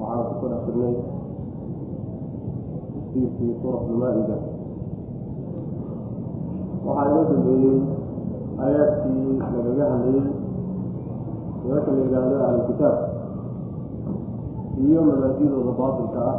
waxaan 0.00 0.24
ku 0.28 0.34
soo 0.40 0.50
akrinay 0.56 0.94
tafsiirkii 2.92 3.52
suuratulmaa-ida 3.60 4.36
waxaa 6.86 7.08
inoo 7.10 7.24
dambeeyey 7.30 7.78
aayaadkii 8.62 9.38
lagaga 9.40 9.84
hadlayey 9.92 10.24
nimanka 11.64 11.90
la 11.92 12.00
yidhaahdo 12.04 12.36
ahlulkitaab 12.46 12.96
iyo 14.84 15.00
mabaadidooda 15.08 15.72
baatilka 15.80 16.20
ah. 16.30 16.38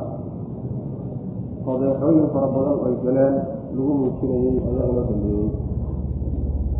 Fadeexooyin 1.65 2.27
fara 2.33 2.47
badan 2.53 2.73
oo 2.73 2.85
ay 2.89 2.95
galeen 3.05 3.35
lagu 3.75 3.91
muujinayay 3.99 4.57
ayaa 4.69 4.85
inoo 4.89 5.03
dambeeyey. 5.09 5.49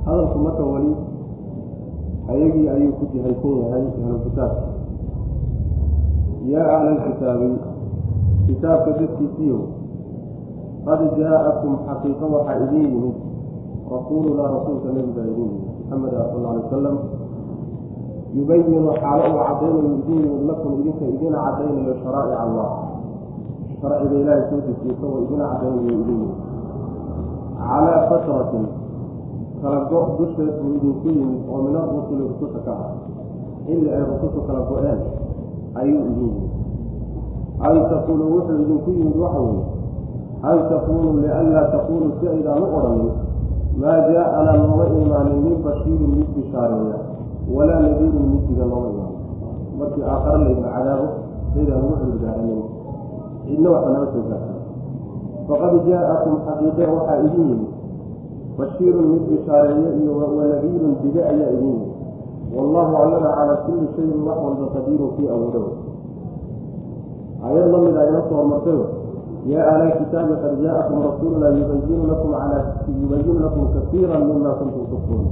Hadalku 0.06 0.38
marka 0.46 0.64
weli 0.74 0.94
ayagii 2.34 2.68
ayuu 2.74 2.94
ku 2.98 3.06
jihaysan 3.14 3.54
yahay 3.62 3.84
ahlulkitaabka 4.04 4.71
yaa 6.50 6.68
ahlalkitaabi 6.78 7.50
kitaabka 8.48 8.92
dadkiisiiyo 9.00 9.60
qad 10.86 11.02
jaa-akum 11.18 11.74
xaqiiqo 11.86 12.26
waxaa 12.34 12.58
idin 12.66 12.86
yimid 12.90 13.18
rasuulunaa 13.92 14.50
rasuulka 14.58 14.90
nebiga 14.98 15.22
idin 15.32 15.50
yimid 15.54 15.64
maxamed 15.90 16.14
ah 16.18 16.26
sal 16.34 16.46
alay 16.46 16.62
wasalam 16.66 16.98
yubayinu 18.36 18.90
xaalo 19.02 19.24
uu 19.30 19.40
caddaynayo 19.46 19.92
idin 20.02 20.18
yimid 20.26 20.42
lakum 20.50 20.72
idinka 20.82 21.06
idina 21.14 21.38
caddaynayo 21.46 21.94
sharaa'ic 22.04 22.38
allah 22.46 22.70
sharciga 23.82 24.16
ilaahay 24.22 24.44
soo 24.50 24.60
dejiye 24.66 24.92
isagoo 24.98 25.20
idina 25.26 25.46
caddaynayo 25.52 25.94
idin 26.02 26.08
yimid 26.10 26.34
calaa 27.62 28.02
fatratin 28.10 28.66
kala 29.62 29.80
go' 29.94 30.08
dusheed 30.18 30.52
buu 30.58 30.74
idinku 30.78 31.08
yimid 31.18 31.42
oo 31.52 31.60
min 31.66 31.76
arusuli 31.78 32.24
rususha 32.34 32.60
ka 32.66 32.74
ah 32.74 32.92
xilli 33.66 33.90
ay 33.94 34.02
rusushu 34.10 34.40
kala 34.50 34.62
go-een 34.70 35.00
ayuu 35.80 36.02
idin 36.12 36.18
yimid 36.20 36.50
hal 37.64 37.78
taquulu 37.92 38.24
wuxuu 38.34 38.58
idinku 38.64 38.90
yimid 38.98 39.16
waxa 39.24 39.40
weeye 39.40 39.64
hal 40.44 40.60
taquulu 40.70 41.08
lianlaa 41.24 41.68
taquulu 41.74 42.08
si 42.20 42.26
aydaan 42.28 42.60
u 42.64 42.68
odhanin 42.78 43.12
maa 43.82 44.00
jaa-anaa 44.12 44.58
nooma 44.62 44.86
imaanin 45.02 45.40
min 45.46 45.56
bashiirin 45.66 46.12
mid 46.18 46.30
bishaareeya 46.36 46.98
walaa 47.56 47.80
nadiirin 47.86 48.26
middiga 48.34 48.66
nooma 48.72 48.88
imaanin 48.94 49.20
markii 49.80 50.04
aakhare 50.14 50.38
laydin 50.44 50.64
cadaabo 50.76 51.08
saydaan 51.54 51.80
ugu 51.86 51.96
xudurgaaranin 52.02 52.62
cidna 53.46 53.70
waxa 53.76 53.90
naga 53.96 54.08
soo 54.14 54.24
gaarta 54.30 54.54
faqad 55.48 55.74
jaa-akum 55.88 56.34
xaqiiqe 56.46 56.84
waxaa 56.96 57.18
idin 57.28 57.46
yimid 57.50 57.62
bashiirun 58.58 59.06
mid 59.14 59.24
bishaareeye 59.30 59.90
iyo 60.02 60.12
wanadiirun 60.20 60.94
dige 61.02 61.22
ayaa 61.32 61.52
idin 61.56 61.70
yimid 61.74 61.91
wallahu 62.56 62.94
allana 63.04 63.30
calaa 63.38 63.64
kulli 63.66 63.88
shayin 63.96 64.20
wax 64.28 64.38
walba 64.44 64.66
qadiirun 64.76 65.10
kii 65.16 65.30
awoodo 65.34 65.62
aayad 67.44 67.68
la 67.72 67.78
mid 67.78 67.96
a 67.98 68.04
ina 68.10 68.22
soo 68.30 68.36
hormartayo 68.36 68.86
yaa 69.46 69.66
ahla 69.72 69.92
kitaabi 69.98 70.34
qad 70.44 70.54
jaa-akum 70.64 70.98
rasuuluna 71.08 71.48
yubayinu 71.58 72.04
lakum 72.12 72.32
yubayinu 73.02 73.40
lakum 73.40 73.64
kasiira 73.74 74.20
mima 74.20 74.52
kuntum 74.60 74.84
tukfuun 74.92 75.26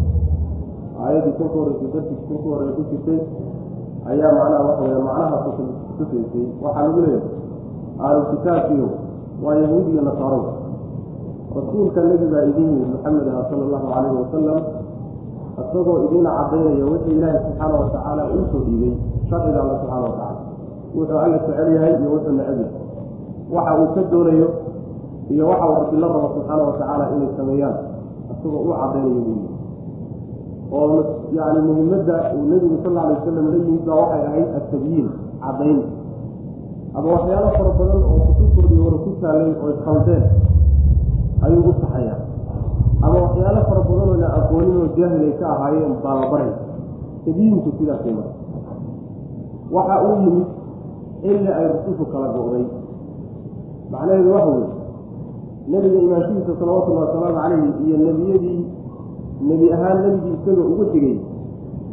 aayaddii 1.00 1.35
kan 1.38 1.47
ka 1.47 1.56
horreysay 1.56 1.90
darkiis 1.94 2.22
kan 2.28 2.38
ka 2.38 2.47
horreya 2.50 2.72
ku 2.78 2.81
jirtay 2.90 3.19
ayaa 4.09 4.31
macnaha 4.38 4.63
waxa 4.68 4.84
weye 4.84 5.02
macnaha 5.08 5.38
kutusaysay 5.46 6.46
waxaa 6.63 6.84
lagu 6.88 7.00
leeyahay 7.06 7.38
ahlulkitaabkiyo 8.00 8.88
waa 9.44 9.56
yahuud 9.62 9.85
iyo 9.94 10.02
nasaaro 10.02 10.41
rasuulka 11.56 12.00
nebi 12.02 12.25
baa 12.34 12.44
idin 12.52 12.68
yimid 12.74 12.90
maxamed 12.94 13.28
ah 13.28 13.44
sala 13.50 13.62
allahu 13.68 13.85
calayhi 13.94 14.18
wasalam 14.24 14.59
isagoo 15.64 15.97
idina 16.06 16.30
caddaynaya 16.38 16.86
wixii 16.92 17.16
ilaahay 17.18 17.40
subxaana 17.46 17.75
watacaala 17.81 18.24
uu 18.36 18.44
soo 18.52 18.62
dhiibay 18.68 18.94
sharciga 19.30 19.59
alla 19.64 19.75
subxaana 19.81 20.06
watacala 20.08 20.38
wuxuu 20.96 21.18
alla 21.24 21.38
jecel 21.38 21.68
yahay 21.75 21.94
iyo 22.02 22.09
wuxuu 22.14 22.34
necab 22.38 22.58
yahay. 22.59 22.72
Waxa 23.56 23.72
uu 23.81 23.88
ka 23.96 24.02
doonayo 24.12 24.47
iyo 25.34 25.44
waxa 25.52 25.66
uu 25.70 25.75
rabbi 25.81 25.97
la 26.02 26.08
rabo 26.14 26.28
subxaana 26.36 26.62
watacaala 26.70 27.03
inay 27.16 27.30
sameeyaan 27.38 27.75
isagoo 28.31 28.62
u 28.68 28.72
caddaynayo 28.80 29.22
buu 29.25 29.36
yii 29.40 29.50
oo 30.72 30.97
yani 31.38 31.59
muhimadda 31.68 32.16
uu 32.38 32.44
nebigu 32.52 32.76
sal 32.84 32.91
lla 32.94 33.02
alay 33.06 33.16
wasalam 33.20 33.46
la 33.52 33.58
yimid 33.58 33.81
baa 33.88 33.96
waxay 34.02 34.22
ahayd 34.30 34.47
atabyiin 34.59 35.08
caddayn. 35.44 35.80
Ama 36.97 37.08
waxyaalo 37.16 37.47
fara 37.58 37.72
badan 37.80 38.02
oo 38.12 38.18
kutubtoodii 38.28 38.80
hore 38.84 38.97
ku 39.06 39.09
taalay 39.22 39.52
oo 39.64 39.74
khaldeen 39.86 40.24
ayuu 41.46 41.64
u 41.70 41.74
saxaya 41.81 42.16
ama 43.02 43.16
waxyaalo 43.26 43.60
fara 43.70 43.82
badan 43.88 44.08
oo 44.10 44.16
la 44.24 44.28
aqoonin 44.40 44.76
oo 44.82 44.88
jaahil 44.98 45.22
ay 45.28 45.34
ka 45.40 45.46
ahaayeen 45.56 45.94
baa 46.04 46.16
la 46.22 46.26
baray. 46.32 46.52
Tabyiinku 47.26 47.70
sidaasay 47.80 48.14
marka 48.18 48.34
waxa 49.76 49.96
uu 50.08 50.16
yimid 50.24 50.48
xilli 51.22 51.50
ay 51.59 51.66
rusushu 51.74 52.06
kala 52.12 52.28
go-day. 52.36 52.66
Macnaheedu 53.92 54.30
waxa 54.36 54.52
weye 54.56 54.68
nebiga 55.72 56.00
imaanshihiisa 56.06 56.54
salawatullahi 56.59 57.06
wasalaamu 57.08 57.38
calayhi 57.40 57.70
iyo 57.86 57.96
nebiyadii 58.06 58.62
nebi 59.48 59.66
ahaan 59.76 59.98
nebigii 60.04 60.34
isaga 60.42 60.64
ugu 60.72 60.84
xigay 60.92 61.16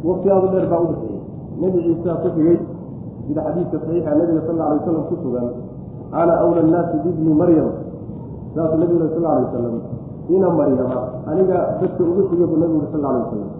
waqtiyaadu 0.07 0.47
dheer 0.53 0.65
baa 0.71 0.81
u 0.83 0.87
dhexeeyey. 0.91 1.21
Nebi 1.61 1.77
ciisaa 1.85 2.15
ku 2.23 2.27
xigay 2.35 2.57
sida 3.27 3.41
xadiidka 3.47 3.77
saxiixa 3.83 4.11
nebiga 4.19 4.41
sal 4.47 4.55
alla 4.55 4.65
alay 4.65 4.79
wasalam 4.81 5.03
ku 5.09 5.15
sugan 5.23 5.47
ana 6.11 6.33
awla 6.43 6.59
annaasi 6.65 6.95
bibni 7.05 7.31
maryam. 7.41 7.69
Saasuu 8.55 8.77
nebigu 8.81 8.99
sal 9.13 9.23
alla 9.23 9.29
alay 9.37 9.45
wasalam 9.47 9.75
ina 10.29 10.47
maryama 10.49 11.01
aniga 11.31 11.57
dadka 11.81 12.01
ugu 12.03 12.21
xigay 12.29 12.47
buu 12.47 12.59
nebigu 12.61 12.87
sal 12.91 13.05
alla 13.05 13.09
alay 13.09 13.23
wasalam 13.25 13.51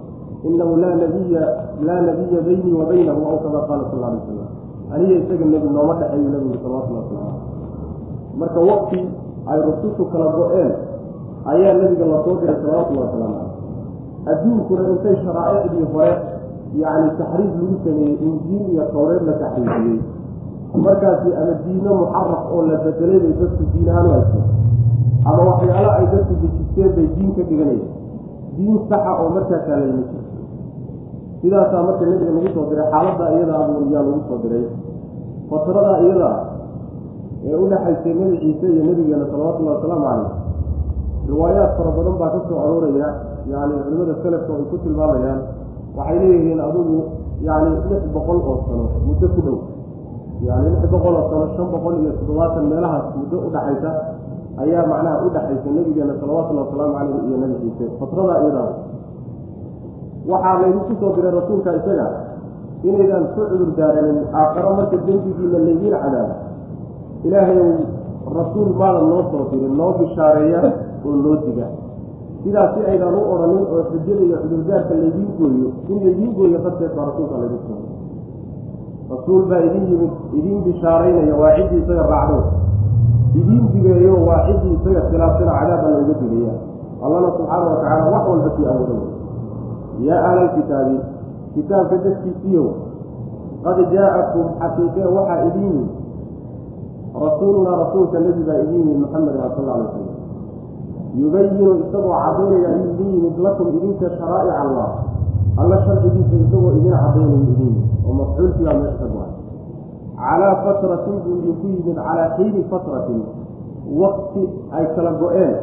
inahu 0.47 0.73
laa 0.83 0.95
nabiya 0.95 1.43
laa 1.87 2.01
nabiya 2.07 2.39
baynii 2.47 2.73
wa 2.73 2.85
baynahu 2.85 3.21
aw 3.31 3.37
kama 3.43 3.59
qaala 3.67 3.83
sal 3.91 4.03
alay 4.03 4.19
wasalam 4.21 4.49
aniga 4.93 5.13
isaga 5.23 5.45
nebi 5.45 5.67
nooma 5.75 5.93
dhexeeyu 5.99 6.29
nebigu 6.33 6.57
salawatullah 6.63 7.03
wasalam 7.03 7.35
marka 8.39 8.59
waqti 8.59 8.99
ay 9.47 9.59
rusushu 9.63 10.03
kala 10.11 10.27
go-een 10.35 10.71
ayaa 11.47 11.73
nebiga 11.79 12.05
la 12.05 12.17
soo 12.27 12.35
diray 12.43 12.57
salawatullahi 12.61 13.07
wasalaamu 13.07 13.35
caleyh 13.39 13.55
adduunkuna 14.31 14.81
intay 14.91 15.15
sharaa'icdii 15.23 15.87
hore 15.93 16.13
yacni 16.75 17.09
taxriif 17.19 17.51
lagu 17.55 17.75
sameeyey 17.83 18.15
injiil 18.27 18.65
iyo 18.75 18.83
tawreed 18.91 19.23
la 19.23 19.33
taxriifiyey 19.41 19.99
markaasi 20.75 21.29
ama 21.31 21.53
diino 21.63 21.91
muxaraf 21.95 22.41
oo 22.51 22.61
la 22.67 22.75
bedelay 22.83 23.19
bay 23.23 23.33
dadku 23.39 23.63
diin 23.71 23.87
ahaan 23.89 24.07
haysteen 24.11 24.47
ama 25.29 25.41
waxyaalo 25.49 25.89
ay 25.99 26.05
dadku 26.13 26.33
dejisteen 26.43 26.89
bay 26.95 27.07
diin 27.15 27.31
ka 27.37 27.43
dhiganayeen 27.49 27.89
diin 28.57 28.75
saxa 28.89 29.11
oo 29.21 29.29
markaa 29.35 29.61
kaalayma 29.67 30.01
jirto 30.09 30.19
sidaasaa 31.41 31.83
marka 31.87 32.03
nebiga 32.11 32.31
lagu 32.35 32.49
soo 32.55 32.65
diray 32.71 32.87
xaaladdaa 32.91 33.29
iyadaa 33.35 33.61
yaa 33.93 34.03
lagu 34.07 34.21
soo 34.29 34.39
diray. 34.43 34.65
Fatradaa 35.49 35.97
iyadaa 36.05 36.35
ee 37.47 37.55
u 37.55 37.65
dhexaysay 37.71 38.13
nebi 38.19 38.35
ciise 38.43 38.65
iyo 38.73 38.83
nebigeena 38.89 39.25
salawatullahi 39.31 39.75
wasalaamu 39.77 40.05
caleyh 40.09 40.31
riwaayaad 41.29 41.71
fara 41.77 41.89
badan 41.97 42.15
baa 42.21 42.29
ka 42.35 42.39
soo 42.49 42.57
arooraya 42.63 43.09
yani 43.51 43.73
culimada 43.85 44.13
selafka 44.23 44.51
ay 44.59 44.65
ku 44.71 44.75
tilmaamayaan. 44.83 45.39
Waxay 45.97 46.17
leeyihiin 46.21 46.59
adugu 46.67 46.97
yani 47.47 47.69
lix 47.89 48.03
boqol 48.15 48.39
oo 48.49 48.55
sano 48.67 48.85
muddo 49.07 49.27
ku 49.35 49.41
dhow. 49.45 49.57
Yani 50.47 50.67
lix 50.73 50.83
boqol 50.93 51.13
oo 51.19 51.25
sano 51.31 51.45
shan 51.55 51.67
boqol 51.73 51.93
iyo 52.01 52.11
toddobaatan 52.19 52.63
meelahaas 52.71 53.05
muddo 53.19 53.37
udhaxaysa 53.47 53.89
ayaa 54.63 54.83
macnaha 54.91 55.17
u 55.25 55.29
dhexaysa 55.35 55.69
nebigeena 55.77 56.13
salawatullahi 56.21 56.65
wasalaamu 56.67 56.93
caleyh 56.97 57.19
iyo 57.27 57.37
nebi 57.41 57.55
ciise 57.63 57.85
fatradaa 57.99 58.37
iyadaa 58.43 58.69
waxaa 60.31 60.55
laydinku 60.61 60.93
soo 61.01 61.11
diray 61.15 61.31
rasuulka 61.39 61.69
isaga 61.79 62.07
inaydaan 62.87 63.25
ku 63.35 63.41
cudur 63.49 63.69
daaranin 63.77 64.19
aakharo 64.39 64.69
marka 64.79 64.97
dembigiina 65.07 65.57
laydiin 65.65 65.93
cadaabo 66.03 66.35
ilaahay 67.27 67.59
rasuul 68.37 68.69
maadan 68.81 69.05
noo 69.11 69.23
soo 69.31 69.43
dirin 69.51 69.73
noo 69.79 69.91
bishaareeya 69.99 70.59
oo 71.07 71.15
noo 71.23 71.35
diga. 71.45 71.67
Sidaas 72.43 72.69
si 72.75 72.79
aydaan 72.91 73.15
u 73.15 73.21
odhanin 73.33 73.63
oo 73.73 73.81
xujada 73.91 74.21
iyo 74.27 74.37
cudurdaarka 74.43 74.93
laydiin 75.01 75.29
gooyo. 75.39 75.69
In 75.91 75.97
laydiin 76.05 76.31
gooyo 76.37 76.57
darteed 76.65 76.91
baa 76.97 77.05
rasuulka 77.09 77.35
laydin 77.41 77.61
soo 77.67 77.79
rasuul 79.11 79.43
baa 79.49 79.61
idin 79.67 79.83
yimid 79.91 80.13
idiin 80.37 80.59
bishaaraynaya 80.67 81.35
waa 81.41 81.51
ciddii 81.57 81.79
isaga 81.83 82.03
raacdo 82.13 82.39
idiin 83.35 83.65
digeeyo 83.73 84.13
waa 84.27 84.45
ciddii 84.47 84.73
isaga 84.77 85.01
khilaafsana 85.09 85.51
cadaabba 85.59 85.87
looga 85.89 86.13
digaya 86.21 86.53
allana 87.05 87.27
subxaana 87.37 87.65
watacaala 87.71 88.09
wax 88.13 88.23
walba 88.29 88.49
kii 88.55 88.65
awooday 88.71 89.01
yaa 90.07 90.21
ahlalkitaabi 90.29 90.97
kitaabka 91.53 91.95
dadkiisiiyow 92.05 92.67
qad 93.65 93.77
jaa-akum 93.93 94.45
xaqiiqe 94.59 95.01
waxaa 95.15 95.39
idin 95.47 95.63
yimid 95.63 95.89
rasuulunaa 97.25 97.75
rasuulka 97.83 98.19
nebi 98.19 98.41
baa 98.47 98.59
idin 98.63 98.79
yimid 98.79 98.97
maxamedin 99.03 99.41
sal 99.55 99.69
alay 99.75 99.87
slam 99.93 100.09
yubayinu 101.21 101.71
isagoo 101.83 102.13
cadaynaya 102.25 102.67
ayuu 102.73 102.89
idin 102.93 103.09
yimid 103.15 103.35
lakum 103.45 103.67
idinka 103.77 104.07
sharaa'ic 104.17 104.57
allah. 104.63 104.89
Alla 105.57 105.77
sharcigiisa 105.85 106.35
isagoo 106.45 106.71
idin 106.77 106.93
cadaynayo 106.93 107.37
idin 107.41 107.57
yimid 107.57 107.77
oo 108.07 108.13
mafcuulkii 108.19 108.63
baa 108.65 108.73
meesha 108.81 108.97
ka 109.01 109.07
go'ay 109.13 109.26
calaa 110.17 110.55
fatratin 110.65 111.15
buu 111.23 111.33
idinku 111.39 111.65
yimid 111.73 111.95
calaa 111.97 112.29
xiini 112.37 112.61
fatratin 112.71 113.21
wakti 114.01 114.43
ay 114.77 114.85
kala 114.95 115.11
go-een 115.21 115.53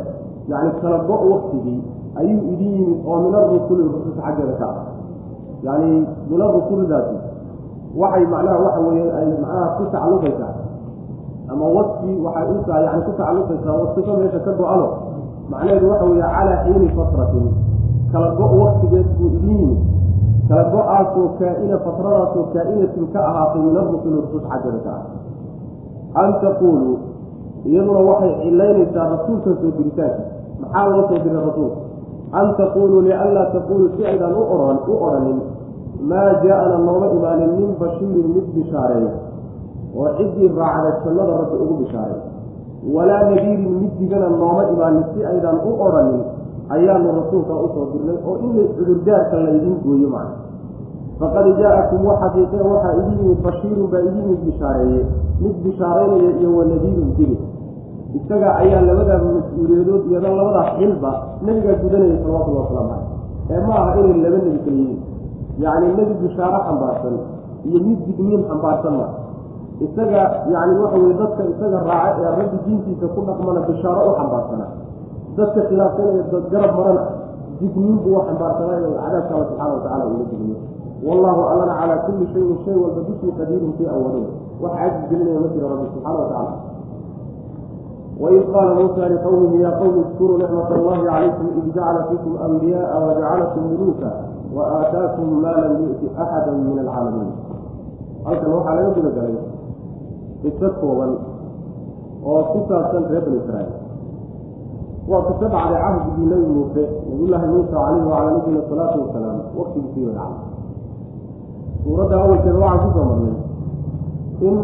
yacni 0.50 0.70
kala 0.82 0.98
go- 1.08 1.24
waktigii 1.32 1.80
ayuu 2.20 2.40
idin 2.52 2.72
yimid 2.78 2.98
oo 3.08 3.16
min 3.24 3.34
arusuli 3.40 3.82
rususha 3.92 4.22
xaggeeda 4.26 4.54
ka 4.60 4.66
ah 4.72 4.84
yacni 5.66 5.92
min 6.30 6.40
arusulidaasi 6.48 7.16
waxay 8.00 8.24
macnaha 8.32 8.58
waxa 8.64 8.80
weeye 8.86 9.10
ay 9.18 9.26
macnaha 9.42 9.66
ku 9.78 9.82
tacalluqaysaa 9.92 10.52
ama 11.52 11.66
wasfi 11.76 12.10
waxay 12.24 12.46
u 12.54 12.62
tahay 12.68 12.84
yani 12.88 13.02
ku 13.06 13.12
tacalluqaysaa 13.18 13.74
wasfika 13.82 14.12
meesha 14.20 14.40
ka 14.46 14.52
go-ano 14.60 14.86
macnaheedu 15.50 15.86
waxa 15.92 16.04
weeye 16.10 16.26
calaa 16.36 16.58
xiini 16.64 16.88
fatratin 16.98 17.46
kala 18.12 18.28
go- 18.38 18.54
waktigeed 18.62 19.06
buu 19.18 19.28
idin 19.36 19.58
yimid 19.58 19.78
kala 20.54 20.70
go'aasoo 20.70 21.28
kaa-ina 21.38 21.78
fatradaasoo 21.84 22.44
kaa-inatin 22.54 23.06
ka 23.12 23.20
ahaatay 23.28 23.62
min 23.66 23.76
arusuli 23.76 24.20
rusus 24.22 24.42
xaggeeda 24.50 24.80
ka 24.86 24.92
ah 24.94 26.22
an 26.22 26.30
taquuluu 26.42 26.98
iyaduna 27.66 28.00
waxay 28.08 28.32
cilaynaysaa 28.42 29.06
rasuulkan 29.14 29.54
soo 29.62 29.72
diritaanka 29.78 30.22
maxaa 30.62 30.86
loo 30.92 31.02
soo 31.08 31.18
diray 31.24 31.42
rasuulka 31.48 31.80
an 32.38 32.46
taquuluu 32.60 33.00
lianlaa 33.06 33.46
taquuluu 33.56 33.88
si 33.96 34.06
aydaan 34.06 34.34
u 34.34 34.42
ohan 34.54 34.78
u 34.86 34.94
odhanin 35.06 35.40
maa 36.10 36.30
jaa-ana 36.44 36.78
nooma 36.86 37.06
imaanin 37.16 37.50
min 37.58 37.70
bashiirin 37.82 38.28
mid 38.36 38.46
bishaareeya 38.54 39.12
oo 39.98 40.08
ciddii 40.18 40.54
raacday 40.60 40.94
jannada 41.04 41.32
rabbi 41.42 41.56
ugu 41.64 41.74
bishaaray 41.82 42.20
walaa 42.94 43.22
nadiirin 43.30 43.74
mid 43.82 43.92
digana 43.98 44.28
nooma 44.30 44.62
imaanin 44.72 45.04
si 45.14 45.26
aydaan 45.32 45.58
u 45.66 45.74
odhanin 45.86 46.22
ayaanu 46.74 47.08
rasuulka 47.20 47.52
u 47.54 47.66
soo 47.74 47.86
dirnay 47.92 48.18
oo 48.28 48.34
in 48.46 48.52
cudurdaarka 48.76 49.36
laydin 49.44 49.74
gooyo 49.84 50.08
macna 50.08 50.36
faqad 51.20 51.46
jaa-akum 51.60 52.00
waxaqiiqe 52.10 52.56
waxaa 52.72 52.92
idin 53.00 53.16
yimid 53.20 53.40
bashiirun 53.46 53.86
baa 53.92 54.00
idin 54.08 54.22
yimid 54.22 54.40
bishaareeye. 54.46 55.02
Mid 55.42 55.54
bishaaraynaya 55.64 56.30
iyo 56.40 56.48
wanadiirun 56.58 57.10
digi 57.18 57.36
isaga 58.18 58.48
ayaa 58.62 58.80
labadaa 58.88 59.18
mas'uuliyadood 59.26 60.02
iyada 60.10 60.28
labadaa 60.38 60.66
xilba 60.78 61.10
nebigaa 61.46 61.76
gudanayay 61.82 62.18
salawatullhi 62.22 62.60
wasalaamu 62.62 62.90
caleyh 62.94 63.54
ee 63.54 63.60
ma 63.66 63.74
aha 63.80 63.90
inay 64.00 64.18
laba 64.24 64.38
nebi 64.46 64.58
kala 64.64 64.84
yacni 65.64 65.88
nebi 65.98 66.14
bishaaro 66.22 66.58
xambaarsan 66.66 67.14
iyo 67.68 67.78
mid 67.86 67.98
digniin 68.06 68.42
xambaarsan 68.50 68.94
ma 69.00 69.06
isaga 69.86 70.22
yacni 70.54 70.74
waxa 70.82 70.96
weye 71.02 71.14
dadka 71.20 71.42
isaga 71.52 71.78
raaca 71.90 72.20
ee 72.22 72.32
rabbi 72.38 72.56
diintiisa 72.66 73.06
ku 73.14 73.20
dhaqmana 73.28 73.60
bishaaro 73.68 74.00
u 74.10 74.12
xambaarsana 74.18 74.66
dadka 75.37 75.59
khilaafsanaya 75.69 76.23
dad 76.31 76.43
garab 76.53 76.71
marana 76.77 77.03
digniin 77.59 77.97
buu 78.03 78.15
u 78.17 78.21
xambaarsanaayo 78.27 78.89
cadaabka 79.03 79.33
alla 79.35 79.45
subxana 79.49 79.73
watacala 79.75 80.03
uula 80.11 80.25
digniyo 80.31 80.57
wallahu 81.07 81.41
allana 81.51 81.73
calaa 81.79 81.99
kulli 82.05 82.25
shayin 82.33 82.57
shay 82.65 82.75
walba 82.83 83.01
bishii 83.07 83.31
qadiirun 83.39 83.71
fii 83.77 83.87
awalin 83.95 84.27
wax 84.63 84.71
cajis 84.79 85.03
gelinaya 85.09 85.39
ma 85.43 85.47
jiro 85.53 85.65
rabbi 85.73 85.85
subxana 85.93 86.17
watacala 86.23 86.53
وإذ 88.19 88.43
قال 88.53 88.67
موسى 88.75 88.99
لقومه 89.15 89.51
يا 89.63 89.69
قوم 89.79 89.95
اذكروا 90.03 90.37
نعمة 90.37 90.75
الله 90.75 91.11
عليكم 91.11 91.45
إذ 91.57 91.65
جعل 91.75 92.03
فيكم 92.09 92.37
أنبياء 92.47 92.91
وجعلكم 93.07 93.61
ملوكا 93.71 94.11
وآتاكم 94.55 95.41
ما 95.41 95.53
لم 95.63 95.73
يؤت 95.87 96.03
أحدا 96.23 96.51
من 96.51 96.79
العالمين 96.83 97.31
halkan 98.27 98.49
waxaa 98.51 98.75
laga 98.75 98.89
guda 98.99 99.09
galay 99.15 99.37
qiso 100.43 100.67
kooban 100.83 101.11
oo 102.27 102.41
ku 102.51 102.59
saabsan 102.67 103.07
reer 103.07 103.23
bani 103.23 103.37
israa'iil 103.39 103.75
waa 105.08 105.22
dhacday 105.28 105.52
cahdigii 105.84 106.26
nebi 106.32 106.46
muuse 106.54 106.82
nabiyullaahi 107.08 107.46
muusa 107.52 107.70
calayhi 107.76 108.06
wacalaa 108.08 108.32
nabiyina 108.36 108.62
salaatu 108.68 108.96
wasalaam 109.02 109.38
waktigiisii 109.58 110.04
way 110.06 110.14
dhacday 110.14 110.52
suuradda 111.84 112.14
awalkeeda 112.22 112.58
waxaan 112.64 112.80
ku 112.84 112.98
soo 112.98 113.04
marnay 113.10 113.36
in 114.48 114.56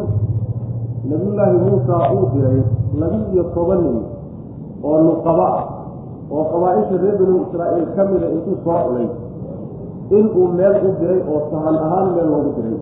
nabiyullaahi 1.10 1.56
muusa 1.64 1.94
uu 2.14 2.26
diray 2.34 2.62
laba-iyo 3.00 3.44
toban 3.54 3.80
nin 3.84 3.98
oo 4.84 4.98
nuqaba 5.06 5.46
ah 5.58 5.64
oo 6.30 6.44
qabaa-isha 6.52 6.96
reer 7.02 7.16
bani 7.20 7.38
israa'iil 7.44 7.88
ka 7.96 8.02
mida 8.10 8.26
intuu 8.36 8.56
soo 8.64 8.78
culay 8.86 9.08
inuu 10.10 10.46
meel 10.58 10.74
u 10.86 10.90
diray 11.00 11.20
oo 11.28 11.40
sahan 11.50 11.76
ahaan 11.84 12.06
meel 12.14 12.28
loogu 12.32 12.50
diray. 12.56 12.78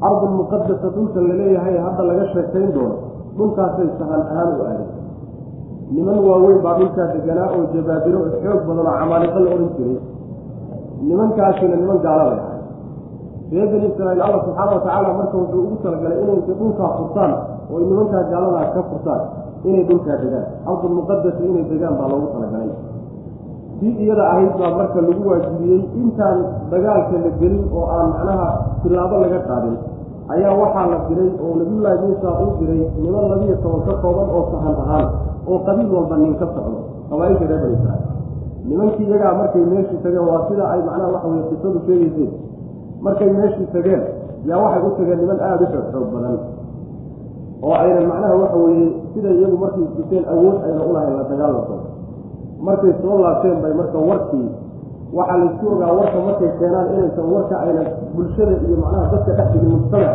Ardul 0.00 0.34
muqadasa 0.40 0.88
dhulkan 0.94 1.22
la 1.28 1.34
leeyahay 1.40 1.76
hadda 1.76 2.02
laga 2.10 2.24
sheekayn 2.32 2.72
doono 2.72 2.96
dhulkaasay 3.36 3.88
sahan 3.98 4.22
ahaan 4.30 4.48
u 4.56 4.60
aaday 4.68 4.89
niman 5.94 6.18
waaweyn 6.28 6.60
baa 6.64 6.74
dhulkaa 6.78 7.06
deganaa 7.14 7.48
oo 7.56 7.62
jabaabiro 7.74 8.18
oo 8.24 8.30
xoog 8.42 8.60
badan 8.68 8.86
oo 8.90 8.94
camaaliqo 9.00 9.38
la 9.44 9.50
odhan 9.56 9.70
jiray. 9.76 9.98
Nimankaasina 11.08 11.76
niman 11.80 11.98
gaalabay 12.04 12.38
ahay 12.44 12.58
reer 13.52 13.66
bani 13.72 13.86
israa'iil 13.90 14.22
alla 14.26 14.38
subxaana 14.44 14.70
watacaala 14.76 15.08
marka 15.18 15.36
wuxuu 15.42 15.60
ugu 15.66 15.76
talagalay 15.84 16.18
inay 16.22 16.36
intay 16.40 16.54
dhulkaa 16.60 16.90
furtaan 16.98 17.32
oo 17.70 17.76
ay 17.80 17.84
nimankaa 17.90 18.22
gaaladaa 18.32 18.66
ka 18.74 18.80
furtaan 18.90 19.22
inay 19.68 19.82
dhulkaa 19.88 20.16
degaan. 20.22 20.46
Ardul 20.70 20.94
muqadasa 20.98 21.42
inay 21.50 21.64
degaan 21.72 21.94
baa 21.98 22.08
loogu 22.12 22.28
talagalay. 22.34 22.70
Si 23.80 23.88
iyada 24.04 24.24
ahayd 24.32 24.52
baa 24.60 24.72
marka 24.78 24.98
lagu 25.06 25.22
waajibiyey 25.30 25.80
intaan 26.02 26.38
dagaalka 26.72 27.16
la 27.24 27.30
gelin 27.40 27.64
oo 27.76 27.84
aan 27.96 28.08
macnaha 28.14 28.48
tilaabo 28.82 29.16
laga 29.24 29.38
qaadin 29.48 29.74
ayaa 30.34 30.52
waxaa 30.62 30.86
la 30.92 30.98
diray 31.08 31.30
oo 31.42 31.52
nabiyullaahi 31.60 31.98
muusa 32.06 32.28
uu 32.42 32.52
diray 32.60 32.82
niman 33.02 33.24
labiyo 33.32 33.54
toban 33.62 33.82
ka 33.88 33.92
kooban 34.02 34.28
oo 34.36 34.42
sahan 34.52 34.74
ahaan 34.82 35.06
oo 35.50 35.58
qabiil 35.66 35.88
walba 35.94 36.16
nin 36.22 36.34
ka 36.40 36.46
socdo. 36.54 36.78
Qabaa-ilka 37.10 37.44
reer 37.50 37.60
bani 37.64 37.74
israa'iil. 37.78 38.08
Nimankii 38.68 39.06
iyagaa 39.10 39.34
markay 39.40 39.64
meeshii 39.72 39.98
tageen 40.04 40.24
waa 40.28 40.46
sida 40.48 40.64
ay 40.72 40.80
macnaha 40.86 41.10
waxa 41.14 41.28
weye 41.32 41.42
qisadu 41.50 41.78
sheegayseen 41.86 42.30
markay 43.04 43.30
meeshii 43.38 43.66
tageen 43.74 44.02
yaa 44.48 44.58
waxay 44.64 44.82
u 44.86 44.90
tageen 44.98 45.18
niman 45.22 45.38
aada 45.48 45.64
u 45.64 45.68
xoog 45.72 45.86
xoog 45.92 46.08
badan. 46.14 46.36
Oo 47.64 47.74
aynan 47.82 48.06
macnaha 48.10 48.34
waxa 48.42 48.56
weeye 48.64 48.86
siday 49.14 49.34
iyagu 49.40 49.56
markay 49.64 49.82
isdiseen 49.88 50.24
awood 50.34 50.56
ayna 50.66 50.80
ulahayn 50.90 51.14
la 51.18 51.24
dagaalamkooda 51.30 51.86
markay 52.68 52.92
soo 53.02 53.16
laabteen 53.24 53.58
bay 53.64 53.72
marka 53.80 53.98
warkii 54.08 54.48
waxaa 55.18 55.36
laysku 55.42 55.64
ogaa 55.74 55.92
warka 55.98 56.18
markay 56.26 56.50
keenaan 56.58 56.86
inaysan 56.94 57.26
warka 57.34 57.54
aynan 57.64 57.86
bulshada 58.14 58.54
iyo 58.66 58.76
macnaha 58.82 59.06
dadka 59.12 59.32
dhexdigi 59.38 59.66
mujtamac 59.74 60.14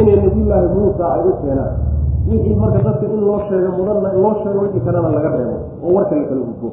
inay 0.00 0.16
nabiyullaahi 0.24 0.68
muusa 0.76 1.04
ay 1.16 1.22
u 1.28 1.32
keenaan. 1.42 1.72
Wixii 2.28 2.56
marka 2.62 2.78
dadka 2.86 3.04
in 3.14 3.20
loo 3.28 3.38
sheego 3.48 3.70
mudanna 3.78 4.08
loo 4.22 4.32
sheego 4.42 4.58
wixii 4.64 4.82
kalena 4.86 5.08
laga 5.16 5.30
reebo 5.36 5.56
oo 5.84 5.92
warka 5.96 6.14
la 6.18 6.24
kala 6.28 6.40
gudbo. 6.48 6.68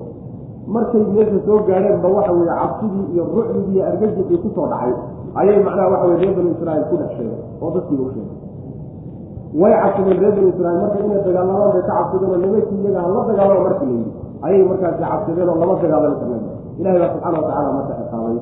Markay 0.73 1.03
meesha 1.13 1.37
soo 1.45 1.59
gaadheenba 1.67 2.07
waxa 2.15 2.31
weeye 2.37 2.53
cabsidii 2.61 3.05
iyo 3.13 3.23
rucdigii 3.35 3.73
iyo 3.75 3.83
argajixii 3.89 4.37
ku 4.43 4.49
soo 4.55 4.67
dhacay 4.71 4.93
ayay 5.39 5.59
macnaha 5.65 5.87
waxa 5.93 6.05
weye 6.07 6.17
reer 6.21 6.33
banu 6.37 6.49
israa'iil 6.55 6.85
ku 6.89 6.95
dhex 7.01 7.09
sheegeen 7.17 7.41
oo 7.61 7.69
dadkiiba 7.75 8.03
u 8.07 8.11
sheegay 8.15 8.37
way 9.61 9.73
cabsadeen 9.83 10.17
reer 10.23 10.33
banu 10.37 10.47
israiil 10.53 10.79
marka 10.83 10.97
inay 11.05 11.19
dagaalamaan 11.27 11.71
bay 11.75 11.81
ka 11.87 11.93
cabsadeen 11.99 12.29
oo 12.31 12.37
nimankii 12.43 12.79
iyaga 12.83 12.99
hala 13.05 13.19
dagaalama 13.29 13.61
markii 13.67 13.85
la 13.91 13.95
yidhi 13.97 14.11
ayay 14.45 14.63
markaasi 14.71 14.99
cabsadeen 15.03 15.49
oo 15.51 15.57
lama 15.61 15.73
dagaalami 15.83 16.15
karnay 16.21 16.41
ilahay 16.79 16.99
baa 16.99 17.11
subxaana 17.13 17.37
watacala 17.39 17.69
marka 17.77 17.93
xisaabay 17.99 18.37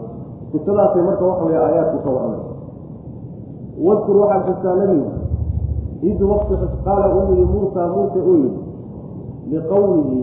qisadaasay 0.51 1.01
marka 1.07 1.23
waxa 1.29 1.43
weye 1.47 1.59
aayaadku 1.65 1.97
ka 2.05 2.09
warramay 2.15 2.41
wadkur 3.85 4.15
waxaad 4.21 4.41
xustaa 4.47 4.75
nebigu 4.81 5.11
id 6.09 6.19
waqti 6.31 6.53
xus 6.61 6.73
qaala 6.85 7.05
uu 7.15 7.23
yihi 7.31 7.45
muusa 7.53 7.81
muuse 7.93 8.19
uu 8.29 8.35
yidhi 8.43 8.61
liqowmihi 9.51 10.19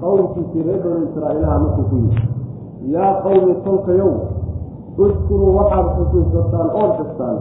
qowmkiisii 0.00 0.62
reer 0.66 0.80
banu 0.84 1.04
israa'iilaha 1.08 1.56
markuu 1.64 1.84
ku 1.90 1.96
yidhi 2.04 2.22
yaa 2.94 3.12
qowmi 3.24 3.52
tolkayow 3.64 4.12
udkuruu 5.04 5.52
waxaad 5.58 5.86
xusuusataan 5.96 6.68
ood 6.82 6.92
xustaan. 7.00 7.38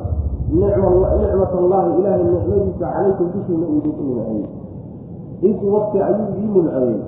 Nicmat 0.49 1.51
allahi 1.61 1.89
ilaahay 1.99 2.23
nicmadiisa 2.23 2.79
calaykum 2.81 3.27
dushiina 3.33 3.65
uu 3.69 3.77
idinku 3.79 4.01
nimceeyey 4.03 4.45
id 5.49 5.59
waqti 5.73 5.97
ayuu 6.07 6.25
idii 6.33 6.49
nimceeyey 6.55 6.99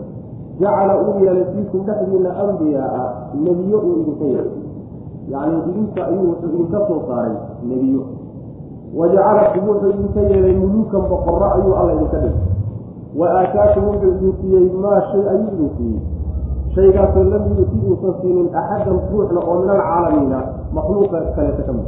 jacala 0.62 0.94
uu 1.04 1.14
yeelay 1.24 1.46
fiikum 1.54 1.82
dhexdiina 1.88 2.30
ambiyaaa 2.44 3.06
nebiyo 3.46 3.78
uu 3.88 3.96
idinka 4.02 4.26
yeelay 4.34 4.50
yacni 5.34 5.58
idinka 5.70 6.02
ayuu 6.10 6.26
wuxuu 6.30 6.50
idinka 6.56 6.80
soo 6.88 7.00
saaray 7.08 7.36
nebiyo 7.70 8.02
wajacalakum 9.00 9.64
wuxuu 9.70 9.90
idinka 9.96 10.22
yeelay 10.32 10.56
muluukan 10.62 11.02
boqorro 11.12 11.48
ayuu 11.58 11.74
alla 11.80 11.94
idinka 11.98 12.18
dhigay 12.24 12.40
wa 13.20 13.28
aataakum 13.40 13.84
wuxuu 13.90 14.12
idin 14.18 14.34
siiyey 14.42 14.66
maa 14.84 15.00
shay 15.12 15.24
ayuu 15.34 15.50
idin 15.56 15.70
siiyey 15.78 16.02
shaygaasoo 16.76 17.24
lam 17.32 17.44
yuuti 17.52 17.78
uusan 17.88 18.14
siinin 18.22 18.48
axadan 18.62 19.00
ruuxna 19.12 19.40
oo 19.50 19.56
min 19.62 19.70
alcaalamiina 19.76 20.40
makhluuqa 20.76 21.18
kaleeta 21.36 21.64
ka 21.68 21.74
mid 21.78 21.88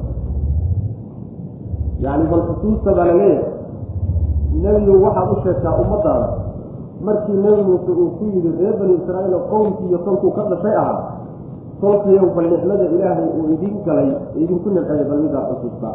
yacni 2.06 2.26
bal 2.32 2.42
xusuusta 2.48 2.90
baa 2.98 3.06
la 3.10 3.14
leeyahay 3.20 3.52
nebigu 4.64 4.94
waxaad 5.06 5.30
u 5.32 5.36
sheegtaa 5.44 5.74
ummadaada 5.84 6.28
markii 7.06 7.38
nebi 7.44 7.62
muuse 7.68 7.92
uu 7.92 8.10
ku 8.18 8.24
yidhi 8.34 8.50
reer 8.60 8.76
bani 8.80 8.94
israa'iil 9.02 9.34
oo 9.40 9.44
qowmkii 9.52 9.88
iyo 9.90 9.98
tolkuu 10.08 10.32
ka 10.38 10.42
dhashay 10.52 10.76
ahaa 10.82 11.02
tolkayow 11.82 12.28
bal 12.36 12.48
nicmada 12.52 12.86
ilaahay 12.96 13.28
uu 13.38 13.46
idin 13.56 13.76
galay 13.86 14.10
idinku 14.42 14.68
nimceeyay 14.70 15.06
bal 15.10 15.20
midaa 15.26 15.44
xusuusta. 15.50 15.90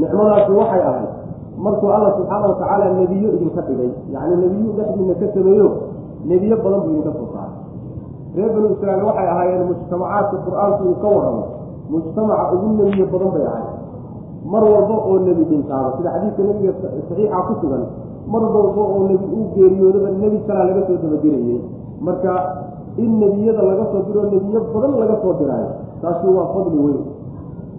Nicmadaasi 0.00 0.52
waxay 0.60 0.82
ahayd 0.90 1.10
markuu 1.64 1.88
alla 1.96 2.10
subxaana 2.18 2.46
watacaala 2.50 2.84
nebiyo 2.98 3.28
idinka 3.36 3.60
dhigay 3.68 3.90
yacni 4.14 4.34
nebiyo 4.42 4.70
dhexdiina 4.78 5.14
ka 5.20 5.26
sameeyo 5.34 5.68
nebiyo 6.30 6.56
badan 6.64 6.80
buu 6.84 6.90
idinka 6.98 7.12
soo 7.18 7.28
saaray. 7.34 7.56
Reer 8.36 8.50
banu 8.54 8.66
israa'iil 8.74 9.04
waxay 9.08 9.26
ahaayeen 9.32 9.62
mujtamacaadka 9.70 10.36
qur'aanku 10.46 10.82
uu 10.90 10.96
ka 11.02 11.08
warramo 11.14 11.42
mujtamaca 11.92 12.44
ugu 12.54 12.66
nebiyo 12.80 13.04
badan 13.12 13.30
bay 13.36 13.46
ahayd. 13.52 13.70
Mar 14.52 14.62
walba 14.72 14.94
oo 15.08 15.16
nebi 15.26 15.44
dhintaaba 15.50 15.88
sida 15.96 16.08
xadiidka 16.14 16.42
nebiga 16.48 16.72
saxiixa 16.82 17.38
ku 17.48 17.52
sugan 17.60 17.82
mar 18.32 18.42
walba 18.54 18.82
oo 18.92 19.00
nebi 19.08 19.26
uu 19.36 19.46
geeriyoodaba 19.54 20.08
nebi 20.22 20.38
kalaa 20.48 20.64
laga 20.68 20.82
soo 20.88 20.96
dabadirayey 21.02 21.58
marka 22.06 22.32
in 23.02 23.10
nebiyada 23.20 23.62
laga 23.70 23.84
soo 23.92 24.02
diro 24.08 24.22
nebiyo 24.32 24.60
badan 24.74 24.92
laga 25.02 25.16
soo 25.22 25.32
diraayo 25.40 25.70
taasi 26.02 26.26
waa 26.36 26.46
fadli 26.54 26.78
weyn. 26.84 27.02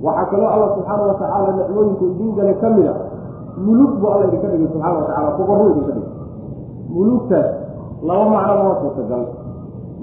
Waxaa 0.05 0.25
kaloo 0.31 0.49
alla 0.53 0.67
subxaana 0.75 1.03
watacaala 1.09 1.49
nicmooyinku 1.59 2.03
idiin 2.11 2.31
galay 2.37 2.55
ka 2.61 2.69
mid 2.75 2.87
a 2.87 2.93
mulug 3.65 3.91
buu 4.01 4.09
alla 4.13 4.25
idinka 4.29 4.47
dhigay 4.51 4.67
subxana 4.73 4.97
watacala 4.99 5.29
boqorruu 5.39 5.69
idinka 5.71 5.91
dhigay. 5.95 6.11
Mulugtaas 6.95 7.47
laba 8.07 8.25
macnoba 8.33 8.63
waa 8.69 8.77
suurtagal 8.81 9.23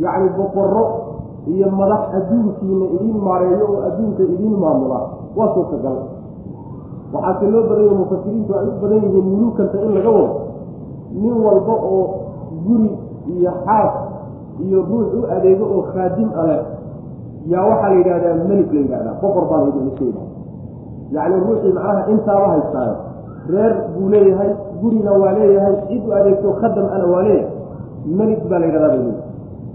yacni 0.05 0.29
boqorro 0.39 0.85
iyo 1.53 1.67
madax 1.81 2.03
adduunkiina 2.19 2.87
idiin 2.97 3.19
maareeyo 3.27 3.65
oo 3.73 3.81
adduunka 3.89 4.23
idiin 4.35 4.57
maamula 4.63 4.99
waa 5.39 5.49
suurtagal 5.55 5.97
waxaase 7.14 7.47
loo 7.52 7.62
badanya 7.71 7.95
mufasiriintu 8.00 8.50
ay 8.59 8.66
u 8.69 8.73
badan 8.83 9.00
yihiin 9.04 9.26
mulugkanta 9.33 9.76
in 9.87 9.90
laga 9.97 10.11
wado. 10.16 10.37
Nin 11.23 11.35
walba 11.45 11.75
oo 11.92 12.02
guri 12.66 12.90
iyo 13.37 13.52
xaas 13.66 13.92
iyo 14.64 14.78
ruux 14.88 15.09
u 15.19 15.21
adeego 15.37 15.64
oo 15.75 15.83
khaadim 15.92 16.28
a 16.40 16.42
leh 16.50 16.61
yaa 17.52 17.64
waxaa 17.71 17.88
la 17.92 17.97
yidhahdaa 17.99 18.35
melik 18.49 18.69
la 18.75 18.81
yidhahdaa 18.85 19.14
boqor 19.23 19.45
baa 19.50 19.61
layska 19.64 20.04
yidhahda 20.04 20.31
yacni 21.14 21.37
ruuxii 21.47 21.73
macnaha 21.76 22.02
intaaba 22.12 22.47
haystaayo 22.52 22.95
reer 23.52 23.73
buu 23.95 24.09
leeyahay 24.12 24.50
gurina 24.81 25.12
waa 25.23 25.33
leeyahay 25.38 25.75
cid 25.88 26.02
u 26.09 26.12
adeegto 26.19 26.49
khadam 26.61 26.87
ana 26.95 27.04
waa 27.12 27.23
leeyahay 27.23 27.50
melik 28.19 28.40
baa 28.50 28.59
la 28.62 28.66
yidhahdaa 28.66 28.92
bay 28.97 29.14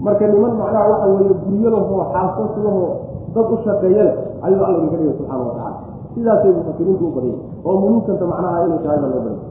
marka 0.06 0.24
niman 0.32 0.52
macnaha 0.60 0.88
waxa 0.92 1.06
weeye 1.14 1.34
guryo 1.44 1.68
lahoo 1.74 2.02
xaasas 2.12 2.52
lahoo 2.64 2.88
dad 3.34 3.46
u 3.52 3.56
shaqeeya 3.64 4.02
leh 4.08 4.14
ayuu 4.46 4.62
alla 4.66 4.76
idinka 4.78 4.96
dhigay 4.96 5.14
subxaana 5.18 5.44
watacala 5.44 5.76
sidaasay 6.14 6.52
mufasiriintu 6.58 7.04
u 7.06 7.10
badanya 7.16 7.38
oo 7.68 7.76
muluukanta 7.82 8.24
macnaha 8.32 8.58
inay 8.66 8.78
tahay 8.84 8.98
baa 9.02 9.10
loo 9.14 9.20
badanya 9.24 9.42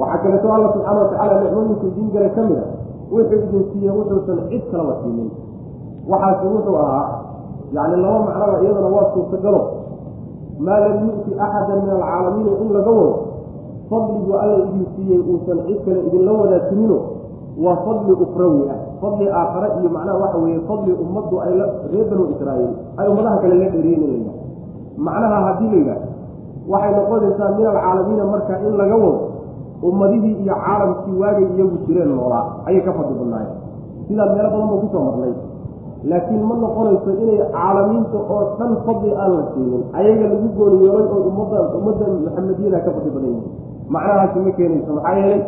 waxaa 0.00 0.18
kaleeto 0.22 0.48
alla 0.56 0.68
subxaana 0.74 1.00
watacala 1.02 1.34
nicmooyinku 1.44 1.86
idiin 1.90 2.08
galay 2.14 2.30
ka 2.36 2.42
mid 2.48 2.58
a 2.58 2.64
wuxuu 3.12 3.36
idin 3.46 3.64
siiyey 3.72 3.92
wuxuusan 3.98 4.38
cid 4.50 4.62
kalaba 4.72 4.94
siinin 5.02 5.28
waxaasi 6.12 6.44
wuxuu 6.54 6.76
ahaa 6.84 7.06
yacni 7.76 7.96
laba 8.04 8.18
macnaba 8.26 8.56
iyadana 8.62 8.88
waa 8.94 9.06
suurtagalo. 9.14 9.60
Maa 10.66 10.78
lam 10.84 10.94
yu'ti 11.06 11.30
axada 11.44 11.72
min 11.80 11.88
alcaalamiina 11.96 12.50
in 12.62 12.68
laga 12.76 12.90
wado 12.98 13.14
fadligu 13.90 14.32
alla 14.42 14.56
idin 14.68 14.84
siiyey 14.94 15.20
uusan 15.30 15.58
cid 15.66 15.78
kale 15.86 16.00
idinla 16.08 16.32
wadaajinino 16.40 16.98
waa 17.64 17.76
fadli 17.84 18.12
ukhrawi 18.24 18.62
ah 18.74 18.78
fadli 19.02 19.26
aakhare 19.40 19.68
iyo 19.80 19.88
macnaha 19.96 20.18
waxa 20.22 20.38
weeye 20.42 20.60
fadli 20.68 20.92
ummaddu 21.04 21.34
ay 21.44 21.52
reer 21.92 22.06
banu 22.10 22.24
israa'iil 22.34 22.72
ay 23.00 23.06
ummadaha 23.12 23.36
kale 23.42 23.54
la 23.62 23.66
dheriyeen 23.74 24.02
in 24.02 24.10
la 24.10 24.16
yidhaha 24.18 24.38
macnaha 24.98 25.38
haddii 25.46 25.70
la 25.70 25.76
yidhaah 25.78 26.00
waxay 26.72 26.92
noqonaysaa 26.98 27.50
min 27.56 27.66
alcaalamiina 27.66 28.24
marka 28.32 28.54
in 28.66 28.74
laga 28.80 28.96
wado 28.96 29.20
ummadihii 29.88 30.34
iyo 30.44 30.54
caalamkii 30.64 31.16
waagay 31.22 31.46
iyagu 31.56 31.76
jireen 31.86 32.10
noolaa 32.16 32.44
ayay 32.68 32.82
ka 32.86 32.92
fadli 32.98 33.14
badnaayeen 33.20 33.56
sidaas 34.08 34.30
meelo 34.34 34.48
badan 34.50 34.68
baa 34.70 34.80
ku 34.82 34.88
soo 34.92 35.02
marnay 35.08 35.32
laakiin 36.10 36.42
ma 36.48 36.54
noqonayso 36.64 37.10
inay 37.22 37.38
caalamiinta 37.54 38.18
oo 38.34 38.40
dhan 38.58 38.72
fadli 38.86 39.10
aan 39.22 39.32
la 39.38 39.42
siinin 39.54 39.82
ayaga 39.98 40.24
lagu 40.32 40.48
gooniyoolay 40.58 41.06
oo 41.14 41.20
ummadda 41.30 41.58
ummadda 41.78 42.04
maxamediyada 42.26 42.78
ka 42.84 42.90
fadli 42.96 43.10
badan 43.16 43.30
yihiin 43.34 43.48
macnahaasi 43.94 44.38
ma 44.46 44.50
keenayso 44.58 44.90
maxaa 44.98 45.14
yeelay 45.20 45.40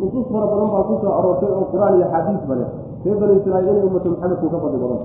nusuus 0.00 0.26
fara 0.32 0.46
badan 0.52 0.68
baa 0.74 0.84
ku 0.88 0.94
soo 1.02 1.12
aroortay 1.18 1.50
oo 1.58 1.64
qur'aan 1.72 1.94
iyo 1.98 2.06
xadiis 2.14 2.42
bale 2.50 2.66
reer 3.04 3.16
banu 3.20 3.32
israa'iil 3.40 3.68
inay 3.72 3.84
ummatu 3.88 4.08
maxamedku 4.14 4.46
ka 4.52 4.58
fadli 4.64 4.78
badan. 4.84 5.00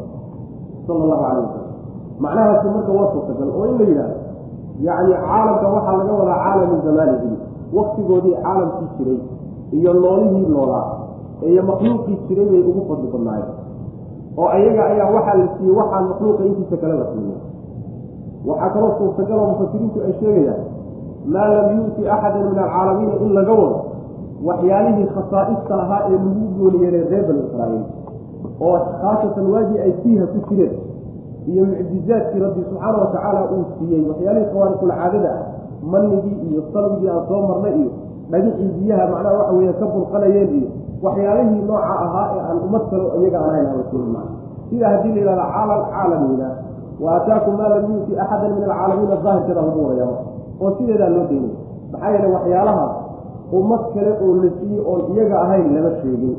Sala 0.86 1.00
allahu 1.06 1.22
calayh 1.24 1.44
wasalam 1.48 1.73
macnahaasi 2.20 2.68
marka 2.76 2.92
waa 2.98 3.12
suurtagal 3.14 3.50
oo 3.58 3.66
in 3.72 3.78
la 3.80 3.86
yidhahdo 3.90 4.18
yacni 4.88 5.14
caalamka 5.26 5.68
waxaa 5.76 5.98
laga 5.98 6.14
wadaa 6.20 6.40
caalamu 6.46 6.76
zamaanihi 6.86 7.38
waktigoodii 7.78 8.36
caalamkii 8.44 8.88
jiray 8.98 9.20
iyo 9.78 9.94
noolihii 9.94 10.46
noolaa 10.56 10.86
iyo 11.50 11.64
makhluuqii 11.64 12.18
jiray 12.28 12.46
bay 12.50 12.62
ugu 12.70 12.82
fadli 12.90 13.08
badnaayeen. 13.14 13.54
oo 14.38 14.48
ayaga 14.58 14.82
ayaa 14.92 15.10
waxaa 15.16 15.36
la 15.42 15.48
siiyey 15.58 15.76
waxaan 15.80 16.04
makhluuqa 16.10 16.44
intiisa 16.50 16.78
kale 16.82 16.94
la 17.02 17.06
siiyey. 17.14 17.38
waxaa 18.48 18.70
kaloo 18.74 18.92
suurtagal 18.98 19.38
oo 19.40 19.48
mufasiriintu 19.52 19.98
ay 20.06 20.14
sheegayaan 20.20 20.62
maa 21.34 21.48
lam 21.54 21.68
yu'ti 21.78 22.02
axadan 22.16 22.44
min 22.50 22.60
alcaalamiina 22.64 23.14
in 23.26 23.32
laga 23.38 23.54
wado 23.62 23.78
waxyaalihii 24.48 25.08
khasaa'ista 25.16 25.74
lahaa 25.82 26.02
ee 26.08 26.12
lagu 26.18 26.42
gooniyeelay 26.60 27.04
reer 27.12 27.24
banu 27.28 27.42
israa'iil 27.48 27.84
oo 28.68 28.78
khaasatan 29.02 29.46
waagii 29.54 29.80
ay 29.86 29.92
fiiha 30.04 30.26
ku 30.34 30.40
jireen 30.50 30.74
iyo 31.52 31.64
mucjizaadkii 31.70 32.40
rabbi 32.46 32.62
subxaana 32.70 32.98
watacaala 33.04 33.42
uu 33.56 33.64
siiyey. 33.78 34.02
Waxyaalihii 34.10 34.50
khawaariqul 34.52 34.92
caadada 35.00 35.32
ah 35.38 35.44
manigii 35.92 36.38
iyo 36.50 36.62
salwigii 36.74 37.10
aan 37.10 37.24
soo 37.28 37.42
marnay 37.50 37.76
iyo 37.82 37.92
dhagixii 38.32 38.72
biyaha 38.78 39.06
macnaha 39.12 39.36
waxa 39.40 39.54
weeye 39.58 39.74
ka 39.80 39.86
burqanayeen 39.94 40.50
iyo 40.58 40.70
waxyaalihii 41.06 41.62
nooca 41.68 41.94
ahaa 42.06 42.28
ee 42.36 42.42
aan 42.50 42.58
ummad 42.66 42.84
kale 42.90 43.04
iyaga 43.20 43.40
aan 43.40 43.68
siinin 43.90 44.10
maa 44.16 44.28
sidaa 44.70 44.90
haddii 44.94 45.14
la 45.14 45.20
yidhahda 45.20 45.46
cala 45.56 45.74
alcaalamiina 45.80 46.48
wa 47.04 47.10
aataakum 47.16 47.54
maa 47.60 47.70
lam 47.74 47.84
yuuti 47.92 48.12
axadan 48.24 48.52
min 48.56 48.64
alcaalamiina 48.64 49.16
daahirkeeda 49.26 49.62
lagu 49.62 49.80
wadayaa 49.88 50.18
oo 50.62 50.72
sideedaa 50.78 51.10
loo 51.16 51.26
daynay 51.30 51.52
maxaa 51.92 52.10
yeele 52.14 52.28
waxyaalahaas 52.36 52.94
ummad 53.60 53.82
kale 53.94 54.12
oo 54.26 54.34
la 54.44 54.50
siiyey 54.60 54.82
oon 54.90 55.02
iyaga 55.14 55.36
ahayn 55.46 55.68
lama 55.76 55.92
sheegin 56.02 56.36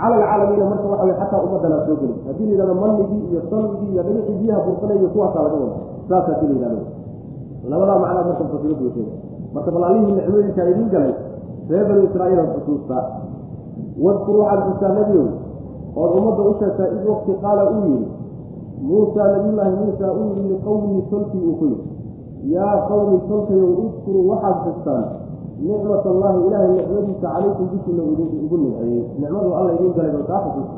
cala 0.00 0.14
alcaalamiina 0.16 0.64
marka 0.72 0.86
waxa 0.92 1.04
wey 1.08 1.14
xataa 1.20 1.40
ummaddanaa 1.46 1.86
soo 1.86 1.96
gelin 2.00 2.18
haddii 2.26 2.46
la 2.46 2.52
yidhahdo 2.52 2.74
manigii 2.82 3.22
iyo 3.30 3.40
salwigii 3.50 3.90
iyo 3.92 4.02
dhagixii 4.06 4.36
biyaha 4.40 4.60
burqanay 4.66 4.96
iyo 5.00 5.08
kuwaasaa 5.14 5.42
laga 5.46 5.56
wada 5.62 5.76
saas 6.08 6.24
haddii 6.30 6.48
la 6.48 6.54
yidhahdo 6.54 6.82
labadaa 7.70 7.98
macnaa 8.02 8.24
marka 8.28 8.44
mufasiriintu 8.44 8.84
way 8.84 9.06
marka 9.54 9.70
bal 9.74 9.84
allihii 9.88 10.14
nicmooyinkaa 10.18 10.66
idiin 10.72 10.88
galay 10.94 11.12
reer 11.70 11.84
banu 11.88 12.02
israa'iil 12.08 12.48
xusuusta 12.54 12.96
wadkur 14.04 14.34
waxaad 14.40 14.60
xustaa 14.68 14.92
nebiow 14.98 15.26
ood 16.02 16.10
ummadda 16.18 16.42
u 16.50 16.54
sheegtaa 16.60 16.88
id 16.96 17.02
waqti 17.10 17.32
qaala 17.44 17.62
uu 17.70 17.82
yidhi 17.90 18.06
muusaa 18.88 19.28
nabiyullaahi 19.34 19.74
muusa 19.80 20.06
uu 20.18 20.26
yidhi 20.28 20.48
liqowmihi 20.52 21.02
tolkii 21.10 21.42
uu 21.48 21.54
ku 21.60 21.64
yidhi 21.72 21.88
yaa 22.54 22.76
qowmi 22.88 23.18
tolkayow 23.28 23.70
udkuruu 23.84 24.24
waxaad 24.30 24.56
xustaan 24.64 25.04
nicmat 25.62 26.04
allahi 26.12 26.38
ilaahay 26.46 26.70
nicmadiisa 26.78 27.26
calaykum 27.26 27.66
dushiina 27.72 28.02
ugu 28.02 28.56
nimceeyey 28.62 29.02
nicmadu 29.20 29.48
alla 29.58 29.70
idiin 29.76 29.92
galay 29.96 30.12
bal 30.16 30.26
kaa 30.30 30.40
xusuusta 30.44 30.76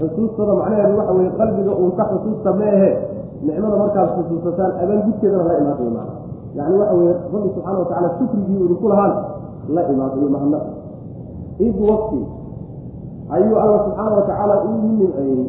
xusuustada 0.00 0.52
macnaheedu 0.60 0.96
waxa 0.98 1.12
weeye 1.16 1.30
qalbiga 1.40 1.72
uunka 1.80 2.04
xusuusta 2.10 2.50
meehe. 2.60 2.90
Nicmada 3.46 3.76
markaad 3.82 4.08
xusuusataan 4.16 4.72
abaalgudkeedana 4.82 5.44
la 5.48 5.54
imaadayo 5.60 5.90
macna. 5.96 6.14
Yacni 6.56 6.76
waxa 6.80 6.94
weeye 6.98 7.12
rabbi 7.32 7.48
subxaana 7.54 7.78
watacala 7.78 8.08
shukrigii 8.18 8.60
idinku 8.64 8.86
lahaan 8.92 9.12
la 9.74 9.82
imaadayo 9.92 10.28
mahadnaq 10.34 10.64
id 11.66 11.76
waqti 11.90 12.20
ayuu 13.36 13.56
alla 13.64 13.76
subxaana 13.84 14.12
watacaala 14.20 14.54
uu 14.64 14.74
idin 14.78 14.94
nimceeyey 15.00 15.44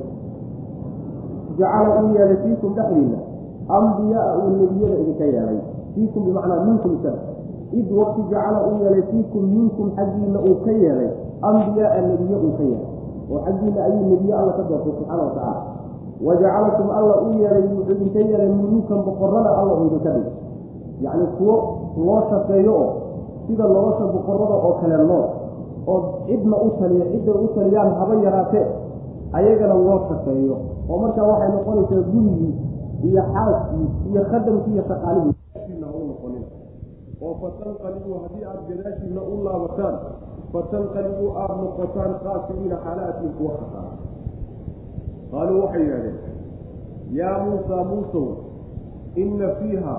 jacala 1.59 1.89
uu 2.01 2.09
yeelay 2.15 2.37
fiikum 2.43 2.71
dhexdiina 2.77 3.19
ambiyaaa 3.77 4.35
uu 4.39 4.49
nebiyada 4.61 4.95
idinka 5.03 5.25
yeelay. 5.25 5.59
Fiikum 5.95 6.21
bimacnaa 6.25 6.63
minkum 6.67 6.93
kada 7.03 7.19
id 7.71 7.87
waqti 7.91 8.21
jacala 8.31 8.59
uu 8.67 8.75
yeelay 8.83 9.03
fiikum 9.11 9.43
minkum 9.43 9.91
xaggiina 9.95 10.39
uu 10.39 10.55
ka 10.65 10.71
yeelay 10.71 11.09
ambiyaaa 11.41 12.01
nebiye 12.09 12.35
uu 12.45 12.51
ka 12.57 12.63
yeelay 12.63 12.85
oo 13.31 13.39
xaggiina 13.45 13.79
ayuu 13.87 14.05
nebiye 14.11 14.33
alla 14.33 14.51
ka 14.57 14.63
doortay 14.69 14.91
subxaana 14.97 15.23
watacaala 15.23 15.61
wajacalakum 16.27 16.87
alla 16.97 17.15
u 17.21 17.27
yeelay 17.39 17.63
wuxuu 17.75 17.91
idinka 17.93 18.19
yeelay 18.19 18.49
muluukan 18.49 18.99
boqorada 19.05 19.51
alla 19.59 19.73
uu 19.73 19.85
idinka 19.87 20.09
dhigay. 20.15 20.33
Yacni 21.01 21.25
kuwo 21.37 21.55
loo 22.05 22.21
shaqeeyo 22.29 22.73
oo 22.73 22.89
sida 23.47 23.63
nolosha 23.67 24.05
boqorada 24.13 24.55
oo 24.65 24.73
kale 24.81 24.97
nool 24.97 25.25
oo 25.87 25.99
cidna 26.25 26.55
u 26.57 26.69
taliya 26.79 27.05
cidday 27.11 27.35
u 27.43 27.47
taliyaan 27.55 27.91
haba 27.99 28.15
yaraatee 28.25 28.65
ayagana 29.33 29.73
loo 29.73 29.99
shaqeeyo. 30.09 30.55
Oo 30.89 30.97
markaa 31.03 31.27
waxay 31.31 31.49
noqonaysaa 31.55 32.01
gurigii 32.11 32.53
iyo 33.03 33.21
xaaskii 33.33 33.87
iyo 34.09 34.21
khadamkii 34.31 34.73
iyo 34.73 34.83
noqonin 34.89 35.33
oo 37.25 37.33
fatanqalibuu 37.41 38.17
haddii 38.23 38.43
aada 38.49 38.61
gadaashiina 38.69 39.21
u 39.21 39.35
laabataan 39.45 39.95
fatanqalibuu 40.53 41.29
aada 41.41 41.55
noqotaan 41.61 42.13
khaasiriina 42.23 42.77
xaalaatiin 42.85 43.33
kuwa 43.37 43.53
khasaara. 43.59 43.93
Qaaluu 45.31 45.61
waxay 45.63 45.83
yidhahdeen 45.85 46.17
yaa 47.19 47.37
muusaa 47.45 47.83
muusow 47.91 48.27
inna 49.23 49.47
fiiha 49.59 49.95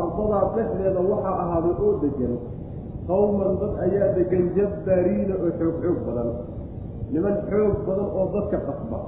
ardadaa 0.00 0.42
dhexdeeda 0.56 1.00
waxaa 1.10 1.36
ahaaday 1.44 1.74
oo 1.86 1.92
degan 2.02 2.34
qowman 3.08 3.52
dad 3.60 3.72
ayaa 3.86 4.08
degan 4.18 4.44
jabbaariina 4.56 5.34
oo 5.44 5.50
xoog 5.58 5.76
xoog 5.84 5.98
badan 6.06 6.30
niman 7.12 7.36
xoog 7.50 7.74
badan 7.86 8.08
oo 8.18 8.24
dadka 8.34 8.58
qasba 8.68 8.98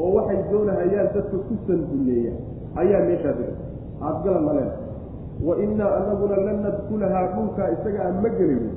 oo 0.00 0.08
waxay 0.16 0.40
doonahayaan 0.50 1.08
dadka 1.14 1.36
ku 1.48 1.54
sanduleeya 1.66 2.34
ayaa 2.82 3.00
meeshaa 3.08 3.34
degan 3.40 3.56
aada 4.06 4.18
gala 4.24 4.40
maleen 4.48 4.70
wa 5.46 5.54
innaa 5.64 5.90
anaguna 6.00 6.36
lan 6.46 6.58
nadkulahaa 6.64 7.26
dhulkaa 7.36 7.68
isaga 7.76 8.00
aan 8.08 8.16
ma 8.24 8.28
gelayno 8.38 8.70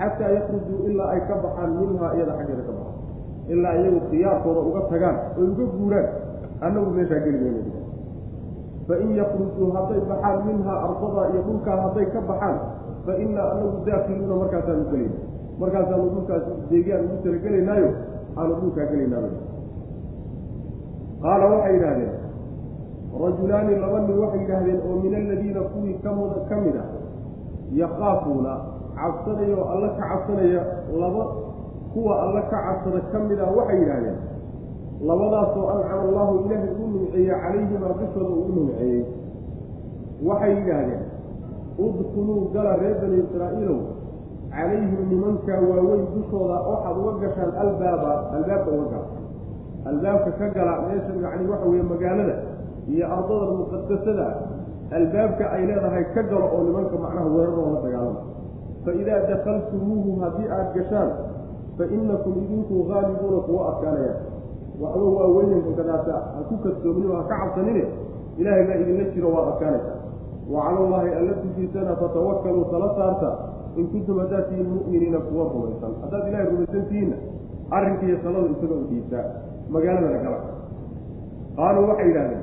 xataa 0.00 0.30
yakrujuu 0.36 0.78
ilaa 0.88 1.08
ay 1.14 1.20
ka 1.28 1.34
baxaan 1.44 1.70
minhaa 1.80 2.10
iyada 2.16 2.32
xaggeeda 2.38 2.62
ka 2.68 2.72
baxaan. 2.78 2.96
Ilaa 3.52 3.74
iyagu 3.80 4.00
khiyaarkooda 4.10 4.60
uga 4.68 4.80
tagaan 4.92 5.16
oo 5.38 5.44
uga 5.52 5.64
guuraan 5.76 6.08
annagu 6.64 6.90
meeshaa 6.96 7.20
geli 7.24 7.38
mayno 7.44 7.62
fain 8.88 9.10
yakrujuu 9.20 9.68
hadday 9.76 10.00
baxaan 10.10 10.38
minhaa 10.48 10.78
ardadaa 10.86 11.26
iyo 11.32 11.40
dhulkaa 11.48 11.76
hadday 11.84 12.06
ka 12.14 12.20
baxaan 12.30 12.56
fa 13.06 13.12
innaa 13.24 13.46
anagu 13.52 13.76
daakiluuna 13.88 14.34
markaasaanu 14.42 14.84
gelayna 14.92 15.16
markaasaanu 15.60 16.06
dhulkaas 16.14 16.44
deegaan 16.70 17.04
ugu 17.06 17.16
talagelaynaayo 17.24 17.88
aanu 18.40 18.52
dhulkaa 18.60 18.86
gelaynaaba 18.92 19.28
qaala 21.22 21.44
waxay 21.52 21.72
yidhaahdeen 21.76 22.12
rajulaani 23.18 23.74
laba 23.82 23.98
nin 24.06 24.18
waxay 24.22 24.40
yidhaahdeen 24.40 24.80
oo 24.88 24.96
min 25.02 25.14
aladiina 25.14 25.60
kuwii 25.72 25.94
kamd 26.04 26.32
ka 26.48 26.56
mid 26.64 26.76
ah 26.82 26.88
yakaafuuna 27.80 28.52
cabsanaya 28.98 29.56
oo 29.58 29.68
alla 29.74 29.88
ka 29.98 30.04
cabsanaya 30.10 30.62
laba 31.00 31.24
kuwa 31.92 32.22
alla 32.22 32.42
ka 32.50 32.58
cabsada 32.66 33.00
ka 33.12 33.18
mid 33.28 33.38
ah 33.40 33.50
waxay 33.58 33.78
yidhaahdeen 33.80 34.18
labadaasoo 35.08 35.66
ancama 35.74 36.02
allahu 36.08 36.32
ilaahay 36.44 36.70
u 36.82 36.86
nimceeye 36.92 37.34
calayhimaa 37.42 37.94
dushooda 38.00 38.30
uu 38.30 38.52
nimceeyey 38.56 39.04
waxay 40.28 40.52
yidhaahdeen 40.58 41.02
udkuluu 41.84 42.50
gala 42.54 42.76
reer 42.76 42.96
bani 43.02 43.16
israa'iilow 43.24 43.80
calayhim 44.54 45.02
nimankaa 45.10 45.60
waaweyn 45.70 46.06
dushooda 46.14 46.56
waxaad 46.70 46.96
uga 47.02 47.12
gashaan 47.22 47.52
albaaba 47.62 48.12
albaabka 48.36 48.70
uga 48.70 48.86
gala 48.92 49.08
albaabka 49.90 50.30
ka 50.40 50.46
gala 50.56 50.72
meesha 50.86 51.12
yacni 51.24 51.48
waxa 51.52 51.66
weeye 51.70 51.82
magaalada 51.92 52.34
iyo 52.92 53.04
ardada 53.16 53.46
muqadasada 53.60 54.26
albaabka 54.96 55.44
ay 55.54 55.62
leedahay 55.70 56.04
ka 56.14 56.22
galo 56.30 56.46
oo 56.54 56.60
nimanka 56.66 56.96
macnaha 57.04 57.28
weeraroo 57.34 57.68
la 57.74 57.80
dagaalama 57.84 58.20
fa 58.84 58.90
idaa 59.00 59.20
dakaltumuuhu 59.30 60.10
haddii 60.22 60.48
aada 60.56 60.70
gashaan 60.76 61.10
fa 61.78 61.84
inakum 61.96 62.34
idinku 62.44 62.76
haalibuuna 62.90 63.38
kuwa 63.46 63.62
adkaanayaan 63.70 64.18
waxba 64.82 65.06
waa 65.16 65.28
weynanka 65.36 65.70
kadaata 65.80 66.12
ha 66.34 66.40
ku 66.48 66.54
kadsoomin 66.64 67.06
oo 67.10 67.16
ha 67.20 67.24
ka 67.30 67.36
cabsanine 67.42 67.84
ilaahay 68.40 68.64
baa 68.68 68.78
idinla 68.82 69.04
jiro 69.14 69.28
waad 69.36 69.48
adkaanaysaa. 69.52 69.96
Wa 70.52 70.60
cala 70.66 70.78
allaahi 70.86 71.10
alla 71.18 71.32
dushiisana 71.42 71.92
fatawakkaluu 72.02 72.64
tala 72.72 72.88
saarta 72.98 73.30
in 73.78 73.86
kuntum 73.92 74.16
haddaad 74.22 74.44
tihiin 74.48 74.68
mu'miniina 74.74 75.18
kuwa 75.26 75.44
rumaysan. 75.52 75.92
Haddaad 76.02 76.24
ilahay 76.28 76.46
rumaysan 76.50 76.84
tihiinna 76.88 77.16
arrinkiiyo 77.76 78.16
talada 78.24 78.48
isaga 78.54 78.74
u 78.74 78.86
dhiibtaa 78.90 79.24
magaaladana 79.74 80.18
gala. 80.24 80.38
Qaaluu 81.58 81.84
waxay 81.90 82.06
yidhahdeen 82.10 82.42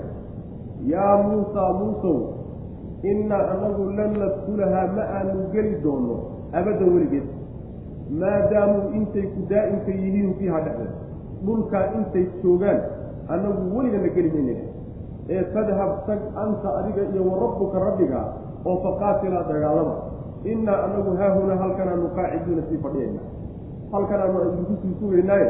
yaa 0.94 1.16
muusaa 1.28 1.74
muusow 1.80 2.18
innaa 3.12 3.44
anagu 3.54 3.84
lan 3.98 4.12
nadkulahaa 4.22 4.88
ma 4.98 5.04
aanu 5.20 5.50
geli 5.54 5.74
doonno 5.84 6.16
abaddan 6.60 6.94
weligeed 6.96 7.28
maadaamuu 8.22 8.84
intay 9.00 9.26
ku 9.36 9.42
daa'imka 9.52 9.92
yihiin 9.92 10.34
fiiha 10.40 10.60
dhexdeed 10.66 10.94
dhulkaa 11.46 11.86
intay 12.00 12.26
joogaan 12.44 12.80
annagu 13.36 13.62
weligana 13.78 14.10
geli 14.18 14.30
maynayna 14.36 14.66
ee 15.36 15.44
tadhab 15.56 15.92
tag 16.08 16.20
anta 16.44 16.70
adiga 16.80 17.04
iyo 17.14 17.24
wa 17.30 17.36
rabbuka 17.44 17.78
rabbiga 17.88 18.20
oo 18.66 18.78
faqaatilaa 18.86 19.44
dagaalama. 19.50 19.96
Innaa 20.52 20.78
anagu 20.86 21.12
haahunaa 21.20 21.58
halkanaanu 21.64 22.08
qaaciduuna 22.18 22.62
sii 22.70 22.80
fadhiyayna 22.86 23.22
halkanaanu 23.92 24.38
idinku 24.50 24.74
sii 24.82 24.94
sugaynaaye 25.00 25.48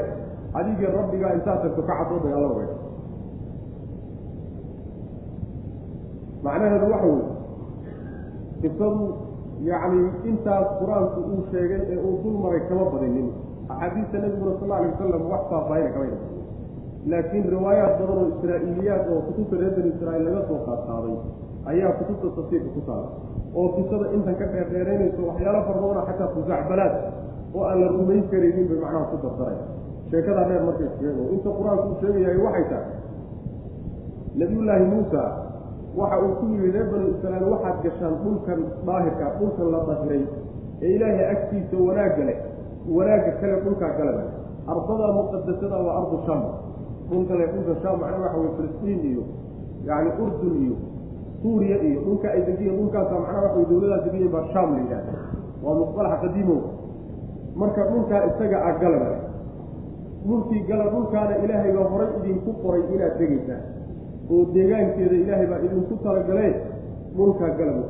adigii 0.59 0.89
rabbigaa 0.97 1.31
intaad 1.37 1.59
tagto 1.63 1.81
ka 1.89 1.93
cadoo 1.99 2.19
dagaalama 2.25 2.63
macnaheedu 6.45 6.85
waxa 6.93 7.07
weye 7.07 7.25
qisadu 8.61 9.05
yacni 9.69 10.01
intaas 10.31 10.67
qur'aanku 10.79 11.19
uu 11.33 11.41
sheegay 11.51 11.81
ee 11.93 11.97
uu 12.07 12.15
dul 12.23 12.37
maray 12.43 12.61
kama 12.69 12.85
badinin. 12.93 13.27
Axaadiista 13.73 14.17
nabiguna 14.23 14.53
sal 14.59 14.71
alay 14.77 14.89
wasalam 14.95 15.23
wax 15.31 15.41
faahfaahina 15.51 15.89
kama 15.95 16.05
ydha 16.09 16.19
laakiin 17.11 17.45
riwaayaat 17.55 17.93
badan 17.99 18.17
oo 18.21 18.27
israa'iiliyaad 18.35 19.03
oo 19.13 19.19
kutubta 19.27 19.55
reer 19.61 19.71
bani 19.77 19.89
israa'iil 19.95 20.23
laga 20.27 20.41
soo 20.49 20.59
qaadqaaday 20.67 21.15
ayaa 21.71 21.91
kutubta 21.99 22.27
tafsiirka 22.37 22.69
ku 22.75 22.81
taala 22.87 23.07
oo 23.59 23.67
qisada 23.75 24.05
intan 24.15 24.35
ka 24.39 24.45
dheerdheeraynayso 24.53 25.21
waxyaalo 25.29 25.59
fara 25.67 25.79
badana 25.83 26.01
xataa 26.09 26.29
khusacbalaad 26.35 26.93
oo 27.55 27.63
aan 27.69 27.77
la 27.81 27.87
rumayn 27.95 28.23
karaynin 28.31 28.65
bay 28.69 28.79
macnaha 28.83 29.05
ku 29.11 29.17
dardaray. 29.23 29.57
Sheekadaa 30.11 30.45
dheer 30.49 30.63
markay 30.67 30.89
sheego 30.99 31.23
inta 31.35 31.49
qur'aanku 31.59 31.85
uu 31.91 31.97
sheegayahay 32.01 32.39
waxay 32.47 32.65
tahay 32.71 32.87
nabiyullaahi 34.39 34.85
muusa 34.93 35.21
waxa 35.95 36.17
uu 36.25 36.33
ku 36.39 36.45
yidhi 36.53 36.71
reer 36.75 36.87
bani 36.91 37.05
israa'iil 37.15 37.49
waxaad 37.53 37.77
gashaan 37.85 38.13
dhulkan 38.23 38.59
daahirka 38.87 39.25
dhulkan 39.39 39.67
la 39.73 39.79
dahiray 39.89 40.23
ee 40.81 40.89
ilaahay 40.95 41.25
agtiisa 41.35 41.75
wanaagga 41.87 42.23
leh 42.29 42.37
wanaagga 42.97 43.31
kale 43.41 43.55
dhulkaa 43.65 43.91
galaba 43.99 44.23
ardada 44.73 45.07
muqadasada 45.17 45.77
waa 45.87 45.95
ardu 46.01 46.17
sham 46.27 46.41
dhulkale 47.09 47.45
dhulka 47.53 47.73
sham 47.83 47.95
macnaa 48.01 48.21
waxa 48.25 48.37
weye 48.41 48.51
filistiin 48.57 48.99
iyo 49.11 49.23
yacni 49.89 50.11
urdun 50.23 50.55
iyo 50.65 50.75
suuriya 51.41 51.77
iyo 51.87 51.99
dhulka 52.05 52.27
ay 52.35 52.41
degiyen 52.49 52.75
dhulkaasa 52.79 53.13
macnaa 53.23 53.41
waxa 53.45 53.55
weye 53.57 53.67
dawladaas 53.71 54.03
degiyen 54.07 54.31
baa 54.35 54.45
sham 54.53 54.67
la 54.75 54.79
yidhahda 54.83 55.13
waa 55.63 55.75
musalaxa 55.81 56.17
qadiimo. 56.23 56.57
Marka 57.61 57.81
dhulkaa 57.91 58.21
isaga 58.29 58.57
a 58.69 58.71
galaba 58.81 59.11
dhulkii 60.27 60.61
gala 60.69 60.85
dhulkaana 60.93 61.33
ilaahay 61.43 61.71
baa 61.77 61.87
horay 61.91 62.09
idinku 62.19 62.51
qoray 62.63 62.83
inaad 62.95 63.15
degaysaan 63.21 63.61
oo 64.33 64.41
deegaankeeda 64.55 65.15
ilaahay 65.23 65.47
baa 65.51 65.59
idinku 65.65 65.93
talagalee 66.05 66.51
dhulkaa 67.17 67.51
galaba 67.59 67.83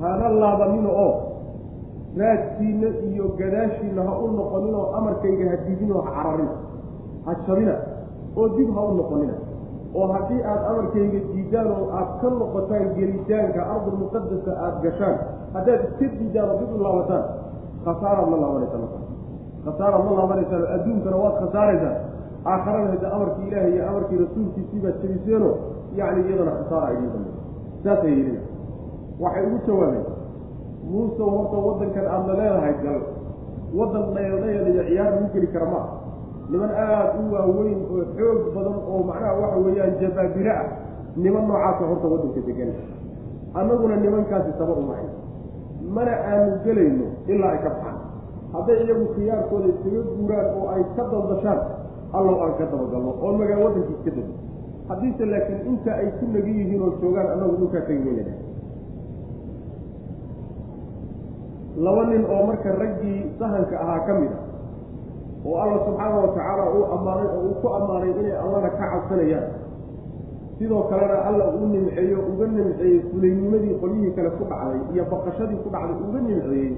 hana 0.00 0.28
laabanina 0.42 0.90
oo 1.04 1.12
raadkiina 2.20 2.88
iyo 3.10 3.24
gadaashiina 3.40 4.00
ha 4.08 4.12
u 4.24 4.26
noqoninoo 4.38 4.84
amarkayga 4.98 5.44
ha 5.50 5.56
diidinoo 5.66 6.00
ha 6.06 6.10
cararina 6.16 6.54
ha 7.26 7.32
jabina 7.46 7.74
oo 8.38 8.46
dib 8.56 8.68
ha 8.76 8.82
u 8.90 8.92
noqonina. 9.00 9.34
Oo 9.98 10.06
haddii 10.14 10.40
aada 10.50 10.64
amarkayga 10.72 11.18
diidaan 11.32 11.68
oo 11.76 11.84
aad 11.98 12.10
ka 12.20 12.28
noqotaan 12.40 12.86
gelitaanka 12.98 13.60
ardul 13.74 13.96
muqadasa 14.02 14.52
aada 14.64 14.78
gashaan 14.84 15.16
haddaad 15.54 15.80
iska 15.88 16.06
diidaan 16.20 16.48
oo 16.52 16.56
dib 16.60 16.70
u 16.76 16.82
laabataan 16.86 17.24
khasaaraad 17.84 18.28
ma 18.32 18.36
laabanaysaa 18.42 18.80
marka 18.84 18.98
khasaaraad 19.66 20.04
ma 20.08 20.12
laabanaysaan 20.18 20.64
adduunkana 20.76 21.16
waad 21.24 21.36
khasaaraysaan 21.42 21.96
aakharana 22.52 22.88
hadda 22.94 23.08
amarkii 23.16 23.46
ilaahay 23.48 23.72
iyo 23.74 23.84
amarkii 23.90 24.18
rasuulkiisii 24.24 24.80
baad 24.84 24.96
jabiseeno 25.02 25.50
yacni 25.98 26.20
iyadana 26.28 26.52
khasaara 26.58 26.92
idiin 26.96 27.12
dambe 27.14 27.30
saasay 27.84 28.12
yidhin 28.18 28.38
waxay 29.24 29.44
ugu 29.46 29.58
jawaabeen 29.66 30.06
muuse 30.90 31.22
horta 31.34 31.56
waddankan 31.66 32.06
aada 32.14 32.32
la 32.32 32.34
leedahay 32.40 32.74
gal. 32.84 33.00
Waddan 33.78 34.04
dhayaldhayal 34.14 34.66
iyo 34.72 34.82
ciyaar 34.88 35.10
lagu 35.14 35.26
geli 35.34 35.46
kara 35.54 35.66
ma 35.72 35.80
niman 36.50 36.70
aada 36.82 37.18
u 37.20 37.32
waaweyn 37.34 37.78
oo 37.94 38.02
xoog 38.16 38.40
badan 38.54 38.76
oo 38.90 39.00
macnaha 39.08 39.32
waxa 39.40 39.58
weeyaan 39.66 39.92
jabaabire 40.00 40.52
ah 40.60 40.66
niman 41.24 41.44
noocaasa 41.48 41.82
horta 41.90 42.06
waddanka 42.12 42.40
degan 42.48 42.70
annaguna 43.58 43.96
nimankaasi 44.04 44.50
sabar 44.58 44.76
umahay 44.82 45.08
mana 45.96 46.12
aanu 46.30 46.52
gelayno 46.64 47.06
ilaa 47.32 47.50
ay 47.54 47.58
ka 47.64 47.70
baxaan. 47.74 47.98
Hadday 48.54 48.78
iyagu 48.84 49.04
khiyaarkooda 49.14 49.66
iskaga 49.72 50.00
guuraan 50.18 50.46
oo 50.58 50.66
ay 50.74 50.82
ka 50.96 51.02
daldashaan 51.12 51.60
allow 52.12 52.36
aan 52.44 52.52
ka 52.58 52.64
dabagalno 52.72 53.10
oo 53.24 53.32
magaa 53.40 53.58
waddanka 53.64 53.90
iska 53.96 54.10
dego 54.16 54.32
haddiise 54.88 55.24
laakiin 55.32 55.60
inta 55.70 55.90
ay 56.00 56.08
ku 56.18 56.24
nagi 56.34 56.52
yihiin 56.58 56.82
oo 56.86 56.92
joogaan 57.02 57.28
annagu 57.34 57.54
dhulkaa 57.60 57.84
tegi 57.88 58.02
mayna 58.06 58.34
laba 61.84 62.02
nin 62.10 62.24
oo 62.24 62.42
marka 62.48 62.70
raggii 62.80 63.18
sahanka 63.38 63.76
ahaa 63.84 64.00
ka 64.06 64.12
mid 64.20 64.32
a 64.32 64.38
oo 65.46 65.56
alla 65.62 65.78
subxaana 65.86 66.16
wa 66.24 66.28
tacaala 66.34 66.64
uu 66.76 66.84
ammaanay 66.94 67.28
oo 67.36 67.40
uu 67.48 67.54
ku 67.60 67.66
ammaanay 67.78 68.10
inay 68.20 68.34
allana 68.42 68.68
ka 68.78 68.84
cabsanayaan. 68.92 69.48
Sidoo 70.58 70.82
kalena 70.90 71.18
alla 71.28 71.44
uu 71.54 71.66
nimceeyo 71.72 72.18
uga 72.32 72.46
nimceeyey 72.56 72.98
fulaynimadii 73.12 73.74
qolyihii 73.82 74.12
kale 74.16 74.30
ku 74.40 74.44
dhacday 74.50 74.80
iyo 74.94 75.04
baqashadii 75.12 75.58
ku 75.64 75.68
dhacday 75.74 75.98
uga 76.08 76.18
nimceeyey 76.26 76.70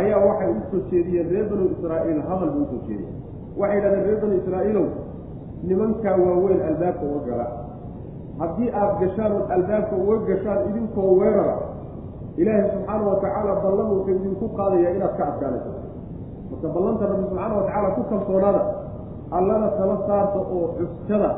ayaa 0.00 0.20
waxay 0.26 0.50
u 0.56 0.60
soo 0.72 0.80
jeediyeen 0.90 1.28
reer 1.32 1.46
banu 1.50 1.64
israa'iil 1.76 2.20
hadal 2.28 2.50
buu 2.56 2.64
u 2.64 2.68
soo 2.72 2.80
jeediyey 2.88 3.12
waxay 3.58 3.76
yidhahdeen 3.78 4.04
reer 4.06 4.18
banu 4.22 4.34
israa'iilow 4.40 4.86
nimankaa 5.68 6.16
waaweyn 6.24 6.60
albaabka 6.68 7.04
uga 7.10 7.22
gala. 7.30 7.46
Haddii 8.40 8.68
aada 8.80 8.94
gashaan 9.02 9.32
ood 9.38 9.50
albaabka 9.56 9.94
uga 10.02 10.16
gashaan 10.30 10.58
idinkoo 10.70 11.10
weerara 11.20 11.56
ilaahay 12.40 12.64
subxaana 12.72 13.04
wa 13.10 13.16
tacaala 13.22 13.52
ballan 13.64 13.88
uusa 13.94 14.10
idinku 14.18 14.46
qaadaya 14.58 14.88
inaad 14.96 15.14
ka 15.18 15.24
adkaanayso 15.30 15.70
marka 16.50 16.68
ballanta 16.74 17.04
rabbi 17.10 17.24
subxaana 17.28 17.54
wa 17.58 17.62
tacaala 17.66 17.88
ku 17.96 18.02
kalsoonaada 18.10 18.62
allana 19.38 19.68
tala 19.78 19.96
saarta 20.08 20.38
oo 20.56 20.66
cuskada 20.78 21.30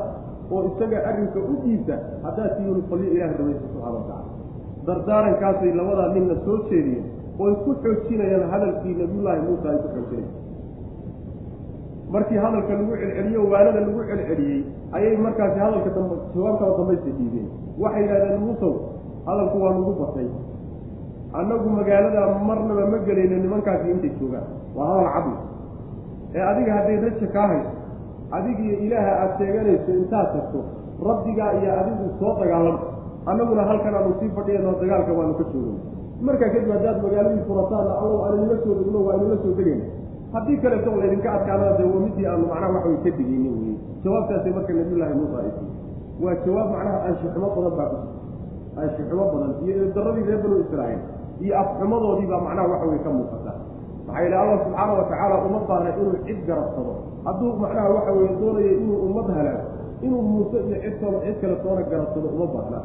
oo 0.53 0.61
isaga 0.69 0.97
arrinka 1.09 1.39
u 1.39 1.53
dhiibta 1.63 1.95
haddaad 2.25 2.51
tihiin 2.57 2.81
qolyo 2.89 3.07
ilahay 3.15 3.35
rabaysa 3.39 3.65
subxana 3.73 3.91
wa 3.97 4.03
tacala 4.07 4.31
dardaarankaasay 4.87 5.71
labadaa 5.79 6.07
ninna 6.15 6.35
soo 6.45 6.57
jeediyeen 6.69 7.05
ooy 7.43 7.53
ku 7.65 7.71
xoojinayaan 7.83 8.45
hadalkii 8.53 8.95
nabiyullaahi 9.01 9.41
muusa 9.47 9.67
ay 9.73 9.77
ku 9.83 9.87
xoojinayaan 9.95 10.31
markii 12.13 12.37
hadalka 12.45 12.73
lagu 12.79 12.93
celceliyo 13.01 13.41
waanada 13.51 13.79
lagu 13.85 14.01
celceliyey 14.09 14.59
ayay 14.97 15.15
markaasi 15.25 15.59
hadalka 15.65 15.89
damb 15.97 16.11
jawaabtaba 16.35 16.71
dambaysta 16.79 17.11
dhiibeen 17.17 17.47
waxay 17.83 18.01
yidhahdeen 18.05 18.41
muusow 18.45 18.73
hadalku 19.27 19.57
waa 19.63 19.73
nagu 19.77 19.93
batay. 20.01 20.27
Annagu 21.39 21.69
magaalada 21.77 22.21
marnaba 22.49 22.83
ma 22.93 22.97
gelayno 23.07 23.35
nimankaasi 23.43 23.85
intay 23.93 24.11
joogaan. 24.19 24.45
Waa 24.77 24.89
hadal 24.89 25.09
cadli 25.15 25.35
ee 26.37 26.43
adiga 26.51 26.71
hadday 26.77 26.97
raja 27.05 27.27
kaa 27.35 27.47
hayso 27.51 27.71
adigiyo 28.37 28.75
ilaaha 28.85 29.11
aada 29.21 29.33
sheeganayso 29.39 29.91
intaad 30.01 30.27
tagto 30.35 30.59
rabbigaa 31.07 31.49
iyo 31.61 31.71
adigu 31.81 32.05
soo 32.19 32.31
dagaalama 32.41 32.79
annaguna 33.29 33.63
halkan 33.69 33.93
aanu 33.99 34.13
sii 34.19 34.29
fadhiyano 34.37 34.71
dagaalka 34.81 35.11
waanu 35.17 35.33
ka 35.39 35.43
joogay 35.53 35.77
markaa 36.27 36.49
kadib 36.53 36.69
haddaad 36.75 36.97
magaaladii 37.05 37.43
furataanna 37.49 37.93
allow 38.01 38.17
aaninla 38.25 38.57
soo 38.65 38.73
degno 38.79 38.99
waa 39.07 39.15
inula 39.19 39.37
soo 39.43 39.53
degayna 39.59 39.85
haddii 40.33 40.57
kaleeto 40.63 40.89
laydinka 41.01 41.29
adkaanana 41.37 41.77
dee 41.79 41.87
waa 41.93 42.01
midii 42.05 42.25
aanu 42.31 42.45
macnaha 42.51 42.73
waxa 42.75 42.89
way 42.89 42.97
ka 43.05 43.09
degeynin 43.17 43.53
wey 43.61 43.73
jawaabtaasi 44.03 44.49
marka 44.57 44.73
nabiyullaahi 44.79 45.13
muusa 45.19 45.37
ay 45.43 45.51
siiyey 45.57 46.25
waa 46.25 46.35
jawaab 46.45 46.69
macnaha 46.75 46.97
aanshixumo 47.07 47.47
badan 47.55 47.73
baa 47.77 47.89
ku 47.93 47.97
aanshixumo 48.81 49.25
badan 49.33 49.51
iyo 49.67 49.85
daradii 49.95 50.25
reer 50.29 50.39
banu 50.43 50.55
israa'iil 50.65 51.01
iyo 51.45 51.53
afxumadoodii 51.61 52.27
baa 52.31 52.41
macnaha 52.47 52.67
waxa 52.73 52.85
way 52.91 52.99
ka 53.05 53.09
muuqata. 53.17 53.53
Maxaa 54.07 54.21
yeele 54.23 54.35
allah 54.41 54.57
subxaana 54.63 54.93
watacaala 54.99 55.35
uma 55.47 55.59
baahna 55.69 55.89
inuu 55.99 56.17
cid 56.27 56.39
garabsado 56.47 56.93
hadduu 57.25 57.51
macnaha 57.63 57.87
waxa 57.95 58.11
weye 58.17 58.31
doonayo 58.41 58.71
inuu 58.81 58.97
ummad 59.07 59.27
halaago 59.37 59.65
inuu 60.05 60.21
muuse 60.31 60.57
iyo 60.67 60.77
cid 60.83 60.95
toona 61.01 61.19
cid 61.25 61.35
kale 61.41 61.55
toona 61.63 61.81
garabsado 61.91 62.27
uma 62.35 62.47
baahna. 62.55 62.79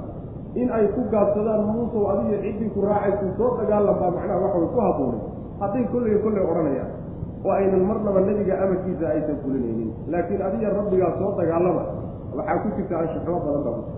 In 0.60 0.68
ay 0.76 0.86
ku 0.94 1.00
gaabsadaan 1.12 1.64
muusow 1.72 2.04
adiyo 2.12 2.38
ciddii 2.44 2.70
ku 2.74 2.80
raacaysu 2.88 3.26
soo 3.38 3.50
dagaalan 3.60 3.94
baa 4.02 4.10
macnaha 4.16 4.38
waxa 4.44 4.58
way 4.62 4.68
ku 4.74 4.80
haboonay 4.86 5.20
hadday 5.60 5.84
kolley 5.92 6.14
kolley 6.24 6.42
odhanayaan 6.50 6.90
oo 7.44 7.52
aynan 7.58 7.82
marnaba 7.88 8.20
nebiga 8.28 8.54
amarkiisa 8.64 9.04
aysan 9.14 9.36
fulinaynin. 9.42 9.90
Laakiin 10.12 10.42
adiga 10.46 10.68
rabbigaa 10.78 11.12
soo 11.18 11.30
dagaalama 11.38 11.82
waxaa 12.38 12.58
ku 12.62 12.68
jirta 12.76 12.94
anshaxumo 13.02 13.38
badan 13.46 13.62
baa 13.66 13.74
ku 13.78 13.82
jirta 13.86 13.96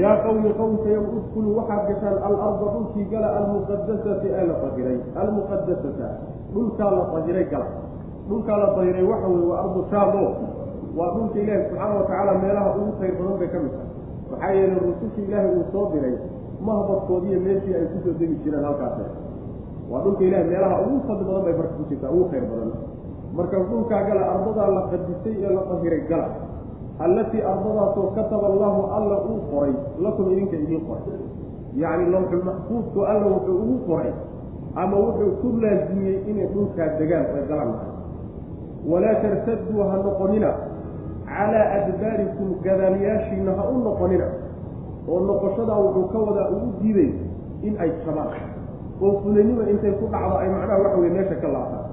yaa 0.00 0.16
qawmi 0.24 0.50
qowmkaya 0.58 0.98
udkuluu 1.16 1.54
waxaad 1.58 1.82
gashaan 1.88 2.18
alarda 2.28 2.66
dhulkii 2.74 3.06
gala 3.12 3.28
almuqadasati 3.38 4.28
ee 4.38 4.44
la 4.50 4.54
tahiray 4.62 4.98
almuqadasata 5.22 6.08
dhulkaa 6.54 6.90
la 6.96 7.04
tahiray 7.14 7.46
gala. 7.52 7.68
Dhulkaa 8.28 8.58
la 8.62 8.68
tahiray 8.76 9.04
waxa 9.12 9.28
weye 9.32 9.46
waa 9.50 9.60
ardu 9.64 9.80
shaamo 9.90 10.24
waa 10.98 11.10
dhulka 11.14 11.38
ilaahi 11.42 11.62
subxaana 11.68 11.94
watacaala 12.00 12.32
meelaha 12.42 12.70
ugu 12.78 12.92
khayr 12.98 13.14
badan 13.18 13.36
bay 13.40 13.48
ka 13.54 13.58
mid 13.64 13.72
tahay. 13.76 13.88
Maxaa 14.30 14.50
yeelay 14.58 14.78
rususha 14.86 15.20
ilaahay 15.26 15.50
uu 15.58 15.64
soo 15.72 15.86
diray 15.94 16.16
mahbadkoodiiyo 16.66 17.38
meeshii 17.46 17.74
ay 17.78 17.86
ku 17.92 17.96
soo 18.04 18.14
degi 18.20 18.36
jireen 18.44 18.64
halkaas 18.68 18.98
waa 19.90 20.00
dhulka 20.04 20.22
ilahay 20.24 20.46
meelaha 20.50 20.76
ugu 20.86 20.98
fadli 21.06 21.24
badan 21.28 21.42
bay 21.46 21.54
marka 21.60 21.74
ku 21.78 21.82
jirtaa 21.90 22.10
ugu 22.16 22.24
khayr 22.30 22.44
badan. 22.50 22.70
Marka 23.36 23.56
dhulkaa 23.68 24.02
gala 24.08 24.22
ardadaa 24.34 24.68
la 24.76 24.82
qadisay 24.90 25.34
ee 25.44 25.50
la 25.56 25.62
tahiray 25.70 26.02
gala. 26.10 26.26
Allatii 27.04 27.42
ardadaasoo 27.52 28.06
kataba 28.16 28.46
allahu 28.52 28.80
alla 28.96 29.16
uu 29.30 29.40
qoray 29.50 29.74
lakum 30.04 30.30
idinka 30.32 30.56
idiin 30.64 30.82
qoray. 30.88 31.18
Yacni 31.82 32.06
lawxulmaxfuudku 32.14 33.00
alla 33.10 33.26
wuxuu 33.34 33.56
ugu 33.62 33.76
qoray 33.88 34.12
ama 34.82 34.96
wuxuu 35.04 35.30
ku 35.42 35.48
laazimiyey 35.62 36.16
inay 36.30 36.46
dhulkaa 36.54 36.88
degaan 36.98 37.26
oy 37.34 37.42
galan 37.50 37.68
lahay 37.74 37.90
walaa 38.90 39.14
tartaduu 39.22 39.82
ha 39.90 39.96
noqonina 40.06 40.50
calaa 41.26 41.66
adbaarikum 41.78 42.48
gadaalyaashiina 42.64 43.52
ha 43.58 43.62
u 43.74 43.76
noqonina. 43.86 44.26
Oo 45.08 45.20
noqoshadaa 45.28 45.78
wuxuu 45.84 46.06
ka 46.12 46.18
wadaa 46.26 46.48
ugu 46.54 46.68
diiday 46.80 47.10
in 47.66 47.74
ay 47.82 47.90
jabaan 48.06 48.30
oo 49.04 49.12
fulanima 49.22 49.62
intay 49.72 49.92
ku 50.00 50.06
dhacdo 50.12 50.34
ay 50.42 50.48
macnaha 50.54 50.78
waxa 50.84 50.98
weye 51.02 51.12
meesha 51.16 51.36
ka 51.42 51.48
laabtaan 51.54 51.86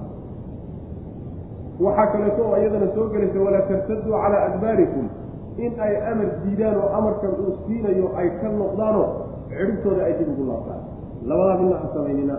waxaa 1.86 2.08
kaleeto 2.14 2.42
oo 2.50 2.56
iyadana 2.62 2.88
soo 2.96 3.06
gelaysa 3.14 3.40
walaa 3.46 3.66
tartaduu 3.70 4.14
calaa 4.24 4.42
adbaarikum. 4.50 5.06
In 5.64 5.72
ay 5.86 5.94
amar 6.12 6.30
diidaan 6.44 6.78
oo 6.84 6.90
amarkan 6.98 7.32
uu 7.44 7.52
siinayo 7.66 8.08
ay 8.20 8.28
ka 8.42 8.48
noqdaanoo 8.60 9.08
cidhibtooda 9.50 10.02
ay 10.08 10.14
dib 10.20 10.30
ugu 10.34 10.44
laabtaan. 10.50 10.82
Labadaa 11.30 11.58
midna 11.62 11.76
ha 11.82 11.88
samaynina. 11.96 12.36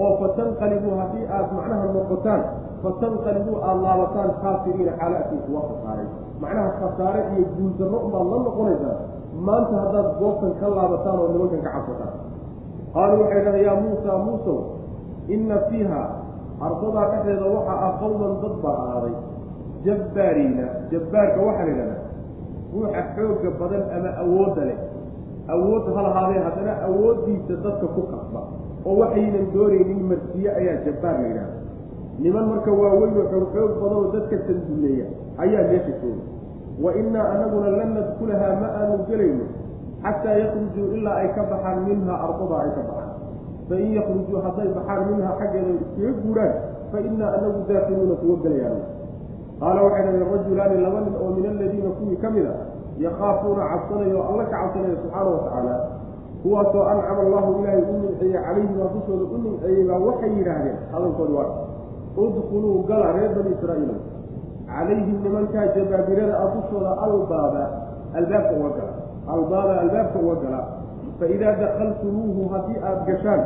Oo 0.00 0.12
fatanqalibuu 0.20 0.94
haddii 1.00 1.24
aad 1.36 1.48
macnaha 1.56 1.84
noqotaan 1.96 2.42
fatanqalibuu 2.84 3.56
aada 3.68 3.80
laabataan 3.86 4.30
khaasiriina 4.42 4.92
xaalaadkii 5.00 5.40
kuwa 5.46 5.60
khasaaray 5.68 6.06
macnaha 6.42 6.70
khasaare 6.80 7.20
iyo 7.34 7.44
guuldarro 7.56 7.98
unbaad 8.06 8.26
la 8.32 8.38
noqonaysaa. 8.46 8.96
Maanta 9.46 9.74
haddaad 9.82 10.08
goobtan 10.20 10.52
ka 10.60 10.66
laabataan 10.76 11.16
oo 11.22 11.28
nimankan 11.34 11.60
ka 11.66 11.70
cabsataan 11.76 12.12
qaaluu 12.94 13.20
waxay 13.22 13.40
dhahan 13.44 13.60
yaa 13.66 13.76
muusa 13.84 14.12
muusow 14.26 14.58
inna 15.34 15.56
fiiha 15.68 16.00
ardadaa 16.66 17.06
dhexdeeda 17.12 17.46
waxaa 17.54 17.78
ah 17.86 17.92
qawman 18.00 18.32
dad 18.42 18.54
baa 18.64 18.76
ahaaday 18.84 19.14
jabbaariina 19.86 20.66
jabbaarka 20.92 21.38
waxaa 21.48 21.66
la 21.68 21.72
yidhahdaa 21.72 22.02
ruuxa 22.74 23.02
xoogga 23.16 23.50
badan 23.60 23.82
ama 23.96 24.10
awoodda 24.22 24.64
leh. 24.70 24.78
Awood 25.54 25.84
ha 25.94 26.02
lahaadee 26.06 26.40
haddana 26.46 26.72
awooddiisa 26.88 27.54
dadka 27.64 27.86
ku 27.96 28.02
kasba. 28.12 28.40
Oo 28.86 28.94
waxaynan 29.00 29.46
doonaynin 29.54 30.00
marsiye 30.10 30.48
ayaa 30.60 30.76
jabbaar 30.86 31.16
la 31.20 31.26
yidhahda 31.28 31.58
niman 32.24 32.44
marka 32.50 32.70
waaweyn 32.80 33.12
oo 33.20 33.26
xoog 33.32 33.46
xoog 33.54 33.72
badan 33.82 33.96
oo 33.98 34.08
dadka 34.14 34.36
sanduleeya 34.46 35.06
ayaa 35.44 35.62
meesha 35.70 35.92
jooga. 36.02 36.24
Wa 36.84 36.90
innaa 37.00 37.26
anaguna 37.34 37.68
lan 37.78 37.90
nadkulahaa 37.98 38.54
ma 38.62 38.68
aanu 38.80 38.96
gelayno 39.08 39.46
xataa 40.04 40.36
yakhrujuu 40.42 40.86
ilaa 40.98 41.16
ay 41.22 41.28
ka 41.36 41.42
baxaan 41.52 41.78
minhaa 41.88 42.18
ardadaa 42.26 42.60
ay 42.66 42.70
ka 42.76 42.82
baxaan 42.88 43.12
fain 43.68 43.88
yakhrujuu 43.98 44.38
hadday 44.46 44.68
baxaan 44.78 45.02
minhaa 45.10 45.34
xaggeeda 45.40 45.72
iskaga 45.80 46.12
guuraan 46.24 46.54
fa 46.92 46.98
innaa 47.08 47.30
anagu 47.38 47.60
daakiluuna 47.70 48.14
kuwa 48.22 48.36
gelayaan 48.44 48.78
qaala 49.60 49.80
waxay 49.86 50.02
dhahdeen 50.06 50.30
rajulaani 50.34 50.76
laba 50.86 51.00
nin 51.06 51.14
oo 51.22 51.30
min 51.36 51.44
aladiina 51.52 51.90
kuwii 51.98 52.16
ka 52.24 52.28
mid 52.36 52.46
a 52.52 52.54
yakhaafuuna 53.04 53.62
cabsanaya 53.72 54.14
oo 54.20 54.24
alla 54.30 54.44
ka 54.52 54.56
cabsanaya 54.62 54.96
subxaana 55.02 55.30
wa 55.34 55.38
tacaala 55.44 55.76
kuwaasoo 56.42 56.82
ancama 56.92 57.20
allahu 57.26 57.50
ilaahay 57.60 57.82
u 57.92 57.94
nimceeyey 58.02 58.34
calayhimaa 58.46 58.88
dushooda 58.94 59.24
u 59.34 59.38
nimceeyey 59.44 59.84
baa 59.90 60.00
waxay 60.08 60.30
yidhaahdeen 60.38 60.76
hadalkoodi 60.92 61.32
waa 61.38 61.48
udkuluu 62.24 62.74
gala 62.90 63.06
reer 63.16 63.30
bani 63.36 63.50
israa'iil 63.56 63.94
calayhim 64.72 65.16
nimankaa 65.24 65.66
jabaabirada 65.76 66.34
a 66.42 66.44
dushooda 66.54 66.90
albaaba 67.06 67.64
albaabka 68.18 68.54
uga 68.60 68.70
gala 68.78 68.92
albaaba 69.32 69.72
albaabka 69.82 70.18
uga 70.18 70.36
gala. 70.44 70.60
Faidaa 71.18 71.54
dakaltumuuhu 71.62 72.42
haddii 72.52 72.78
aada 72.88 73.02
gashaan 73.08 73.42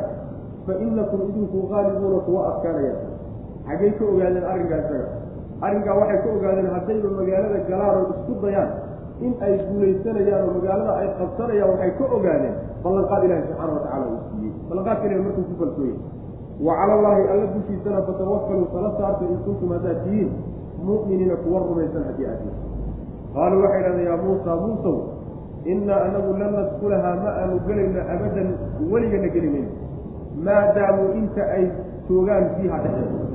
fa 0.66 0.72
inakum 0.86 1.20
idinku 1.30 1.58
qaalibuuna 1.70 2.18
kuwa 2.26 2.40
adkaanayaan 2.50 3.00
xaggay 3.68 3.90
ka 3.98 4.04
ogaadeen 4.12 4.44
arrinkaa 4.52 4.78
isaga. 4.84 5.06
Arrinkaa 5.66 5.94
waxay 6.00 6.18
ka 6.24 6.28
ogaadeen 6.36 6.68
haddayba 6.74 7.08
magaalada 7.18 7.58
galaan 7.70 7.96
oo 8.00 8.06
isku 8.16 8.34
dayaan 8.44 8.70
in 9.26 9.32
ay 9.46 9.54
guulaysanayaan 9.68 10.42
oo 10.48 10.52
magaalada 10.58 10.92
ay 11.00 11.08
qabsanayaan 11.18 11.70
waxay 11.72 11.90
ka 11.98 12.04
ogaadeen 12.16 12.54
ballanqaad 12.84 13.22
ilahi 13.26 13.42
subxaana 13.48 13.72
wa 13.76 13.80
tacala 13.84 14.04
uu 14.12 14.20
siiyey. 14.30 14.52
Ballanqaadka 14.68 15.04
ilahi 15.08 15.22
markuu 15.26 15.44
ku 15.50 15.54
kalsooyey 15.62 15.96
wa 16.66 16.72
cala 16.78 16.92
allaahi 16.98 17.22
alla 17.32 17.46
dushiisana 17.54 18.00
fatawakkaluu 18.08 18.66
tala 18.74 18.90
saarta 18.98 19.24
in 19.32 19.38
kuntum 19.46 19.68
haddaad 19.74 19.98
tihiin 20.04 20.30
mu'miniina 20.86 21.36
kuwa 21.42 21.58
rumaysan 21.68 22.02
haddii 22.08 22.26
aad 22.32 22.42
qaaluu 23.34 23.60
waxay 23.64 23.82
dhahdeen 23.86 24.06
yaa 24.10 24.18
muusa 24.24 24.52
muusow 24.62 24.96
innaa 25.72 26.00
anagu 26.08 26.32
lan 26.40 26.52
nadkulahaa 26.58 27.14
ma 27.24 27.30
aanu 27.40 27.56
gelayno 27.68 28.00
abadan 28.14 28.48
weligana 28.92 29.28
gelimayno 29.36 29.70
maadaamuu 30.48 31.10
inta 31.20 31.42
ay 31.56 31.64
joogaan 32.08 32.44
fiiha 32.56 32.78
dhexeeda 32.84 33.26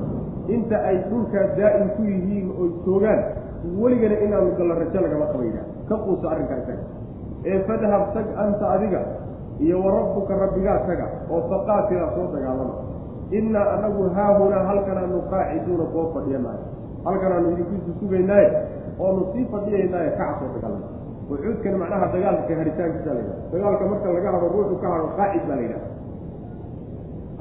inta 0.56 0.76
ay 0.88 0.96
dhulkaa 1.10 1.46
daa'im 1.58 1.88
ku 1.96 2.02
yihiin 2.12 2.46
oo 2.60 2.66
joogaan 2.86 3.20
weligana 3.82 4.16
inaanu 4.26 4.50
galla 4.58 4.74
rajo 4.80 5.00
lagama 5.06 5.26
qabayna 5.32 5.60
ka 5.88 5.94
quuso 6.04 6.26
arrinkaa 6.32 6.58
isaga 6.62 6.84
ee 7.50 7.58
fadhab 7.68 8.02
tag 8.16 8.26
anta 8.44 8.64
adiga 8.76 9.00
iyo 9.66 9.76
wa 9.84 9.90
rabbuka 9.98 10.32
rabbigaa 10.44 10.78
taga 10.88 11.06
oo 11.32 11.40
faqaatilaa 11.52 12.10
soo 12.16 12.26
dagaalama 12.34 12.74
innaa 13.38 13.66
anagu 13.76 14.02
haahunaa 14.16 14.64
halkanaanu 14.70 15.18
qaaciduuna 15.32 15.84
kuwa 15.92 16.06
fadhiyanaayo 16.14 16.64
halkanaanu 17.06 17.46
idinkiisu 17.54 17.92
sugaynaaye 18.00 18.48
oonu 19.04 19.22
sii 19.32 19.44
fadhiyaynaaye 19.54 20.10
kaca 20.20 20.34
soo 20.40 20.50
dagaalama 20.56 20.88
wucuudkani 21.30 21.76
macnaha 21.82 22.06
dagaalka 22.14 22.52
haritaankiisa 22.60 23.10
la 23.16 23.20
yidhaha 23.20 23.50
dagaalka 23.52 23.84
marka 23.92 24.08
laga 24.16 24.28
hado 24.34 24.46
ruuxu 24.54 24.76
ka 24.82 24.86
hado 24.94 25.06
qaacid 25.18 25.42
baa 25.48 25.56
la 25.56 25.62
yidhaha 25.66 25.88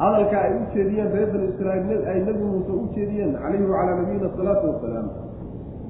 hadalka 0.02 0.38
ay 0.46 0.54
u 0.60 0.62
jeediyeen 0.74 1.10
reer 1.16 1.30
bani 1.34 1.46
israa'iil 1.54 2.02
ay 2.12 2.18
nebi 2.28 2.44
muuse 2.52 2.72
u 2.72 2.86
jeediyeen 2.96 3.32
calayhi 3.44 3.66
wacalaa 3.72 3.96
nabiyina 4.00 4.28
asalaatu 4.32 4.66
wasalaam 4.72 5.08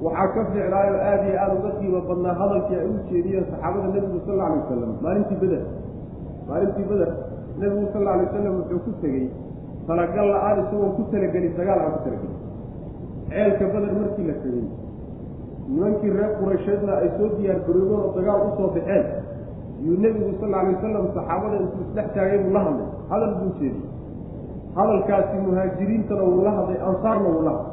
waxaa 0.06 0.28
ka 0.34 0.40
ficlaayo 0.50 0.96
aada 1.08 1.24
iyo 1.28 1.36
aada 1.42 1.54
uga 1.60 1.70
qiimo 1.78 2.00
badnaa 2.08 2.34
hadalkii 2.42 2.76
ay 2.82 2.86
u 2.92 2.96
jeediyeen 3.10 3.44
saxaabada 3.50 3.88
nebigu 3.94 4.18
sal 4.26 4.34
alla 4.34 4.46
alay 4.50 4.60
wasalam 4.64 4.92
maalintii 5.04 5.38
beder 5.42 5.62
maalintii 6.48 6.86
beder 6.92 7.10
nebigu 7.60 7.86
sal 7.92 8.00
alla 8.02 8.12
alay 8.14 8.26
wasalam 8.28 8.54
wuxuu 8.60 8.80
ku 8.86 8.92
tegey 9.02 9.26
talagal 9.88 10.26
la'aan 10.34 10.58
isagoon 10.64 10.92
ku 10.96 11.02
talagelin 11.12 11.52
dagaal 11.58 11.78
aan 11.84 11.92
ku 11.96 12.00
talagelin. 12.06 12.36
Ceelka 13.28 13.64
beder 13.74 13.92
markii 14.00 14.26
la 14.30 14.34
tegey 14.44 14.64
nimankii 15.68 16.10
reer 16.16 16.30
quraysheedna 16.40 16.92
ay 17.02 17.08
soo 17.18 17.28
diyaar 17.38 17.58
garoobeen 17.66 18.00
oo 18.04 18.10
dagaal 18.16 18.40
u 18.48 18.50
soo 18.58 18.68
baxeen 18.76 19.04
yuu 19.86 19.96
nebigu 20.04 20.32
sal 20.40 20.54
alay 20.60 20.74
wasalam 20.74 21.06
saxaabada 21.16 21.56
intuu 21.64 21.82
isdhex 21.86 22.08
taagay 22.16 22.38
buu 22.44 22.52
la 22.56 22.60
hadlay. 22.66 22.88
Hadal 23.10 23.32
buu 23.40 23.50
jeediyey. 23.58 23.88
Hadalkaasi 24.76 25.36
muhaajiriintana 25.46 26.22
wuu 26.28 26.42
la 26.46 26.52
hadlay 26.58 26.78
ansaarna 26.88 27.28
wuu 27.34 27.42
la 27.48 27.52
hadlay. 27.56 27.72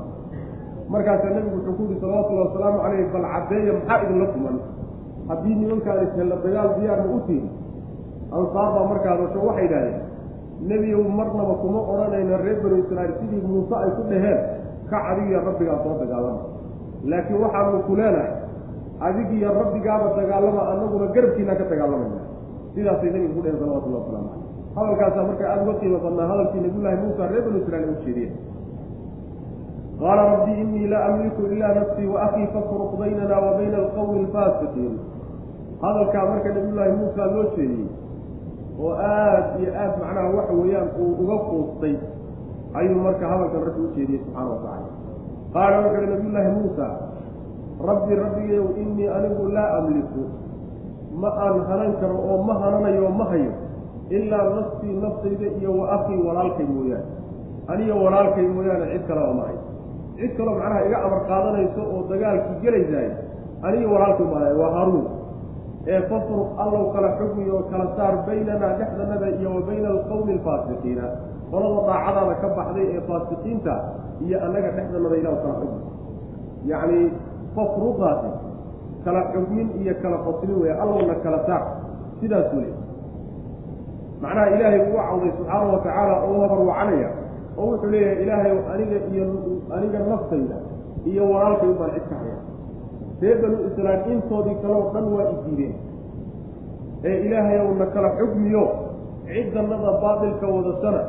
Markaasaa 0.93 1.33
nebigu 1.35 1.55
wuxuu 1.57 1.73
ku 1.77 1.83
yihi 1.87 1.99
salawatullahi 2.01 2.47
wasalaamu 2.47 2.79
caleyh 2.83 3.07
bal 3.13 3.25
caddeeya 3.33 3.73
maxaa 3.77 3.99
idinla 4.05 4.27
kuman 4.33 4.57
haddii 5.29 5.55
nimankaan 5.61 5.99
ishella 6.07 6.35
dagaal 6.45 6.69
diyaarma 6.77 7.09
u 7.15 7.19
tihin. 7.27 7.47
Ansaar 8.37 8.69
baa 8.75 8.85
markaa 8.91 9.15
dasho 9.21 9.39
waxay 9.47 9.65
idhahdeen 9.67 9.99
nebiyow 10.69 11.03
marnaba 11.19 11.53
kuma 11.63 11.79
odhanayna 11.91 12.37
reer 12.43 12.57
banu 12.63 12.75
israa'iil 12.83 13.13
sidii 13.19 13.41
muuse 13.49 13.75
ay 13.83 13.89
ku 13.97 14.01
dhaheen 14.11 14.39
ka 14.89 14.97
adigiyo 15.11 15.39
rabbigaa 15.47 15.77
soo 15.83 15.95
dagaalama 16.01 16.41
laakiin 17.09 17.41
waxaanu 17.43 17.79
ku 17.87 17.93
leenahay 17.95 18.31
adigiyo 19.07 19.49
rabbigaaba 19.59 20.07
dagaalama 20.19 20.61
annaguna 20.71 21.05
garabkiinaa 21.15 21.55
ka 21.61 21.65
dagaalamayna 21.71 22.19
sidaasay 22.75 23.09
nebigu 23.13 23.33
ku 23.37 23.41
dheheen 23.45 23.59
salawatullahi 23.61 24.03
waslamu 24.03 24.29
caleyh 24.29 24.49
hadalkaasaa 24.75 25.23
marka 25.29 25.43
aada 25.51 25.63
uga 25.65 25.73
qiimo 25.81 25.97
badnaa 26.05 26.27
hadalkii 26.31 26.61
nabiyullaahi 26.65 26.97
muusa 27.03 27.27
reer 27.31 27.43
banu 27.47 27.57
israiil 27.63 27.89
u 27.93 27.95
jeediyeen 28.05 28.33
qaala 30.01 30.21
rabbi 30.33 30.51
inii 30.63 30.87
laa 30.93 31.03
amliku 31.09 31.41
ilaa 31.55 31.73
nafsii 31.79 32.07
wa 32.13 32.21
akii 32.27 32.47
fafruq 32.53 32.91
baynana 33.01 33.35
wa 33.45 33.51
bayna 33.57 33.77
alqawmi 33.83 34.19
alfaasiqiin. 34.25 34.93
Hadalkaa 35.81 36.25
marka 36.31 36.49
nabiyullaahi 36.55 36.93
muusa 37.01 37.25
loo 37.33 37.43
jeediyey 37.57 37.89
oo 38.85 38.93
aad 39.09 39.59
iyo 39.61 39.71
aad 39.83 39.93
macnaha 40.01 40.29
waxa 40.37 40.53
weeyaan 40.61 40.89
uu 41.01 41.11
uga 41.23 41.37
quustay 41.49 41.95
ayuu 42.79 42.99
marka 43.07 43.25
hadalkan 43.33 43.61
rabbi 43.67 43.81
u 43.81 43.89
jeediyey 43.97 44.21
subxaana 44.25 44.49
wa 44.53 44.57
tacala 44.63 44.90
qaala 45.53 45.75
wuxu 45.83 45.97
uhi 45.99 46.07
nabiyullaahi 46.13 46.51
muusa 46.57 46.87
rabbi 47.89 48.13
rabbigayow 48.23 48.67
inii 48.83 49.07
anigu 49.17 49.43
laa 49.55 49.69
amliku 49.79 50.23
ma 51.21 51.29
aan 51.45 51.57
hanan 51.69 51.91
karo 52.01 52.17
oo 52.29 52.37
ma 52.47 52.53
hananayo 52.61 53.03
oo 53.07 53.13
ma 53.19 53.25
hayo 53.31 53.51
ilaa 54.17 54.45
nafsii 54.57 54.93
naftayda 55.03 55.47
iyo 55.59 55.71
wa 55.79 55.85
akii 55.95 56.19
walaalkay 56.27 56.65
mooyaane 56.75 57.07
aniyo 57.71 57.95
walaalkay 58.03 58.47
mooyaane 58.55 58.85
cid 58.93 59.03
kaleba 59.09 59.33
ma 59.39 59.43
hayo 59.47 59.61
cid 60.19 60.31
kaloo 60.37 60.55
macnaha 60.59 60.85
iga 60.87 60.97
amar 61.07 61.21
qaadanayso 61.29 61.81
oo 61.93 62.01
dagaalkii 62.11 62.57
gelaysaay 62.63 63.09
aniyo 63.67 63.87
walaalkay 63.93 64.25
maahay 64.33 64.55
waa 64.61 64.71
haruun 64.77 65.05
ee 65.93 66.01
fafruq 66.09 66.49
allow 66.63 66.83
kala 66.95 67.09
xugmi 67.19 67.45
oo 67.55 67.61
kala 67.71 67.85
saar 67.97 68.13
baynanaa 68.27 68.73
dhexdanada 68.79 69.27
iyo 69.39 69.49
wa 69.55 69.61
bayna 69.67 69.87
alqawmi 69.95 70.31
alfaasiqiina 70.37 71.05
qolada 71.51 71.81
daacadaada 71.89 72.33
ka 72.41 72.47
baxday 72.57 72.85
ee 72.95 73.01
faasiqiinta 73.09 73.73
iyo 74.25 74.37
annaga 74.45 74.69
dhexdanada 74.77 75.15
ilaw 75.21 75.35
kala 75.43 75.53
xugmi 75.61 75.81
yacni 76.71 76.99
fafruqaasi 77.55 78.29
kala 79.05 79.21
xugmin 79.33 79.67
iyo 79.81 79.93
kala 80.03 80.17
faslin 80.25 80.55
weya 80.61 80.75
allowna 80.83 81.15
kala 81.25 81.39
saar 81.47 81.63
sidaasuu 82.19 82.61
le 82.63 82.69
macnaha 84.23 84.47
ilaahay 84.55 84.81
uu 84.87 84.97
cawday 85.09 85.31
subxaana 85.37 85.65
wa 85.73 85.79
tacaala 85.85 86.13
oo 86.27 86.37
habarwacanaya 86.43 87.09
oo 87.57 87.65
wuxuu 87.71 87.89
leeyahay 87.93 88.23
ilaahay 88.23 88.51
aniga 88.73 88.97
iyo 89.11 89.23
aniga 89.75 89.99
naftayda 90.11 90.57
iyo 91.11 91.23
walaalkay 91.31 91.69
ubaan 91.73 91.91
cid 91.95 92.05
ka 92.11 92.15
haya 92.21 92.37
reer 93.21 93.37
banu 93.41 93.57
israa'iil 93.69 94.13
intoodii 94.15 94.55
kaleo 94.63 94.83
dhan 94.93 95.05
waa 95.15 95.27
idiideen 95.33 95.73
ee 97.09 97.17
ilaahay 97.25 97.59
na 97.81 97.85
kala 97.95 98.09
xugmiyo. 98.19 98.63
Ciddannada 99.31 99.91
baatilka 100.03 100.45
wadasana 100.55 101.01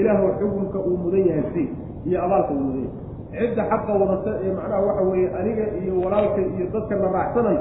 ilaahw 0.00 0.26
xukunka 0.40 0.78
uu 0.88 0.96
mudan 1.02 1.24
yahay 1.30 1.44
si 1.54 1.62
iyo 2.08 2.18
abaalka 2.26 2.52
uu 2.56 2.64
mudan 2.66 2.84
yahay. 2.86 3.00
Cidda 3.32 3.62
xaqa 3.70 3.92
wadata 4.00 4.30
ee 4.44 4.52
macnaha 4.58 4.80
waxa 4.88 5.02
weeye 5.10 5.28
aniga 5.40 5.64
iyo 5.80 5.92
walaalkay 6.04 6.46
iyo 6.56 6.66
dadka 6.74 6.94
na 7.02 7.08
raacsanay 7.16 7.58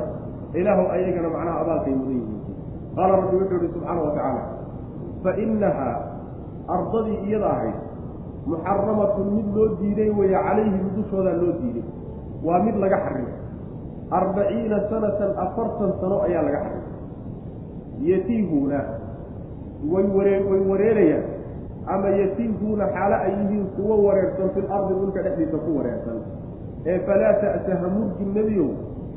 ilaahu 0.60 0.84
ayagana 0.96 1.30
macnaha 1.36 1.58
abaalkay 1.64 1.94
mudan 2.00 2.18
yihiin. 2.20 2.40
Qaala 2.96 3.12
rabbi 3.20 3.36
wuxuu 3.40 3.56
yihi 3.62 3.70
subxaana 3.76 4.02
wa 4.06 4.12
tacaala 4.16 4.42
fa 5.24 5.32
inahaa 5.44 5.96
ardadii 6.76 7.18
iyada 7.28 7.48
ahayd 7.56 7.78
muxaramatun 8.52 9.28
mid 9.36 9.48
loo 9.56 9.68
diiday 9.80 10.10
weeye 10.20 10.36
calayhim 10.46 10.86
dushoodaa 10.98 11.36
loo 11.42 11.54
diiday. 11.62 11.86
Waa 12.46 12.60
mid 12.66 12.76
laga 12.84 12.98
xarimay 13.06 13.36
arbaciina 14.20 14.78
sanatan 14.92 15.32
afartan 15.46 15.92
sano 16.04 16.18
ayaa 16.28 16.44
laga 16.48 16.60
xarimay 16.68 16.90
yatiihuuna 18.12 18.80
way 19.92 20.06
waree 20.16 20.40
way 20.50 20.62
wareerayaan 20.72 21.24
ama 21.94 22.10
yatiihuuna 22.22 22.86
xaalo 22.96 23.16
ay 23.26 23.32
yihiin 23.40 23.66
kuwo 23.76 23.94
wareersan 24.06 24.50
fil 24.56 24.68
ardi 24.78 24.94
dhulka 25.00 25.20
dhexdiisa 25.26 25.58
ku 25.66 25.70
wareersan 25.78 26.18
ee 26.92 26.98
falaa 27.08 27.34
ta'sa 27.44 27.74
ha 27.82 27.88
murgin 27.96 28.30
nebiyow 28.38 28.70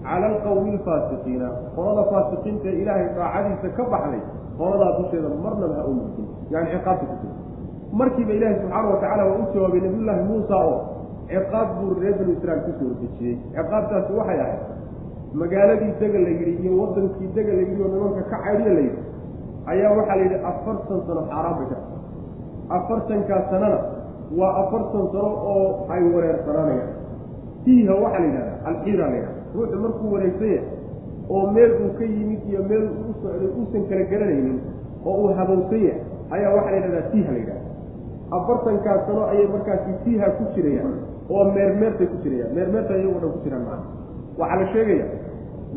cala 0.04 0.26
alqawmi 0.32 0.70
alfaasiqiina. 0.76 1.48
Qolada 1.76 2.02
faasiqiinta 2.12 2.66
ee 2.72 2.76
ilaahay 2.82 3.06
daacadiisa 3.18 3.68
ka 3.76 3.84
baxday 3.92 4.22
qoladaa 4.58 4.92
dusheeda 4.98 5.28
marnaba 5.44 5.74
ha 5.80 5.84
u 5.90 5.92
murgin 6.00 6.26
yani 6.52 6.66
ciqaabta 6.74 7.04
ku 7.10 7.14
jira. 7.22 7.34
Markiiba 8.00 8.32
ilaahay 8.38 8.56
subxaana 8.60 8.88
wa 8.92 8.98
tacala 9.02 9.22
waa 9.28 9.38
u 9.40 9.46
jawaabay 9.54 9.80
nabiyullaahi 9.86 10.22
muusa 10.30 10.56
oo 10.68 10.76
ciqaab 11.30 11.68
buu 11.78 11.90
reer 12.02 12.14
banu 12.18 12.32
israiil 12.36 12.62
ku 12.66 12.72
soo 12.80 12.92
dejiyey. 13.00 13.34
Ciqaabtaasi 13.56 14.12
waxay 14.18 14.38
ahayd 14.44 14.60
magaaladii 15.40 15.92
dega 16.00 16.18
la 16.26 16.30
yidhi 16.36 16.52
iyo 16.62 16.72
wadankii 16.80 17.28
dega 17.36 17.52
la 17.58 17.62
yidhi 17.64 17.82
oo 17.84 17.90
nimanka 17.94 18.22
ka 18.30 18.36
caydhiya 18.44 18.72
la 18.78 18.82
yidhi 18.86 19.00
ayaa 19.72 19.92
waxaa 19.98 20.16
la 20.20 20.22
yidhi 20.26 20.38
afartan 20.50 21.00
sano 21.06 21.22
xaaraan 21.30 21.54
bay 21.58 21.66
ka 21.72 21.76
afartankaa 22.68 23.42
sanana 23.50 23.78
waa 24.38 24.52
afartan 24.62 25.06
sano 25.12 25.30
oo 25.52 25.86
ay 25.94 26.02
wareersanaanayaan 26.14 26.92
tiiha 27.64 27.94
waxaa 28.04 28.18
la 28.20 28.26
yidhahdaa 28.26 28.68
alxiira 28.70 29.06
la 29.10 29.16
yidhahda 29.16 29.40
ruuxu 29.56 29.76
markuu 29.84 30.12
wareegsan 30.14 30.48
yahay 30.48 30.68
oo 31.30 31.50
meel 31.56 31.72
uu 31.84 31.90
ka 31.98 32.04
yimid 32.04 32.40
iyo 32.50 32.62
meel 32.70 32.84
uu 32.84 33.12
socday 33.22 33.48
uusan 33.58 33.82
kala 33.88 34.04
garanaynin 34.12 34.58
oo 35.06 35.16
uu 35.22 35.32
habowsan 35.38 35.82
yahay 35.88 36.00
ayaa 36.36 36.52
waxaa 36.56 36.70
la 36.70 36.76
yidhahdaa 36.76 37.10
tiiha 37.12 37.32
la 37.32 37.38
yidhahda 37.38 37.70
afartankaa 38.38 38.96
sano 39.06 39.22
ayay 39.32 39.46
markaasi 39.54 39.90
tiiha 40.04 40.26
ku 40.38 40.44
jirayaan 40.54 40.94
oo 41.30 41.44
meermeertay 41.56 42.06
ku 42.12 42.16
jirayaan. 42.24 42.52
Meermeerta 42.56 42.92
iyagoo 43.00 43.20
dhan 43.22 43.30
ku 43.36 43.40
jiraan 43.44 43.62
macana 43.68 43.84
waxaa 44.40 44.60
la 44.60 44.66
sheegaya 44.72 45.06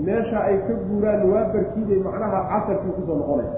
meesha 0.07 0.37
ay 0.49 0.57
ka 0.67 0.73
guuraan 0.89 1.21
waa 1.31 1.43
barkiibay 1.53 1.99
macnaha 2.07 2.39
casarkii 2.51 2.93
ku 2.97 3.01
soo 3.07 3.15
noqonaya 3.21 3.51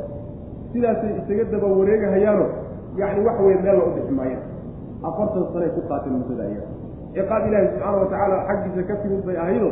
sidaasay 0.74 1.12
isaga 1.22 1.44
daba 1.54 1.68
wareegahayaano 1.80 2.46
yacni 3.02 3.22
waxa 3.28 3.42
weye 3.48 3.58
meel 3.66 3.80
u 3.88 3.92
bixi 3.96 4.14
maayaan 4.20 4.44
afartan 5.10 5.44
sanay 5.54 5.70
ku 5.76 5.82
qaateen 5.90 6.14
muddada 6.20 6.44
aya 6.50 6.64
ciqaab 7.16 7.44
ilaahi 7.50 7.68
subxaana 7.72 7.98
wa 8.04 8.08
tacaala 8.12 8.38
xaggiisa 8.50 8.82
ka 8.90 8.96
timid 9.04 9.22
bay 9.28 9.38
ahaydo 9.44 9.70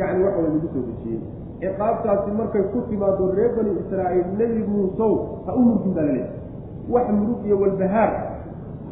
yacni 0.00 0.20
waxa 0.26 0.38
weye 0.42 0.52
lagu 0.54 0.68
soo 0.74 0.84
dejiyey 0.90 1.20
ciqaabtaasi 1.60 2.30
markay 2.40 2.64
ku 2.72 2.78
timaado 2.90 3.24
reer 3.36 3.50
bani 3.58 3.72
israa'iil 3.82 4.28
nebi 4.40 4.60
muusow 4.72 5.12
ha 5.46 5.50
u 5.58 5.60
murgin 5.68 5.92
baa 5.96 6.04
la 6.08 6.12
leeyahay 6.16 6.44
wax 6.94 7.06
murug 7.18 7.40
iyo 7.46 7.56
walbahaar 7.62 8.10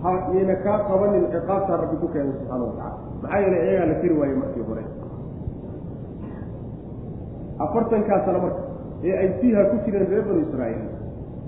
ha 0.02 0.10
yayna 0.36 0.54
kaa 0.64 0.78
qabanin 0.88 1.24
ciqaabtaa 1.34 1.76
rabbi 1.82 1.96
ku 2.02 2.08
keenay 2.14 2.32
subxaana 2.38 2.64
wa 2.64 2.72
tacala 2.78 2.96
maxaa 3.22 3.40
yeelay 3.44 3.62
iyagaa 3.68 3.86
la 3.92 3.94
keri 4.02 4.14
waayey 4.20 4.36
markii 4.42 4.64
hore 4.68 4.84
afartankaa 7.64 8.20
sano 8.26 8.38
marka 8.44 8.62
ee 9.08 9.14
ay 9.22 9.28
fiiha 9.40 9.62
ku 9.70 9.76
jireen 9.84 10.06
reer 10.12 10.24
banu 10.28 10.40
israa'iil 10.46 10.82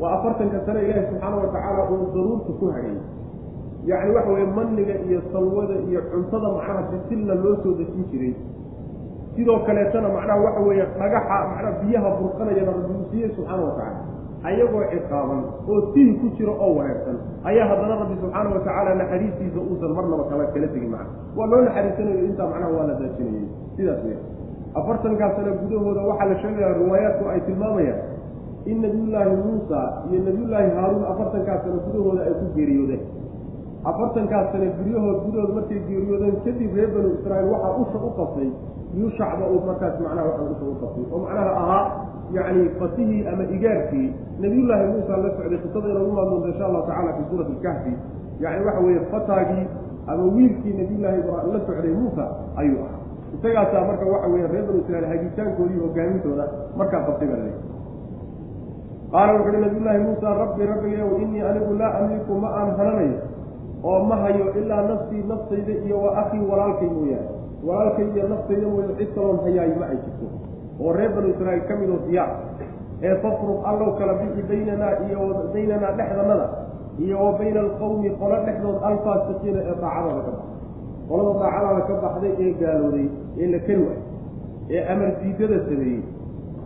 waa 0.01 0.13
afartanka 0.19 0.59
sano 0.67 0.79
ilaahi 0.87 1.07
subxaana 1.11 1.37
wa 1.43 1.47
tacaala 1.55 1.83
uu 1.93 2.07
daruurta 2.15 2.53
ku 2.61 2.65
hadhayay 2.75 2.99
yacni 3.91 4.11
waxa 4.17 4.31
weye 4.35 4.47
manniga 4.57 4.95
iyo 5.09 5.21
salwada 5.33 5.75
iyo 5.89 6.01
cuntada 6.13 6.49
macnaha 6.57 6.83
bisilna 6.93 7.35
loo 7.43 7.55
soo 7.63 7.73
dejin 7.79 8.05
jiray. 8.11 8.35
Sidoo 9.37 9.59
kaleetana 9.67 10.09
macnaha 10.17 10.39
waxa 10.47 10.61
weeye 10.69 10.85
dhagaxa 11.01 11.37
macnaha 11.53 11.73
biyaha 11.81 12.09
burqanayana 12.19 12.73
rabbi 12.77 12.95
siiyey 13.11 13.31
subxaana 13.37 13.63
wa 13.69 13.73
tacaala 13.79 14.01
ayagoo 14.49 14.83
ciqaaban 14.93 15.41
oo 15.71 15.81
tihi 15.95 16.13
ku 16.21 16.27
jiro 16.39 16.53
oo 16.65 16.71
wareersan 16.79 17.17
ayaa 17.51 17.67
haddana 17.71 17.95
rabbi 18.03 18.17
subxaana 18.23 18.49
wa 18.55 18.59
tacaala 18.67 18.91
naxariistiisa 19.01 19.59
uusan 19.69 19.91
marnaba 19.97 20.25
kala 20.31 20.45
kala 20.55 20.67
tegin 20.75 20.91
macna 20.95 21.11
waa 21.39 21.47
loo 21.53 21.61
naxariisanayo 21.69 22.21
intaa 22.31 22.49
macnaha 22.53 22.73
waa 22.77 22.87
la 22.91 22.95
daajinayay. 23.01 23.47
Sidaas 23.77 24.01
weya 24.07 24.19
afartankaa 24.81 25.31
sano 25.37 25.51
gudahooda 25.63 26.01
waxaa 26.11 26.29
la 26.31 26.37
sheegaya 26.43 26.73
riwaayaadku 26.81 27.25
ay 27.33 27.41
tilmaamayaan 27.49 28.01
in 28.70 28.76
nabiyullaahi 28.85 29.37
muusa 29.44 29.81
iyo 30.11 30.18
nabiyullaahi 30.29 30.70
haaruun 30.79 31.05
afartankaa 31.12 31.59
sano 31.62 31.79
gudahooda 31.87 32.22
ay 32.29 32.35
ku 32.40 32.46
geeriyoodeen. 32.57 33.02
Afartankaas 33.90 34.46
sano 34.52 34.66
guryahood 34.79 35.18
gudahood 35.26 35.52
markay 35.59 35.81
geeriyoodeen 35.88 36.37
kadib 36.44 36.74
reer 36.79 36.90
banu 36.94 37.09
israa'iil 37.18 37.50
waxaa 37.55 37.72
usha 37.83 37.98
u 38.02 38.11
qabtay 38.18 38.48
yushacba 39.00 39.44
uu 39.55 39.61
markaas 39.68 39.94
macnaha 40.05 40.26
waxa 40.31 40.42
usha 40.55 40.64
u 40.72 40.76
qabtay 40.83 41.05
oo 41.12 41.18
macnaha 41.24 41.50
ahaa 41.62 41.85
yacni 42.37 42.64
fatihii 42.81 43.20
ama 43.33 43.44
igaarkii 43.57 44.09
nabiyullaahi 44.42 44.87
muusa 44.92 45.16
la 45.24 45.31
socday 45.37 45.59
qisada 45.64 45.88
inoogu 45.92 46.12
maamuunta 46.18 46.48
insha 46.52 46.64
allahu 46.68 46.87
tacala 46.90 47.12
fi 47.18 47.22
suurati 47.31 47.52
alkahfi. 47.57 47.92
Yacni 48.44 48.64
waxa 48.68 48.81
weeye 48.87 49.00
fataagii 49.14 49.64
ama 50.11 50.24
wiilkii 50.35 50.74
nabiyullaahi 50.81 51.18
ibraahim 51.22 51.52
la 51.55 51.61
socday 51.68 51.94
muusa 52.00 52.24
ayuu 52.61 52.81
ahaa. 52.87 53.00
Isagaasaa 53.37 53.85
marka 53.90 54.05
waxa 54.14 54.29
weeye 54.33 54.46
reer 54.52 54.64
banu 54.68 54.79
israiil 54.83 55.07
hagitaankoodii 55.12 55.81
hogaamintooda 55.85 56.44
markaa 56.81 57.02
qabtay 57.09 57.29
baa 57.31 57.38
laleeyahy 57.38 57.74
qaala 59.12 59.33
wuxu 59.38 59.49
uhi 59.53 59.61
nabiyullaahi 59.64 60.01
muusa 60.07 60.29
rabbi 60.42 60.62
rabbigayow 60.73 61.11
innii 61.23 61.42
anigu 61.51 61.73
laa 61.81 61.92
amliku 62.01 62.33
ma 62.42 62.49
aan 62.61 62.71
hananayo 62.79 63.19
oo 63.90 63.99
ma 64.09 64.16
hayo 64.23 64.47
ilaa 64.61 64.83
nafsii 64.90 65.23
naftayda 65.31 65.73
iyo 65.87 65.97
wa 66.05 66.11
akhii 66.23 66.42
walaalkay 66.51 66.88
mooyaane 66.97 67.31
walaalkay 67.66 68.07
iyo 68.14 68.25
naftayda 68.33 68.66
mooya 68.73 68.88
cid 68.99 69.11
kaloon 69.14 69.38
hayaayo 69.47 69.75
ma 69.81 69.87
ay 69.92 69.99
jirto 70.05 70.27
oo 70.83 70.92
reer 70.99 71.11
banu 71.16 71.29
israiil 71.35 71.62
ka 71.69 71.75
midoo 71.81 72.01
diyaar 72.09 72.31
ee 73.09 73.14
fafruq 73.25 73.61
allow 73.71 73.90
kala 73.99 74.12
bixi 74.21 74.42
baynanaa 74.51 74.92
iyo 75.07 75.21
baynanaa 75.55 75.92
dhexdanada 75.99 76.47
iyo 77.05 77.16
wa 77.25 77.33
bayna 77.38 77.61
alqawmi 77.66 78.11
qolo 78.21 78.37
dhexdood 78.47 78.77
alfaasiqiina 78.90 79.61
ee 79.71 79.77
daacadooda 79.83 80.23
ka 80.27 80.33
baxday 80.35 80.59
qolada 81.09 81.33
daacadaada 81.42 81.81
ka 81.88 81.95
baxday 82.05 82.33
ee 82.45 82.53
gaalooday 82.62 83.07
ee 83.42 83.47
la 83.55 83.59
kari 83.66 83.83
waay 83.88 84.01
ee 84.77 84.83
amar 84.92 85.11
diidada 85.23 85.59
sameeyey 85.69 86.01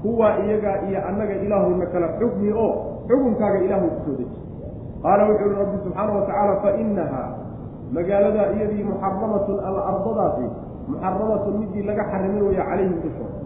kuwaa 0.02 0.32
iyagaa 0.44 0.76
iyo 0.88 1.00
annaga 1.08 1.34
ilaahuna 1.44 1.86
kala 1.92 2.08
xukmi 2.20 2.48
oo 2.64 2.70
xukunkaaga 3.08 3.58
ilaahu 3.66 3.86
ku 3.94 3.98
soo 4.06 4.16
deji. 4.20 4.36
Qaala 5.02 5.22
wuxuu 5.28 5.48
yihi 5.48 5.60
rabbi 5.62 5.76
subxaana 5.84 6.10
wa 6.16 6.22
tacaala 6.28 6.54
fa 6.62 6.70
inahaa 6.82 7.28
magaaladaa 7.96 8.46
iyadii 8.56 8.84
muxaramatun 8.90 9.56
ama 9.68 9.80
ardadaasi 9.90 10.46
muxaramatun 10.90 11.54
midii 11.60 11.82
laga 11.88 12.04
xarimay 12.12 12.42
weya 12.48 12.64
calayhim 12.70 12.96
dushooda 13.04 13.38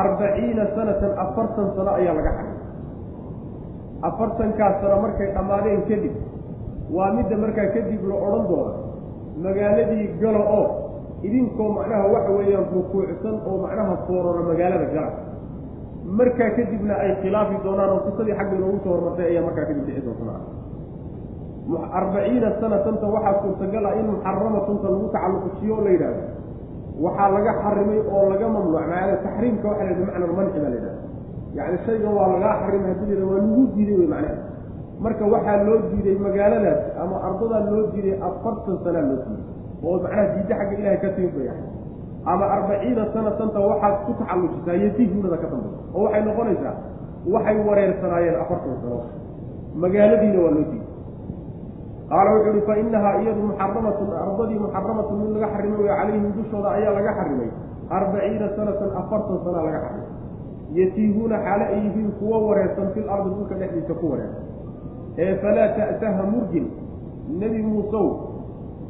arbaciina 0.00 0.64
sanatan 0.76 1.12
afartan 1.24 1.66
sano 1.76 1.90
ayaa 1.98 2.14
laga 2.18 2.30
xarimay. 2.38 2.56
Afartankaas 4.08 4.74
sano 4.82 4.96
markay 5.04 5.28
dhammaadeen 5.36 5.82
kadib 5.90 6.14
waa 6.96 7.10
midda 7.16 7.36
markaa 7.44 7.68
kadib 7.74 8.02
la 8.10 8.14
odhan 8.26 8.44
doona 8.50 8.72
magaaladii 9.44 10.04
galo 10.22 10.42
oo 10.58 10.66
idinkoo 11.26 11.68
macnaha 11.78 12.04
waxa 12.14 12.30
weeyaan 12.38 12.66
rukuucsan 12.74 13.36
oo 13.48 13.56
macnaha 13.64 13.94
foorora 14.06 14.42
magaalada 14.50 14.86
gala 14.94 15.10
markaa 16.18 16.50
kadibna 16.56 16.94
ay 17.04 17.10
khilaafi 17.22 17.56
doonaan 17.64 17.90
oo 17.94 18.00
qisadii 18.06 18.36
xagga 18.38 18.54
inoogu 18.58 18.78
soo 18.84 18.92
hormartay 18.94 19.26
ayaa 19.32 19.44
markaa 19.48 19.64
kadib 19.68 19.84
dhici 19.88 20.02
doonta 20.06 20.34
arbaciina 22.00 22.48
sanatanta 22.60 23.06
waxaa 23.14 23.40
suurtagal 23.42 23.84
ah 23.90 23.94
in 24.00 24.06
muxaramatunta 24.12 24.86
lagu 24.92 25.06
tacalluqujiyo 25.14 25.74
oo 25.76 25.82
la 25.86 25.90
yidhahdo 25.94 26.22
waxaa 27.04 27.28
laga 27.34 27.52
xarimay 27.62 28.00
oo 28.14 28.22
laga 28.32 28.46
mamnuuc 28.54 28.84
maana 28.92 29.14
taxriimka 29.24 29.66
waxa 29.70 29.84
la 29.84 29.90
yidhahda 29.90 30.12
macna 30.12 30.36
manci 30.38 30.58
baa 30.62 30.70
la 30.72 30.76
yidhahda. 30.78 30.92
Yacni 31.58 31.78
shaygan 31.86 32.12
waa 32.18 32.28
lagaa 32.34 32.54
xarimay 32.62 32.90
haddii 32.94 33.16
la 33.20 33.24
waa 33.30 33.38
lagu 33.42 33.62
diiday 33.74 33.96
wey 34.00 34.08
macnaha. 34.14 34.36
Marka 35.04 35.24
waxaa 35.34 35.58
loo 35.66 35.78
diiday 35.92 36.16
magaaladaas 36.26 36.80
ama 37.02 37.16
ardadaa 37.28 37.62
loo 37.70 37.82
diiday 37.92 38.14
afartan 38.28 38.76
sanaa 38.84 39.04
loo 39.10 39.18
diiday 39.28 39.44
oo 39.84 39.96
macnaha 40.02 40.24
diidda 40.34 40.54
xagga 40.60 40.74
ilahay 40.80 40.98
ka 41.02 41.08
ahay 41.08 41.50
ama 42.26 42.44
arbaciina 42.56 43.02
sanatanta 43.14 43.58
waxaad 43.70 43.94
ku 44.06 44.12
taxallujisaa 44.20 44.76
yatiihunada 44.84 45.36
ka 45.42 45.46
dambaysa 45.52 45.80
oo 45.94 46.02
waxay 46.04 46.22
noqonaysaa 46.28 46.74
waxay 47.26 47.56
wareersanaayeen 47.68 48.36
afartan 48.42 48.76
sano. 48.82 48.98
Magaaladiina 49.82 50.38
waa 50.42 50.52
loo 50.56 50.64
diiday. 50.70 50.86
Qaala 52.08 52.30
wuxuu 52.34 52.52
uhi 52.52 52.60
fa 52.66 52.74
inahaa 52.82 53.20
iyadu 53.22 53.40
muxaramatun 53.48 54.08
ardadii 54.24 54.58
muxaramatun 54.64 55.16
mid 55.22 55.30
laga 55.36 55.48
xarimay 55.54 55.78
wey 55.80 55.90
calayhim 55.98 56.24
dushooda 56.36 56.68
ayaa 56.78 56.92
laga 56.98 57.12
xarimay. 57.18 57.50
Arbaciina 57.90 58.46
sanatan 58.56 58.90
afartan 59.00 59.38
sanaa 59.44 59.62
laga 59.68 59.78
xarimay. 59.84 60.10
Yatiihuuna 60.78 61.36
xaale 61.44 61.64
ay 61.64 61.80
yihiin 61.84 62.10
kuwo 62.18 62.36
wareersan 62.48 62.88
fil 62.94 63.08
ardi 63.08 63.28
dhulka 63.36 63.54
dhexdiisa 63.60 63.94
ku 64.00 64.06
wareersan. 64.12 64.44
Ee 65.18 65.34
falaa 65.42 65.68
ta'taha 65.76 66.22
murgin 66.32 66.66
nebi 67.40 67.60
muusow 67.62 68.06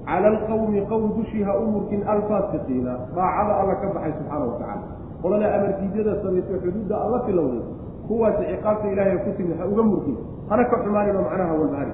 cala 0.09 0.29
alqawmi 0.35 0.81
qowm 0.91 1.05
dushii 1.17 1.45
ha 1.45 1.53
u 1.61 1.65
murgin 1.73 2.03
alfaasiqiina. 2.15 2.93
Daacada 3.17 3.53
alla 3.61 3.75
ka 3.81 3.87
baxay 3.95 4.13
subxaana 4.19 4.45
wa 4.49 4.57
tacaala. 4.57 4.87
Qolada 5.23 5.47
amardiidyada 5.57 6.13
samaysa 6.25 6.55
xuduudda 6.65 6.97
alla 7.05 7.19
filowday. 7.27 7.63
Kuwaasi 8.09 8.43
ciqaabta 8.51 8.87
ilaahay 8.93 9.19
ku 9.25 9.31
timid 9.37 9.57
ha 9.61 9.65
uga 9.69 9.83
murgin 9.83 10.17
hana 10.49 10.65
ka 10.65 10.77
xumaanino 10.81 11.21
macnaha 11.29 11.53
walbaari 11.61 11.93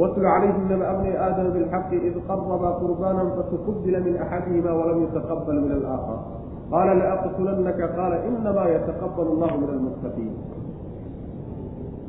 watlu 0.00 0.22
calayhim 0.22 0.64
naba 0.70 0.94
bni 1.00 1.10
aadama 1.16 1.50
bilxaqi 1.56 1.96
id 2.08 2.16
qarabaa 2.28 2.78
qurbaanan 2.80 3.28
fatukubila 3.36 3.98
min 4.06 4.14
axadihima 4.24 4.70
walam 4.78 4.98
yutaqabal 5.02 5.58
min 5.64 5.72
alaakhar. 5.78 6.18
Qaala 6.70 6.92
laaqtulannaka 7.02 7.84
qaala 7.98 8.16
inamaa 8.28 8.68
yataqabal 8.76 9.26
allahu 9.34 9.56
min 9.62 9.68
almuttaqiin 9.74 10.32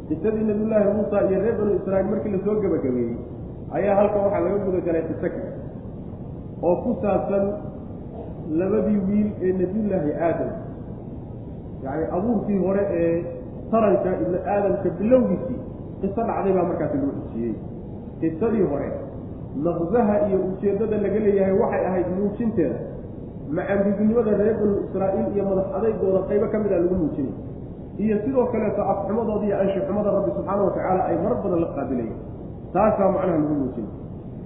qisadii 0.10 0.46
nabiyullaahi 0.50 0.94
muusa 0.98 1.18
iyo 1.30 1.40
reer 1.44 1.56
banu 1.58 1.72
israa'iil 1.80 2.10
markii 2.14 2.32
la 2.34 2.40
soo 2.46 2.56
gebagabeeyey 2.62 3.18
ayaa 3.78 3.96
halkan 4.00 4.22
waxaa 4.26 4.42
laga 4.46 4.58
guda 4.66 4.80
galay 4.88 5.04
qiso 5.10 5.28
kale 5.34 5.42
oo 6.68 6.76
ku 6.84 6.92
saabsan 7.04 7.44
labadii 8.60 9.00
wiil 9.08 9.30
ee 9.46 9.52
nebiyullaahi 9.62 10.12
aadam. 10.28 10.52
Yacni 11.84 12.06
abuurkii 12.18 12.60
hore 12.66 12.84
ee 13.02 13.12
taranka 13.72 14.10
ibnu 14.24 14.38
aadamka 14.54 14.90
bilowgiisii 15.00 15.60
qiso 16.02 16.22
dhacday 16.30 16.54
baa 16.58 16.66
markaasi 16.70 16.98
loo 17.04 17.12
xujiyey 17.22 17.54
qisadii 18.22 18.66
hore 18.72 18.90
naqsaha 19.66 20.16
iyo 20.28 20.38
ujeeddada 20.50 20.98
laga 21.04 21.20
leeyahay 21.26 21.56
waxay 21.62 21.84
ahayd 21.90 22.08
muujinteeda 22.18 22.78
macanbignimada 23.58 24.32
reer 24.42 24.56
banu 24.62 24.76
israa'iil 24.86 25.28
iyo 25.36 25.44
madax 25.50 25.68
adaygooda 25.78 26.20
qaybo 26.30 26.46
ka 26.54 26.58
mid 26.64 26.72
a 26.74 26.80
lagu 26.84 26.96
muujinay 27.02 27.34
iyo 28.04 28.16
sidoo 28.26 28.46
kaleeto 28.54 28.82
afxumadooda 28.94 29.46
iyo 29.50 29.56
anshixumada 29.64 30.10
rabbi 30.18 30.32
subxaana 30.38 30.62
wa 30.68 30.72
tacaala 30.76 31.02
ay 31.10 31.16
mar 31.24 31.34
badan 31.44 31.60
la 31.64 31.70
qaabilayeen 31.78 32.18
taasaa 32.74 33.10
macnaha 33.16 33.38
lagu 33.38 33.54
muujin. 33.62 33.88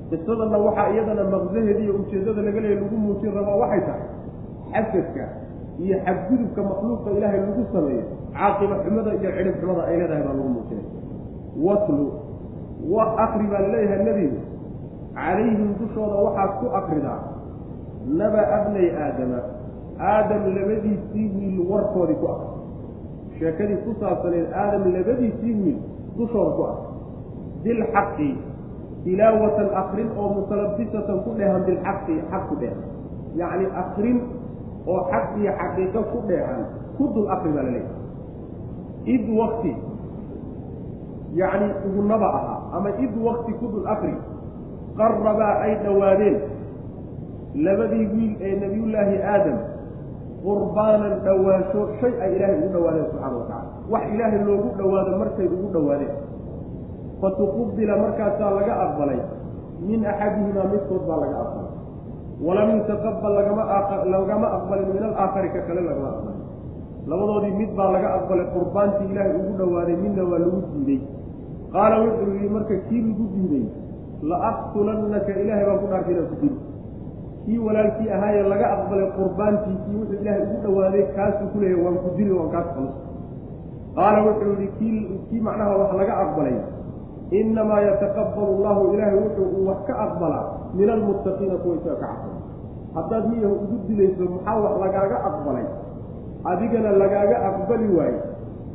Qisadanna 0.10 0.58
waxaa 0.66 0.88
iyadana 0.94 1.24
maqsaheeda 1.34 1.80
iyo 1.86 1.94
ujeeddada 2.02 2.42
laga 2.48 2.60
leeya 2.64 2.78
lagu 2.82 2.96
muujin 3.06 3.32
rabaa 3.38 3.58
waxay 3.64 3.82
tahay 3.88 4.06
xasadka 4.74 5.26
iyo 5.84 5.96
xadgudubka 6.06 6.62
makhluuqa 6.70 7.10
ilaahay 7.18 7.40
lagu 7.46 7.64
sameeyo 7.74 8.04
caaqiba 8.38 8.76
xumada 8.84 9.10
iyo 9.20 9.30
cidhib 9.38 9.56
xumada 9.62 9.82
ay 9.90 9.96
leedahay 10.02 10.24
baa 10.28 10.36
lagu 10.38 10.50
muujinay. 10.56 10.86
Watlu 11.66 12.06
wa 12.94 13.04
akri 13.26 13.46
baa 13.52 13.62
la 13.66 13.70
leeyahay 13.76 14.00
nebigu 14.08 14.40
calayhim 15.18 15.70
dushooda 15.80 16.16
waxaad 16.26 16.52
ku 16.60 16.66
akridaa 16.80 17.20
naba 18.20 18.42
abnay 18.58 18.88
aadama 19.04 19.40
aadam 20.12 20.44
labadiisii 20.58 21.26
wiil 21.36 21.60
warkoodii 21.72 22.18
ku 22.22 22.28
akri 22.34 22.50
sheekadii 23.40 23.78
ku 23.86 23.92
saabsaneed 24.02 24.48
aadam 24.62 24.84
labadiisii 24.96 25.54
wiil 25.62 25.78
dushooda 26.18 26.52
ku 26.58 26.64
akri 26.72 26.93
bilxaqi 27.64 28.30
tilaawatan 29.04 29.70
akrin 29.82 30.10
oo 30.22 30.28
mutalabisatan 30.38 31.18
ku 31.26 31.32
dheehan 31.40 31.62
bilxaqi 31.68 32.16
xaq 32.32 32.44
ku 32.50 32.56
dheehan 32.62 32.82
yacni 33.42 33.66
akrin 33.84 34.18
oo 34.92 35.00
xaq 35.12 35.26
iyo 35.42 35.52
xaqiiqo 35.62 36.02
ku 36.12 36.20
dheehan 36.30 36.62
ku 36.98 37.04
dul 37.16 37.28
akri 37.36 37.50
baa 37.56 37.64
la 37.68 37.72
leeyahay 37.76 38.02
id 39.16 39.26
wakti 39.40 39.72
yacni 41.42 41.68
ugunaba 41.88 42.28
ahaa 42.40 42.60
ama 42.78 42.90
id 43.06 43.14
wakti 43.28 43.52
ku 43.60 43.66
dul 43.74 43.88
akri 43.94 44.14
qarabaa 45.00 45.56
ay 45.66 45.74
dhowaadeen 45.84 46.38
labadii 47.66 48.06
wiil 48.14 48.34
ee 48.48 48.54
nebiyullaahi 48.64 49.16
aadam 49.34 49.58
qurbaanan 50.46 51.14
dhowaansho 51.26 51.82
shay 52.00 52.14
ay 52.24 52.30
ilaahay 52.38 52.58
ugu 52.62 52.70
dhowaadeen 52.76 53.06
subxaana 53.12 53.36
wa 53.40 53.46
tacala 53.50 53.70
wax 53.94 54.04
ilaahay 54.16 54.40
loogu 54.48 54.70
dhowaado 54.80 55.12
markay 55.22 55.48
ugu 55.56 55.68
dhowaadeen 55.76 56.14
fatuqubila 57.24 57.94
markaasaa 58.04 58.52
laga 58.60 58.74
aqbalay 58.86 59.20
min 59.88 60.00
axadihimaa 60.12 60.68
midkood 60.74 61.04
baa 61.08 61.20
laga 61.24 61.38
aqbalay. 61.44 61.72
Walam 62.46 62.70
yutaqabal 62.78 63.34
lagama 63.40 64.48
aqbalin 64.58 64.88
min 64.96 65.04
alaakhari 65.10 65.50
ka 65.56 65.62
kale 65.68 65.82
lagama 65.88 66.10
aqbalin. 66.14 66.40
Labadoodii 67.10 67.56
mid 67.60 67.72
baa 67.78 67.90
laga 67.96 68.10
aqbalay 68.18 68.46
qurbaantii 68.56 69.08
ilaahay 69.12 69.36
ugu 69.40 69.54
dhowaaday 69.60 69.96
midna 70.04 70.24
waa 70.32 70.40
lagu 70.44 70.60
diiday 70.74 71.00
qaala 71.74 71.96
wuxuu 72.04 72.30
yihi 72.36 72.50
marka 72.56 72.76
kii 72.88 73.02
lagu 73.08 73.26
diiday 73.34 73.66
la 74.30 74.38
aqtulannaka 74.52 75.32
ilaahay 75.42 75.66
baan 75.70 75.80
ku 75.82 75.88
dhaartay 75.92 76.14
inaan 76.16 76.28
ku 76.32 76.36
dili 76.42 76.58
kii 77.46 77.60
walaalkii 77.66 78.10
ahaayee 78.18 78.46
laga 78.54 78.68
aqbalay 78.76 79.08
qurbaantiisii 79.18 79.96
wuxuu 80.00 80.20
ilaahay 80.22 80.44
ugu 80.48 80.58
dhowaaday 80.66 81.04
kaasuu 81.16 81.48
ku 81.54 81.58
leeyahy 81.64 81.84
waan 81.86 81.98
ku 82.04 82.10
dili 82.18 82.32
waan 82.38 82.50
kaas 82.56 82.68
qalus 82.76 82.96
qaala 83.98 84.20
wuxuu 84.28 84.54
yihi 84.60 84.70
kii 84.80 85.00
kii 85.30 85.42
macnaha 85.48 85.74
wax 85.82 85.92
laga 86.02 86.14
aqbalay 86.24 86.56
inamaa 87.40 87.82
yataqabalu 87.88 88.50
allahu 88.56 88.82
ilaahay 88.94 89.18
wuxuu 89.24 89.48
uu 89.58 89.66
wax 89.70 89.80
ka 89.88 89.94
aqbalaa 90.06 90.46
min 90.78 90.90
almuttaqiina 90.96 91.56
kuwa 91.64 91.76
isaga 91.80 91.96
ka 92.02 92.08
cabsada 92.08 92.40
haddaad 92.96 93.24
miyahu 93.32 93.56
ugu 93.64 93.78
dilayso 93.88 94.24
maxaa 94.34 94.58
wax 94.66 94.74
lagaaga 94.84 95.18
aqbalay 95.30 95.68
adigana 96.52 96.90
lagaaga 97.02 97.38
aqbali 97.50 97.88
waaye 97.98 98.20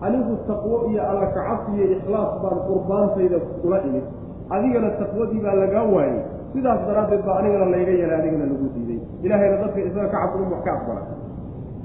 anigu 0.06 0.34
taqwo 0.48 0.76
iyo 0.90 1.02
alla 1.10 1.26
kacabsi 1.36 1.70
iyo 1.76 1.86
ikhlaas 1.96 2.32
baan 2.42 2.58
qurbaantayda 2.68 3.38
kula 3.62 3.78
imid 3.88 4.04
adigana 4.56 4.90
taqwadii 5.00 5.40
baa 5.46 5.54
lagaa 5.62 5.84
waayey 5.94 6.20
sidaas 6.52 6.80
daraaddeed 6.88 7.22
baa 7.28 7.36
anigana 7.40 7.66
layga 7.74 7.92
yeelay 8.00 8.18
adigana 8.20 8.44
lagu 8.52 8.66
diiday 8.74 9.00
ilaahayna 9.24 9.56
dadka 9.62 9.80
isaga 9.88 10.09
ka 10.14 10.18
cabsi 10.22 10.38
in 10.44 10.50
wax 10.54 10.62
ka 10.66 10.72
aqbala 10.78 11.02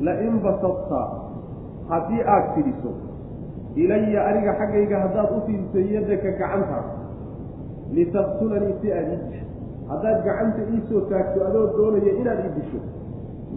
lain 0.07 0.33
basadta 0.45 1.01
haddii 1.91 2.21
aad 2.33 2.45
fidiso 2.55 2.91
ilaya 3.75 4.19
aniga 4.29 4.53
xaggayga 4.59 4.97
haddaad 5.03 5.29
u 5.37 5.39
fidiso 5.45 5.79
yadaka 5.95 6.29
gacanta 6.39 6.79
litaqtulanii 7.95 8.75
si 8.81 8.91
aad 8.97 9.07
ii 9.13 9.19
disho 9.29 9.45
haddaad 9.89 10.17
gacanta 10.27 10.61
iisoo 10.73 11.01
taagto 11.11 11.39
adoo 11.47 11.65
doonaya 11.77 12.13
inaad 12.21 12.39
ii 12.45 12.53
disho 12.57 12.79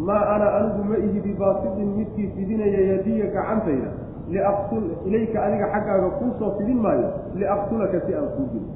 maa 0.08 0.24
ana 0.34 0.46
anigu 0.58 0.82
ma 0.90 0.96
ihi 1.06 1.20
bibaasidin 1.26 1.90
midkii 1.98 2.28
fidinaya 2.36 2.80
yadiya 2.90 3.26
gacantayda 3.36 3.90
liaqtul 4.34 4.86
ilayka 5.08 5.38
adiga 5.46 5.66
xaggaaga 5.74 6.08
kuusoo 6.18 6.50
fidin 6.58 6.78
maayo 6.86 7.08
liaqtulaka 7.40 8.00
si 8.06 8.14
aan 8.18 8.28
kuu 8.36 8.46
dilo 8.52 8.68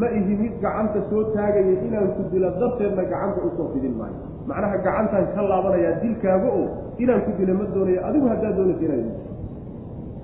ma 0.00 0.08
ihi 0.18 0.34
mid 0.42 0.54
gacanta 0.64 1.00
soo 1.10 1.22
taagaya 1.36 1.74
inaan 1.88 2.08
ku 2.16 2.22
dilo 2.32 2.48
darteedna 2.60 3.02
gacanta 3.12 3.40
u 3.46 3.50
soo 3.56 3.68
fidin 3.74 3.94
maayo 4.00 4.16
macnaha 4.50 4.76
gacantaan 4.86 5.26
ka 5.34 5.42
laabanayaa 5.50 5.94
dilkaaga 6.02 6.48
oo 6.60 6.66
inaan 7.04 7.20
ku 7.26 7.30
dilo 7.40 7.54
ma 7.60 7.64
doonayo 7.74 8.00
adigu 8.08 8.26
haddaad 8.32 8.54
doonaysa 8.58 8.84
inaad 8.88 9.06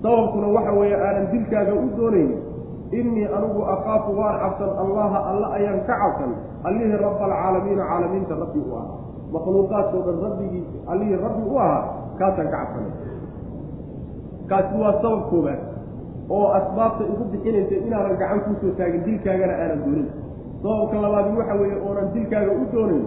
sababkuna 0.05 0.47
waxa 0.57 0.73
weeye 0.79 0.97
aanan 1.07 1.27
dilkaaga 1.33 1.73
u 1.75 1.87
doonaynin 1.99 2.41
innii 2.99 3.27
anigu 3.37 3.61
akaafu 3.75 4.11
waan 4.21 4.37
cabsan 4.43 4.71
allaha 4.83 5.19
alla 5.33 5.47
ayaan 5.59 5.81
ka 5.89 5.95
cabsan 6.03 6.33
allihii 6.69 6.99
rabba 7.05 7.25
alcaalamiina 7.29 7.83
caalamiinta 7.91 8.35
rabbi 8.43 8.61
u 8.61 8.71
ahaa. 8.77 8.97
Makhluuqaadkao 9.35 10.01
dhan 10.07 10.19
rabbigii 10.27 10.63
allihii 10.93 11.19
rabbi 11.27 11.43
u 11.53 11.57
ahaa 11.65 11.83
kaasaan 12.21 12.49
ka 12.53 12.59
cabsanay. 12.61 12.93
Kaasi 14.49 14.75
waa 14.83 14.93
sabab 15.03 15.23
koobaad 15.33 15.61
oo 16.37 16.47
asbaabta 16.59 17.03
igu 17.13 17.25
bixinaysa 17.33 17.75
inaanan 17.87 18.17
gacan 18.21 18.41
kuusoo 18.47 18.73
taagin 18.79 19.03
dilkaagana 19.09 19.55
aanan 19.63 19.81
doonin. 19.85 20.09
Sababka 20.63 20.97
labaadi 21.05 21.31
waxa 21.39 21.55
weeye 21.61 21.77
oonan 21.87 22.09
dilkaaga 22.15 22.53
u 22.53 22.65
doonayn 22.73 23.05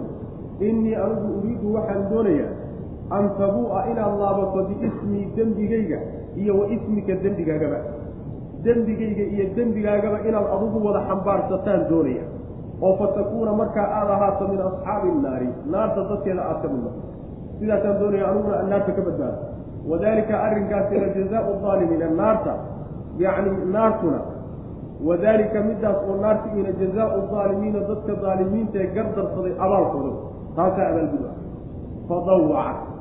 innii 0.68 0.94
anigu 1.04 1.26
uriidu 1.38 1.66
waxaan 1.76 2.02
doonayaa 2.10 2.50
an 3.16 3.24
tabuu'a 3.40 3.80
inaad 3.90 4.14
laabato 4.22 4.60
biismii 4.68 5.24
dembigayga 5.36 5.98
iyo 6.40 6.52
wa 6.60 6.66
ismika 6.74 7.12
dembigaagaba. 7.24 7.78
Dembigayga 8.64 9.24
iyo 9.34 9.44
dembigaagaba 9.56 10.16
inaad 10.28 10.46
adugu 10.54 10.78
wada 10.86 11.00
xambaarsataan 11.08 11.82
doonaya. 11.90 12.24
Oo 12.84 12.94
fatakuuna 13.00 13.52
markaa 13.60 13.86
aada 13.98 14.12
ahaato 14.16 14.44
min 14.52 14.60
asxaabi 14.68 15.08
innaari 15.14 15.48
naarta 15.72 16.00
dadkeeda 16.10 16.42
aad 16.50 16.58
ka 16.62 16.68
mid 16.72 16.80
noqo 16.86 17.00
sidaasaan 17.58 17.96
doonaya 18.00 18.24
aniguna 18.30 18.56
naarta 18.70 18.90
ka 18.96 19.02
badbaado. 19.08 19.38
Wadalika 19.90 20.34
arrinkaasina 20.46 21.06
jazaau 21.16 21.52
aalimiina 21.70 22.06
naarta 22.20 22.52
yacni 23.24 23.50
naartuna. 23.74 24.20
Wadalika 25.08 25.58
midaas 25.68 25.98
oo 26.08 26.16
naartigiina 26.24 26.70
jazaau 26.80 27.22
aalimiina 27.40 27.80
dadka 27.90 28.12
daalimiinta 28.24 28.76
ee 28.82 28.90
gardarsaday 28.96 29.54
abaalkooda. 29.64 30.12
Taasaa 30.56 30.86
abaalgud 30.92 31.24
ah 31.30 31.34
fadawaca 32.08 32.97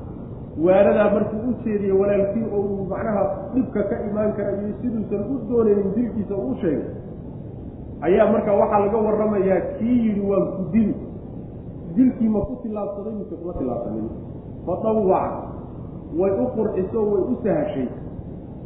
waanadaa 0.66 1.10
markuu 1.14 1.49
u 1.49 1.53
jeediyey 1.64 1.91
walaalkii 2.01 2.45
oo 2.55 2.62
uu 2.62 2.86
macnaha 2.91 3.24
dhibka 3.53 3.84
ka 3.89 3.95
imaan 4.10 4.32
kara 4.38 4.51
iyo 4.62 4.74
siduusan 4.82 5.22
u 5.34 5.36
doonaynin 5.49 5.91
dilkiisa 5.95 6.36
uu 6.36 6.55
sheegay 6.62 6.89
ayaa 8.08 8.32
marka 8.32 8.53
waxaa 8.62 8.80
laga 8.86 8.97
warramayaa 9.08 9.62
kii 9.78 9.97
yidhi 10.05 10.22
waan 10.30 10.47
ku 10.55 10.64
dili? 10.74 10.95
Dilkii 11.95 12.30
ma 12.30 12.39
ku 12.47 12.55
tillaabsaday 12.64 13.14
mise 13.20 13.36
kuma 13.36 13.53
tillaabsanin 13.60 14.10
fadawaca 14.66 15.38
way 16.20 16.32
u 16.43 16.45
qurxiso 16.55 16.99
way 17.12 17.22
u 17.34 17.36
sahashay. 17.43 17.88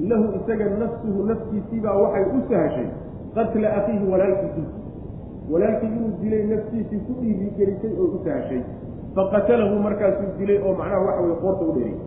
Lahu 0.09 0.25
isaga 0.39 0.65
nafsuhu 0.81 1.23
naftiisiibaa 1.29 1.95
waxay 2.01 2.25
u 2.37 2.41
sahashay. 2.49 2.87
Qatla 3.35 3.67
akhiihi 3.79 4.05
walaalkii 4.11 4.65
walaalkii 5.51 5.87
inuu 5.95 6.11
dilay 6.21 6.43
naftiisii 6.53 6.99
ku 7.07 7.13
dhiirigelisay 7.21 7.93
oo 8.01 8.07
u 8.15 8.19
sahashay 8.25 8.61
faqatalahu 9.15 9.75
markaasuu 9.85 10.29
dilay 10.39 10.57
oo 10.65 10.73
macnaha 10.79 11.01
waxa 11.07 11.21
weye 11.25 11.35
qoorta 11.43 11.63
u 11.69 11.71
dheriyay 11.77 11.99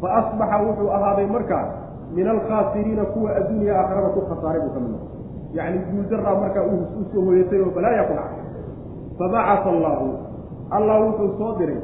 fa 0.00 0.08
asbaxa 0.20 0.56
wuxuu 0.66 0.90
ahaaday 0.96 1.26
markaa 1.36 1.64
min 2.16 2.26
alkhaasiriina 2.34 3.04
kuwa 3.12 3.30
adduuniya 3.38 3.74
aakhirada 3.80 4.08
ku 4.16 4.20
khasaaray 4.30 4.60
buu 4.64 4.72
ka 4.76 4.80
mid 4.84 4.90
noqo 4.94 5.08
yacni 5.58 5.78
guuldaraa 5.90 6.34
markaa 6.42 6.64
u 6.72 7.04
soo 7.12 7.24
hoyatay 7.28 7.60
oo 7.64 7.70
balaaya 7.76 8.02
ku 8.08 8.14
dhacay. 8.18 8.42
Fabacasa 9.18 9.68
allaahu 9.74 10.08
allah 10.76 10.96
wuxuu 11.06 11.30
soo 11.40 11.52
diray 11.58 11.80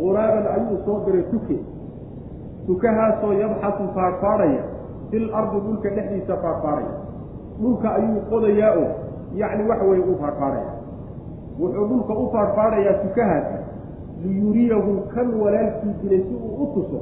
guraaban 0.00 0.46
ayuu 0.56 0.76
soo 0.86 0.98
diray 1.06 1.24
tuke. 1.32 1.56
Tukahaasoo 2.66 3.32
yabxasu 3.42 3.84
faarfaadhaya 3.94 4.62
fil 5.10 5.26
ardi 5.34 5.58
dhulka 5.66 5.88
dhexdiisa 5.96 6.36
faarfaadhaya. 6.44 6.92
Dhulka 7.60 7.88
ayuu 7.98 8.20
qodayaa 8.30 8.72
oo 8.82 8.88
yacni 9.40 9.62
waxa 9.70 9.84
weeye 9.90 10.04
u 10.04 10.14
faarfaadhaya. 10.22 10.70
Wuxuu 11.60 11.86
dhulka 11.90 12.12
u 12.14 12.30
faarfaadhayaa 12.34 12.94
tukahaasi 13.04 13.56
liyuriyahu 14.24 14.92
kan 15.14 15.28
walaalkii 15.42 15.94
dilay 16.02 16.20
si 16.28 16.34
uu 16.34 16.54
u 16.64 16.66
tuso 16.74 17.00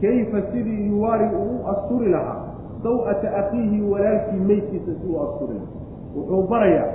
kayfa 0.00 0.42
sidii 0.52 0.86
yuwaari 0.90 1.26
uu 1.36 1.56
u 1.56 1.68
asturi 1.72 2.10
lahaa 2.10 2.38
saw-ata 2.82 3.28
akhiihi 3.40 3.80
walaalkii 3.92 4.40
meydkiisa 4.50 4.92
si 5.00 5.06
uu 5.12 5.20
asturi 5.22 5.54
lahaa. 5.54 5.78
Wuxuu 6.16 6.42
barayaa 6.52 6.88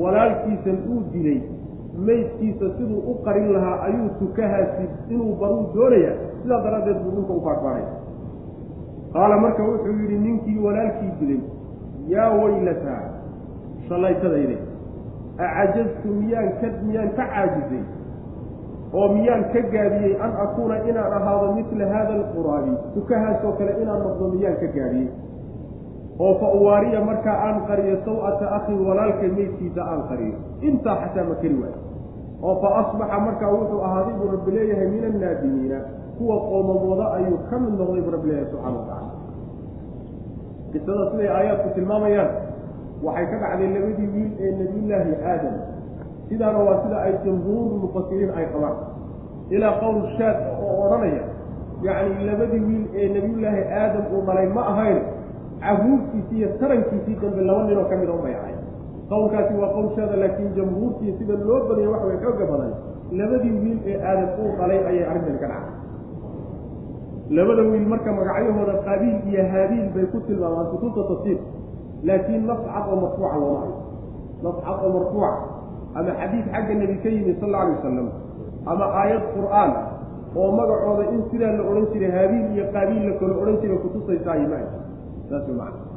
walaalkiisan 0.00 0.78
uu 0.92 1.02
dilay 1.12 1.40
meydkiisa 2.06 2.66
siduu 2.78 2.98
u 3.10 3.14
qarin 3.24 3.52
lahaa 3.52 3.80
ayuu 3.88 4.08
tukahaasi 4.18 4.84
inuu 5.08 5.34
baruu 5.40 5.66
doonayaa. 5.74 6.16
Sidaa 6.42 6.60
daraaddeed 6.64 6.98
buu 7.02 7.10
dhulka 7.16 7.32
u 7.32 7.40
faarfaadhaya 7.44 7.88
qaala 9.12 9.36
marka 9.44 9.62
wuxuu 9.70 9.96
yidhi 10.00 10.18
ninkii 10.18 10.58
walaalkii 10.66 11.12
dilay 11.20 11.40
yaa 12.08 12.30
weylataa 12.40 13.02
shallaytadayde 13.88 14.56
acajaztu 15.38 16.08
miyaan 16.20 16.48
ka 16.60 16.68
miyaan 16.86 17.10
ka 17.18 17.24
caajisay 17.34 17.82
oo 18.92 19.08
miyaan 19.16 19.44
ka 19.52 19.60
gaabiyey 19.74 20.14
an 20.24 20.32
akuuna 20.44 20.76
inaan 20.90 21.12
ahaado 21.18 21.46
midla 21.58 21.84
haada 21.94 22.12
alquraabi 22.20 22.72
tukahaasoo 22.94 23.52
kale 23.58 23.72
inaan 23.82 24.02
noqdo 24.06 24.24
miyaan 24.34 24.56
ka 24.62 24.68
gaabiyey 24.76 25.08
oo 26.24 26.32
fa 26.40 26.46
uwaariya 26.58 27.00
markaa 27.10 27.36
aan 27.46 27.56
qariyo 27.68 27.96
saw-ata 28.06 28.46
akhin 28.58 28.78
walaalka 28.88 29.26
meydkiisa 29.36 29.82
aan 29.82 30.02
qariyo. 30.10 30.36
Intaa 30.68 30.96
xataa 31.02 31.24
ma 31.30 31.34
keri 31.42 31.56
waayo. 31.62 31.78
oo 32.46 32.54
fa 32.62 32.68
asbaxa 32.80 33.18
markaa 33.26 33.50
wuxuu 33.56 33.80
ahaaday 33.86 34.14
buu 34.20 34.30
rabbi 34.36 34.50
leeyahay 34.56 34.88
min 34.94 35.04
annaadimiina 35.10 35.78
kuwa 36.18 36.36
qoomamooda 36.48 37.06
ayuu 37.18 37.38
ka 37.50 37.56
mid 37.62 37.72
noqday 37.80 38.02
buu 38.04 38.12
rabbi 38.16 38.28
leeyahay 38.30 38.50
subxana 38.52 38.78
wa 38.78 38.84
tacala 38.88 39.12
qisada 40.72 41.04
siday 41.10 41.28
aayaadku 41.36 41.68
tilmaamayaan 41.76 42.30
waxay 43.06 43.26
ka 43.32 43.36
dhacday 43.42 43.68
labadii 43.76 44.08
wiil 44.14 44.30
ee 44.44 44.50
nebiyullaahi 44.60 45.12
aadam 45.32 45.54
sidaana 46.28 46.58
waa 46.66 46.78
sida 46.84 46.96
ay 47.06 47.12
jumhuuru 47.24 47.76
mufasiriin 47.84 48.30
ay 48.38 48.46
qabaan. 48.52 48.76
Ilaa 49.54 49.72
qowl 49.82 49.98
shaad 50.18 50.36
oo 50.64 50.74
odhanaya 50.86 51.22
yacni 51.86 52.24
labadii 52.28 52.62
wiil 52.68 52.84
ee 53.00 53.08
nebiyullaahi 53.14 53.62
aadam 53.80 54.04
uu 54.14 54.22
dhalay 54.26 54.48
ma 54.56 54.62
ahayn 54.72 54.98
caruurtiisii 55.64 56.38
iyo 56.38 56.48
tarankiisii 56.60 57.16
dambe 57.22 57.40
laba 57.48 57.62
ninoo 57.68 57.84
ka 57.90 57.96
mida 58.00 58.12
u 58.12 58.22
dayacay 58.26 58.54
qowlkaasi 59.10 59.52
waa 59.60 59.68
qowl 59.76 59.88
shaada 59.96 60.16
laakiin 60.22 60.50
jamhuurtii 60.58 61.12
sida 61.18 61.34
loo 61.48 61.60
badaya 61.68 61.88
waxa 61.92 62.06
way 62.10 62.18
xooga 62.24 62.44
badan 62.52 62.72
labadii 63.18 63.52
wiil 63.62 63.78
ee 63.90 63.96
aadam 64.10 64.28
uu 64.42 64.50
dhalay 64.58 64.80
ayay 64.90 65.04
arrintani 65.10 65.38
ka 65.42 65.48
dhacay 65.52 65.72
labada 67.36 67.62
wiil 67.70 67.86
marka 67.92 68.10
magacyahooda 68.18 68.74
qaabiil 68.86 69.16
iyo 69.30 69.42
haabiil 69.52 69.86
bay 69.94 70.06
ku 70.12 70.18
tilmaamaan 70.28 70.66
kutubta 70.72 71.02
tafsiir 71.10 71.38
laakiin 72.08 72.42
nas 72.50 72.60
cad 72.72 72.84
oo 72.92 72.96
marfuuca 73.04 73.36
looma 73.42 73.58
hayo 73.60 73.76
nas 74.44 74.56
cad 74.66 74.78
oo 74.84 74.90
marfuuca 74.96 75.30
ama 75.98 76.10
xadiid 76.20 76.46
xagga 76.54 76.74
nebi 76.82 76.96
ka 77.04 77.08
yimid 77.16 77.36
sal 77.40 77.48
alla 77.54 77.60
alay 77.64 77.74
wasalam 77.78 78.08
ama 78.72 78.84
aayad 79.00 79.24
qur'aan 79.36 79.70
oo 80.40 80.48
magacooda 80.58 81.04
in 81.14 81.20
sidaa 81.30 81.52
la 81.58 81.62
odhan 81.70 81.86
jiray 81.92 82.10
haabiil 82.16 82.46
iyo 82.56 82.64
qaabiil 82.76 83.02
la 83.08 83.14
kala 83.20 83.34
odhan 83.42 83.56
jiray 83.62 83.78
kutusaysaay 83.84 84.42
ma 84.52 84.58
saas 85.30 85.46
macana 85.58 85.92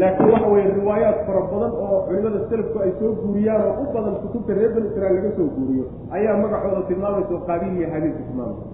laakiin 0.00 0.28
waxa 0.34 0.48
weeye 0.54 0.70
riwaayaad 0.80 1.18
fara 1.26 1.40
badan 1.52 1.72
oo 1.84 1.96
culimada 2.08 2.40
selafku 2.50 2.78
ay 2.84 2.90
soo 3.00 3.12
guuriyaan 3.22 3.62
oo 3.68 3.74
u 3.82 3.86
badan 3.94 4.14
kutubta 4.24 4.52
reer 4.58 4.70
bani 4.76 4.86
israiil 4.90 5.16
laga 5.18 5.30
soo 5.38 5.48
guuriyo 5.56 5.84
ayaa 6.16 6.36
magacooda 6.44 6.82
tilmaamaysa 6.90 7.32
oo 7.36 7.42
qaabiil 7.48 7.74
iyo 7.80 7.88
haabiilka 7.94 8.22
tilmaamaysa 8.28 8.64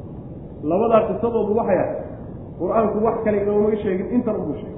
labadaa 0.70 1.02
qisadoodu 1.08 1.52
waxay 1.60 1.78
ahayd 1.84 1.96
qur'aanku 2.60 2.96
wax 3.06 3.16
kale 3.24 3.36
inooma 3.42 3.76
sheegin 3.82 4.08
intan 4.16 4.36
ubu 4.42 4.52
sheegay. 4.60 4.76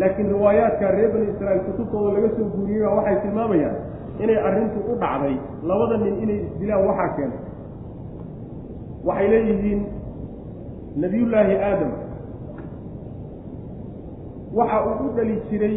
Laakiin 0.00 0.28
riwaayaadka 0.34 0.86
reer 0.96 1.10
bani 1.14 1.26
israiil 1.32 1.60
kutubtooda 1.68 2.08
laga 2.16 2.28
soo 2.36 2.46
guuriyeyba 2.56 2.90
waxay 2.98 3.16
tilmaamayaan 3.24 3.76
inay 4.24 4.38
arrintu 4.48 4.78
u 4.90 4.94
dhacday 5.02 5.34
labada 5.70 5.96
nin 6.04 6.14
inay 6.24 6.38
isdilaan 6.46 6.82
waxaa 6.88 7.08
keenay. 7.16 7.40
Waxay 9.08 9.28
leeyihiin 9.32 9.80
nabiyullaahi 11.02 11.54
aadam 11.68 11.92
waxa 14.58 14.78
uu 14.86 15.06
u 15.06 15.08
dhali 15.16 15.34
jiray 15.50 15.74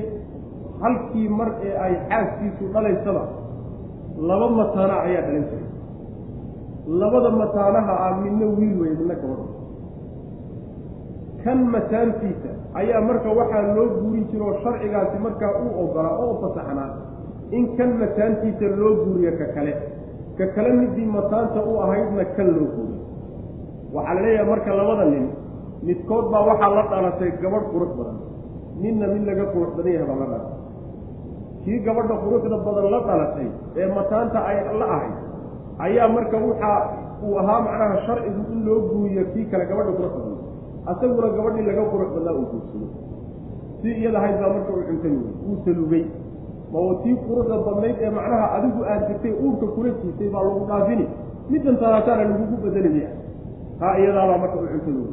halkii 0.82 1.30
mar 1.40 1.50
ee 1.68 1.74
ay 1.86 1.94
xaaskiisu 2.10 2.64
dhalaysaba 2.74 3.24
laba 4.30 4.48
mataana 4.60 4.96
ayaa 5.06 5.24
dhalin 5.28 5.46
jiray. 5.52 5.68
Labada 7.02 7.30
mataanaha 7.42 7.94
ah 8.06 8.14
midna 8.24 8.46
wiil 8.58 8.74
weeye 8.82 8.96
midna 9.00 9.16
gabadh. 9.22 9.50
Kan 11.44 11.60
mataantiisa 11.74 12.52
ayaa 12.80 13.02
marka 13.08 13.30
waxaa 13.40 13.64
loo 13.76 13.88
guurin 14.02 14.26
jira 14.32 14.46
oo 14.50 14.56
sharcigaasi 14.64 15.18
markaa 15.26 15.52
uu 15.64 15.72
ogolaa 15.84 16.16
oo 16.24 16.34
fasaxnaa 16.42 16.90
in 17.58 17.64
kan 17.78 17.90
mataantiisa 18.02 18.68
loo 18.80 18.92
guuriyo 19.06 19.32
ka 19.40 19.48
kale. 19.56 19.74
Ka 20.38 20.46
kale 20.56 20.70
midii 20.80 21.06
mataanta 21.18 21.60
u 21.72 21.74
ahaydna 21.84 22.24
kan 22.36 22.48
loo 22.58 22.68
guuriyo. 22.76 23.00
Waxaa 23.96 24.14
la 24.16 24.22
leeyahay 24.26 24.48
marka 24.52 24.72
labada 24.80 25.06
nin 25.14 25.26
midkood 25.88 26.26
baa 26.34 26.44
waxaa 26.50 26.72
la 26.78 26.84
dhalatay 26.92 27.32
gabadh 27.44 27.66
qurux 27.74 27.92
badan. 28.00 28.18
Midna 28.82 29.06
mid 29.14 29.24
laga 29.30 29.46
qurux 29.54 29.72
badan 29.78 29.92
yahay 29.96 30.08
baa 30.12 30.20
la 30.22 30.28
dhalatay. 30.32 30.58
Kii 31.64 31.80
gabadha 31.86 32.16
quruxda 32.24 32.58
badan 32.68 32.86
la 32.94 33.00
dhalatay 33.08 33.48
ee 33.82 33.88
mataanta 33.98 34.40
ay 34.50 34.58
la 34.80 34.86
ahayd 34.96 35.16
ayaa 35.86 36.08
marka 36.16 36.38
waxaa 36.48 36.78
uu 37.26 37.36
ahaa 37.42 37.60
macnaha 37.68 37.96
sharcigu 38.08 38.42
in 38.54 38.60
loo 38.68 38.80
guuriyo 38.92 39.24
kii 39.34 39.46
kale 39.52 39.64
gabadha 39.72 39.92
qurux 40.00 40.14
badan. 40.18 40.38
Asaguna 40.92 41.28
gabadhii 41.38 41.66
laga 41.70 41.84
qurux 41.92 42.10
badnaa 42.16 42.34
uu 42.40 42.46
guursado 42.52 42.88
si 43.82 43.90
iyada 44.00 44.18
ahayd 44.22 44.38
baa 44.42 44.52
marka 44.56 44.72
uu 44.78 44.84
cuntay 44.90 45.14
wuu 45.46 45.58
salugay 45.66 46.04
ma 46.74 46.80
tii 47.04 47.16
quruxda 47.26 47.58
badnayd 47.68 47.98
ee 48.06 48.12
macnaha 48.18 48.46
adigu 48.58 48.86
aad 48.92 49.02
jirtay 49.08 49.34
uurka 49.44 49.66
kula 49.76 49.90
jiisay 50.02 50.30
baa 50.34 50.44
lagu 50.48 50.66
dhaafini. 50.70 51.06
Middan 51.50 51.76
talaataana 51.82 52.24
lagugu 52.30 52.56
bedelinaya 52.64 53.12
taa 53.80 53.98
iyadaabaa 53.98 54.38
marka 54.44 54.58
cuntay 54.58 54.94
wey 55.00 55.10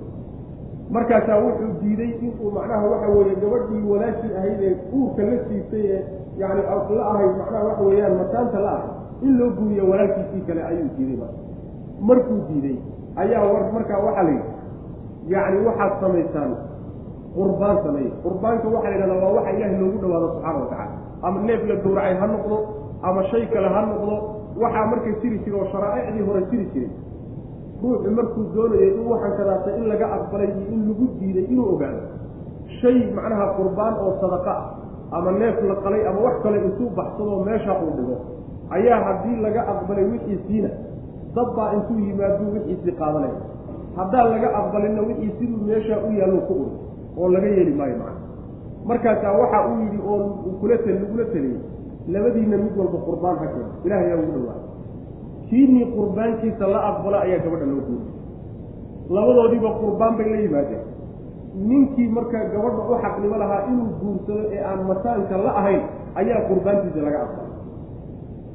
markaasaa 0.90 1.38
wuxuu 1.44 1.72
diiday 1.80 2.10
inuu 2.26 2.50
macnaha 2.56 2.86
waxa 2.92 3.08
weeye 3.16 3.34
gabadhii 3.42 3.82
walaashii 3.90 4.36
ahayd 4.38 4.60
ee 4.68 4.76
uurka 4.96 5.22
la 5.22 5.36
siisay 5.48 5.84
ee 5.94 6.00
yani 6.38 6.62
la 6.98 7.04
ahayd 7.12 7.32
macnaha 7.40 7.64
waxa 7.68 7.82
weeyaan 7.88 8.16
mataanta 8.20 8.60
la 8.66 8.70
ahayd 8.76 8.92
in 9.22 9.38
loo 9.38 9.50
guuriyo 9.58 9.90
walaalkiisii 9.90 10.46
kale 10.48 10.62
ayuu 10.70 10.88
diiday 10.96 11.16
marka 11.22 11.38
markuu 12.08 12.38
diiday 12.48 12.76
ayaa 13.22 13.44
war 13.52 13.72
markaa 13.72 14.00
waxaa 14.06 14.22
la 14.28 14.30
yidhi 14.30 14.52
yacni 15.34 15.66
waxaad 15.66 15.92
samaysaan 16.00 16.52
qurbaan 17.36 17.78
sameeya 17.86 18.12
qurbaanka 18.24 18.68
waxaa 18.74 18.90
la 18.90 18.96
yidhahdaa 18.96 19.22
waa 19.24 19.34
waxa 19.38 19.50
ilaahay 19.56 19.78
loogu 19.82 19.98
dhawaado 20.02 20.28
subxaana 20.34 20.58
watacala 20.60 20.87
ama 21.22 21.40
neef 21.48 21.62
la 21.70 21.74
gowracay 21.84 22.14
ha 22.20 22.26
noqdo 22.34 22.56
ama 23.08 23.22
shay 23.30 23.44
kale 23.52 23.68
ha 23.74 23.80
noqdo 23.90 24.14
waxaa 24.62 24.86
markay 24.92 25.14
jiri 25.22 25.38
jira 25.44 25.56
oo 25.62 25.66
sharaa'icdii 25.72 26.24
hore 26.28 26.42
jiri 26.50 26.66
jiray 26.74 26.90
ruuxu 27.82 28.10
markuu 28.18 28.44
doonayo 28.54 28.86
in 28.94 29.06
waxaan 29.12 29.34
kadaata 29.38 29.70
in 29.78 29.84
laga 29.92 30.06
aqbalay 30.16 30.48
iyo 30.58 30.66
in 30.74 30.80
lagu 30.88 31.06
diiday 31.20 31.44
inuu 31.52 31.66
ogaado 31.74 32.02
shay 32.80 32.96
macnaha 33.16 33.46
qurbaan 33.58 33.94
oo 34.04 34.12
sadaqa 34.22 34.52
ah 34.62 34.66
ama 35.18 35.30
neef 35.40 35.56
la 35.70 35.74
qalay 35.84 36.02
ama 36.10 36.20
wax 36.26 36.36
kale 36.44 36.56
intuu 36.68 36.88
baxsadoo 36.98 37.44
meesha 37.44 37.72
uu 37.82 37.92
dhigo. 37.96 38.16
Ayaa 38.76 38.98
haddii 39.06 39.36
laga 39.44 39.60
aqbalay 39.72 40.04
wixiisiina 40.12 40.68
dad 41.36 41.48
baa 41.56 41.68
intuu 41.76 41.96
yimaaduu 42.06 42.48
wixiisii 42.54 42.92
qaadanaya. 43.00 43.38
Haddaan 43.96 44.26
laga 44.34 44.48
aqbalinna 44.60 45.00
wixii 45.08 45.32
siduu 45.38 45.60
meeshaa 45.68 46.00
u 46.08 46.12
yaallo 46.18 46.40
ku 46.48 46.52
uri 46.62 46.72
oo 47.20 47.28
laga 47.34 47.48
yeeli 47.56 47.72
maayo 47.78 47.96
macna 48.02 48.17
markaasaa 48.90 49.32
waxa 49.40 49.58
uu 49.68 49.76
yidhi 49.84 49.98
oo 50.10 50.18
kula 50.60 50.76
lagula 50.86 51.24
taliyey 51.32 51.60
labadiina 52.14 52.56
mid 52.64 52.74
walba 52.80 52.98
qurbaan 53.06 53.36
ha 53.40 53.46
keeno. 53.52 53.70
Ilahay 53.84 54.04
ayaa 54.06 54.20
ugu 54.22 54.32
dhawaada 54.36 54.62
kiinii 55.48 55.86
qurbaankiisa 55.96 56.64
la 56.74 56.78
aqbala 56.90 57.18
ayaa 57.26 57.40
gabadha 57.44 57.66
loo 57.72 57.82
guuriyay 57.88 58.16
labadoodiiba 59.16 59.70
qurbaan 59.80 60.14
bay 60.18 60.28
la 60.32 60.38
yimaadeen. 60.44 60.84
Ninkii 61.68 62.08
marka 62.16 62.38
gabadha 62.54 62.80
u 62.92 62.96
xaqnimo 63.02 63.36
lahaa 63.42 63.62
inuu 63.70 63.88
guursado 64.00 64.42
ee 64.54 64.62
aan 64.70 64.80
mataanka 64.90 65.36
la 65.46 65.52
ahayn 65.60 65.82
ayaa 66.20 66.40
qurbaantiisa 66.48 67.00
laga 67.06 67.18
aqbalay. 67.26 67.52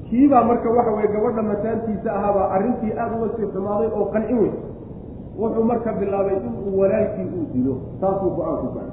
Kiibaa 0.09 0.43
marka 0.49 0.69
waxa 0.77 0.91
weye 0.97 1.09
gabadha 1.15 1.41
mataantiisa 1.51 2.09
ahaabaa 2.17 2.47
arrintii 2.55 2.91
aada 3.01 3.15
uga 3.17 3.29
sii 3.35 3.47
xumaaday 3.53 3.89
oo 3.97 4.05
qancin 4.13 4.37
weyn. 4.41 4.55
Wuxuu 5.39 5.63
marka 5.71 5.89
bilaabay 5.99 6.37
inuu 6.47 6.79
walaalkii 6.79 7.27
uu 7.37 7.45
dilo 7.53 7.75
taasuu 8.01 8.29
go'aan 8.37 8.57
ku 8.63 8.67
gaaray 8.75 8.92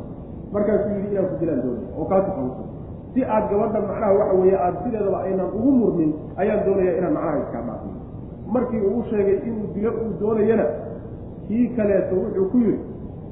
markaasuu 0.53 0.93
yidhi 0.97 1.09
inaan 1.13 1.29
ku 1.31 1.37
dilaan 1.41 1.63
doonaya 1.65 1.89
oo 1.99 2.05
kaasi 2.11 2.31
xanuusan 2.37 2.69
si 3.15 3.25
aad 3.25 3.45
gabadha 3.51 3.81
macnaha 3.87 4.13
waxa 4.19 4.35
weeye 4.41 4.57
aada 4.65 4.79
sideedaba 4.85 5.19
aynaan 5.27 5.51
ugu 5.59 5.71
murmin 5.81 6.11
ayaan 6.37 6.61
doonaya 6.67 6.93
inaan 6.99 7.15
macnaha 7.19 7.39
iskaa 7.45 7.63
dhaafiyo 7.69 7.95
markii 8.55 8.83
uu 8.91 9.03
sheegay 9.11 9.39
inuu 9.49 9.67
dilo 9.75 9.91
uu 10.03 10.13
doonayana 10.21 10.67
kii 11.47 11.67
kaleeto 11.77 12.15
wuxuu 12.23 12.47
ku 12.53 12.59
yidhi 12.59 12.85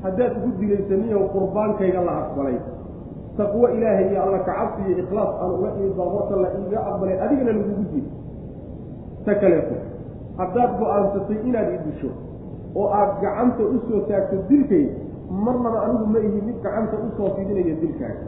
haddaad 0.03 0.33
ugu 0.39 0.51
dilaysaniyo 0.61 1.21
qurbaankayga 1.35 2.01
la 2.09 2.13
aqbalay. 2.23 2.59
Taqwo 3.39 3.69
ilaahay 3.71 4.07
iyo 4.11 4.23
alla 4.23 4.39
kacabsi 4.39 4.81
iyo 4.89 4.99
ikhlaas 4.99 5.31
aan 5.43 5.53
baa 5.99 6.09
horta 6.15 6.37
la 6.43 6.49
iiga 6.59 6.79
aqbalay 6.91 7.21
adigana 7.25 7.53
lagugu 7.59 7.85
dilo 7.93 8.11
ta 9.25 9.35
kaleeto 9.35 9.75
haddaad 10.39 10.71
go'aansatay 10.79 11.39
inaad 11.49 11.69
i 11.75 11.79
disho 11.87 12.11
oo 12.75 12.89
aad 12.99 13.11
gacanta 13.23 13.63
u 13.63 13.79
soo 13.89 14.01
taagto 14.09 14.37
dilkayga 14.49 15.08
marnaba 15.31 15.79
anigu 15.87 16.07
ma 16.13 16.19
ihi 16.19 16.41
mid 16.47 16.59
gacanta 16.65 16.97
u 16.97 17.09
soo 17.17 17.31
fidinaya 17.37 17.75
dilkaaga 17.83 18.23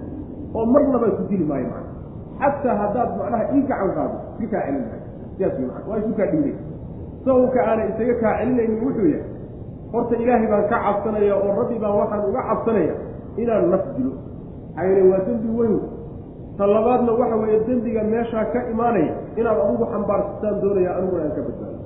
oo 0.55 0.65
marnaba 0.75 1.07
ku 1.17 1.23
dili 1.31 1.45
maayo 1.45 1.67
macna. 1.73 1.89
Xataa 2.41 2.75
haddaad 2.81 3.11
macnaha 3.21 3.45
ii 3.57 3.63
gacan 3.71 3.91
qaado 3.97 4.17
iska 4.43 4.57
kaa 4.59 4.65
celin 4.67 4.85
maayo. 4.89 5.05
Sidaas 5.37 5.87
waa 5.89 5.99
isu 6.03 6.13
kaa 6.19 6.29
dhiiray 6.33 6.55
sababka 7.25 7.61
aana 7.69 7.83
isaga 7.91 8.15
kaa 8.23 8.35
celinaynin 8.41 8.79
wuxuu 8.85 9.09
yahay 9.13 9.29
horta 9.93 10.15
ilaahay 10.23 10.47
baan 10.53 10.65
ka 10.73 10.77
cabsanaya 10.85 11.35
oo 11.37 11.51
rabbi 11.61 11.77
baan 11.83 11.95
waxaan 12.01 12.21
uga 12.29 12.43
cabsanaya 12.51 12.95
inaan 13.43 13.65
naf 13.73 13.85
dilo. 13.97 14.13
Maxaa 14.77 15.05
waa 15.11 15.21
dembi 15.27 15.49
weyn. 15.59 15.77
Ta 16.59 16.65
labaadna 16.67 17.13
waxa 17.21 17.37
weeye 17.43 17.59
dembiga 17.69 18.03
meeshaa 18.13 18.45
ka 18.53 18.59
imaanaya 18.73 19.13
inaad 19.41 19.59
adigu 19.65 19.85
xambaarsataan 19.93 20.57
doonaya 20.63 20.91
aniguna 20.99 21.23
aan 21.27 21.33
ka 21.37 21.43
badbaado. 21.47 21.79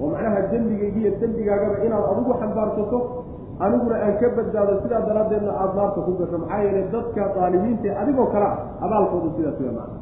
Oo 0.00 0.06
macnaha 0.12 0.40
dembigaygiiyo 0.52 1.10
dembigaagaba 1.20 1.76
inaad 1.86 2.04
adigu 2.12 2.32
xambaarsato 2.40 2.98
aniguna 3.64 3.96
aan 4.04 4.14
ka 4.20 4.28
badbaado 4.36 4.72
sidaa 4.82 5.00
daraaddeedna 5.08 5.52
aada 5.62 5.74
naarta 5.80 6.00
ku 6.06 6.12
gasho 6.20 6.38
maxaa 6.42 6.60
yeelay 6.64 6.84
dadka 6.94 7.22
daalimiinta 7.36 7.90
adigoo 8.02 8.26
kale 8.34 8.46
ah 8.52 8.56
abaalkoodu 8.86 9.28
sidaas 9.36 9.58
wey 9.64 9.72
macna 9.78 9.98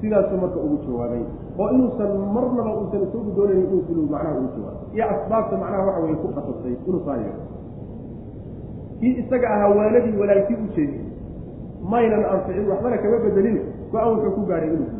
sidaasuu 0.00 0.38
marka 0.42 0.58
ugu 0.66 0.76
jawaabay 0.86 1.22
oo 1.60 1.68
inuusan 1.74 2.12
marnaba 2.36 2.70
uusan 2.80 3.02
isugu 3.06 3.30
doonayn 3.36 3.60
inuu 3.66 3.82
dilo 3.88 4.02
macnaha 4.12 4.34
ugu 4.40 4.48
jawaabay. 4.56 4.86
Iyo 4.94 5.04
asbaabta 5.14 5.54
macnaha 5.62 5.82
waxa 5.88 6.00
weye 6.04 6.16
ku 6.22 6.28
qasabtay 6.36 6.74
inuu 6.88 7.00
saa 7.06 7.16
yeelo 7.22 7.42
kii 9.00 9.14
isaga 9.22 9.48
ahaa 9.54 9.70
waanadii 9.78 10.14
walaalkii 10.20 10.58
u 10.64 10.68
jeediyey 10.76 11.04
maynan 11.92 12.24
anficin 12.32 12.64
waxbana 12.70 12.96
kama 13.02 13.18
bedelin 13.24 13.58
go'aan 13.92 14.10
wuxuu 14.14 14.32
ku 14.38 14.42
gaadhay 14.50 14.70
inuu 14.76 14.90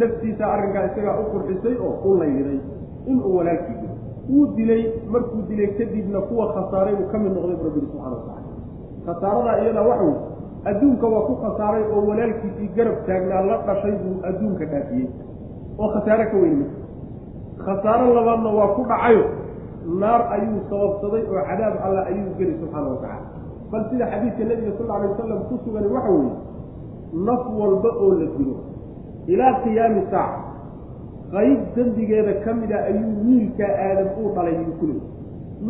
naftiisa 0.00 0.44
arrinkaa 0.54 0.84
isagaa 0.90 1.14
u 1.20 1.24
qurxisay 1.32 1.74
oo 1.86 1.92
u 2.08 2.14
layliday 2.20 2.58
inuu 3.10 3.36
walaalkii 3.38 3.76
wuu 4.30 4.46
dilay 4.56 4.82
markuu 5.12 5.42
dilay 5.48 5.68
kadibna 5.78 6.20
kuwa 6.28 6.46
khasaaray 6.54 6.94
uu 7.00 7.06
ka 7.12 7.18
mid 7.18 7.32
noqday 7.36 7.56
bu 7.60 7.64
rabbi 7.68 7.80
subxana 7.86 8.10
watacala 8.16 8.52
khasaaradaa 9.06 9.56
iyadaa 9.62 9.86
waxa 9.90 10.04
wey 10.04 10.16
adduunka 10.70 11.06
waa 11.14 11.24
ku 11.28 11.34
khasaaray 11.44 11.82
oo 11.94 12.02
walaalkiisii 12.10 12.68
garab 12.76 12.98
taagnaa 13.06 13.42
la 13.48 13.56
dhashay 13.66 13.94
buu 14.02 14.14
adduunka 14.28 14.64
dhaafiyey. 14.72 15.08
Oo 15.78 15.88
khasaare 15.94 16.24
ka 16.32 16.36
weyn 16.42 16.60
khasaaro 17.66 18.06
labaadna 18.18 18.50
waa 18.58 18.74
ku 18.76 18.82
dhacayo 18.90 19.24
naar 20.00 20.22
ayuu 20.34 20.60
sababsaday 20.70 21.22
oo 21.30 21.42
cadaab 21.48 21.74
alla 21.86 22.00
ayuu 22.10 22.30
geli 22.38 22.54
subxaana 22.60 22.88
wa 22.92 22.98
tacala 23.02 23.26
bal 23.70 23.82
sida 23.90 24.04
xadiidka 24.12 24.42
nebiga 24.50 24.72
sal 24.78 24.84
alla 24.90 24.96
alay 24.98 25.10
wasalam 25.14 25.40
ku 25.48 25.54
sugani 25.64 25.88
waxa 25.96 26.10
weeye 26.10 26.34
naf 27.28 27.42
walba 27.60 27.90
oo 28.04 28.10
la 28.20 28.26
dilo. 28.36 28.56
Ilaa 29.32 29.54
qiyaami 29.62 30.02
saaca 30.10 30.38
qayb 31.34 31.58
dembigeeda 31.76 32.32
ka 32.44 32.54
mid 32.54 32.72
a 32.72 32.78
ayuu 32.90 33.12
wiilkaa 33.26 33.72
aadam 33.88 34.08
uu 34.20 34.32
dhalay 34.34 34.56
leeyay 34.60 35.00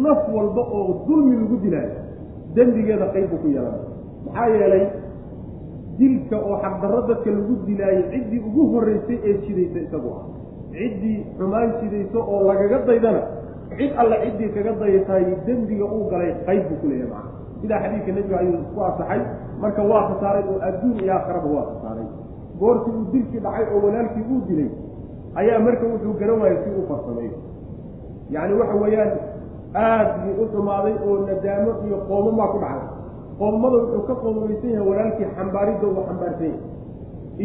naf 0.05 0.21
walba 0.37 0.63
oo 0.79 1.05
dulmi 1.09 1.37
lagu 1.41 1.57
dilaayo 1.65 1.95
dembigeeda 2.55 3.07
qayb 3.15 3.31
buu 3.31 3.41
ku 3.43 3.49
yeelanay 3.49 3.83
maxaa 4.27 4.49
yeelay 4.57 4.85
dilka 5.99 6.37
oo 6.37 6.57
xaqdarro 6.65 7.01
dadka 7.09 7.31
lagu 7.31 7.55
dilaayo 7.67 8.03
ciddii 8.13 8.41
ugu 8.49 8.63
horraysay 8.73 9.19
ee 9.25 9.35
jidaysa 9.47 9.79
isagu 9.87 10.11
ah. 10.19 10.25
Ciddii 10.73 11.25
xumaan 11.39 11.71
jidayso 11.81 12.19
oo 12.21 12.41
lagaga 12.49 12.79
daydana 12.87 13.23
cid 13.79 13.93
alle 13.97 14.17
ciddii 14.25 14.53
kaga 14.55 14.73
dayataay 14.81 15.25
dembiga 15.47 15.85
uu 15.85 16.05
galay 16.11 16.33
qayb 16.47 16.63
buu 16.69 16.79
ku 16.83 16.87
leeyahay 16.91 17.11
macana 17.13 17.61
sidaa 17.61 17.81
xadiidka 17.83 18.13
nebiga 18.13 18.37
ayuu 18.45 18.61
ku 18.75 18.81
asaxay 18.89 19.21
marka 19.61 19.83
waa 19.91 20.03
khasaaray 20.09 20.45
oo 20.53 20.59
adduun 20.69 20.97
iyo 21.03 21.13
aakhiraba 21.17 21.49
waa 21.57 21.67
khasaaray 21.71 22.09
goortii 22.61 22.93
uu 22.99 23.07
dilkii 23.13 23.41
dhacay 23.47 23.67
oo 23.73 23.81
walaalkii 23.87 24.25
uu 24.33 24.41
dilay 24.49 24.71
ayaa 25.41 25.59
marka 25.67 25.85
wuxuu 25.93 26.15
garan 26.21 26.39
waayay 26.43 26.59
si 26.65 26.71
uu 26.79 26.85
farsameeyo 26.91 27.37
yacni 28.35 28.55
waxa 28.61 28.77
weeyaan 28.83 29.13
aad 29.85 30.09
buu 30.23 30.35
u 30.43 30.47
xumaaday 30.53 30.95
oo 31.09 31.15
nadaamo 31.29 31.71
iyo 31.87 31.97
qoomamaa 32.09 32.49
ku 32.53 32.59
dhacday. 32.65 32.89
Qoomada 33.39 33.77
wuxuu 33.83 34.03
ka 34.09 34.15
qoomamaysan 34.23 34.71
yahay 34.75 34.89
walaalkii 34.91 35.29
xambaaridda 35.37 35.87
uu 35.91 36.03
xambaarsan 36.09 36.47
yahay 36.49 36.61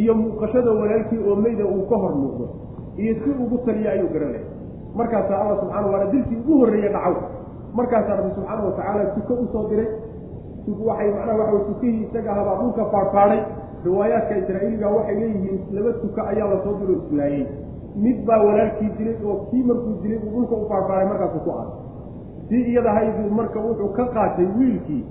iyo 0.02 0.14
muuqashada 0.22 0.72
walaalkii 0.82 1.20
oo 1.30 1.36
meyda 1.46 1.66
uu 1.76 1.84
ka 1.90 1.96
hor 2.04 2.14
muuqdo 2.22 2.46
iyo 3.02 3.14
si 3.24 3.30
ugu 3.44 3.58
taliya 3.66 3.92
ayuu 3.96 4.10
garanaya 4.14 4.44
markaasaa 5.00 5.38
alla 5.44 5.56
subxana 5.62 5.88
waala 5.94 6.06
dilkii 6.14 6.38
ugu 6.44 6.54
horreeye 6.62 6.90
dhacaw. 6.96 7.16
Markaasaa 7.80 8.16
rabbi 8.20 8.32
subxaana 8.38 8.62
watacaala 8.68 9.04
tuko 9.16 9.34
u 9.34 9.48
soo 9.54 9.66
diray 9.70 9.90
waxay 10.88 11.10
macnaha 11.16 11.38
waxa 11.42 11.54
way 11.56 11.64
tukihii 11.70 12.04
isaga 12.08 12.30
ahabaa 12.34 12.56
dhulka 12.62 12.84
faadhfaadhay 12.94 13.40
riwaayaadka 13.86 14.34
israa'iiliga 14.42 14.88
waxay 14.96 15.16
leeyihiin 15.22 15.60
laba 15.76 15.92
tuka 16.04 16.22
ayaa 16.32 16.48
la 16.54 16.58
soo 16.64 16.74
diro 16.80 16.94
islaayey 17.02 17.44
mid 17.96 18.26
baa 18.26 18.40
walaalkii 18.48 18.90
dilay 18.98 19.16
oo 19.26 19.36
kii 19.52 19.64
markuu 19.64 19.94
dilay 20.02 20.18
uu 20.26 20.32
dhulka 20.34 20.56
u 20.56 20.70
faarfaaray 20.70 21.08
markaasuu 21.12 21.40
ku 21.46 21.52
aasay 21.52 21.80
sii 22.50 22.64
iyadahayduu 22.72 23.30
marka 23.40 23.60
wuxuu 23.60 23.90
ka 23.98 24.06
qaatay 24.16 24.48
wiilkii 24.58 25.04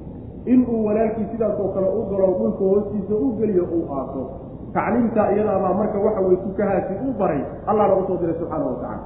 inuu 0.53 0.85
walaalkii 0.87 1.26
sidaas 1.33 1.61
oo 1.61 1.68
kale 1.74 1.89
u 1.99 2.03
galo 2.11 2.26
dhulka 2.39 2.64
hoostiisa 2.64 3.14
u 3.14 3.33
geliyo 3.39 3.64
uu 3.76 3.85
aaso. 3.97 4.22
Tacliimtaa 4.74 5.31
iyadaabaa 5.33 5.74
marka 5.74 5.99
waxa 5.99 6.20
weye 6.20 6.37
tukahaasi 6.37 6.95
u 7.09 7.12
baray 7.18 7.43
allahna 7.66 7.95
u 7.97 8.07
soo 8.07 8.16
diray 8.20 8.35
subxaana 8.39 8.64
wa 8.66 8.74
tacala 8.74 9.01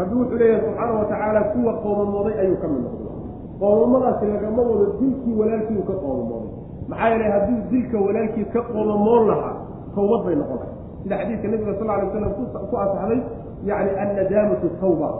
rabbi 0.00 0.14
wuxuu 0.20 0.38
leeyahay 0.38 0.64
subxaana 0.66 0.92
wa 0.98 1.04
tacaala 1.04 1.40
kuwa 1.52 1.72
qoomamooday 1.82 2.34
ayuu 2.40 2.56
ka 2.62 2.68
mid 2.68 2.82
noqday. 2.84 3.16
Qoomamadaasi 3.60 4.26
lagama 4.26 4.62
wado 4.62 4.86
dilkii 5.00 5.34
walaalkii 5.40 5.76
uu 5.78 5.86
ka 5.90 5.94
qoomamooday 6.02 6.50
maxaa 6.88 7.08
yeelay 7.08 7.30
hadduu 7.34 7.58
dilka 7.70 7.98
walaalkii 8.06 8.44
ka 8.54 8.62
qoomamoon 8.72 9.26
lahaa 9.30 9.54
tawbad 9.94 10.24
bay 10.26 10.34
noqon 10.40 10.58
sida 11.02 11.16
xadiidka 11.20 11.48
nabiga 11.52 11.72
sal 11.78 11.90
alay 11.94 12.06
waslam 12.08 12.32
ku 12.70 12.76
asaxday 12.84 13.20
yacni 13.68 13.90
annadaamatu 14.02 14.68
tawba. 14.80 15.10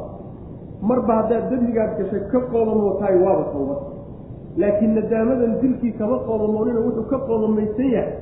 Marba 0.89 1.13
haddaad 1.19 1.45
dembigaad 1.51 1.91
gashay 1.99 2.23
ka 2.33 2.39
qoomamootahay 2.53 3.17
waaba 3.25 3.45
tawbad 3.55 3.81
laakiin 4.61 4.95
nadaamadan 4.99 5.53
dilkii 5.63 5.93
kama 5.99 6.17
qoomamoonina 6.27 6.81
wuxuu 6.87 7.07
ka 7.13 7.19
qoomamaysan 7.29 7.89
yahay. 7.97 8.15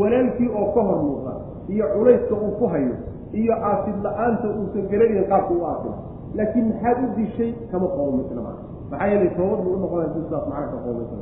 Walaalkii 0.00 0.48
oo 0.60 0.66
ka 0.74 0.80
hor 0.88 0.98
muuqda 1.04 1.32
iyo 1.72 1.84
culayska 1.94 2.34
uu 2.34 2.52
ku 2.58 2.66
hayo 2.72 2.94
iyo 3.40 3.54
aasid 3.68 3.96
la'aanta 4.04 4.46
uusan 4.58 4.84
garanayn 4.90 5.24
qaabka 5.30 5.52
u 5.54 5.64
aasid 5.70 5.94
laakiin 6.36 6.66
maxaad 6.72 6.98
u 7.04 7.08
dishay 7.16 7.50
kama 7.72 7.86
qoomaysna 7.96 8.40
maa 8.46 8.56
maxaa 8.90 9.06
yeelay 9.12 9.30
tawbad 9.36 9.58
buu 9.64 9.74
unoqonaya 9.78 10.08
si 10.14 10.20
sidaas 10.24 10.44
macna 10.50 10.66
ka 10.72 10.78
qoomaysan 10.84 11.20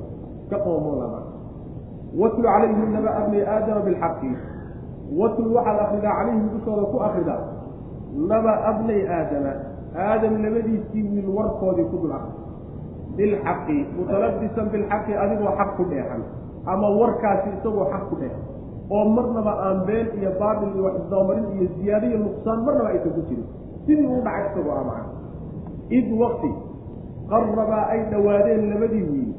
ka 0.50 0.56
qoomamoona 0.64 1.06
maa 1.14 1.24
watlu 2.20 2.42
calayhim 2.46 2.90
naba 2.96 3.10
abni 3.20 3.38
aadama 3.54 3.80
bilxaqi 3.86 4.30
watlu 5.18 5.48
waxaad 5.56 5.78
akridaa 5.84 6.14
calayhim 6.18 6.46
dushooda 6.54 6.84
ku 6.92 6.96
akridaa 7.08 7.40
naba 8.30 8.52
abnay 8.70 9.00
aadama. 9.16 9.52
Aadam 9.90 10.34
labadiisii 10.44 11.02
wiil 11.12 11.28
warkoodii 11.36 11.86
ku 11.90 11.96
dul 12.02 12.12
akri 12.14 12.34
bilxaqi 13.16 13.78
mutalabisan 13.98 14.66
bilxaqi 14.72 15.12
adigoo 15.22 15.50
xaq 15.58 15.70
ku 15.76 15.82
dheexan 15.90 16.22
ama 16.72 16.88
warkaasi 17.00 17.48
isagoo 17.58 17.86
xaq 17.92 18.04
ku 18.10 18.14
dheexan 18.22 18.44
oo 18.94 19.04
marnaba 19.16 19.52
aan 19.66 19.78
been 19.88 20.06
iyo 20.18 20.30
baatil 20.40 20.70
iyo 20.74 20.82
wax 20.86 20.94
isdabamarin 21.02 21.46
iyo 21.58 21.66
ziyaado 21.74 22.06
iyo 22.10 22.18
nuqsaan 22.26 22.58
marnaba 22.66 22.88
aysan 22.94 23.12
ku 23.18 23.22
jirin. 23.28 23.46
Sidii 23.86 24.06
uu 24.12 24.22
dhacay 24.26 24.44
isagoo 24.50 24.74
a 24.78 24.82
macan 24.88 25.06
id 25.98 26.06
waqti 26.22 26.50
qarabaa 27.30 27.84
ay 27.92 28.00
dhowaadeen 28.14 28.62
labadii 28.72 29.04
wiil. 29.10 29.30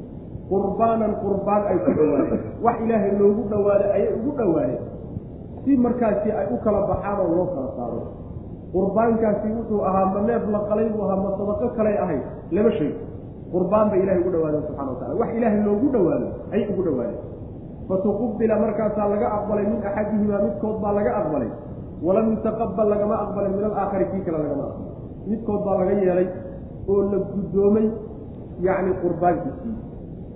Qurbaanan 0.52 1.12
qurbaan 1.24 1.62
ay 1.70 1.76
ku 1.84 1.90
dhowaadeen. 1.98 2.40
Wax 2.64 2.76
ilaahay 2.84 3.12
loogu 3.20 3.42
dhowaaday 3.52 3.90
ayay 3.96 4.10
ugu 4.20 4.30
dhowaadeen 4.40 4.82
si 5.64 5.76
markaasi 5.84 6.28
ay 6.40 6.46
u 6.50 6.56
kala 6.64 6.80
baxaan 6.90 7.18
oo 7.22 7.30
loo 7.36 7.46
kala 7.54 7.68
saaro. 7.76 8.00
Qurbaankaasi 8.74 9.48
wuxuu 9.56 9.80
ahaa 9.88 10.06
ma 10.14 10.20
neef 10.28 10.44
la 10.54 10.60
qalay 10.70 10.88
buu 10.94 11.02
ahaa 11.06 11.18
ma 11.24 11.30
sadaqo 11.38 11.66
kalay 11.76 11.96
ahayd. 12.04 12.22
Laba 12.56 12.70
shay 12.78 12.90
qurbaan 13.52 13.86
bay 13.92 14.00
ilahay 14.02 14.20
ugu 14.22 14.30
dhawaadeen 14.34 14.64
subxana 14.68 14.90
wa 14.92 14.96
tacala 15.00 15.14
wax 15.20 15.30
ilaahay 15.38 15.60
loogu 15.66 15.86
dhawaado 15.94 16.28
ayay 16.54 16.66
ugu 16.72 16.82
dhawaadeen. 16.86 17.20
Fatuqubila 17.88 18.54
markaasaa 18.64 19.08
laga 19.12 19.26
aqbalay 19.36 19.64
min 19.72 19.78
axadihimaa 19.88 20.40
midkood 20.46 20.76
baa 20.82 20.92
laga 20.98 21.10
aqbalay. 21.20 21.50
Walam 22.06 22.26
yutaqabal 22.32 22.88
lagama 22.92 23.14
aqbalay 23.24 23.50
min 23.56 23.64
alaakhari 23.70 24.06
kii 24.12 24.22
kale 24.26 24.38
lagama 24.44 24.64
aqbalay. 24.70 24.90
Midkood 25.30 25.60
baa 25.66 25.76
laga 25.80 25.92
yeelay 26.02 26.28
oo 26.88 27.00
la 27.12 27.18
guddoomay 27.34 27.86
yacni 28.66 28.92
qurbaankiisii. 29.02 29.74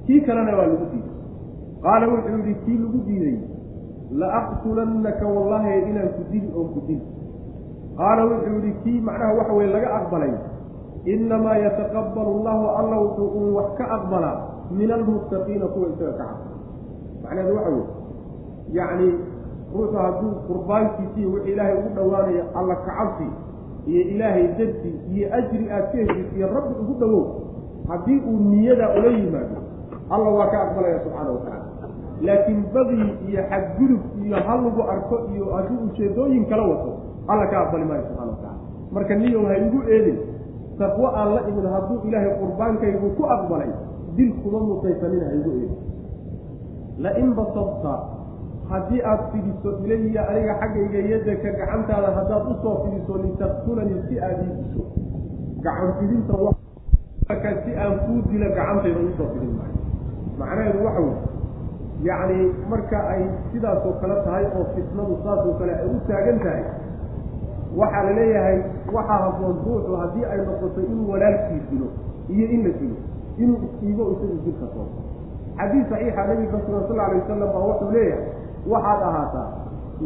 Kii 0.06 0.20
kalena 0.26 0.52
waa 0.58 0.68
lagu 0.70 0.86
diiday. 0.92 1.14
Qaala 1.84 2.04
wuxuu 2.12 2.36
yidhi 2.38 2.54
kii 2.64 2.78
lagu 2.84 2.98
diiday 3.08 3.36
la 4.10 4.26
aqtulannaka 4.40 5.26
wallahi 5.26 5.90
inaan 5.90 6.08
ku 6.16 6.22
dili 6.30 6.48
oon 6.54 6.68
ku 6.74 6.80
dili 6.86 7.02
qaala 7.98 8.22
wuxuu 8.30 8.54
yidhi 8.60 8.72
kii 8.84 9.00
macnaha 9.00 9.32
waxa 9.38 9.52
weye 9.52 9.70
laga 9.72 9.88
aqbalay? 9.98 10.32
Innamaa 11.06 11.56
yataqabbalu 11.64 12.30
allahu 12.38 12.64
alla 12.78 12.96
wuxuu 13.02 13.28
uu 13.38 13.54
wax 13.56 13.68
ka 13.78 13.84
aqbalaa 13.96 14.36
min 14.70 14.90
almuttaqiina 14.90 15.66
kuwa 15.66 15.88
isaga 15.94 16.12
ka 16.12 16.24
cabsa 16.24 16.50
macnaheedu 17.22 17.56
waxa 17.56 17.70
weye 17.70 17.86
yacni 18.78 19.08
ruuxu 19.74 19.96
hadduu 19.96 20.32
qurbaankiisii 20.48 21.26
wixii 21.26 21.52
ilaahay 21.52 21.74
ugu 21.78 21.90
dhowaanaya 21.98 22.44
alla 22.54 22.74
kacabsi 22.86 23.26
iyo 23.86 24.02
ilaahay 24.12 24.46
darsi 24.58 24.90
iyo 25.14 25.26
ajri 25.38 25.64
aad 25.70 25.84
ka 25.92 25.98
heshid 25.98 26.26
iyo 26.36 26.46
rabbi 26.54 26.74
ugu 26.82 26.94
dhowow 27.00 27.24
haddii 27.88 28.20
uu 28.30 28.38
niyada 28.50 28.86
ula 28.98 29.10
yimaado 29.18 29.58
alla 30.10 30.28
waa 30.38 30.46
ka 30.52 30.58
aqbalaya 30.62 30.98
subxaana 31.04 31.30
wa 31.30 31.38
tacaala 31.38 31.65
laakiin 32.20 32.64
badii 32.74 33.08
iyo 33.28 33.42
xadgudub 33.50 34.02
iyo 34.24 34.36
hal 34.46 34.64
lagu 34.64 34.82
arko 34.82 35.16
iyo 35.34 35.44
haddii 35.54 35.80
ujeedooyin 35.86 36.46
kala 36.46 36.62
wato 36.62 36.90
alla 37.28 37.46
ka 37.46 37.60
aqbali 37.60 37.84
maayo 37.84 38.02
subxana 38.08 38.30
wa 38.30 38.36
tacala 38.36 38.58
marka 38.92 39.14
niyow 39.14 39.44
ha 39.46 39.56
igu 39.58 39.80
eedin 39.88 40.18
taqwo 40.78 41.06
aan 41.08 41.34
la 41.34 41.40
imin 41.48 41.66
hadduu 41.66 42.00
ilaahay 42.08 42.32
qurbaankaygu 42.40 43.08
ku 43.16 43.22
aqbalay 43.24 43.70
dil 44.16 44.32
kuma 44.42 44.58
mutaysanina 44.60 45.24
ha 45.28 45.34
igu 45.34 45.50
eedin. 45.50 45.72
Lain 46.98 47.34
basabta 47.36 47.92
haddii 48.70 49.02
aad 49.04 49.20
fidiso 49.32 49.68
ilaya 49.84 50.22
aniga 50.28 50.54
xaggayga 50.60 51.00
yadaka 51.12 51.48
gacantaada 51.58 52.10
haddaad 52.16 52.44
u 52.50 52.54
soo 52.62 52.76
fidiso 52.84 53.12
litaqtulanii 53.24 54.00
si 54.08 54.20
aad 54.20 54.38
ii 54.44 54.54
disho 54.60 54.82
gacan 55.60 55.90
fidinta 56.00 56.34
si 57.64 57.70
aan 57.76 57.94
kuu 58.06 58.20
dilo 58.30 58.48
gacantayda 58.56 59.00
u 59.00 59.12
soo 59.18 59.28
fidin 59.34 59.52
maayo. 59.58 59.76
Macnaheedu 60.38 60.84
waxa 60.84 61.00
wey 61.00 61.35
yacni 62.02 62.52
marka 62.70 62.98
ay 63.08 63.22
sidaasoo 63.52 63.92
kale 64.00 64.14
tahay 64.24 64.44
oo 64.58 64.64
fitnadu 64.74 65.16
saasoo 65.24 65.54
kale 65.58 65.72
ay 65.74 65.86
u 65.88 66.00
taagan 66.08 66.38
tahay 66.44 66.64
waxaa 67.76 68.02
la 68.04 68.12
leeyahay 68.18 68.58
waxaa 68.92 69.18
habboon 69.24 69.56
ruuxu 69.66 69.96
haddii 69.96 70.24
ay 70.24 70.38
noqoto 70.46 70.80
inuu 70.80 71.10
walaalkii 71.12 71.60
dilo 71.70 71.88
iyo 72.28 72.46
in 72.54 72.60
la 72.66 72.72
dilo 72.80 72.96
inuu 73.38 73.58
isiibo 73.66 74.02
isagu 74.12 74.36
dilka 74.44 74.66
soo 74.74 74.86
xadiis 75.58 75.86
saxiixa 75.90 76.26
nabiga 76.28 76.58
sal 76.66 77.00
alay 77.00 77.18
wasalam 77.20 77.48
baa 77.54 77.64
wuxuu 77.68 77.90
leeyahay 77.90 78.24
waxaad 78.72 79.02
ahaataa 79.08 79.48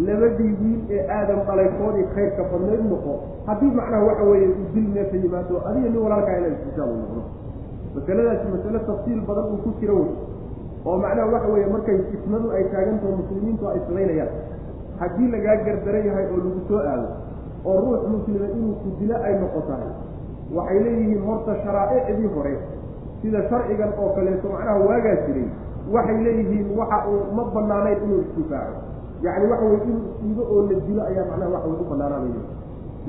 labadii 0.07 0.53
wiil 0.62 0.80
ee 0.97 1.03
aadam 1.18 1.41
dhalaykoodii 1.47 2.07
khayrka 2.14 2.43
badnayd 2.53 2.84
noqo 2.93 3.12
haddii 3.47 3.70
macnaha 3.78 4.05
waxa 4.09 4.24
weeye 4.30 4.49
uu 4.49 4.66
dil 4.74 4.88
meesha 4.95 5.16
yimaado 5.16 5.62
adiga 5.68 5.88
nin 5.88 6.03
walaalkaa 6.07 6.36
inay 6.38 6.53
istisaabu 6.57 6.95
noqdo. 7.03 7.22
Masaladaasi 7.95 8.47
masale 8.55 8.78
tafsiil 8.88 9.20
badan 9.28 9.45
uu 9.53 9.59
ku 9.64 9.70
jiro 9.80 9.95
wey 9.95 10.11
oo 10.87 10.97
macnaha 11.05 11.26
waxa 11.35 11.49
weeye 11.55 11.66
markay 11.74 11.99
fitnadu 12.11 12.51
ay 12.57 12.64
taagantaho 12.72 13.12
muslimiintu 13.20 13.68
ay 13.70 13.76
islaynayaan 13.83 14.33
haddii 15.01 15.28
lagaa 15.35 15.57
gardaran 15.66 16.07
yahay 16.09 16.26
oo 16.33 16.37
lagu 16.45 16.61
soo 16.68 16.81
aado 16.93 17.09
oo 17.70 17.76
ruux 17.85 18.03
muslima 18.14 18.47
inuu 18.57 18.74
ku 18.83 18.89
dilo 19.01 19.16
ay 19.28 19.35
noqotahay 19.43 19.91
waxay 20.57 20.78
leeyihiin 20.85 21.22
horta 21.26 21.53
sharaa'icdii 21.64 22.31
hore 22.37 22.55
sida 23.22 23.41
sharcigan 23.51 23.93
oo 24.03 24.09
kaleeto 24.16 24.47
macnaha 24.55 24.78
waagaa 24.89 25.16
jiray 25.26 25.49
waxay 25.95 26.18
leeyihiin 26.26 26.66
waxa 26.81 26.99
uu 27.12 27.20
ma 27.37 27.45
banaanayn 27.55 27.99
inuu 28.05 28.20
isdifaaco 28.26 28.78
yacni 29.26 29.47
waxa 29.53 29.64
weye 29.70 29.81
inuu 29.85 30.01
isiibo 30.16 30.43
oo 30.55 30.61
la 30.70 30.76
dilo 30.87 31.03
ayaa 31.11 31.26
macnaha 31.31 31.51
waxa 31.55 31.68
weye 31.68 31.83
u 31.85 31.91
banaanaanaya 31.93 32.43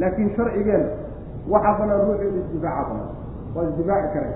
laakiin 0.01 0.29
sharcigeen 0.37 0.83
waxaa 1.53 1.73
banaan 1.79 2.01
ruuxu 2.07 2.23
inu 2.29 2.39
isdifaaca 2.45 2.83
banaan 2.89 3.09
waa 3.55 3.63
isdifaaci 3.71 4.09
karay 4.15 4.33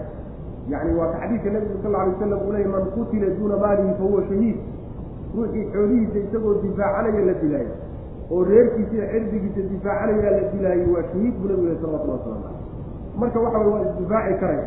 yacni 0.72 0.94
waa 1.00 1.10
ka 1.14 1.18
xadiidka 1.24 1.50
nabigu 1.56 1.78
sal 1.84 1.96
alay 1.96 2.10
waslam 2.14 2.40
uu 2.48 2.52
leeyay 2.56 2.72
man 2.76 2.86
qutila 2.96 3.28
duuna 3.38 3.58
maalihi 3.64 3.94
fa 4.00 4.04
huwa 4.10 4.22
shahiid 4.30 4.58
ruuxii 5.38 5.66
xoolihiisa 5.74 6.18
isagoo 6.26 6.54
difaacanaya 6.64 7.26
la 7.30 7.34
dilaayo 7.42 7.74
oo 8.32 8.44
reerkiisa 8.50 8.94
iyo 8.96 9.06
cirdigiisa 9.12 9.62
difaacanayaa 9.74 10.32
la 10.38 10.44
dilaayey 10.54 10.88
waa 10.96 11.04
shahiid 11.12 11.34
buu 11.40 11.48
nabigu 11.50 11.68
leh 11.70 11.78
salawatullah 11.82 12.18
waslamu 12.18 12.42
caleyh 12.44 13.20
marka 13.20 13.40
waxa 13.46 13.60
weye 13.60 13.74
waa 13.76 13.84
isdifaaci 13.92 14.34
karay 14.42 14.62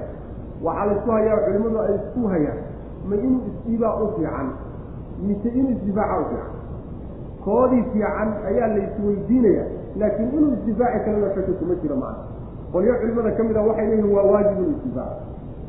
waxaa 0.67 0.87
laysku 0.91 1.11
hayaa 1.17 1.39
culimmadu 1.47 1.79
ay 1.87 1.95
isku 2.01 2.23
hayaan 2.35 2.59
ma 3.09 3.17
inuu 3.17 3.41
isdiibaa 3.51 3.95
u 4.03 4.07
fiican 4.17 4.49
mise 5.29 5.49
inuu 5.59 5.71
isdifaaca 5.77 6.21
u 6.21 6.25
fiican 6.31 6.53
koodii 7.45 7.83
fiican 7.93 8.29
ayaa 8.51 8.69
la 8.75 8.81
isweydiinaya 8.87 9.65
laakiin 10.01 10.29
inuu 10.37 10.53
isdifaaci 10.59 10.99
kalena 11.05 11.35
shaki 11.35 11.53
kuma 11.61 11.75
jiro 11.83 11.97
macana 11.97 12.25
qolyo 12.73 12.95
culimada 13.01 13.31
ka 13.39 13.43
mid 13.49 13.57
a 13.57 13.63
waxay 13.69 13.87
leeyihiin 13.91 14.15
waa 14.17 14.27
waajib 14.33 14.59
inuu 14.65 14.79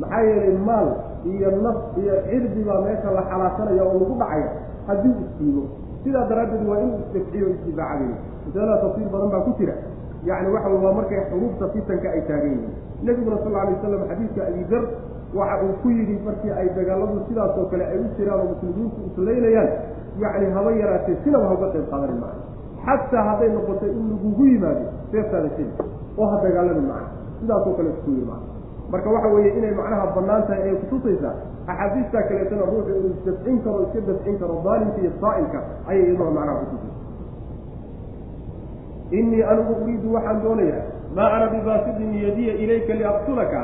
maxaa 0.02 0.22
yeelay 0.30 0.58
maal 0.70 0.88
iyo 1.34 1.50
naf 1.66 1.78
iyo 2.02 2.14
cirdi 2.30 2.62
baa 2.70 2.82
meesha 2.86 3.12
la 3.18 3.24
xalaasanaya 3.30 3.84
oo 3.90 3.94
lagu 4.02 4.16
dhacaya 4.22 4.50
haddii 4.88 5.16
isdiibo 5.26 5.64
sidaa 6.04 6.26
daraaddeed 6.32 6.68
waa 6.70 6.80
inuu 6.84 7.00
isdafciyo 7.06 7.48
isdifaacadayo 7.56 8.16
masalada 8.46 8.78
tafsiir 8.84 9.08
badan 9.14 9.30
baa 9.34 9.42
ku 9.48 9.52
jira. 9.60 9.74
Yacni 10.28 10.50
waxa 10.56 10.70
waa 10.84 10.94
markay 11.00 11.20
xuruufta 11.32 11.66
fitanka 11.74 12.08
ay 12.16 12.22
taagan 12.30 12.52
yihiin. 12.56 12.74
Nebiguna 13.06 13.38
sal 13.44 13.52
lla 13.54 13.60
alay 13.64 13.74
waslam 13.76 14.02
xadiidka 14.12 14.42
abidar 14.50 14.84
waxa 15.40 15.56
uu 15.66 15.74
ku 15.82 15.88
yidhi 15.96 16.16
markii 16.28 16.52
ay 16.60 16.68
dagaaladu 16.78 17.20
sidaasoo 17.28 17.66
kale 17.72 17.84
ay 17.92 17.98
u 18.00 18.06
jiraan 18.18 18.40
oo 18.44 18.48
muslimiintu 18.52 19.00
islaynayaan 19.10 19.70
yacni 20.24 20.48
haba 20.56 20.72
yaraatee 20.82 21.16
sinaba 21.24 21.46
hauga 21.52 21.68
qayb 21.74 21.86
qaadani 21.92 22.16
maayo 22.24 22.42
xataa 22.86 23.24
hadday 23.30 23.50
noqoto 23.56 23.86
in 23.94 24.04
lagugu 24.12 24.44
yimaado 24.52 24.84
seeftaada 25.12 25.50
shili 25.56 25.72
oo 26.20 26.28
ha 26.32 26.38
dagaalami 26.46 26.84
maayo 26.92 27.08
sidaasoo 27.40 27.74
kale 27.78 27.90
isku 27.96 28.10
yiri 28.16 28.26
maayo 28.32 28.48
marka 28.92 29.10
waxa 29.16 29.28
weeye 29.34 29.52
inay 29.60 29.74
macnaha 29.80 30.06
bannaan 30.18 30.44
tahay 30.48 30.62
ayay 30.64 30.76
kutusaysaa 30.84 31.34
axaadiistaa 31.72 32.24
kaleetana 32.30 32.66
ruuxu 32.72 32.90
inuu 33.00 33.12
isdafcin 33.18 33.58
karo 33.66 33.78
iska 33.86 34.00
dafcin 34.10 34.36
karo 34.42 34.56
daalimka 34.66 35.00
iyo 35.04 35.12
saa'ilka 35.22 35.60
ayay 35.90 36.04
iyaduna 36.06 36.32
macnaha 36.38 36.58
kutusaysa 36.64 36.98
inii 39.20 39.44
anigu 39.52 39.74
uriidu 39.84 40.08
waxaan 40.16 40.42
doonayaa 40.44 40.84
maa 41.18 41.30
ana 41.36 41.48
bibaasitin 41.54 42.10
yadiya 42.26 42.54
ilayka 42.64 42.94
liaqtulaka 43.02 43.62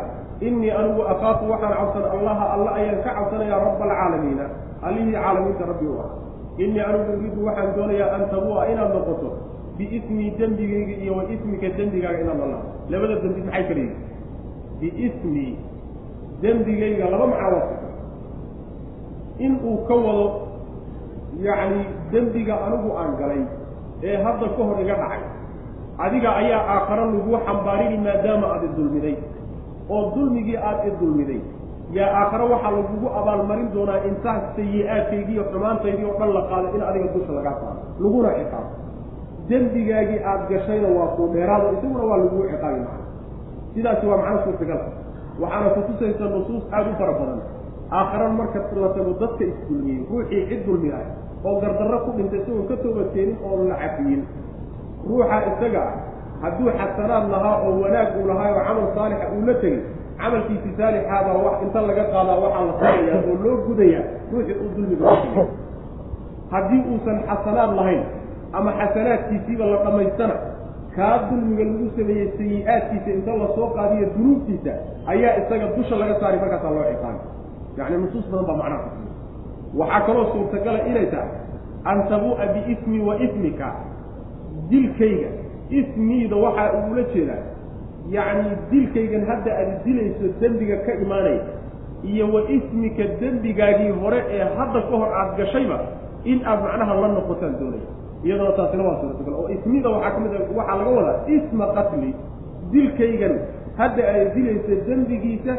inii 0.48 0.72
anigu 0.80 1.02
akaafu 1.14 1.44
waxaan 1.54 1.74
cabsan 1.80 2.06
allaha 2.16 2.46
alla 2.54 2.70
ayaan 2.80 3.02
ka 3.06 3.12
cabsanayaa 3.18 3.60
rabba 3.66 3.84
alcaalamiina 3.90 4.46
allihii 4.88 5.14
caalamiinta 5.24 5.66
rabbi 5.72 5.86
u 5.86 5.98
ah 6.06 6.10
inii 6.66 6.82
anigu 6.90 7.10
uriidu 7.18 7.40
waxaan 7.48 7.76
doonayaa 7.78 8.10
an 8.18 8.24
tabu'a 8.34 8.64
inaad 8.74 8.92
noqoto 8.98 9.30
biismii 9.78 10.30
dembigayga 10.40 10.96
iyo 11.04 11.14
wa 11.18 11.24
ismika 11.36 11.68
dembigaaga 11.78 12.20
inaad 12.26 12.38
nala 12.44 12.60
labada 12.94 13.16
dembi 13.24 13.42
maxay 13.48 13.64
kala 13.70 13.80
yihiin 13.86 13.96
biismii 14.80 15.54
dembigayga 16.42 17.06
laba 17.14 17.28
macno 17.34 17.60
in 19.46 19.54
uu 19.70 19.78
ka 19.88 19.96
wado 20.06 20.26
yacni 21.46 21.82
dembiga 22.12 22.56
anigu 22.66 22.90
aan 23.00 23.12
galay 23.20 23.42
ee 24.04 24.18
hadda 24.26 24.48
ka 24.58 24.62
hor 24.68 24.78
iga 24.84 24.96
dhacay. 25.02 25.24
Adiga 26.06 26.30
ayaa 26.42 26.62
aakharo 26.74 27.04
laguu 27.12 27.38
xambaarini 27.48 27.98
maadaama 28.06 28.48
aad 28.54 28.64
idulmiday 28.70 29.16
oo 29.96 30.02
dulmigii 30.16 30.58
aad 30.70 30.80
idulmiday 30.90 31.40
yaa 31.98 32.12
aakharo 32.20 32.46
waxaa 32.54 32.72
lagugu 32.78 33.08
abaalmarin 33.20 33.68
doonaa 33.76 34.04
intaas 34.10 34.44
sayi-aadkaygii 34.56 35.34
iyo 35.36 35.44
xumaantaydii 35.52 36.06
oo 36.10 36.16
dhan 36.20 36.32
la 36.38 36.42
qaado 36.50 36.68
in 36.76 36.82
adiga 36.90 37.08
dusha 37.16 37.32
lagaa 37.38 37.56
saaro. 37.62 37.80
Laguna 38.04 38.30
ciqaabo 38.40 38.70
dembigaagii 39.50 40.20
aad 40.32 40.42
gashayna 40.52 40.88
waa 40.98 41.08
kuu 41.16 41.28
dheeraado 41.34 41.68
isaguna 41.78 42.04
waa 42.10 42.18
laguu 42.24 42.44
ciqaabi 42.52 42.80
macna 42.88 43.05
sidaasi 43.76 44.06
waa 44.10 44.18
macno 44.24 44.40
suurtagal 44.46 44.82
waxaana 45.42 45.70
kutusaysa 45.76 46.26
nusuus 46.34 46.64
aada 46.76 46.90
u 46.92 46.96
fara 47.00 47.14
badan. 47.20 47.40
Aakharo 47.98 48.28
marka 48.40 48.60
la 48.84 48.90
tago 48.96 49.12
dadka 49.22 49.44
isdulmiyey 49.52 50.00
ruuxii 50.10 50.42
cid 50.50 50.62
dulmiyahay 50.68 51.08
oo 51.48 51.56
gardarro 51.62 51.98
ku 52.06 52.12
dhintay 52.18 52.40
isagoon 52.42 52.68
ka 52.70 52.76
toobadkeenin 52.84 53.38
oon 53.48 53.62
la 53.70 53.76
cafiyin. 53.84 54.22
Ruuxa 55.08 55.38
isaga 55.52 55.82
ah 55.90 55.94
hadduu 56.44 56.70
xasanaad 56.80 57.26
lahaa 57.34 57.56
oo 57.68 57.72
wanaag 57.84 58.10
uu 58.20 58.26
lahaa 58.32 58.50
oo 58.56 58.64
camal 58.68 58.88
saalixa 58.96 59.26
uu 59.36 59.44
la 59.50 59.54
tegay 59.62 59.82
camalkiisi 60.20 60.70
saalixaabaa 60.78 61.38
wax 61.46 61.56
inta 61.66 61.80
laga 61.90 62.04
qaadaa 62.14 62.38
waxaa 62.44 62.64
la 62.70 62.74
saarayaa 62.82 63.20
oo 63.30 63.36
loo 63.44 63.56
gudayaa 63.68 64.04
ruuxii 64.32 64.56
uu 64.64 64.70
dulmiga 64.76 65.06
haddii 66.54 66.82
uusan 66.92 67.18
xasanaad 67.30 67.72
lahayn 67.80 68.04
ama 68.58 68.72
xasanaadkiisiiba 68.80 69.66
la 69.72 69.78
dhammaystana 69.86 70.36
kaa 70.96 71.16
dulmiga 71.30 71.64
lagu 71.70 71.88
sameeyey 71.98 72.28
sayi-aadkiisa 72.38 73.10
inta 73.18 73.32
la 73.42 73.48
soo 73.56 73.68
qaadiyo 73.78 74.08
dunuubtiisa 74.18 74.74
ayaa 75.14 75.34
isaga 75.42 75.68
dusha 75.78 75.96
laga 76.02 76.16
saari 76.20 76.38
markaasaa 76.44 76.72
loo 76.76 76.86
ciqaabay. 76.92 77.18
Yacni 77.78 77.98
nusuus 78.04 78.26
badan 78.32 78.46
baa 78.50 78.58
macnaha 78.62 78.90
waxaa 79.80 80.02
kaloo 80.08 80.26
suurtagala 80.34 80.80
inay 80.90 81.08
tahay 81.14 81.32
an 81.92 81.98
tabu'a 82.12 82.46
biismi 82.54 83.00
wa 83.08 83.14
ismika. 83.26 83.68
Dilkayga 84.70 85.30
ismiida 85.80 86.36
waxaa 86.46 86.68
ugula 86.80 87.04
jeedaa. 87.14 87.44
Yacni 88.16 88.50
dilkaygan 88.72 89.24
hadda 89.30 89.52
aad 89.62 89.72
dilayso 89.86 90.26
dembiga 90.42 90.78
ka 90.86 90.92
imaanaya 91.04 91.42
iyo 92.12 92.26
wa 92.34 92.42
ismika 92.58 93.04
dembigaagii 93.22 93.92
hore 94.02 94.20
ee 94.36 94.46
hadda 94.58 94.80
ka 94.90 94.96
hor 95.02 95.10
aada 95.20 95.34
gashayba 95.40 95.78
in 96.32 96.40
aad 96.46 96.60
macnaha 96.66 96.94
la 97.02 97.08
noqotaan 97.18 97.56
doonaya 97.60 97.90
iyadoo 98.26 98.52
taasina 98.58 98.84
waa 98.88 98.98
suurtagal 99.02 99.34
oo 99.40 99.48
ismida 99.56 99.90
waxaa 99.96 100.12
ka 100.16 100.20
mid 100.24 100.34
a 100.34 100.40
waxaa 100.60 100.78
laga 100.80 100.92
wadaa 100.98 101.18
isma 101.36 101.66
qatli 101.78 102.10
dilkaygan 102.74 103.34
hadda 103.80 104.02
aad 104.14 104.28
dilayso 104.36 104.74
dembigiisa 104.88 105.54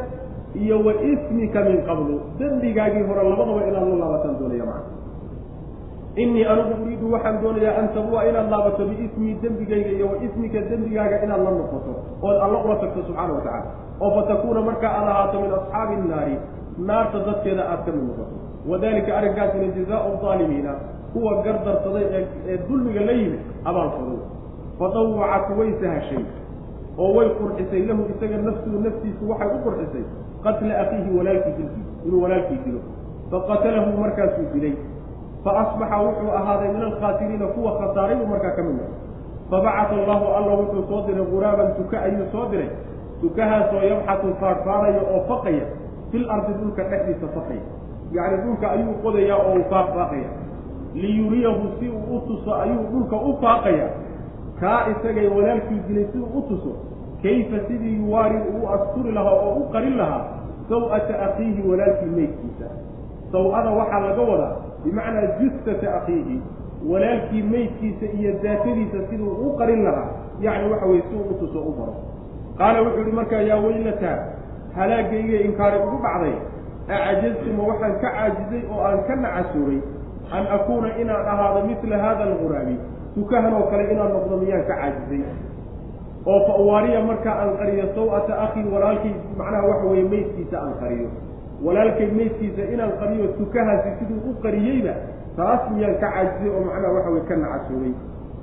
iyo 0.63 0.77
wa 0.87 0.93
ismika 1.13 1.61
min 1.69 1.79
qablu. 1.89 2.15
Dembigaagii 2.41 3.03
hore 3.09 3.23
labadaba 3.31 3.61
inaad 3.71 3.87
la 3.93 3.97
laabataan 4.03 4.37
doonaya 4.41 4.65
macna 4.71 4.91
inii 6.23 6.45
anigu 6.53 6.73
uriidu 6.83 7.07
waxaan 7.15 7.37
doonayaa 7.43 7.75
an 7.81 7.87
tabua 7.95 8.21
inaad 8.29 8.49
laabato 8.53 8.83
biismii 8.91 9.35
dembigayga 9.43 9.91
iyo 9.97 10.07
wa 10.13 10.17
ismika 10.27 10.61
dembigaaga 10.71 11.17
inaad 11.25 11.43
la 11.47 11.51
noqoto 11.61 11.93
ood 12.27 12.37
alla 12.45 12.59
ula 12.65 12.77
tagto 12.83 13.01
subxaana 13.09 13.33
wa 13.37 13.41
tacala 13.47 13.71
oo 14.05 14.11
fatakuuna 14.17 14.61
markaa 14.69 14.93
aad 14.99 15.09
ahaato 15.13 15.37
min 15.45 15.51
asxaabi 15.59 15.95
innaari 16.01 16.37
naarta 16.89 17.19
dadkeeda 17.29 17.63
aad 17.73 17.81
ka 17.87 17.91
mid 17.97 18.05
noqoto 18.09 18.35
wadalika 18.71 19.11
arrinkaasina 19.19 19.67
jazaau 19.77 20.17
aalimiina 20.31 20.73
kuwa 21.13 21.33
gardarsaday 21.45 22.05
ee 22.49 22.59
dulmiga 22.69 23.01
la 23.09 23.13
yimid 23.21 23.41
abaalkooda 23.65 24.19
fadawacat 24.79 25.47
way 25.59 25.71
sahashay 25.83 26.25
oo 26.99 27.11
way 27.17 27.29
qurxisay 27.39 27.83
lahu 27.89 28.03
isaga 28.13 28.37
nafsuhu 28.47 28.79
naftiisu 28.87 29.23
waxay 29.31 29.49
u 29.57 29.59
qurxisay 29.67 30.05
qatla 30.45 30.73
akiihi 30.83 31.11
walaalkii 31.19 31.55
dilkiisa 31.59 31.93
inuu 32.07 32.23
walaalkii 32.25 32.61
dilo 32.65 32.81
faqatalahu 33.31 33.91
markaasuu 34.03 34.47
dilay. 34.55 34.75
Faasbaxa 35.45 35.97
wuxuu 36.07 36.31
ahaaday 36.39 36.69
min 36.75 36.83
alkhaasiriina 36.89 37.47
kuwa 37.55 37.73
khasaaray 37.79 38.17
buu 38.19 38.27
markaa 38.33 38.51
ka 38.57 38.63
mid 38.67 38.77
noqday 38.79 39.03
fabacata 39.51 39.95
allahu 40.03 40.27
alla 40.39 40.53
wuxuu 40.61 40.85
soo 40.91 41.01
diray 41.07 41.25
guraaban 41.33 41.69
tuka 41.79 41.97
ayuu 42.07 42.27
soo 42.33 42.47
diray. 42.51 42.71
Tukahaasoo 43.21 43.83
yabxatu 43.91 44.35
faarfaaraya 44.41 45.01
oo 45.15 45.21
faqaya 45.31 45.67
fil 46.11 46.25
ardi 46.35 46.53
dhulka 46.61 46.83
dhexdiisa 46.91 47.27
faqaya. 47.37 47.63
Yacni 48.17 48.37
dhulka 48.45 48.67
ayuu 48.75 48.95
qodayaa 49.05 49.39
oo 49.47 49.53
uu 49.59 49.65
faaqfaaqaya 49.73 50.29
liyuriyahu 51.03 51.65
si 51.81 51.87
uu 51.89 52.17
u 52.17 52.21
tuso 52.29 52.51
ayuu 52.63 52.85
dhulka 52.93 53.17
u 53.17 53.37
faaqaya. 53.43 53.89
Kaa 54.61 54.81
isagay 54.93 55.29
walaalkii 55.37 55.81
dilay 55.89 56.07
si 56.13 56.19
uu 56.19 56.39
u 56.39 56.43
tuso 56.49 56.73
kayfa 57.23 57.59
sidii 57.69 57.97
yuwaari 58.01 58.37
uu 58.55 58.69
asturi 58.75 59.13
lahaa 59.13 59.37
oo 59.47 59.55
u 59.61 59.65
qarin 59.73 59.97
lahaa? 60.01 60.25
Saw-ata 60.69 61.15
akiihi 61.27 61.63
walaalkii 61.71 62.11
meydkiisa. 62.17 62.67
Saw-ada 63.33 63.71
waxaa 63.79 64.01
laga 64.07 64.23
wadaa 64.31 64.55
bimacnaa 64.85 65.27
justata 65.41 65.95
akiihi 65.99 66.37
walaalkii 66.91 67.43
meydkiisa 67.43 68.07
iyo 68.19 68.33
daatadiisa 68.43 68.99
siduu 69.11 69.31
u 69.47 69.57
qarin 69.59 69.85
lahaa. 69.85 70.09
Yacni 70.41 70.71
waxa 70.73 70.87
weye 70.87 71.03
si 71.09 71.15
uu 71.17 71.31
utuso 71.35 71.61
u 71.61 71.73
baro. 71.79 71.95
Qaala 72.59 72.83
wuxuu 72.83 73.01
yihi 73.05 73.13
markaa 73.13 73.41
yaa 73.51 73.61
weylataa 73.65 74.19
halaagayga 74.77 75.39
inkaari 75.49 75.79
ugu 75.85 75.99
dhacday 76.05 76.35
acajaztuma 76.89 77.63
waxaan 77.69 77.95
ka 78.03 78.09
caajizay 78.17 78.63
oo 78.73 78.81
aan 78.89 79.01
ka 79.09 79.15
nacasuuray 79.17 79.81
an 80.33 80.47
akuuna 80.57 80.89
inaan 80.99 81.27
ahaado 81.33 81.61
mila 81.67 81.99
hada 81.99 82.25
alguraabi 82.25 82.77
tukahan 83.15 83.55
oo 83.55 83.67
kale 83.71 83.85
inaan 83.93 84.13
noqdo 84.13 84.37
miyaan 84.43 84.65
ka 84.71 84.75
caajizay 84.81 85.23
oo 86.27 86.41
fa 86.47 86.55
uwaariya 86.63 87.01
markaa 87.11 87.35
aan 87.43 87.57
qariyo 87.61 87.85
saw-ata 87.95 88.35
akhii 88.45 88.65
walaalkay 88.75 89.13
macnaha 89.39 89.67
waxa 89.71 89.87
weeye 89.91 90.09
meydkiisa 90.09 90.57
aan 90.63 90.75
qariyo 90.83 91.09
walaalkay 91.67 92.07
meydkiisa 92.19 92.63
inaan 92.75 92.93
qariyo 93.01 93.27
tukahaasi 93.39 93.91
siduu 93.99 94.21
u 94.31 94.35
qariyeyba 94.43 94.95
taas 95.37 95.71
miyaan 95.75 95.95
ka 96.03 96.09
caajizay 96.15 96.51
oo 96.57 96.63
macnaha 96.69 96.93
waxa 96.97 97.11
weye 97.15 97.25
ka 97.31 97.37
nacasuuray 97.45 97.93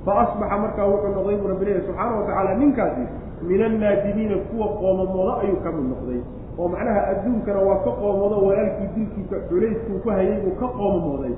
fa 0.06 0.12
asbaxa 0.22 0.56
markaa 0.64 0.86
wuxuu 0.92 1.12
noqday 1.16 1.36
buu 1.40 1.48
rabbi 1.52 1.64
leeyahy 1.64 1.86
subxaana 1.86 2.16
watacaala 2.20 2.54
ninkaasi 2.62 3.04
min 3.48 3.62
annaadimiina 3.68 4.36
kuwa 4.48 4.66
qoomamoodo 4.80 5.32
ayuu 5.42 5.60
ka 5.64 5.70
mid 5.76 5.86
noqday 5.92 6.20
oo 6.58 6.68
macnaha 6.74 7.00
adduunkana 7.12 7.60
waa 7.68 7.78
ka 7.86 7.92
qoomoodo 8.00 8.36
walaalkii 8.46 8.88
dilkiisa 8.96 9.36
culayskuu 9.48 9.98
ku 10.04 10.08
hayay 10.16 10.36
buu 10.44 10.54
ka 10.60 10.68
qoomamooday 10.78 11.34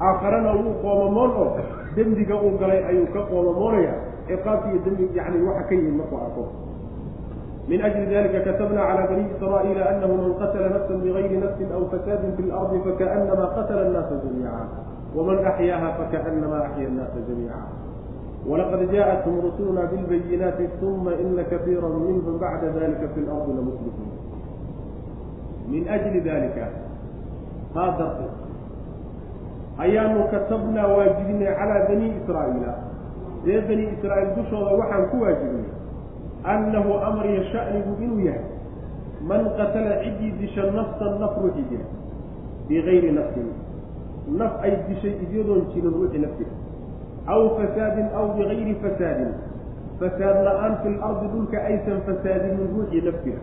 aakharana 0.00 0.52
wuu 0.52 0.74
qoomamoon 0.82 1.30
oo 1.30 1.50
dembiga 1.96 2.36
uu 2.36 2.58
galay 2.60 2.84
ayuu 2.84 3.06
ka 3.14 3.20
qoomamoonaya 3.30 3.94
ciqaabki 4.28 4.68
iyo 4.68 4.80
dembi 4.84 5.04
yani 5.14 5.40
waxa 5.48 5.62
ka 5.68 5.74
yimid 5.74 5.94
markuu 5.96 6.18
arko. 6.20 6.44
Min 7.68 7.82
ajli 7.82 8.06
dalika 8.06 8.40
katabna 8.46 8.82
cala 8.86 9.06
bani 9.10 9.24
israa'iila 9.34 9.82
anahu 9.90 10.14
man 10.22 10.32
qatla 10.38 10.68
nafsa 10.70 10.94
bigayri 11.02 11.36
nafsin 11.42 11.66
aw 11.74 11.82
fasaadin 11.90 12.36
fi 12.38 12.42
lardi 12.46 12.78
fakaanama 12.86 13.46
qatla 13.58 13.80
annaasa 13.90 14.14
jamiica 14.22 14.62
waman 15.16 15.38
axyaaha 15.50 15.88
fakaanama 15.98 16.56
axya 16.70 16.86
annaasa 16.86 17.18
jamiica 17.26 17.58
walaqad 18.46 18.82
jaaءathum 18.94 19.34
rusuluna 19.42 19.90
bilbayinaati 19.90 20.70
uma 20.78 21.10
ina 21.18 21.42
kaiira 21.50 21.88
minhum 21.90 22.38
bacda 22.38 22.70
dalika 22.70 23.10
fi 23.14 23.20
lardi 23.26 23.50
lamuslimuun 23.58 24.10
min 25.66 25.82
ajli 25.90 26.20
dalika 26.22 26.66
taa 27.74 27.90
darteed 27.98 28.45
ayaanu 29.78 30.24
katabnaa 30.32 30.86
waajibinay 30.88 31.52
calaa 31.58 31.86
bani 31.88 32.06
israa'iila. 32.18 32.72
Reer 33.46 33.62
bani 33.68 33.84
israa'iil 33.94 34.30
dushooda 34.36 34.72
waxaan 34.80 35.04
ku 35.10 35.16
waajibinay 35.22 35.70
annahu 36.44 36.92
amriya 37.08 37.42
sha'nigu 37.52 37.92
inuu 38.04 38.20
yahay 38.26 38.44
man 39.28 39.44
qatala 39.58 40.00
ciddii 40.04 40.32
disha 40.40 40.70
nafsan 40.76 41.18
naf 41.20 41.34
ruuxii 41.42 41.66
dila 41.70 41.86
bigayri 42.68 43.10
nafsin. 43.12 43.48
Naf 44.38 44.58
ay 44.62 44.72
dishay 44.88 45.14
iyadoon 45.24 45.66
jirin 45.74 45.92
ruuxii 45.92 46.22
naftiga 46.24 46.54
aw 47.26 47.42
fasaadin 47.58 48.08
aw 48.14 48.26
bigayri 48.38 48.74
fasaadin. 48.84 49.32
Fasaad 50.00 50.36
la'aan 50.46 50.74
fi 50.82 50.88
lardi 51.00 51.26
dhulka 51.32 51.58
aysan 51.68 52.00
fasaadinin 52.06 52.68
ruuxii 52.74 53.02
naftiga 53.06 53.40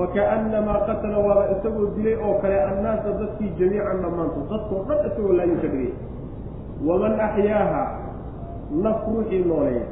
fakaannamaa 0.00 0.80
qatala 0.88 1.18
waaba 1.26 1.44
isagoo 1.54 1.86
dilay 1.96 2.16
oo 2.26 2.34
kale 2.42 2.56
annaasa 2.70 3.10
dadkii 3.20 3.50
jamiican 3.60 3.98
dhammaantood 4.04 4.46
dadkoo 4.52 4.80
dhan 4.88 4.98
isagoo 5.08 5.32
laayu 5.38 5.56
ka 5.62 5.68
dhigay 5.72 5.92
waman 6.88 7.14
axyaaha 7.26 7.82
naf 8.84 8.98
ruuxii 9.08 9.42
nooleeya 9.50 9.84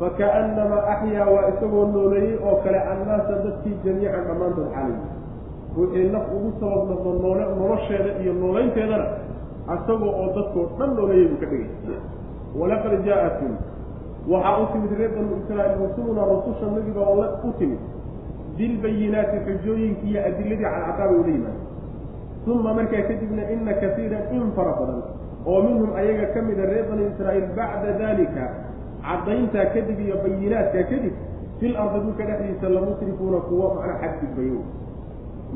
fakaannamaa 0.00 0.82
axyaa 0.94 1.26
waa 1.34 1.48
isagoo 1.52 1.84
nooleeyey 1.96 2.36
oo 2.48 2.56
kale 2.64 2.78
annaasa 2.92 3.32
dadkii 3.46 3.74
jamiican 3.84 4.24
dhammaantood 4.28 4.68
xalay 4.76 4.96
ruuxii 5.76 6.06
naf 6.14 6.26
ugu 6.36 6.50
sabab 6.60 6.82
noqdo 6.90 7.10
noole 7.22 7.44
nolosheeda 7.60 8.10
iyo 8.22 8.32
nooleynteedana 8.42 9.06
isagoo 9.76 10.12
oo 10.22 10.28
dadkoo 10.38 10.64
dhan 10.78 10.90
nooleeyey 10.98 11.26
buu 11.30 11.38
ka 11.42 11.46
dhigay 11.52 11.98
walaqad 12.60 12.94
jaa-atum 13.08 13.52
waxaa 14.32 14.58
u 14.62 14.66
timid 14.72 14.92
reer 14.98 15.10
banu 15.16 15.32
israa'iil 15.42 15.78
rasulunaa 15.86 16.26
rasusha 16.34 16.66
nabiga 16.76 17.00
oo 17.12 17.24
u 17.48 17.52
timid 17.58 17.80
bilbayinaati 18.60 19.36
xujooyinkii 19.46 20.10
iyo 20.12 20.20
adiladii 20.28 20.64
cadcadaabay 20.64 21.16
ula 21.22 21.32
yimaada 21.36 21.68
uma 22.52 22.74
markaa 22.78 23.02
kadibna 23.08 23.42
ina 23.54 23.72
kasiiran 23.82 24.24
in 24.36 24.52
fara 24.56 24.72
badan 24.80 25.00
oo 25.50 25.58
minhum 25.66 25.90
ayaga 26.00 26.26
ka 26.34 26.40
mida 26.48 26.64
reer 26.70 26.84
bani 26.90 27.04
israa'iil 27.10 27.48
bacda 27.58 27.90
dalika 28.02 28.44
caddayntaa 29.06 29.66
kadib 29.74 29.98
iyo 30.06 30.16
bayinaadkaa 30.24 30.84
kadib 30.92 31.14
fil 31.60 31.74
ardi 31.82 31.98
dhulka 32.04 32.22
dhexdiisa 32.28 32.68
lamusrifuuna 32.76 33.40
kuwo 33.48 33.66
macnaa 33.76 33.98
xadgudbayo 34.02 34.60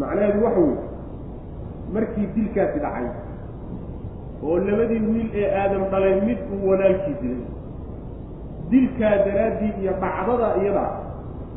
macnaheedu 0.01 0.45
waxa 0.47 0.61
weye 0.67 0.79
markii 1.95 2.27
dilkaasi 2.37 2.79
dhacay 2.85 3.07
oo 4.47 4.57
labadii 4.69 5.03
wiil 5.11 5.29
ee 5.43 5.49
aadam 5.63 5.83
dhalay 5.93 6.15
mid 6.29 6.39
uu 6.55 6.69
walaalkii 6.71 7.17
dilay 7.23 7.43
dilkaa 8.71 9.15
daraaddii 9.27 9.73
iyo 9.83 9.93
dhacdada 10.05 10.49
iyada 10.63 10.85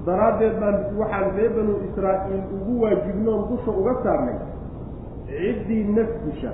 daraaddeed 0.08 0.55
baan 0.62 0.76
waxaan 0.99 1.28
reer 1.38 1.51
banu 1.58 1.74
israa'iil 1.88 2.43
ugu 2.58 2.74
waajibnoon 2.84 3.41
dusha 3.49 3.72
uga 3.82 3.93
saarnay 4.03 4.38
ciddii 5.30 5.84
naf 5.97 6.12
disha 6.26 6.51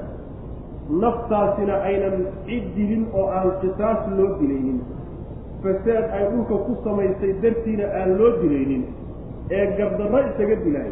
naftaasina 1.03 1.75
aynan 1.89 2.15
cid 2.45 2.65
dilin 2.75 3.03
oo 3.19 3.25
aan 3.37 3.49
qisaas 3.61 4.01
loo 4.17 4.29
dilaynin. 4.39 4.79
Fasaad 5.63 6.05
ay 6.15 6.23
dhulka 6.31 6.55
ku 6.65 6.73
samaysay 6.83 7.31
dartiina 7.43 7.85
aan 7.99 8.09
loo 8.19 8.31
dilaynin. 8.41 8.83
Ee 9.57 9.65
gardarro 9.77 10.19
isaga 10.29 10.55
dilay 10.65 10.89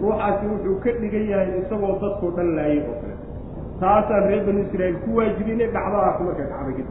ruuxaasi 0.00 0.44
wuxuu 0.52 0.76
ka 0.84 0.90
dhigan 1.00 1.24
yahay 1.32 1.48
isagoo 1.62 1.94
dadkoo 2.02 2.30
dhan 2.36 2.48
laayay 2.56 2.80
oo 2.88 2.96
kale. 3.02 3.14
Taasaan 3.80 4.22
reer 4.28 4.42
banu 4.46 4.60
israa'iil 4.66 4.98
ku 5.04 5.10
waajibinay 5.18 5.68
dhacdadaas 5.74 6.18
markay 6.26 6.46
dhacday 6.52 6.74
kadib 6.78 6.88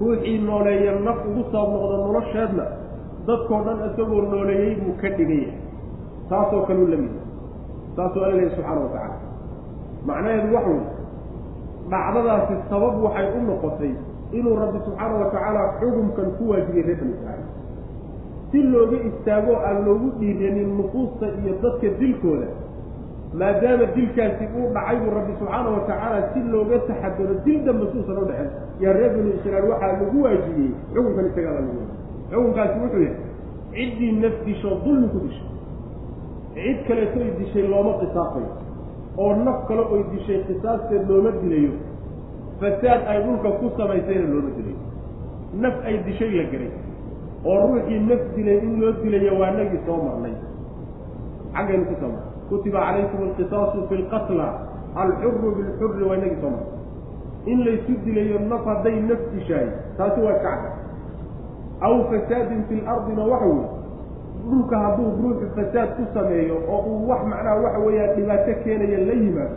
ruuxii 0.00 0.38
nooleeya 0.48 0.92
naf 1.06 1.18
ugu 1.28 1.42
sabab 1.52 1.70
noqdo 1.80 1.96
nolosheedna 2.04 2.64
dadkoo 3.28 3.60
dhan 3.66 3.78
isagoo 3.88 4.22
nooleeyey 4.32 4.74
buu 4.82 4.94
ka 5.02 5.08
dhigaya 5.18 5.52
taasoo 6.30 6.62
kaleu 6.68 6.86
la 6.92 6.96
mid 7.04 7.14
saasuu 7.96 8.20
alla 8.24 8.34
leeyahy 8.38 8.54
subxaana 8.56 8.80
wa 8.84 8.90
tacaala. 8.94 9.16
Macnaheedu 10.08 10.48
wax 10.56 10.66
wey 10.72 10.80
dhacdadaasi 11.90 12.54
sabab 12.70 12.94
waxay 13.04 13.26
u 13.38 13.40
noqotay 13.48 13.92
inuu 14.38 14.56
rabbi 14.62 14.78
subxaana 14.86 15.14
wa 15.22 15.26
tacaala 15.34 15.60
xukumkan 15.80 16.28
ku 16.38 16.42
waajibiyey 16.50 16.86
reer 16.88 16.98
bani 17.00 17.14
israa'iil. 17.16 17.48
Si 18.50 18.58
looga 18.72 18.98
istaago 19.10 19.52
aan 19.68 19.78
loogu 19.86 20.08
dhiiranin 20.20 20.70
nufuusta 20.78 21.26
iyo 21.42 21.52
dadka 21.62 21.88
dilkooda 22.00 22.48
maadaama 23.40 23.86
dilkaasi 23.96 24.44
uu 24.58 24.66
dhacay 24.74 24.96
buu 25.02 25.12
rabbi 25.18 25.32
subxaana 25.40 25.68
wa 25.76 25.80
tacaala 25.88 26.18
si 26.32 26.40
looga 26.52 26.78
taxadaro 26.88 27.34
dil 27.44 27.58
dambe 27.66 27.84
suusan 27.92 28.16
u 28.22 28.24
dhexen 28.30 28.50
yaa 28.82 28.92
reer 28.98 29.10
bani 29.16 29.30
israiil 29.38 29.66
waxaa 29.72 29.92
lagu 30.00 30.18
waajibiyey 30.26 30.72
xukunkan 30.94 31.26
isagaa 31.30 31.54
la 31.58 31.60
lagu 31.66 31.82
xukunkaasi 32.30 32.76
wuxuu 32.82 33.02
yahay 33.06 33.24
ciddii 33.76 34.12
naf 34.22 34.34
disho 34.46 34.70
dulmi 34.84 35.08
ku 35.12 35.18
dishay. 35.26 35.48
Cid 36.54 36.78
kaleeto 36.88 37.18
ay 37.20 37.32
dishay 37.40 37.66
looma 37.72 37.92
qisaasayo 38.00 38.50
oo 39.18 39.32
naf 39.46 39.58
kale 39.68 39.82
oy 39.94 40.02
dishay 40.12 40.38
qisaasteed 40.48 41.04
looma 41.08 41.30
dilayo. 41.42 41.72
Fasaad 42.60 43.02
ay 43.12 43.18
dhulka 43.24 43.50
ku 43.60 43.66
samaysayna 43.76 44.26
looma 44.34 44.50
dilayo. 44.56 44.78
Naf 45.62 45.74
ay 45.84 45.96
dishay 46.06 46.30
la 46.38 46.44
geray 46.52 46.70
oo 47.44 47.56
ruuxii 47.66 48.00
naf 48.08 48.22
dilay 48.36 48.58
in 48.66 48.80
loo 48.80 48.92
dilayo 49.02 49.32
waa 49.40 49.50
nagii 49.58 49.80
soo 49.86 49.98
marnay. 50.06 50.34
Xaggaynu 51.54 51.84
ku 51.90 51.94
soo 52.00 52.10
marnay. 52.14 52.32
Kutiba 52.48 52.78
calaykum 52.86 53.20
alqisaasu 53.28 53.78
fi 53.88 53.94
lqatla 54.02 54.46
alxuru 55.02 55.48
bilxuri 55.56 56.04
waa 56.08 56.16
inagii 56.16 56.40
soo 56.42 56.50
marnay. 56.50 56.74
In 57.46 57.58
laysu 57.66 57.92
dilayo 58.04 58.38
naf 58.50 58.64
hadday 58.66 58.96
naf 59.08 59.20
dishaay 59.34 59.68
taasi 59.98 60.20
waa 60.26 60.38
kacda 60.44 60.70
aw 61.80 61.94
fasaadin 62.10 62.62
fi 62.68 62.74
lardina 62.86 63.24
waxa 63.32 63.46
weeye. 63.46 63.68
Dhulka 64.50 64.78
hadduu 64.78 65.10
ruuxu 65.22 65.46
fasaad 65.56 65.88
ku 65.96 66.02
sameeyo 66.14 66.56
oo 66.68 66.80
uu 66.90 67.08
wax 67.08 67.20
macnaha 67.30 67.56
waxa 67.64 67.78
weeyaan 67.86 68.16
dhibaato 68.16 68.52
keenaya 68.64 68.98
la 69.08 69.12
yimaado 69.22 69.56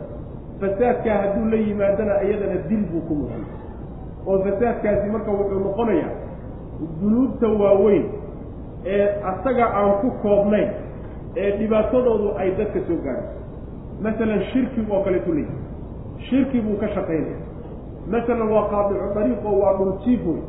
fasaadkaa 0.61 1.17
hadduu 1.21 1.45
la 1.51 1.57
yimaadana 1.57 2.21
iyadana 2.23 2.57
dil 2.69 2.83
buu 2.91 3.01
ku 3.07 3.13
mudan 3.15 3.43
oo 4.27 4.37
fasaadkaasi 4.45 5.09
marka 5.13 5.31
wuxuu 5.31 5.59
noqonayaa 5.59 6.13
dunuubta 7.01 7.47
waaweyn 7.61 8.05
ee 8.85 9.07
asaga 9.31 9.65
aan 9.79 9.91
ku 10.01 10.11
koobnayn 10.23 10.69
ee 11.37 11.51
dhibaatadoodu 11.59 12.29
ay 12.41 12.51
dadka 12.59 12.79
soo 12.87 12.97
gaarayso 13.05 13.39
masalan 14.03 14.41
shirkigu 14.51 14.93
oo 14.95 15.03
kaleetu 15.03 15.33
leeyahy 15.33 15.57
shirki 16.29 16.61
buu 16.61 16.77
ka 16.81 16.87
shaqaynaya 16.95 17.39
masalan 18.13 18.51
waa 18.55 18.65
qaadicu 18.73 19.13
dariiq 19.15 19.45
oo 19.45 19.59
waa 19.63 19.73
dhuljiif 19.79 20.21
wey 20.27 20.41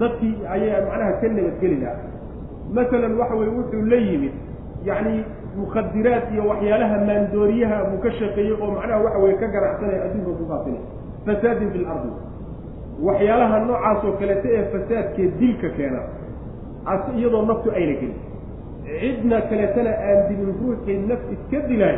dadkii 0.00 0.34
ayaa 0.54 0.80
macnaha 0.88 1.12
ka 1.20 1.26
nabadgeli 1.36 1.76
laha 1.80 1.96
masalan 2.76 3.12
waxa 3.20 3.34
weye 3.40 3.50
wuxuu 3.58 3.82
la 3.92 3.96
yimid 4.08 4.32
yacni 4.88 5.24
mukhadiraad 5.58 6.24
iyo 6.34 6.42
waxyaalaha 6.50 6.96
maandooriyaha 7.08 7.76
buu 7.90 8.00
ka 8.04 8.10
shaqeeyey 8.18 8.52
oo 8.62 8.70
macnaha 8.76 9.00
waxa 9.04 9.18
weye 9.24 9.36
ka 9.42 9.46
ganacsanaya 9.54 10.00
adduunka 10.06 10.32
ku 10.40 10.44
faasinay 10.50 10.82
fasaadin 11.26 11.70
fi 11.74 11.78
lardi 11.86 12.10
waxyaalaha 13.08 13.56
noocaas 13.68 14.04
oo 14.08 14.12
kaleeta 14.20 14.48
ee 14.58 14.64
fasaadkee 14.74 15.28
dilka 15.40 15.68
keena 15.76 16.00
as 16.92 17.02
iyadoo 17.18 17.42
naftu 17.50 17.70
ayna 17.78 17.94
gelin. 18.00 18.16
Cidna 19.00 19.38
kaleetana 19.50 19.90
aan 20.08 20.18
dilin 20.28 20.52
ruuxii 20.60 20.96
naf 21.10 21.20
iska 21.34 21.58
dilaay 21.68 21.96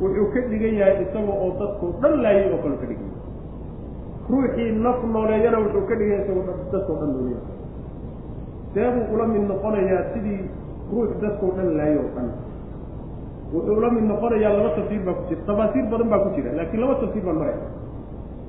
wuxuu 0.00 0.26
ka 0.34 0.40
dhigan 0.50 0.74
yahay 0.80 0.96
isaga 1.04 1.32
oo 1.42 1.48
dadkao 1.60 1.88
dhan 2.02 2.14
laayay 2.24 2.46
oo 2.54 2.58
kale 2.64 2.76
ka 2.82 2.86
dhigan 2.90 3.08
yahay 3.08 3.09
ruuxii 4.30 4.70
naf 4.84 4.98
nooleeyana 5.14 5.58
wuxuu 5.64 5.84
ka 5.88 5.94
dhigan 5.98 6.12
yahay 6.18 6.24
isagoo 6.24 6.44
dadkao 6.72 6.96
dhan 7.00 7.10
nooleeya 7.16 7.40
seebuu 8.74 9.04
ula 9.14 9.26
mid 9.32 9.42
noqonayaa 9.50 10.02
sidii 10.14 10.40
ruux 10.92 11.10
dadkao 11.22 11.50
dhan 11.56 11.68
laayay 11.78 11.98
oo 12.02 12.10
dhan. 12.16 12.28
Wuxuu 13.54 13.76
ula 13.80 13.90
mid 13.96 14.04
noqonayaa 14.12 14.52
laba 14.56 14.70
tafsiir 14.78 15.02
baa 15.06 15.14
ku 15.18 15.22
jira. 15.28 15.40
Tafaasiir 15.48 15.84
badan 15.92 16.08
baa 16.12 16.20
ku 16.24 16.28
jira 16.36 16.50
laakiin 16.58 16.80
laba 16.82 16.94
tafsiir 17.02 17.24
baan 17.26 17.38
maraya 17.42 17.60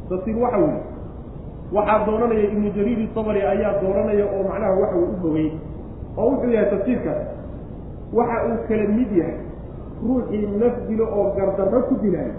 tafsiir 0.10 0.38
waxa 0.44 0.58
weeye 0.64 0.82
waxaa 1.76 2.00
doonanaya 2.08 2.44
ibnu 2.54 2.70
jariiri 2.78 3.06
sabri 3.16 3.42
ayaa 3.54 3.74
doonanaya 3.82 4.26
oo 4.36 4.42
macnaha 4.50 4.74
waxa 4.82 4.96
uu 5.02 5.10
u 5.14 5.18
bogay 5.24 5.48
oo 6.18 6.26
wuxuu 6.32 6.52
yahay 6.56 6.70
tafsiirkaas 6.74 7.22
waxa 8.18 8.38
uu 8.50 8.58
kala 8.68 8.86
mid 8.98 9.12
yahay. 9.22 9.38
Ruuxii 10.06 10.48
naf 10.62 10.76
dilo 10.90 11.06
oo 11.18 11.26
gardarro 11.38 11.80
ku 11.90 11.96
dilaayo 12.04 12.34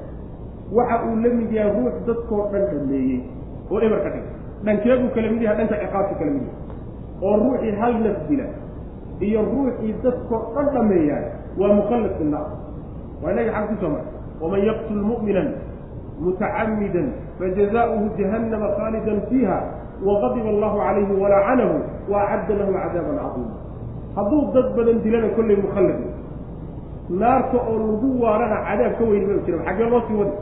waxa 0.77 0.97
uu 1.09 1.17
la 1.23 1.29
mid 1.39 1.51
yahay 1.57 1.73
ruux 1.77 1.95
dadkoo 2.07 2.43
dhan 2.53 2.65
dhameeyey 2.73 3.21
oo 3.71 3.79
eber 3.87 4.01
ka 4.05 4.11
dhigay. 4.15 4.29
Dhankeebuu 4.65 5.11
kala 5.15 5.29
mid 5.35 5.43
yahay 5.47 5.57
dhanka 5.61 5.77
ciqaabku 5.83 6.15
kala 6.21 6.31
mid 6.37 6.45
yahay. 6.49 6.59
Oo 7.27 7.35
ruuxii 7.43 7.73
hal 7.81 7.95
naf 8.05 8.19
dila 8.29 8.47
iyo 9.27 9.41
ruuxii 9.53 9.93
dadkoo 10.05 10.41
dhan 10.55 10.67
dhameeyaay 10.75 11.25
waa 11.61 11.73
mukhallad 11.79 12.13
fi 12.19 12.25
naar 12.33 12.49
waa 13.23 13.31
inaga 13.35 13.51
xag 13.57 13.67
ku 13.71 13.75
soo 13.81 13.91
mara 13.95 14.05
waman 14.43 14.61
yaqtul 14.69 15.03
mu'minan 15.11 15.49
mutacamida 16.25 17.03
fajazaؤuhu 17.39 18.07
jahannama 18.19 18.69
khaalidan 18.79 19.19
fiiha 19.31 19.59
waqadiba 20.07 20.49
allahu 20.55 20.77
calayhi 20.87 21.13
walacanahu 21.23 21.77
waacadda 22.13 22.53
lahu 22.61 22.73
cadaaban 22.83 23.17
cadiima 23.23 23.55
hadduu 24.17 24.41
dad 24.55 24.67
badan 24.77 24.97
dilana 25.05 25.29
kollay 25.37 25.57
mukhallad 25.65 26.01
naarta 27.23 27.59
oo 27.71 27.77
lagu 27.79 28.09
waarana 28.23 28.57
cadaab 28.69 28.93
ka 28.99 29.05
weyn 29.11 29.25
ma 29.31 29.35
jira 29.47 29.59
xaggee 29.67 29.89
loo 29.93 30.03
sii 30.09 30.17
wadi 30.21 30.35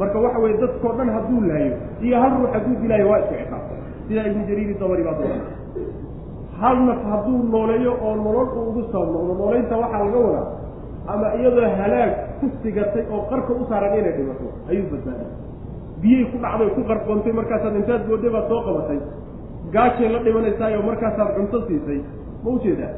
marka 0.00 0.18
waxa 0.24 0.38
weye 0.44 0.56
dadkao 0.62 0.92
dhan 0.98 1.08
hadduu 1.16 1.40
laayo 1.50 1.74
iyo 2.06 2.16
hal 2.22 2.32
ruux 2.40 2.50
hadduu 2.56 2.74
dilaayo 2.82 3.06
waa 3.10 3.18
isku 3.22 3.34
ciqaab 3.40 3.64
sidaa 4.08 4.26
ibnu 4.30 4.42
jariiri 4.48 4.74
dabari 4.82 5.02
baa 5.08 5.14
doona 5.20 5.38
hal 6.60 6.76
naf 6.88 7.00
hadduu 7.12 7.38
nooleeyo 7.54 7.92
oo 8.06 8.14
nolol 8.24 8.48
uu 8.58 8.64
ugu 8.70 8.82
sabab 8.92 9.08
noqdo 9.16 9.34
nooleynta 9.42 9.74
waxaa 9.82 10.02
laga 10.04 10.18
wadaa 10.26 10.46
ama 11.12 11.26
iyadoo 11.38 11.68
halaag 11.80 12.12
ku 12.40 12.46
sigatay 12.62 13.04
oo 13.14 13.20
qarka 13.30 13.50
u 13.60 13.64
saaran 13.70 13.92
inay 13.98 14.12
dhimato 14.18 14.46
ayuu 14.70 14.86
badbaaday. 14.92 15.28
Biyey 16.02 16.24
ku 16.30 16.36
dhacday 16.44 16.68
ku 16.76 16.80
qarqoontay 16.90 17.32
markaasaad 17.40 17.74
intaad 17.80 18.02
goodday 18.10 18.30
baad 18.34 18.46
soo 18.50 18.60
qabatay. 18.68 18.98
Gaajay 19.74 20.08
la 20.14 20.18
dhimanaysaayo 20.26 20.78
markaasaad 20.88 21.28
cunto 21.36 21.58
siisay. 21.68 22.00
Ma 22.42 22.48
u 22.54 22.58
jeedaa 22.64 22.90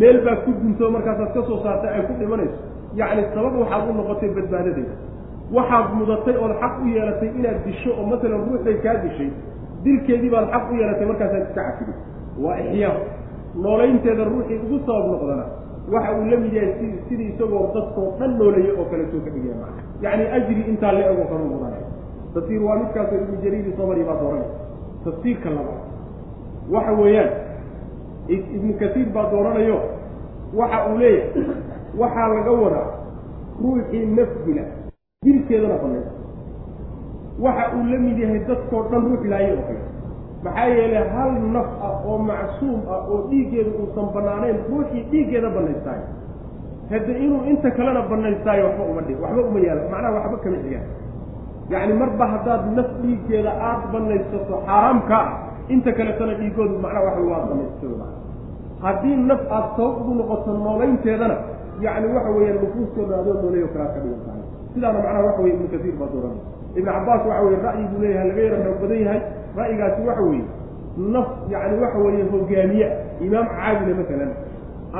meel 0.00 0.18
baa 0.26 0.36
ku 0.44 0.50
dunto 0.62 0.84
markaasaad 0.96 1.30
ka 1.36 1.40
soo 1.48 1.58
saartay 1.64 1.90
ay 1.96 2.02
ku 2.08 2.12
dhimanayso. 2.20 2.58
Yacni 3.00 3.22
sabab 3.34 3.54
waxaad 3.62 3.84
u 3.90 3.92
noqotay 4.00 4.30
badbaadadeeda 4.36 4.94
waxaad 5.52 5.86
mudatay 5.98 6.36
ood 6.44 6.54
xaq 6.62 6.74
u 6.84 6.88
yeelatay 6.88 7.28
inaad 7.38 7.58
disho 7.64 7.90
oo 7.98 8.06
masalan 8.06 8.40
ruuxday 8.48 8.76
kaa 8.84 8.96
dishay 9.04 9.30
dilkeedii 9.84 10.30
baad 10.30 10.46
xaq 10.54 10.64
u 10.72 10.74
yeelatay 10.80 11.06
markaasaad 11.06 11.42
iska 11.48 11.62
cafiday 11.68 11.94
waa 12.44 12.56
ixyaa 12.64 12.96
noolaynteeda 13.62 14.24
ruuxii 14.24 14.58
ugu 14.64 14.78
sabab 14.86 15.06
noqdana 15.12 15.44
waxa 15.94 16.10
uu 16.18 16.24
la 16.30 16.36
mid 16.36 16.52
yahay 16.52 16.72
si 16.80 16.86
sidii 17.08 17.28
isagoo 17.34 17.64
dadkoo 17.74 18.08
dhan 18.18 18.38
nooleeyey 18.38 18.72
oo 18.80 18.84
kale 18.90 19.04
soo 19.12 19.20
ka 19.26 19.30
dhigaya 19.34 19.56
maa 19.62 19.72
yacni 20.02 20.24
ajri 20.36 20.62
intaa 20.72 20.92
la 20.92 21.00
ego 21.12 21.24
kanu 21.30 21.44
mudanay. 21.52 21.82
Tafsiir 22.34 22.62
waa 22.66 22.76
midkaasoo 22.82 23.16
ibnu 23.22 23.36
jariiri 23.44 23.72
sabari 23.78 24.02
baa 24.08 24.16
dooranay 24.22 24.48
tafsiirka 25.04 25.48
labaad. 25.50 25.82
Waxa 26.74 26.92
weeyaan 27.00 27.30
ibnu 28.56 28.72
kasiir 28.80 29.08
baa 29.14 29.30
dooranayo 29.32 29.78
waxa 30.58 30.78
uu 30.90 30.98
leeyahay. 30.98 31.44
Waxaa 32.00 32.28
laga 32.34 32.50
wadaa 32.62 32.88
ruuxii 33.62 34.06
naf 34.16 34.28
dila 35.26 35.38
dilkeedana 35.38 35.76
banaysa. 35.82 36.10
Waxa 37.44 37.64
uu 37.76 37.84
la 37.92 37.98
mid 37.98 38.18
yahay 38.18 38.40
dadkoo 38.48 38.82
dhan 38.90 39.02
ruux 39.08 39.22
laaye 39.32 39.50
oo 39.52 39.64
kale 39.68 39.82
maxaa 40.44 40.68
yeelay 40.76 41.04
hal 41.14 41.32
naf 41.54 41.68
ah 41.88 41.94
oo 42.06 42.18
macsuum 42.28 42.80
ah 42.94 43.00
oo 43.10 43.18
dhiiggeeda 43.30 43.70
uusan 43.80 44.06
banaanayn 44.14 44.56
ruuxii 44.70 45.02
dhiiggeeda 45.10 45.48
banaystaayo 45.56 46.06
hadde 46.90 47.12
inuu 47.24 47.42
inta 47.50 47.70
kalena 47.76 48.02
banaystaayo 48.10 48.62
waxba 48.68 48.84
uma 48.92 49.02
dhig 49.08 49.18
waxba 49.24 49.42
uma 49.50 49.60
yaalo. 49.66 49.82
Macnaha 49.92 50.14
waxba 50.16 50.36
kama 50.44 50.56
xigaan 50.64 50.86
yacni 51.72 51.94
marba 52.02 52.24
haddaad 52.32 52.62
naf 52.76 52.88
dhiiggeeda 53.02 53.50
aad 53.68 53.82
banaysato 53.92 54.54
xaaraamka 54.66 55.16
ah 55.24 55.28
inta 55.74 55.90
kaletana 55.98 56.34
dhiigoodu 56.40 56.78
macnaha 56.84 57.04
waxa 57.08 57.22
waad 57.30 57.44
banaysatay 57.50 57.90
haddii 58.84 59.16
naf 59.30 59.42
aad 59.56 59.66
sabab 59.76 60.00
ugu 60.00 60.12
noqoto 60.20 60.50
noolaynteedana 60.64 61.36
yacni 61.84 62.06
waxa 62.16 62.30
weeyaan 62.36 62.58
nufuuskooda 62.64 63.14
adoo 63.20 63.34
nooleeyo 63.42 63.68
kalaad 63.74 63.90
ka 63.94 64.00
dhigan 64.04 64.20
tahay 64.26 64.35
sidaana 64.76 64.98
macnaha 65.00 65.24
waxa 65.28 65.40
weye 65.44 65.54
ibnu 65.56 65.68
kasiir 65.74 65.94
baa 66.00 66.08
dooranay 66.14 66.40
ibnu 66.78 66.90
cabbaas 66.92 67.22
waxa 67.30 67.42
weye 67.48 67.58
ra'yi 67.66 67.84
buu 67.90 68.00
leeyahay 68.04 68.28
laga 68.30 68.42
yara 68.46 68.58
xoog 68.64 68.78
badan 68.84 69.00
yahay. 69.06 69.20
Ra'yigaasi 69.58 70.00
waxa 70.08 70.22
weeye 70.30 70.44
naf 71.14 71.26
yacni 71.52 71.76
waxa 71.84 71.98
weeye 72.06 72.24
hogaamiye. 72.32 72.86
Imaam 73.26 73.46
caabida 73.56 73.92
masalan 74.00 74.30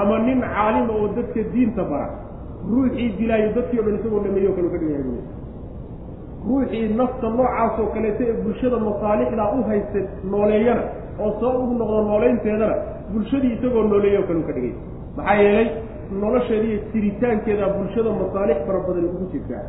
ama 0.00 0.14
nin 0.26 0.38
caalima 0.52 0.92
oo 1.00 1.08
dadka 1.16 1.40
diinta 1.52 1.82
bara 1.90 2.06
ruuxii 2.70 3.08
dilaayo 3.18 3.48
dadkii 3.56 3.78
o 3.80 3.82
dhan 3.86 3.94
isagoo 4.00 4.20
dhameeyo 4.24 4.50
kale 4.56 4.68
ka 4.74 4.78
dhigaya 4.82 5.02
bule 5.06 5.22
ruuxii 6.48 6.88
nafta 6.98 7.26
noocaasoo 7.36 7.86
kaleeta 7.94 8.22
ee 8.30 8.34
bulshada 8.44 8.78
masaalixdaa 8.88 9.48
u 9.58 9.62
haysta 9.68 10.00
nooleeyana 10.32 10.82
oo 11.24 11.30
soo 11.40 11.52
ugu 11.62 11.74
noqdo 11.80 11.98
nooleynteedana 12.10 12.76
bulshadii 13.12 13.52
isagoo 13.56 13.82
nooleeya 13.92 14.22
kale 14.28 14.38
u 14.38 14.46
ka 14.48 14.52
dhigay. 14.56 14.74
Maxaa 15.16 15.36
yeelay 15.42 15.68
nolosheeda 16.22 16.64
iyo 16.70 16.78
jiritaankeeda 16.92 17.66
bulshada 17.76 18.10
masaalix 18.20 18.58
fara 18.66 18.78
badan 18.86 19.04
ugu 19.10 19.26
jirtaa. 19.32 19.64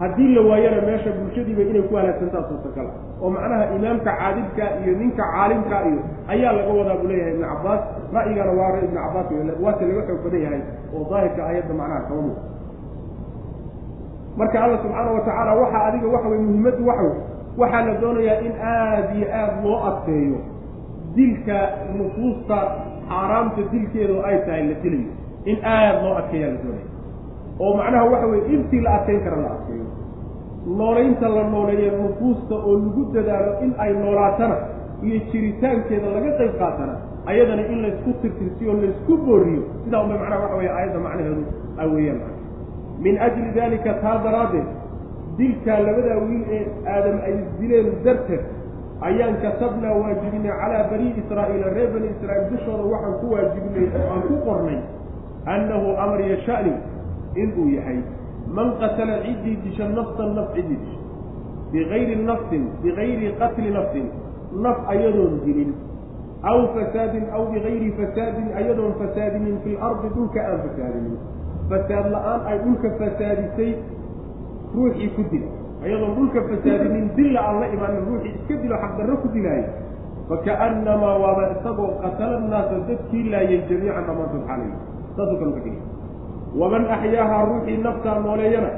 Haddii 0.00 0.34
la 0.36 0.40
waayana 0.48 0.80
meesha 0.86 1.10
bulshadiiba 1.18 1.62
inay 1.70 1.82
ku 1.88 1.94
halaagsantaa 1.96 2.42
suurtagala 2.48 2.90
oo 3.22 3.30
macnaha 3.34 3.64
imaamka 3.76 4.10
caadilka 4.20 4.64
iyo 4.84 4.92
ninka 5.00 5.24
caalimka 5.32 5.76
iyo 5.90 6.00
ayaa 6.32 6.52
laga 6.56 6.72
wadaa 6.78 6.96
buu 7.00 7.08
leeyahay 7.10 7.32
ibnu 7.34 7.46
cabbaas. 7.52 7.80
Ra'yigana 8.16 8.52
waa 8.58 8.70
ra 8.74 8.78
ibnu 8.86 8.98
cabbaas 9.04 9.26
waase 9.64 9.82
laga 9.88 10.02
xoog 10.08 10.20
badan 10.24 10.40
yahay 10.46 10.62
oo 10.94 11.02
daahirka 11.10 11.40
ayadda 11.50 11.74
macnaha 11.80 12.00
kama 12.08 12.22
muuq 12.26 12.38
marka 14.38 14.56
alla 14.64 14.76
subxaana 14.82 15.10
wa 15.16 15.20
tacaala 15.26 15.52
waxaa 15.60 15.84
adiga 15.88 16.06
waxa 16.14 16.28
weye 16.28 16.42
muhimmaddu 16.48 16.82
waxa 16.90 17.02
wey 17.08 17.16
waxaa 17.60 17.82
la 17.88 17.94
doonayaa 18.02 18.40
in 18.46 18.52
aada 18.72 19.12
iyo 19.18 19.26
aada 19.32 19.56
loo 19.64 19.78
adkeeyo. 19.90 20.38
Dilka 21.16 21.56
nufuusta 21.98 22.56
xaaraamta 23.08 23.62
dilkeedu 23.72 24.16
ay 24.28 24.36
tahay 24.46 24.62
la 24.70 24.74
dilayo 24.84 25.10
in 25.50 25.58
aada 25.74 25.98
loo 26.04 26.14
adkeeyaa 26.20 26.52
la 26.54 26.58
doonaya 26.64 26.88
oo 27.64 27.72
macnaha 27.80 28.04
waxa 28.12 28.26
weye 28.32 28.44
intii 28.54 28.80
la 28.86 28.90
adkeyn 28.98 29.20
kara 29.24 29.36
la 29.44 29.50
adkeeyo. 29.56 29.86
Noolaynta 30.78 31.28
la 31.36 31.42
nooleeya 31.54 31.92
nufuusta 32.02 32.54
oo 32.68 32.74
lagu 32.84 33.02
dadaalo 33.14 33.52
in 33.64 33.70
ay 33.84 33.92
noolaatana 34.02 34.56
iyo 35.06 35.18
jiritaankeeda 35.32 36.08
laga 36.16 36.30
qayb 36.38 36.54
qaatana 36.62 36.94
ayadana 37.30 37.62
in 37.72 37.78
laysku 37.84 38.10
tirtirsiyo 38.22 38.72
laysku 38.82 39.12
booriyo 39.26 39.62
sidaa 39.84 40.02
unbay 40.04 40.18
macnaha 40.22 40.42
waxa 40.42 40.56
weye 40.60 40.70
aayadda 40.76 40.98
macnaheedu 41.06 41.42
ay 41.80 41.88
weeyaan 41.94 42.20
min 43.04 43.14
ajli 43.26 43.48
dalika 43.58 43.92
taa 44.04 44.16
daraaddeed 44.24 44.68
dilkaa 45.38 45.78
labadaa 45.86 46.18
wiil 46.28 46.44
ee 46.58 46.62
aadam 46.94 47.16
ay 47.26 47.32
isdileen 47.44 47.88
darteed 48.04 48.44
ayaan 49.08 49.34
katabnaa 49.44 49.94
waajibinay 50.02 50.52
calaa 50.60 50.84
bani 50.90 51.08
israa'iila 51.22 51.68
reer 51.76 51.88
bani 51.94 52.08
israa'iil 52.14 52.46
dushooda 52.52 52.84
waxaan 52.92 53.14
ku 53.22 53.26
waajibinay 53.34 53.86
oo 53.98 54.06
aan 54.14 54.22
ku 54.28 54.34
qornay 54.48 54.78
annahu 55.54 55.96
amar 56.04 56.20
yasha'ni 56.20 56.74
inuu 57.42 57.68
yahay 57.76 57.98
man 58.58 58.72
qatala 58.82 59.22
ciddii 59.26 59.56
disha 59.64 59.88
nafsan 59.96 60.34
naf 60.38 60.48
ciddii 60.54 60.78
disha 60.82 61.00
bigayri 61.72 62.16
nafsin 62.28 62.64
bigayri 62.82 63.32
qatli 63.40 63.70
nafsin 63.78 64.06
naf 64.64 64.78
ayadoon 64.94 65.40
dilin 65.44 65.72
aw 66.50 66.58
fasaadin 66.76 67.24
aw 67.36 67.42
bigayri 67.52 67.90
fasaadin 68.00 68.48
ayadoon 68.60 68.94
fasaadinin 69.02 69.56
fi 69.64 69.76
lardi 69.80 70.08
dhulka 70.14 70.40
aan 70.50 70.58
fasaadinin 70.66 71.16
fasaad 71.70 72.06
la'aan 72.14 72.40
ay 72.50 72.56
dhulka 72.64 72.88
fasaadisay 73.00 73.72
ruuxii 74.74 75.10
ku 75.16 75.22
dila 75.32 75.48
ayadoon 75.86 76.12
dhulka 76.18 76.40
fasaadinin 76.50 77.06
dilla 77.18 77.40
aan 77.48 77.56
la 77.62 77.66
imaanin 77.76 78.02
ruuxii 78.10 78.34
iska 78.38 78.54
dilo 78.62 78.76
xaqdarro 78.84 79.16
ku 79.22 79.28
dilaayo 79.34 79.66
faka'annamaa 80.28 81.16
waaba 81.22 81.42
isagoo 81.54 81.90
qatala 82.02 82.38
naasa 82.52 82.78
dadkii 82.90 83.24
laayay 83.32 83.60
jamiican 83.70 84.04
dhammaantood 84.08 84.44
xaalay 84.48 84.70
saasuu 85.16 85.38
kale 85.40 85.52
ka 85.66 85.72
waman 86.60 86.84
axyaahaa 86.96 87.42
ruuxii 87.50 87.76
naftaa 87.86 88.18
nooleeyana 88.26 88.70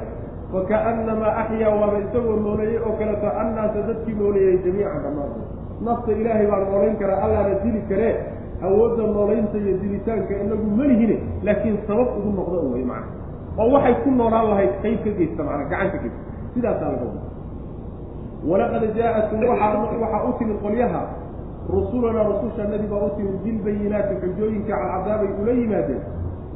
faka'annamaa 0.53 1.31
axyaa 1.41 1.71
waaba 1.79 1.97
isagoo 2.05 2.35
nooleeyey 2.47 2.79
oo 2.87 2.93
kaleeto 2.99 3.27
annaasa 3.41 3.79
dadkii 3.89 4.15
nooleeyey 4.21 4.57
jamiican 4.65 5.01
dhammaantood 5.05 5.47
nafta 5.87 6.11
ilaahay 6.21 6.47
baa 6.51 6.59
noolayn 6.69 6.95
karaa 7.01 7.19
allaana 7.25 7.55
dili 7.63 7.81
karee 7.89 8.13
awoodda 8.67 9.03
noolaynta 9.15 9.57
iyo 9.63 9.73
dilitaanka 9.83 10.33
inagu 10.43 10.67
malihine 10.79 11.15
laakiin 11.47 11.77
sabab 11.87 12.09
ugu 12.19 12.31
noqda 12.39 12.57
un 12.65 12.71
way 12.73 12.83
macana 12.91 13.13
oo 13.61 13.69
waxay 13.75 13.95
ku 14.03 14.09
noolaan 14.19 14.47
lahayd 14.51 14.73
qayb 14.83 14.99
ka 15.05 15.11
geysta 15.19 15.41
macana 15.47 15.63
gacan 15.71 15.89
ka 15.93 15.97
geysta. 16.03 16.21
Sidaasaa 16.53 16.89
laga 16.93 17.05
wada 17.05 17.21
walaqad 18.49 18.83
jaa-atum 18.97 19.39
waxaa 19.51 20.21
u 20.29 20.33
timid 20.39 20.57
qolyaha 20.65 21.01
rusulanaa 21.73 22.23
rususha 22.31 22.63
nabi 22.73 22.87
baa 22.91 23.03
u 23.07 23.09
timid 23.17 23.35
bilbayinaati 23.45 24.13
xujooyinka 24.23 24.73
cadcadaabay 24.81 25.31
ula 25.41 25.51
yimaadeen 25.61 26.01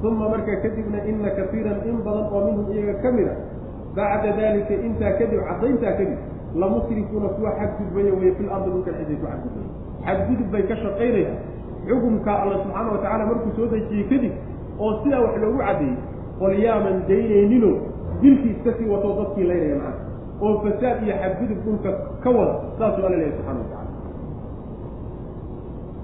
uma 0.03 0.29
markaa 0.33 0.57
kadibna 0.63 0.99
ina 1.09 1.29
kaiiran 1.37 1.79
in 1.89 1.97
badan 2.05 2.25
oo 2.33 2.41
minhum 2.47 2.65
iyaga 2.75 2.93
ka 3.03 3.09
mid 3.17 3.27
a 3.27 3.35
bacda 3.97 4.29
dalika 4.39 4.73
intaa 4.87 5.11
kadib 5.19 5.39
caddayntaa 5.49 5.93
kadib 5.99 6.19
lamusrifuuna 6.61 7.27
kuwa 7.35 7.51
xadgudbaya 7.59 8.11
weye 8.19 8.31
fil 8.37 8.49
ardi 8.55 8.69
dhulkan 8.73 8.93
ciday 8.99 9.17
ku 9.21 9.25
xadgudbaya 9.31 9.69
xadgudub 10.05 10.47
bay 10.53 10.63
ka 10.69 10.75
shaqaynayaan 10.83 11.37
xukumka 11.87 12.31
alla 12.41 12.55
subxaana 12.63 12.89
wa 12.95 12.99
tacala 13.03 13.23
markuu 13.29 13.51
soo 13.57 13.67
dejiyey 13.73 14.05
kadib 14.11 14.33
oo 14.83 14.91
sidaa 15.03 15.21
wax 15.25 15.35
loogu 15.43 15.59
caddeeyey 15.67 15.95
qolyaaman 16.39 16.95
daynayninoo 17.09 17.75
dilkii 18.21 18.51
iska 18.55 18.71
sii 18.77 18.87
wato 18.93 19.09
dadkii 19.19 19.47
laynaya 19.51 19.75
macana 19.81 19.99
oo 20.45 20.53
fasaad 20.63 20.97
iyo 21.05 21.15
xadgudub 21.23 21.59
dhulka 21.65 21.89
ka 22.23 22.29
wada 22.37 22.53
saasuu 22.79 23.05
alla 23.07 23.17
leeyahy 23.21 23.37
subxana 23.37 23.59
wa 23.63 23.67
tacala 23.71 23.91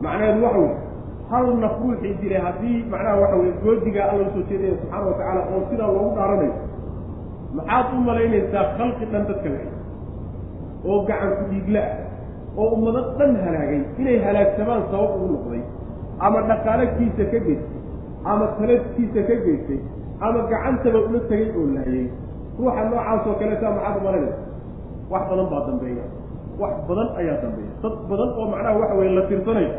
macnaheedu 0.03 0.43
waxa 0.45 0.59
wey 0.59 0.71
hal 1.31 1.45
naf 1.63 1.73
ruuxii 1.83 2.13
dilay 2.21 2.41
haddii 2.47 2.77
macnaha 2.91 3.15
waxa 3.21 3.35
weye 3.41 3.53
goodigaa 3.63 4.05
alla 4.11 4.23
u 4.27 4.31
soo 4.35 4.43
jeedaya 4.49 4.73
subxaana 4.81 5.05
wa 5.09 5.13
tacaala 5.19 5.41
oo 5.53 5.61
sidaa 5.69 5.89
loogu 5.95 6.11
dhaaranayo 6.17 6.53
maxaad 7.57 7.87
u 7.97 7.99
malaynaysaa 8.09 8.63
khalqi 8.77 9.05
dhan 9.11 9.23
dadka 9.29 9.49
la 9.55 9.59
oo 10.89 10.97
gacan 11.09 11.31
ku 11.39 11.43
dhiigla 11.51 11.81
ah 11.89 12.59
oo 12.61 12.67
ummado 12.75 13.01
dhan 13.19 13.31
halaagay 13.45 13.81
inay 14.01 14.17
halaagsamaan 14.25 14.83
sabab 14.91 15.11
ugu 15.17 15.27
noqday 15.35 15.61
ama 16.25 16.39
dhaqaalakiisa 16.49 17.23
ka 17.33 17.39
geystay 17.47 17.81
ama 18.31 18.45
taladkiisa 18.59 19.21
ka 19.29 19.35
geystay 19.45 19.79
ama 20.25 20.39
gacantaba 20.51 20.99
ula 21.09 21.19
tegay 21.29 21.47
oo 21.59 21.65
laayay 21.75 22.05
ruuxa 22.59 22.81
noocaas 22.89 23.21
oo 23.29 23.35
kaleeta 23.41 23.67
maxaad 23.77 23.95
u 23.99 24.03
malaynaysa 24.07 24.41
wax 25.13 25.23
badan 25.31 25.47
baa 25.53 25.61
dambeeya 25.69 26.05
wax 26.61 26.73
badan 26.89 27.09
ayaa 27.21 27.37
dambeeya 27.43 27.71
dad 27.83 27.95
badan 28.09 28.29
oo 28.39 28.45
macnaha 28.53 28.75
waxa 28.81 28.95
weye 28.99 29.11
la 29.19 29.23
tirsanayo 29.29 29.71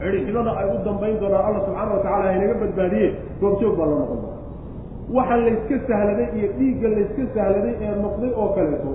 cidhixidada 0.00 0.50
ay 0.60 0.66
u 0.74 0.78
dambayn 0.86 1.16
doonaan 1.22 1.44
alla 1.48 1.60
subxaana 1.66 1.92
wa 1.96 2.00
tacala 2.04 2.24
haynaga 2.32 2.54
badbaadiye 2.62 3.08
goobjoog 3.40 3.74
baa 3.80 3.86
loo 3.90 3.98
noqon 4.02 4.18
doona 4.24 4.36
waxa 5.16 5.36
layska 5.44 5.76
sahladay 5.90 6.28
iyo 6.38 6.48
dhiigga 6.58 6.88
layska 6.96 7.22
sahladay 7.36 7.74
ee 7.84 7.94
noqday 8.04 8.30
oo 8.42 8.48
kaleeto 8.56 8.92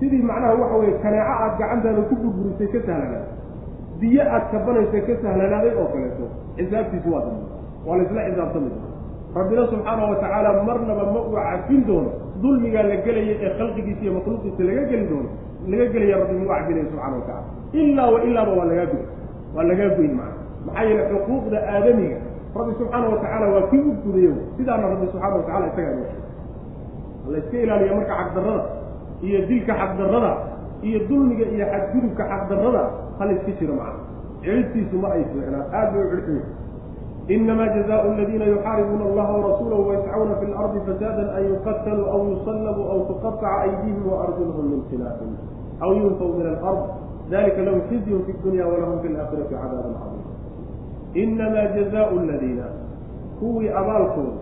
sidii 0.00 0.22
macnaha 0.30 0.54
waxa 0.62 0.76
weye 0.82 0.94
kaneeco 1.04 1.32
aad 1.44 1.54
gacantaada 1.60 2.02
ku 2.10 2.14
burburisay 2.22 2.68
ka 2.74 2.78
sahlanaaday 2.88 3.24
biyo 4.00 4.22
aad 4.34 4.44
kabanaysa 4.52 4.98
ka 5.08 5.14
sahlanaaday 5.24 5.72
oo 5.80 5.88
kaleeto. 5.94 6.24
Xisaabtiisu 6.58 7.08
waa 7.14 7.22
dambe. 7.26 7.44
Waa 7.86 7.96
la 7.98 8.02
isla 8.06 8.20
xisaabtami 8.28 8.68
doona 8.74 8.86
rabbina 9.38 9.62
subxaana 9.72 10.02
wa 10.10 10.16
tacaala 10.22 10.50
marnaba 10.68 11.04
ma 11.14 11.20
uu 11.26 11.34
cafin 11.36 11.80
doono 11.88 12.10
dulmigaa 12.42 12.82
la 12.90 12.96
gelaya 13.06 13.34
ee 13.44 13.50
khalqigiisa 13.58 14.02
iyo 14.04 14.12
makhluuqiisa 14.18 14.62
laga 14.68 14.82
geli 14.90 15.04
doono 15.10 15.28
laga 15.70 15.86
gelaya 15.94 16.16
rabbi 16.22 16.34
mau 16.40 16.48
cafinayo 16.54 16.86
subxana 16.92 17.16
wa 17.18 17.24
tacala 17.28 17.44
ilaa 17.80 18.08
wa 18.14 18.18
ilaaba 18.28 18.52
waa 18.58 18.66
lagaa 18.70 18.86
goy 18.92 19.02
waa 19.56 19.64
lagaa 19.70 19.90
goyn 19.98 20.12
macana 20.18 20.37
maxaa 20.68 20.84
yeele 20.88 21.04
xuquuqda 21.12 21.58
aadamiga 21.74 22.18
rabbi 22.58 22.72
subxaana 22.80 23.06
watacaala 23.12 23.46
waa 23.54 23.64
kii 23.70 23.82
u 23.90 23.92
gudayo 24.04 24.32
sidaana 24.56 24.84
rabbi 24.92 25.06
subxaana 25.12 25.34
watacala 25.40 25.66
isagaa 25.70 25.94
noo 25.98 26.06
sheegay 26.10 27.32
la 27.32 27.38
iska 27.42 27.56
ilaaliya 27.64 27.94
marka 27.98 28.14
xaqdarrada 28.20 28.64
iyo 29.26 29.38
dilka 29.50 29.72
xaqdarrada 29.80 30.32
iyo 30.88 30.98
dulmiga 31.08 31.44
iyo 31.54 31.66
xadgudubka 31.72 32.22
xaqdarrada 32.32 32.82
hala 33.18 33.32
iska 33.36 33.52
jiro 33.58 33.74
macaha 33.80 34.00
cihidtiisu 34.42 34.96
ma 35.02 35.08
ay 35.16 35.22
fiicnaa 35.30 35.64
aad 35.78 35.88
bay 35.94 36.02
u 36.06 36.10
cirxiya 36.12 36.44
inamaa 37.34 37.68
jazaau 37.76 38.10
aladiina 38.12 38.44
yuxaaribuuna 38.52 39.04
allaha 39.10 39.32
warasuulahu 39.38 39.82
wayscawna 39.88 40.34
fi 40.40 40.46
lardi 40.54 40.78
fasaadan 40.86 41.28
an 41.36 41.42
yuqataluu 41.50 42.06
aw 42.14 42.20
yusallabuu 42.32 42.86
aw 42.92 42.98
tuqataca 43.10 43.48
aydiihim 43.64 44.04
waarjulahum 44.12 44.64
min 44.72 44.80
khilaafin 44.90 45.32
aw 45.84 45.90
yunfaw 46.00 46.30
min 46.38 46.46
alard. 46.52 46.80
Dalika 47.30 47.60
lahum 47.66 47.80
khizyun 47.92 48.22
fi 48.26 48.32
dunya 48.42 48.64
walahum 48.70 48.98
fi 49.02 49.08
laakhirati 49.14 49.52
cadaabun 49.54 49.94
cadiim 50.00 50.24
inama 51.14 51.62
jazaء 51.76 52.10
ladiina 52.26 52.64
kuwii 53.40 53.68
abaalkooda 53.68 54.36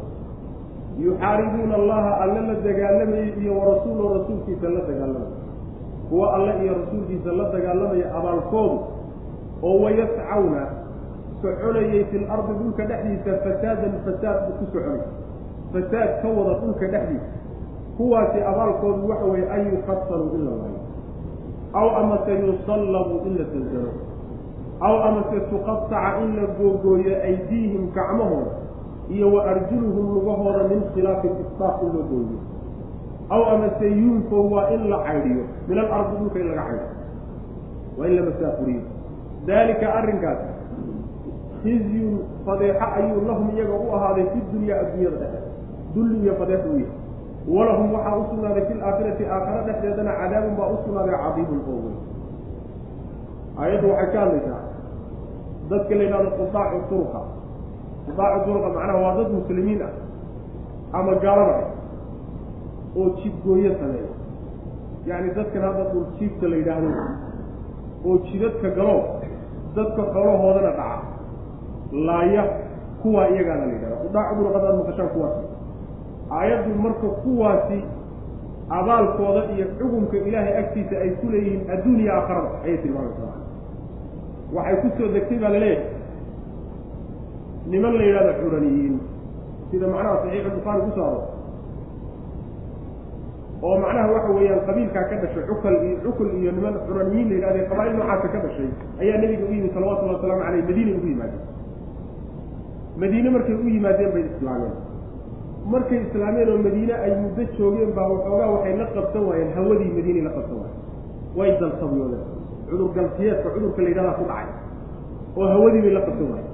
yuxaaribuuna 0.98 1.74
allaha 1.74 2.20
alle 2.20 2.40
la 2.40 2.54
dagaalamayay 2.54 3.32
iyo 3.42 3.58
warasuulahu 3.58 4.14
rasuulkiisa 4.14 4.68
la 4.68 4.80
dagaalamaya 4.80 5.36
kuwa 6.08 6.34
alle 6.34 6.52
iyo 6.64 6.72
rasuulkiisa 6.74 7.32
la 7.32 7.48
dagaalamaya 7.52 8.14
abaalkoodu 8.18 8.78
oo 9.62 9.78
wayascawna 9.84 10.62
soconayay 11.42 12.04
fi 12.04 12.18
lardi 12.18 12.52
dhulka 12.58 12.84
dhexdiisa 12.84 13.32
fasaadan 13.44 13.92
fasaad 14.04 14.38
ku 14.58 14.64
soconay 14.72 15.00
fasaad 15.72 16.10
ka 16.22 16.28
wada 16.28 16.54
dhulka 16.60 16.86
dhexdiisa 16.86 17.30
kuwaasi 17.96 18.38
abaalkoodu 18.50 19.08
waxa 19.08 19.24
weeye 19.24 19.50
an 19.50 19.60
yuqataluu 19.72 20.30
in 20.34 20.44
la 20.44 20.50
laayo 20.50 20.80
aw 21.80 21.86
amase 22.00 22.32
yusallabu 22.46 23.14
in 23.28 23.32
la 23.38 23.44
salsano 23.52 23.92
aw 24.80 24.94
amase 25.08 25.40
tuqataca 25.50 26.20
in 26.24 26.36
la 26.36 26.46
googooyo 26.58 27.14
aydiihim 27.28 27.90
gacmahooda 27.94 28.52
iyo 29.08 29.32
wa 29.34 29.44
arjuluhum 29.44 30.06
lugahooda 30.14 30.68
min 30.68 30.82
khilaafin 30.94 31.32
isdaaf 31.44 31.82
in 31.82 31.88
loo 31.96 32.04
gooyo 32.10 32.38
aw 33.30 33.42
amase 33.54 33.86
yunfow 34.00 34.44
waa 34.54 34.68
in 34.74 34.90
la 34.90 34.98
caydhiyo 35.06 35.44
min 35.68 35.78
alardi 35.78 36.16
dhulka 36.20 36.38
in 36.38 36.48
laga 36.48 36.62
caydhiyo 36.62 36.90
waa 37.98 38.06
in 38.08 38.14
la 38.16 38.22
masaafuriyo 38.28 38.82
dalika 39.46 39.86
arrinkaasi 39.94 40.48
khizyun 41.62 42.14
fadeexo 42.46 42.86
ayuu 42.98 43.20
lahum 43.28 43.46
iyaga 43.56 43.74
u 43.74 43.88
ahaaday 43.96 44.26
fi 44.32 44.38
dunyaa 44.52 44.78
adduunyada 44.84 45.16
dhexe 45.22 45.40
dulli 45.94 46.16
iyo 46.24 46.34
fadeexu 46.40 46.68
u 46.68 46.78
yahay 46.78 47.04
walahum 47.56 47.88
waxaa 47.94 48.16
u 48.18 48.24
sugnaaday 48.30 48.64
fi 48.68 48.74
laakhirati 48.82 49.24
aakhara 49.34 49.62
dhexdeedana 49.66 50.12
cadaabun 50.20 50.54
baa 50.58 50.68
u 50.74 50.76
sugnaaday 50.84 51.16
cadiibun 51.24 51.60
oo 51.72 51.78
weyn 51.84 51.98
aayaddu 53.62 53.86
waxay 53.92 54.10
ka 54.12 54.20
hadlaysaa 54.24 54.60
dadka 55.70 55.94
la 55.98 56.02
yidhahdo 56.06 56.30
qudaacu 56.38 56.78
turuqa. 56.90 57.20
Qudaacu 58.06 58.38
turuqa 58.46 58.68
macnaha 58.76 58.98
waa 59.04 59.14
dad 59.18 59.28
muslimiin 59.36 59.80
ah 59.88 59.92
ama 60.98 61.12
gaalada 61.24 61.66
oo 62.98 63.06
jidgooyo 63.22 63.72
sameeya. 63.80 64.12
Yacni 65.08 65.30
dadkan 65.38 65.62
hadda 65.66 65.84
dhuljiifta 65.92 66.44
la 66.52 66.56
yidhaahdo 66.60 66.90
oo 68.06 68.14
jidadka 68.28 68.68
galo 68.78 68.96
dadka 69.76 70.02
xoolahoodana 70.12 70.70
dhaca. 70.78 71.02
Laaya 72.06 72.44
kuwaa 73.02 73.28
iyagaana 73.32 73.64
la 73.66 73.72
yidhahda 73.76 73.96
udhaa 74.08 74.24
cudurqad 74.30 74.64
aad 74.68 74.76
maqashaan 74.80 75.08
kuwaasi. 75.14 75.44
Aayaddu 76.38 76.70
marka 76.84 77.08
kuwaasi 77.22 77.78
abaalkooda 78.78 79.42
iyo 79.54 79.66
xukunka 79.78 80.16
ilaahay 80.28 80.54
agtiisa 80.62 80.94
ay 81.04 81.10
ku 81.20 81.26
leeyihiin 81.32 81.70
adduuniya 81.74 82.12
aakharada 82.18 82.50
ayay 82.64 82.78
tilmaamaysaa 82.82 83.35
waxay 84.54 84.76
ku 84.82 84.88
soo 84.98 85.08
degtay 85.16 85.38
baa 85.42 85.52
la 85.54 85.58
leeyahay 85.58 85.94
niman 87.72 87.92
la 87.98 88.04
yidhahdo 88.08 88.32
xuraniyiin. 88.42 88.94
sida 89.70 89.86
macnaha 89.92 90.16
saxiixu 90.22 90.50
bukhaari 90.56 90.80
ku 90.86 90.90
soo 90.96 91.06
aro 91.10 91.22
oo 93.66 93.76
macnaha 93.84 94.08
waxa 94.14 94.30
weeyaan 94.36 94.60
qabiilkaa 94.68 95.04
ka 95.10 95.16
dhashay 95.22 95.44
cukal 95.50 95.74
iyo 95.86 95.96
cukul 96.04 96.28
iyo 96.40 96.50
niman 96.56 96.74
xuraniyiin 96.86 97.28
la 97.30 97.34
yidhahde 97.36 97.60
qabaa'il 97.70 97.94
noocaasa 97.98 98.28
ka 98.34 98.38
dhashay 98.44 98.68
ayaa 99.02 99.18
nebiga 99.22 99.44
u 99.48 99.52
yimid 99.56 99.72
salawatullahi 99.76 100.16
wasalaamu 100.18 100.42
caleyh 100.46 100.62
madiina 100.68 100.90
ugu 100.98 101.06
yimaadeen. 101.12 101.42
Madiine 103.00 103.28
markay 103.34 103.54
u 103.54 103.68
yimaadeen 103.74 104.10
bay 104.14 104.24
islaameen. 104.30 104.74
Markay 105.72 105.98
islaameen 106.06 106.48
oo 106.52 106.58
madiine 106.66 106.94
ay 107.04 107.12
muddo 107.22 107.42
joogeen 107.58 107.90
baa 107.98 108.06
waxoogaa 108.12 108.50
waxay 108.54 108.74
la 108.80 108.86
qabsan 108.96 109.22
waayeen 109.28 109.50
hawadii 109.58 109.90
madiinay 109.98 110.22
la 110.28 110.32
qabsan 110.36 110.56
waayeen. 110.62 110.80
Way 111.38 111.50
dalsabiyoodeen 111.62 112.24
cudur 112.70 112.88
galsiyeedka 112.96 113.48
cudurka 113.54 113.80
la 113.84 113.88
yidhahdaa 113.90 114.14
ku 114.20 114.24
dhacay 114.30 114.48
oo 115.38 115.46
hawadii 115.52 115.82
bay 115.84 115.92
la 115.96 116.00
qabsan 116.06 116.28
waayeen. 116.32 116.52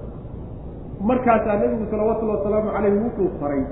Markaasaa 1.09 1.57
nebigu 1.63 1.85
salawatullahi 1.91 2.39
wasalaamu 2.39 2.71
caleyhi 2.77 2.99
wuxuu 3.05 3.29
faray 3.41 3.63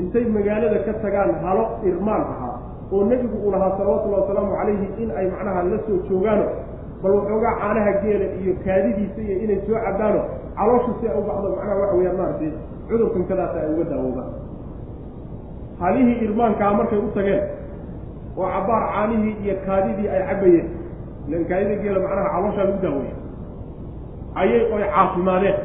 intay 0.00 0.24
magaalada 0.36 0.78
ka 0.86 0.92
tagaan 1.04 1.30
halo 1.44 1.64
irmaan 1.88 2.22
ahaa 2.34 2.56
oo 2.94 3.02
nebigu 3.10 3.36
uu 3.44 3.50
lahaa 3.54 3.72
salawatullahi 3.78 4.22
wasalaamu 4.26 4.52
calayhi 4.58 4.86
in 5.02 5.08
ay 5.18 5.26
macnaha 5.34 5.60
la 5.70 5.78
soo 5.86 5.98
joogaano 6.08 6.46
bal 7.02 7.12
waxoogaa 7.18 7.54
caanaha 7.60 7.92
geela 8.02 8.26
iyo 8.42 8.52
kaadidiisa 8.64 9.20
iyo 9.26 9.36
inay 9.44 9.58
soo 9.66 9.78
cabaano 9.86 10.20
calooshu 10.58 10.90
si 11.00 11.04
ay 11.10 11.14
u 11.14 11.22
baxdo 11.28 11.48
macnaha 11.56 11.74
waxa 11.82 11.94
weyaan 11.98 12.16
maaragtay 12.20 12.50
cudurkan 12.88 13.22
kadaasa 13.30 13.56
ay 13.62 13.68
uga 13.74 13.84
daawoobaan 13.92 14.30
halihii 15.80 16.16
irmaankaa 16.26 16.72
markay 16.78 16.98
u 16.98 17.08
tageen 17.16 17.42
oo 18.38 18.46
cabaar 18.54 18.82
caanihii 18.94 19.34
iyo 19.44 19.54
kaadidii 19.66 20.08
ay 20.14 20.22
cabayeen 20.30 20.66
ilan 21.28 21.44
kaadida 21.50 21.74
geela 21.82 22.00
macnaha 22.04 22.28
calooshaa 22.34 22.64
lagu 22.68 22.78
daaweeya 22.84 23.14
ayay 24.42 24.62
oy 24.74 24.82
caafimaadeen. 24.94 25.58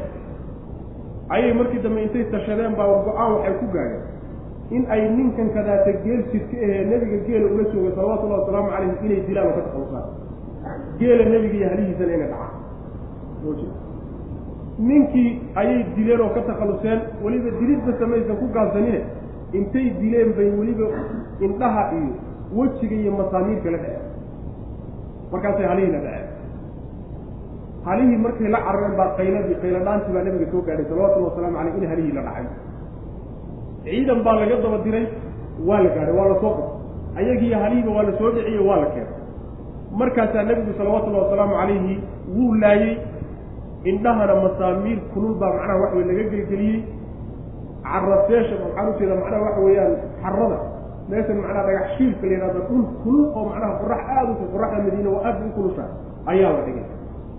Ayay 1.34 1.52
markii 1.58 1.82
dambe 1.84 2.00
intay 2.06 2.24
tashadeen 2.32 2.74
baa 2.78 2.86
go'aan 3.06 3.30
waxay 3.34 3.54
ku 3.60 3.66
gaadheen. 3.74 4.02
In 4.76 4.82
ay 4.94 5.02
ninkan 5.16 5.48
kadaata 5.56 5.92
geel 6.04 6.20
jidka 6.32 6.56
ahee 6.66 6.84
nebiga 6.90 7.18
geela 7.26 7.46
ula 7.54 7.64
joogay 7.72 7.92
salawatullahi 7.96 8.40
wasalaamu 8.42 8.68
calayhi 8.74 9.06
inay 9.06 9.20
dilaan 9.28 9.46
oo 9.50 9.54
ka 9.58 9.62
takhalusaan 9.66 10.06
geela 10.98 11.24
nebiga 11.32 11.56
iyo 11.60 11.68
halihiisana 11.72 12.12
inay 12.16 12.28
dhacaan. 12.32 12.52
Ninkii 14.78 15.30
ayay 15.60 15.84
dileen 15.96 16.20
oo 16.24 16.30
ka 16.34 16.40
takhaluseen 16.50 17.00
weliba 17.24 17.50
dilidba 17.60 17.92
samaysan 18.00 18.36
ku 18.40 18.46
gaabsanine 18.54 19.00
intay 19.58 19.86
dileen 20.00 20.30
bay 20.36 20.48
weliba 20.58 20.86
indhaha 21.46 21.82
iyo 21.98 22.12
wejiga 22.56 22.96
iyo 23.02 23.12
masaamiirka 23.18 23.68
la 23.74 23.78
dhaceen 23.78 24.09
markaasay 25.32 25.66
halihii 25.72 25.92
la 25.94 26.00
dhaceen. 26.06 26.28
Halihii 27.86 28.16
markay 28.24 28.48
la 28.54 28.60
carareen 28.66 28.94
baa 29.00 29.08
qayladii 29.18 29.56
qayladhaantii 29.62 30.12
baa 30.16 30.24
nabiga 30.26 30.46
soo 30.52 30.62
gaadhay 30.66 30.84
salawatullahi 30.90 31.30
wasalaamu 31.30 31.56
caleyh 31.58 31.76
in 31.82 31.88
halihii 31.92 32.12
la 32.18 32.22
dhacay. 32.28 32.46
Ciidan 33.84 34.20
baa 34.26 34.36
laga 34.40 34.56
daba 34.64 34.78
diray 34.84 35.06
waa 35.68 35.80
la 35.84 35.88
gaadhay 35.96 36.14
waa 36.18 36.28
la 36.32 36.36
soo 36.42 36.52
qabtay 36.58 37.24
ayagiiyo 37.24 37.58
halihiiba 37.62 37.90
waa 37.96 38.02
la 38.08 38.12
soo 38.18 38.30
dhiciyo 38.36 38.62
waa 38.68 38.80
la 38.82 38.86
keenay. 38.94 39.14
Markaasaa 40.00 40.42
nebigu 40.48 40.72
salawatullahi 40.78 41.24
wasalaamu 41.24 41.54
calayhi 41.60 41.94
wuu 42.36 42.54
laayey 42.62 42.94
indhahana 43.90 44.34
masaamiir 44.44 44.98
kulul 45.14 45.34
baa 45.40 45.52
macnaha 45.56 45.80
waxa 45.82 45.96
wey 45.98 46.04
laga 46.10 46.24
gelgeliyey. 46.32 46.78
Caraseesha 47.86 48.54
waxaan 48.64 48.86
ujeeda 48.92 49.14
macnaha 49.22 49.42
waxa 49.46 49.60
weeyaan 49.66 49.92
xarada 50.22 50.58
meeshan 51.10 51.36
macnaha 51.42 51.62
dhagax 51.68 51.86
shiilka 51.96 52.24
la 52.26 52.32
yidhahdo 52.34 52.60
dhul 52.68 52.84
kulul 53.02 53.24
oo 53.36 53.44
macnaha 53.50 53.72
qorax 53.82 54.00
aada 54.16 54.30
u 54.32 54.46
qoraxda 54.54 54.78
madiina 54.86 55.08
oo 55.14 55.20
aada 55.28 55.40
u 55.48 55.50
kulusha 55.56 55.84
ayaa 56.32 56.52
la 56.56 56.62
dhigay. 56.66 56.86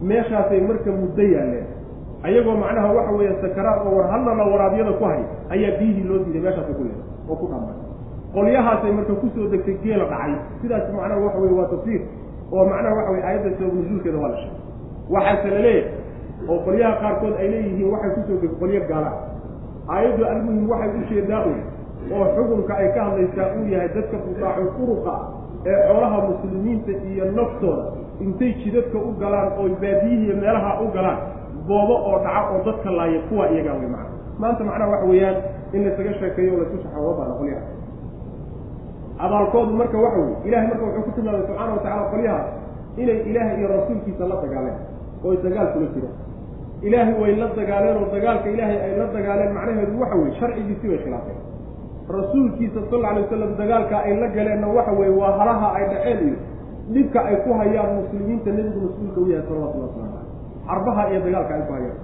Meeshaasay 0.10 0.62
marka 0.70 0.92
muddo 1.02 1.24
yaalleen. 1.36 1.66
Ayagoo 2.26 2.56
macnaha 2.64 2.90
waxa 2.98 3.12
weeye 3.18 3.34
sakaraad 3.44 3.80
oo 3.88 3.94
war 3.98 4.08
hallala 4.14 4.44
waraabyada 4.54 4.92
ku 5.00 5.04
hay 5.10 5.22
ayaa 5.56 5.78
biyihii 5.80 6.04
loo 6.10 6.20
diiday 6.26 6.42
meeshaasay 6.46 6.74
ku 6.80 6.84
leeday 6.88 7.06
oo 7.30 7.36
ku 7.42 7.46
dhambay 7.52 7.76
qolyahaasay 8.36 8.92
marka 8.98 9.14
ku 9.22 9.28
soo 9.36 9.48
degtay 9.54 9.76
geela 9.84 10.06
dhacay. 10.12 10.34
Sidaas 10.62 10.86
macnaha 10.98 11.20
waxa 11.26 11.40
weye 11.44 11.54
waa 11.60 11.70
tafsiir 11.74 12.02
oo 12.56 12.64
macnaha 12.72 12.94
waxa 13.00 13.12
weye 13.14 13.24
aayadda 13.28 13.50
sabab 13.58 13.74
nusuulkeeda 13.80 14.18
waa 14.24 14.30
la 14.34 14.38
sheegay. 14.42 14.60
Waxaase 15.14 15.48
la 15.56 15.60
leeyahay 15.66 16.50
oo 16.52 16.58
qolyaha 16.66 16.94
qaarkood 17.02 17.34
ay 17.42 17.48
leeyihiin 17.54 17.90
waxay 17.94 18.12
ku 18.16 18.22
soo 18.28 18.38
degtay 18.42 18.58
qolyo 18.62 18.82
gaala 18.92 19.12
aayaddu 19.96 20.24
almuhim 20.34 20.66
waxay 20.72 20.90
u 20.98 21.04
jeedaa 21.10 21.42
un 21.52 21.58
oo 22.16 22.26
xukunka 22.36 22.74
ay 22.82 22.88
ka 22.96 23.02
hadlaysaa 23.08 23.48
uu 23.58 23.66
yahay 23.74 23.90
dadka 23.96 24.18
fudaacu 24.26 24.64
uruqa 24.84 25.14
ee 25.72 25.78
xoolaha 25.88 26.18
muslimiinta 26.30 26.92
iyo 27.12 27.26
naftooda. 27.38 27.84
Intay 28.26 28.52
jidadka 28.64 28.98
u 28.98 29.12
galaan 29.22 29.50
oo 29.60 29.68
baadiyihiiyo 29.84 30.36
meelaha 30.44 30.72
u 30.84 30.88
galaan 30.96 31.20
boobo 31.68 31.96
oo 32.10 32.18
dhaca 32.26 32.42
oo 32.54 32.60
dadka 32.68 32.90
laaya 32.98 33.20
kuwa 33.30 33.44
iyagaa 33.54 33.74
wey 33.80 33.90
macana 33.94 34.10
maanta 34.42 34.64
macnaha 34.70 34.90
waxa 34.94 35.06
weeyaan 35.12 35.38
in 35.76 35.82
laysaga 35.86 36.14
sheekeeyo 36.20 36.52
o 36.54 36.58
laysu 36.62 36.78
shaxooga 36.84 37.14
baana 37.20 37.34
qolyaha. 37.40 37.64
Abaalkoodu 39.26 39.74
marka 39.80 39.98
waxa 40.06 40.20
weye 40.20 40.36
ilahay 40.48 40.68
marka 40.68 40.84
wuxuu 40.86 41.04
ku 41.08 41.12
tilmaamay 41.16 41.42
subxaana 41.48 41.72
watacala 41.76 42.04
qolyahaas 42.14 42.48
inay 43.02 43.18
ilaahay 43.30 43.56
iyo 43.60 43.68
rasuulkiisa 43.74 44.24
la 44.32 44.36
dagaaleen 44.44 44.78
oo 45.26 45.32
ay 45.32 45.38
dagaal 45.46 45.68
kula 45.74 45.88
jiraan 45.96 46.16
ilaahay 46.88 47.14
way 47.22 47.34
la 47.42 47.48
dagaaleen 47.60 47.98
oo 48.02 48.08
dagaalka 48.16 48.48
ilaahay 48.56 48.78
ay 48.86 48.92
la 49.00 49.06
dagaaleen 49.16 49.52
macnaheedu 49.58 49.94
waxa 50.02 50.16
weye 50.22 50.34
sharcigiisi 50.40 50.86
bay 50.92 50.98
khilaafeen 51.04 51.38
rasuulkiisa 52.18 52.80
sal 52.92 53.06
alay 53.10 53.24
wasalam 53.26 53.52
dagaalka 53.62 53.98
ay 54.08 54.14
la 54.22 54.28
galeenna 54.36 54.68
waxa 54.78 54.92
weye 55.00 55.14
waa 55.22 55.34
halaha 55.40 55.68
ay 55.78 55.86
dhaceen 55.94 56.20
iyo 56.28 56.38
dhibka 56.94 57.20
ay 57.30 57.36
ku 57.46 57.50
hayaan 57.60 57.92
muslimiinta 58.02 58.50
nebigu 58.58 58.80
mas'uulka 58.88 59.20
u 59.22 59.28
yahay 59.32 59.46
salawatullah 59.50 59.88
waslamu 59.88 60.12
caleyh 60.12 60.30
xarbaha 60.68 61.02
iyo 61.12 61.20
dagaalka 61.26 61.54
ay 61.58 61.64
ku 61.68 61.74
hayaan. 61.78 62.00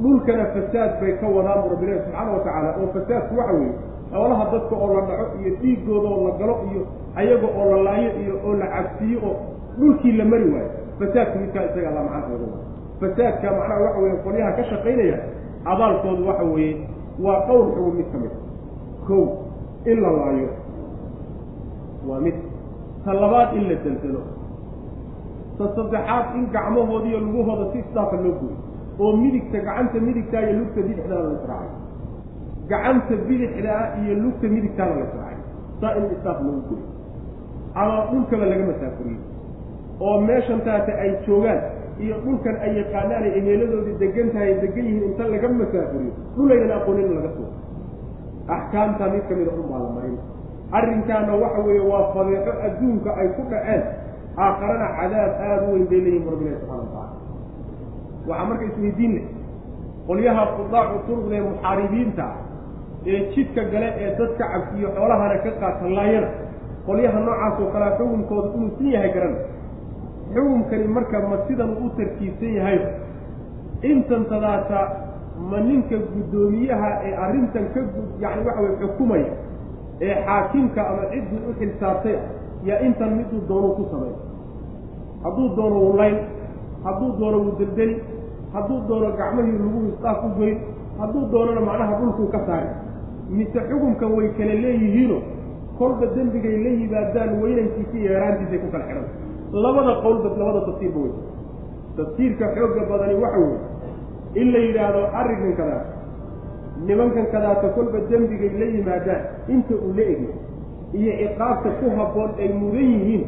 Dhulkana 0.00 0.44
fasaad 0.56 0.92
bay 1.00 1.12
ka 1.20 1.26
wadaan 1.36 1.58
bu 1.62 1.66
rabbi 1.76 1.84
ilahi 1.86 2.00
subxaana 2.04 2.30
watacaala 2.36 2.68
oo 2.80 2.86
fasaadku 2.96 3.32
waxa 3.40 3.52
weeye 3.58 3.72
xoolaha 4.12 4.44
dadka 4.52 4.74
oo 4.84 4.88
la 4.96 5.00
dhaco 5.08 5.24
iyo 5.40 5.50
dhiigooda 5.60 6.08
oo 6.14 6.20
la 6.28 6.32
galo 6.40 6.54
iyo 6.72 6.82
ayaga 7.20 7.48
oo 7.60 7.66
la 7.72 7.78
laayo 7.86 8.10
iyo 8.22 8.34
oo 8.46 8.52
la 8.60 8.66
cabsiiyo 8.74 9.18
oo 9.28 9.36
dhulkii 9.78 10.12
la 10.20 10.24
mari 10.32 10.46
waayo 10.54 10.70
fasaadku 11.00 11.36
midkaa 11.42 11.64
isaga 11.68 11.90
la 11.96 12.00
macana 12.08 12.26
oga 12.36 12.46
waay 12.48 12.64
fasaadka 13.02 13.46
macnaha 13.58 13.80
waxa 13.84 13.98
weeye 14.04 14.16
qolyaha 14.24 14.50
ka 14.58 14.62
shaqaynaya 14.70 15.18
abaalkoodu 15.72 16.22
waxa 16.30 16.44
weeye 16.54 16.74
waa 17.24 17.38
dhowr 17.46 17.66
xugun 17.76 17.94
mid 18.00 18.08
ka 18.12 18.18
mid 18.24 18.32
kow 19.10 19.24
in 19.90 19.98
la 20.04 20.10
laayo 20.18 20.48
waa 22.08 22.20
mid. 22.26 22.36
Ta 23.04 23.12
labaad 23.22 23.56
in 23.58 23.64
la 23.70 23.76
daldalo. 23.84 24.22
Ta 25.58 25.64
saddexaad 25.76 26.26
in 26.38 26.44
gacmahooda 26.54 27.06
iyo 27.10 27.18
lugahooda 27.26 27.64
si 27.72 27.78
isdaafa 27.84 28.16
loo 28.24 28.34
gooyo. 28.40 28.58
Oo 29.02 29.16
midigta 29.22 29.58
gacanta 29.66 29.98
midigtaa 30.06 30.42
iyo 30.46 30.54
lugta 30.60 30.80
bidixdaana 30.86 31.28
la 31.28 31.34
israacay 31.40 31.72
gacanta 32.70 33.14
bidixdaa 33.28 33.82
iyo 34.02 34.14
lugta 34.24 34.46
midigtaana 34.54 34.94
la 35.00 35.04
israacay 35.08 35.38
saa 35.80 35.92
in 35.98 36.04
isdaaf 36.14 36.38
lagu 36.46 36.62
gooyo. 36.68 36.86
Ama 37.80 37.96
dhulkaba 38.10 38.44
laga 38.52 38.64
masaafuriyo 38.70 39.20
oo 40.00 40.16
meeshan 40.28 40.60
taate 40.66 40.92
ay 41.02 41.10
joogaan 41.26 41.60
iyo 42.00 42.14
dhulkan 42.24 42.56
ay 42.64 42.70
yaqaanaan 42.80 43.24
ay 43.28 43.40
degan 44.00 44.28
tahay 44.34 44.54
degan 44.64 44.84
yihiin 44.88 45.04
inta 45.12 45.24
laga 45.32 45.48
masaafuriyo 45.60 46.12
dhulaynan 46.36 46.72
aqoonin 46.78 47.04
in 47.10 47.14
laga 47.20 47.30
sugo 47.36 47.52
axkaamtaa 48.56 49.08
mid 49.14 49.24
ka 49.28 49.34
mida 49.38 49.50
un 49.60 49.66
baa 49.70 49.80
la 49.84 49.90
marin. 49.96 50.16
Arrinkaana 50.78 51.32
waxa 51.42 51.60
weeye 51.66 51.82
waa 51.92 52.04
fadeexo 52.14 52.52
adduunka 52.66 53.10
ay 53.20 53.28
ku 53.36 53.42
dhaceen 53.50 53.82
aakharana 54.44 54.86
cadaab 54.98 55.32
aada 55.46 55.64
u 55.68 55.72
weyn 55.74 55.86
bay 55.90 56.00
leeyihiin 56.04 56.24
bu 56.24 56.30
rabbilahi 56.34 56.56
subxana 56.60 56.82
watacala 56.82 57.08
waxaa 58.28 58.46
marka 58.50 58.64
isweydiin 58.70 59.12
leh 59.16 59.24
qolyaha 60.08 60.42
fudaacu 60.56 60.96
turuqda 61.06 61.34
ee 61.38 61.42
muxaaribiinta 61.48 62.26
ee 63.12 63.18
jidka 63.34 63.62
gale 63.72 63.88
ee 64.02 64.10
dadka 64.18 64.44
cabsiyo 64.52 64.88
xoolahana 64.96 65.36
ka 65.44 65.50
qaata 65.62 65.86
laayana 65.98 66.28
qolyaha 66.86 67.18
noocaas 67.26 67.54
oo 67.62 67.68
kalea 67.74 67.90
xukunkooda 67.98 68.48
inuu 68.56 68.70
sin 68.78 68.88
yahay 68.94 69.10
garan. 69.16 69.34
Xukunkani 70.34 70.86
marka 70.96 71.16
ma 71.30 71.36
sidan 71.48 71.70
u 71.84 71.90
tarkiibsan 71.98 72.52
yahay. 72.58 72.78
Intan 73.90 74.22
tadaata 74.30 74.80
ma 75.50 75.58
ninka 75.68 75.96
guddoomiyaha 76.12 76.88
ee 77.08 77.14
arrintan 77.24 77.66
ka 77.74 77.80
yani 78.22 78.40
waxa 78.46 78.60
weye 78.64 78.76
xukumaya 78.82 79.32
ee 80.00 80.14
xaakimka 80.26 80.80
ama 80.90 81.02
ciddii 81.12 81.40
u 81.48 81.52
xilsaartay 81.60 82.16
yaa 82.68 82.80
intan 82.88 83.10
miduu 83.18 83.40
doono 83.48 83.68
ku 83.78 83.84
samay 83.90 84.12
hadduu 85.24 85.48
doono 85.56 85.76
wuu 85.84 85.96
layn 86.00 86.16
hadduu 86.84 87.10
doono 87.20 87.38
wuu 87.44 87.54
deldeli 87.58 87.96
hadduu 88.52 88.78
doono 88.88 89.08
gacmahii 89.20 89.56
lagu 89.64 89.80
isdaaf 89.92 90.24
u 90.24 90.28
goyn 90.38 90.56
hadduu 91.00 91.24
doonona 91.32 91.60
macnaha 91.68 91.94
dhulkuu 92.00 92.28
ka 92.34 92.40
saari 92.46 92.68
mise 93.38 93.60
xukunka 93.70 94.06
way 94.16 94.28
kala 94.38 94.54
leeyihiino 94.64 95.18
kolba 95.78 96.06
dembigay 96.16 96.56
la 96.64 96.70
yimaadaan 96.80 97.30
weynankiisa 97.42 97.96
iyo 97.98 98.12
yaraantiisay 98.12 98.58
ku 98.64 98.68
kala 98.72 98.84
xidhan. 98.88 99.06
Labada 99.64 99.92
qowlba 100.04 100.28
labada 100.40 100.60
tafsiirba 100.68 100.98
wey 101.04 101.12
tafsiirka 101.96 102.44
xoogga 102.56 102.82
badani 102.90 103.14
waxa 103.22 103.38
weeye 103.44 103.58
in 104.34 104.52
la 104.52 104.58
yidhaahdo 104.66 105.00
arrinkan 105.20 105.52
kadaata 105.56 105.90
nimankan 106.86 107.26
kadaata 107.34 107.68
kolba 107.76 107.98
dembigay 108.10 108.50
la 108.60 108.66
yimaadaan 108.74 109.22
inta 109.54 109.74
uu 109.74 109.92
la 109.96 110.02
egay 110.12 110.32
iyo 110.98 111.12
ciqaabta 111.20 111.70
ku 111.80 111.86
habboon 111.98 112.30
ay 112.42 112.48
mudan 112.60 112.88
yihiin 112.94 113.24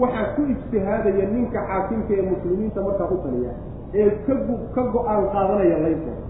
waxaa 0.00 0.26
ku 0.36 0.42
ijtihaadaya 0.54 1.24
ninka 1.34 1.60
xaakimka 1.68 2.12
ee 2.18 2.24
muslimiinta 2.30 2.80
markaa 2.86 3.08
u 3.14 3.18
taliya 3.24 3.52
ee 4.00 4.08
ka 4.26 4.34
ka 4.74 4.82
go'aan 4.94 5.24
qaadanaya 5.34 5.76
laynkooda 5.84 6.24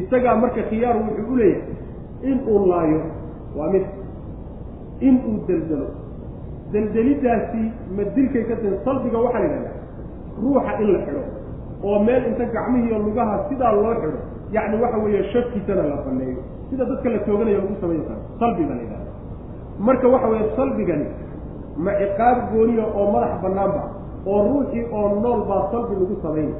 isagaa 0.00 0.34
marka 0.42 0.62
khiyaar 0.70 0.96
wuxuu 1.04 1.32
u 1.32 1.36
leeyahay 1.36 1.76
in 2.30 2.38
uu 2.52 2.66
laayo 2.70 3.00
waa 3.56 3.70
mid. 3.72 3.84
In 5.08 5.14
uu 5.30 5.36
deldelo 5.48 5.88
deldelidaasi 6.72 7.62
ma 7.96 8.02
dilkay 8.16 8.44
ka 8.48 8.54
tahay 8.60 8.78
salbiga 8.84 9.18
waxaa 9.26 9.40
la 9.40 9.48
yidhahdaa 9.48 9.76
ruuxa 10.42 10.72
in 10.82 10.88
la 10.94 10.98
xidho 11.06 11.22
oo 11.84 11.98
meel 12.06 12.22
inta 12.30 12.44
gacmihiiyo 12.56 12.98
lugaha 13.06 13.44
sidaa 13.48 13.72
loo 13.72 13.94
xidho 14.00 14.18
yacni 14.52 14.76
waxa 14.82 14.98
weeye 15.04 15.22
shafkiisana 15.32 15.82
la 15.90 15.96
baneeyo 16.06 16.40
sida 16.70 16.84
dadka 16.84 17.08
la 17.10 17.18
tooganayo 17.18 17.58
lagu 17.58 17.74
samayn 17.80 18.02
karo 18.08 18.20
salbiga 18.40 18.74
la 18.74 18.82
yidhahda 18.82 19.10
marka 19.78 20.08
waxa 20.14 20.28
weeye 20.28 20.46
salbigani 20.56 21.06
ma 21.84 21.92
ciqaab 22.00 22.38
gooniya 22.52 22.84
oo 22.98 23.06
madax 23.14 23.32
bannaanba 23.42 23.82
oo 24.26 24.40
ruuxii 24.48 24.84
oo 24.98 25.08
nool 25.22 25.40
baa 25.50 25.62
salbi 25.72 25.94
lagu 26.00 26.16
samaynay 26.22 26.54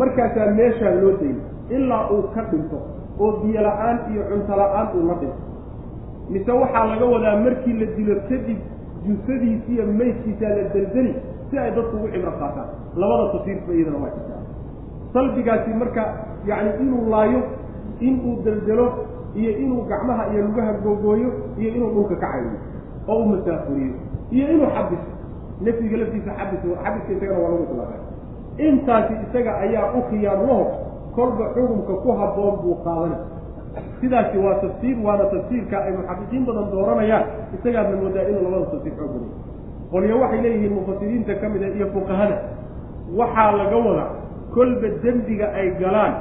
markaasaa 0.00 0.50
meeshaa 0.58 0.94
loo 1.02 1.12
dayay 1.20 1.36
ilaa 1.76 2.10
uu 2.10 2.22
ka 2.34 2.42
dhinto 2.50 2.78
oo 3.20 3.32
biyo 3.42 3.60
la'aan 3.66 3.98
iyo 4.12 4.22
cunto 4.30 4.56
la'aan 4.60 4.88
uu 4.96 5.06
la 5.08 5.14
dhinto. 5.20 5.40
Mise 6.30 6.52
waxaa 6.52 6.84
laga 6.90 7.04
wadaa 7.14 7.36
markii 7.44 7.72
la 7.80 7.86
dilo 7.96 8.14
kadib 8.28 8.58
jusadiisi 9.06 9.72
iyo 9.74 9.84
maydkiisaa 9.98 10.48
la 10.58 10.64
deldeli 10.74 11.14
si 11.54 11.58
ay 11.62 11.70
dadku 11.76 11.94
ugu 12.02 12.08
cibro 12.14 12.32
qaataan. 12.42 12.68
Labada 13.00 13.24
tafsiirba 13.38 13.70
iyadana 13.78 13.98
waa 14.02 14.10
jirtaa 14.16 14.42
salbigaasi 15.14 15.70
marka 15.80 16.02
yacni 16.50 16.70
inuu 16.82 17.06
laayo 17.10 17.40
inuu 18.02 18.42
deldelo 18.44 18.86
iyo 19.38 19.50
inuu 19.62 19.82
gacmaha 19.90 20.24
iyo 20.34 20.42
lugaha 20.50 20.72
googooyo 20.84 21.28
iyo 21.58 21.70
inuu 21.78 21.90
dhulka 21.94 22.16
ka 22.22 22.26
caydiyo 22.32 22.58
oo 23.08 23.18
u 23.22 23.26
masaafuriyo 23.30 23.94
iyo 24.34 24.44
inuu 24.54 24.66
xabiso 24.74 25.10
nafyiga 25.64 25.96
laftiisa 26.02 26.30
xabis 26.38 26.60
xabiska 26.84 27.10
isagana 27.14 27.38
waa 27.42 27.50
lagu 27.54 27.64
islaaqay 27.70 28.00
intaasi 28.68 29.12
isaga 29.26 29.52
ayaa 29.64 29.86
u 29.94 30.00
khiyaarlaho 30.10 30.64
kolba 31.16 31.44
xukunka 31.54 31.94
ku 32.02 32.08
habboon 32.20 32.54
buu 32.62 32.76
qaadanay. 32.84 33.20
Sidaasi 34.00 34.36
waa 34.44 34.58
tafsiir 34.62 34.96
waana 35.06 35.24
tafsiirka 35.34 35.76
ay 35.86 35.92
muxaqiqiin 35.98 36.42
badan 36.48 36.66
dooranayaan 36.74 37.24
isagaadna 37.56 37.96
moodaa 38.02 38.26
inuu 38.30 38.42
labada 38.46 38.66
tafsiir 38.74 38.94
xoog 38.98 39.10
baday 39.14 39.30
qolyo 39.92 40.14
waxay 40.22 40.40
leeyihiin 40.44 40.72
mufasiriinta 40.78 41.32
ka 41.40 41.46
mida 41.52 41.66
iyo 41.76 41.86
fuqahada. 41.94 42.36
Waxaa 43.18 43.52
laga 43.60 43.76
wadaa 43.86 44.10
kolba 44.54 44.88
dembiga 45.02 45.46
ay 45.58 45.68
galaan. 45.82 46.14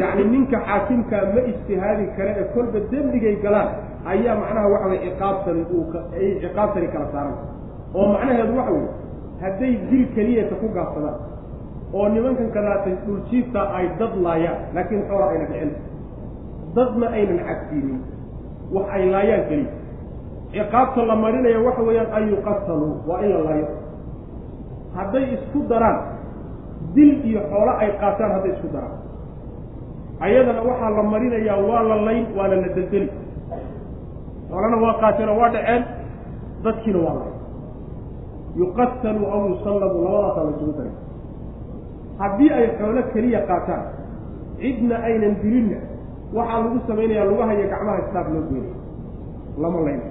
Yacni 0.00 0.24
ninka 0.34 0.58
xaakimkaa 0.68 1.22
ma 1.34 1.40
ijtihaadi 1.50 2.04
kare 2.16 2.32
ee 2.40 2.46
kolba 2.54 2.78
dembigay 2.92 3.36
galaan 3.44 3.68
ayaa 4.12 4.34
macnaha 4.40 4.68
waxa 4.74 4.86
weye 4.90 5.00
ciqaabtani 5.06 5.62
uu 5.76 5.84
ay 6.18 6.26
ciqaabtani 6.42 6.88
kala 6.94 7.06
saaran. 7.12 7.36
Oo 7.96 8.06
macnaheedu 8.14 8.52
waxa 8.58 8.72
weye 8.76 8.88
hadday 9.42 9.72
dil 9.90 10.04
keliyata 10.14 10.54
ku 10.60 10.66
gaabsadaan 10.76 11.16
oo 11.96 12.06
nimankan 12.14 12.48
kadaatay 12.56 12.94
dhuljiifta 13.06 13.60
ay 13.78 13.86
dad 13.98 14.12
laayaan 14.24 14.58
laakiin 14.74 15.02
xoola 15.08 15.26
ayna 15.32 15.46
dhicin. 15.50 15.70
Dadna 16.76 17.06
aynan 17.16 17.38
cabsiinin 17.48 17.98
wax 18.74 18.86
ay 18.96 19.02
laayaan 19.14 19.42
keliya 19.48 19.72
ciqaabta 20.54 21.00
la 21.10 21.16
marinaya 21.24 21.58
waxa 21.66 21.82
weeyaan 21.88 22.10
an 22.16 22.22
yuqataluu 22.32 22.92
waa 23.08 23.20
in 23.26 23.30
la 23.34 23.40
laayo 23.46 23.68
hadday 24.96 25.24
isku 25.36 25.58
daraan 25.70 25.98
dil 26.94 27.12
iyo 27.28 27.40
xoolo 27.50 27.72
ay 27.82 27.90
qaataan 28.02 28.30
hadday 28.38 28.52
isku 28.56 28.68
daraan. 28.74 28.98
Ayadana 30.24 30.62
waxaa 30.68 30.90
la 30.96 31.02
marinayaa 31.12 31.58
waa 31.68 31.82
la 31.90 31.96
layn 32.06 32.24
waana 32.36 32.56
la 32.62 32.68
deldeli 32.76 33.08
xoolana 34.50 34.76
waa 34.84 34.94
qaateen 35.02 35.28
oo 35.32 35.38
waa 35.40 35.50
dhaceen 35.54 35.82
dadkiina 36.64 36.98
waa 37.06 37.14
layn. 37.20 37.34
Yuqatalu 38.60 39.22
aw 39.34 39.40
yusallabu 39.50 39.96
labadaasaa 40.06 40.44
la 40.46 40.50
isugu 40.56 40.72
daray. 40.78 40.94
Haddii 42.20 42.50
ay 42.58 42.66
xoolo 42.78 43.00
keliya 43.12 43.40
qaataan 43.50 43.84
cidna 44.62 44.96
aynan 45.08 45.34
dilinna 45.42 45.78
waxaa 46.36 46.60
lagu 46.64 46.78
samaynayaa 46.88 47.26
lugaha 47.30 47.52
iyo 47.58 47.66
gacmaha 47.72 47.98
istaaf 48.06 48.26
loo 48.34 48.42
goynaya 48.50 48.76
lama 49.62 49.78
layna 49.86 50.06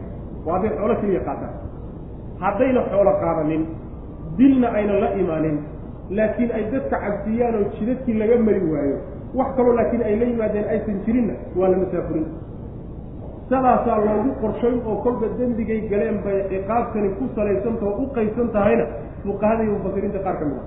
waa 0.45 0.53
hadday 0.57 0.71
xoolo 0.79 0.95
keliya 1.01 1.21
qaataan 1.27 1.53
haddayna 2.43 2.81
xoolo 2.91 3.11
qaadanin 3.23 3.63
dilna 4.37 4.67
aynan 4.77 4.97
la 5.03 5.09
imaanin 5.21 5.57
laakiin 6.17 6.49
ay 6.57 6.63
dadka 6.73 6.95
cabsiyaan 7.05 7.55
oo 7.59 7.65
jidadkii 7.79 8.15
laga 8.21 8.35
mari 8.47 8.61
waayo 8.73 8.97
wax 9.39 9.49
kaloo 9.57 9.75
laakiin 9.79 10.03
ay 10.09 10.15
la 10.21 10.25
yimaadeen 10.31 10.65
aysan 10.73 10.97
jirinna 11.05 11.33
waa 11.59 11.69
la 11.73 11.77
masaafurin. 11.83 12.25
Sidaasaa 13.49 13.97
loogu 14.05 14.31
qorshayn 14.41 14.77
oo 14.89 14.95
kolba 15.05 15.27
dembigay 15.39 15.79
galeen 15.91 16.17
bay 16.25 16.37
ciqaabtani 16.51 17.09
ku 17.17 17.23
salaysantah 17.35 17.87
oo 17.89 17.95
u 18.03 18.05
qaybsan 18.15 18.47
tahayna 18.55 18.85
fuqahada 19.23 19.61
iyo 19.63 19.73
mufasiriinta 19.77 20.19
qaar 20.25 20.35
ka 20.39 20.45
mid 20.49 20.57
a 20.59 20.63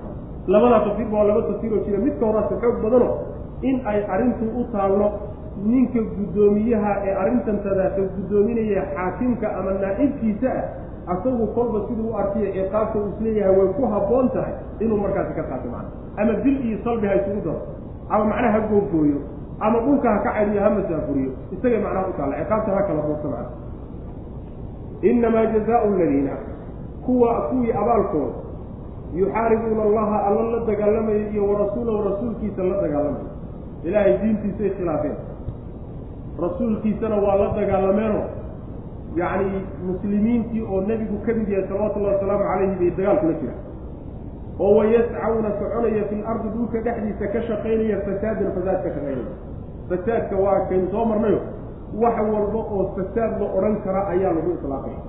labadaa 0.53 0.81
tafsiirba 0.85 1.15
waa 1.19 1.27
laba 1.29 1.41
tafsiir 1.49 1.71
oo 1.77 1.81
jira. 1.85 1.97
Midka 2.05 2.23
horaase 2.29 2.55
xoog 2.61 2.75
badano 2.83 3.09
in 3.69 3.75
ay 3.91 3.99
arrintu 4.13 4.45
u 4.59 4.63
taallo 4.73 5.07
ninka 5.65 5.99
guddoomiyaha 6.17 6.91
ee 7.07 7.13
arrintan 7.21 7.57
tadaasa 7.65 8.01
guddoominaya 8.15 8.81
xaakimka 8.95 9.47
ama 9.59 9.71
naa'ibkiisa 9.83 10.49
ah 10.59 11.13
asagu 11.13 11.47
kolba 11.55 11.79
siduu 11.87 12.09
u 12.11 12.17
arkiyo 12.21 12.51
ciqaabta 12.55 12.99
uu 12.99 13.07
is 13.13 13.21
leeyahay 13.25 13.55
way 13.59 13.67
ku 13.77 13.85
habboon 13.93 14.29
tahay 14.35 14.53
inuu 14.83 14.97
markaasi 15.03 15.33
ka 15.39 15.43
qaato 15.51 15.67
macna 15.75 15.89
ama 16.21 16.33
dil 16.43 16.57
iyo 16.67 16.77
salbi 16.83 17.07
ha 17.07 17.15
isugu 17.19 17.41
daro 17.47 17.61
ama 18.09 18.23
macnaha 18.31 18.51
ha 18.51 18.59
googooyo 18.71 19.19
ama 19.59 19.79
dhulka 19.85 20.07
ha 20.13 20.19
ka 20.25 20.31
cadiyo 20.37 20.61
ha 20.65 20.69
masaafuriyo 20.77 21.31
isagay 21.55 21.79
macnaha 21.85 22.05
u 22.07 22.13
taalla 22.17 22.35
ciqaabta 22.41 22.71
ha 22.77 22.81
kala 22.87 23.01
boogto 23.07 23.27
macna 23.33 23.49
innamaa 25.01 25.45
jazaau 25.53 25.93
aladiina 25.95 26.31
kuwa 27.05 27.41
kuwii 27.49 27.71
abaalkooda 27.71 28.35
yuxaaribuuna 29.15 29.83
allaha 29.83 30.17
alla 30.27 30.43
la 30.51 30.59
dagaalamayo 30.69 31.23
iyo 31.31 31.43
warasuulahu 31.49 32.03
rasuulkiisa 32.09 32.63
la 32.63 32.81
dagaalamayo 32.81 33.29
ilaahay 33.83 34.17
diintiisay 34.21 34.69
khilaafeen 34.77 35.15
rasuulkiisana 36.43 37.15
waa 37.25 37.35
la 37.41 37.47
dagaalameenoo 37.59 38.25
yacni 39.21 39.61
muslimiintii 39.87 40.61
oo 40.71 40.81
nebigu 40.89 41.17
ka 41.25 41.31
mid 41.39 41.49
yahay 41.53 41.67
salawatullahi 41.69 42.13
wasalaamu 42.15 42.43
calayhi 42.49 42.75
bay 42.81 42.89
dagaal 42.97 43.17
kula 43.21 43.33
jiraan 43.41 43.61
oo 44.63 44.71
wayascawna 44.79 45.49
soconaya 45.59 46.03
fi 46.09 46.15
lardi 46.25 46.49
dhulka 46.55 46.77
dhexdiisa 46.85 47.25
ka 47.33 47.39
shaqaynaya 47.49 47.97
fasaadan 48.07 48.51
fasaad 48.55 48.79
ka 48.85 48.89
shaqaynaya. 48.95 49.33
Fasaadka 49.89 50.35
waa 50.45 50.59
kaynu 50.69 50.87
soo 50.93 51.05
marnayo 51.11 51.39
wax 52.03 52.15
walba 52.33 52.59
oo 52.75 52.83
fasaad 52.97 53.31
la 53.41 53.47
odhan 53.57 53.75
kara 53.85 54.01
ayaa 54.13 54.33
lagu 54.37 54.49
islaaqaya 54.57 54.99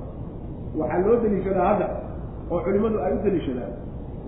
waxaa 0.81 1.01
loo 1.07 1.17
deliishadaa 1.23 1.67
hadda 1.71 1.87
oo 2.53 2.59
culimmadu 2.67 2.99
ay 3.07 3.13
u 3.13 3.19
deliishadaan 3.25 3.73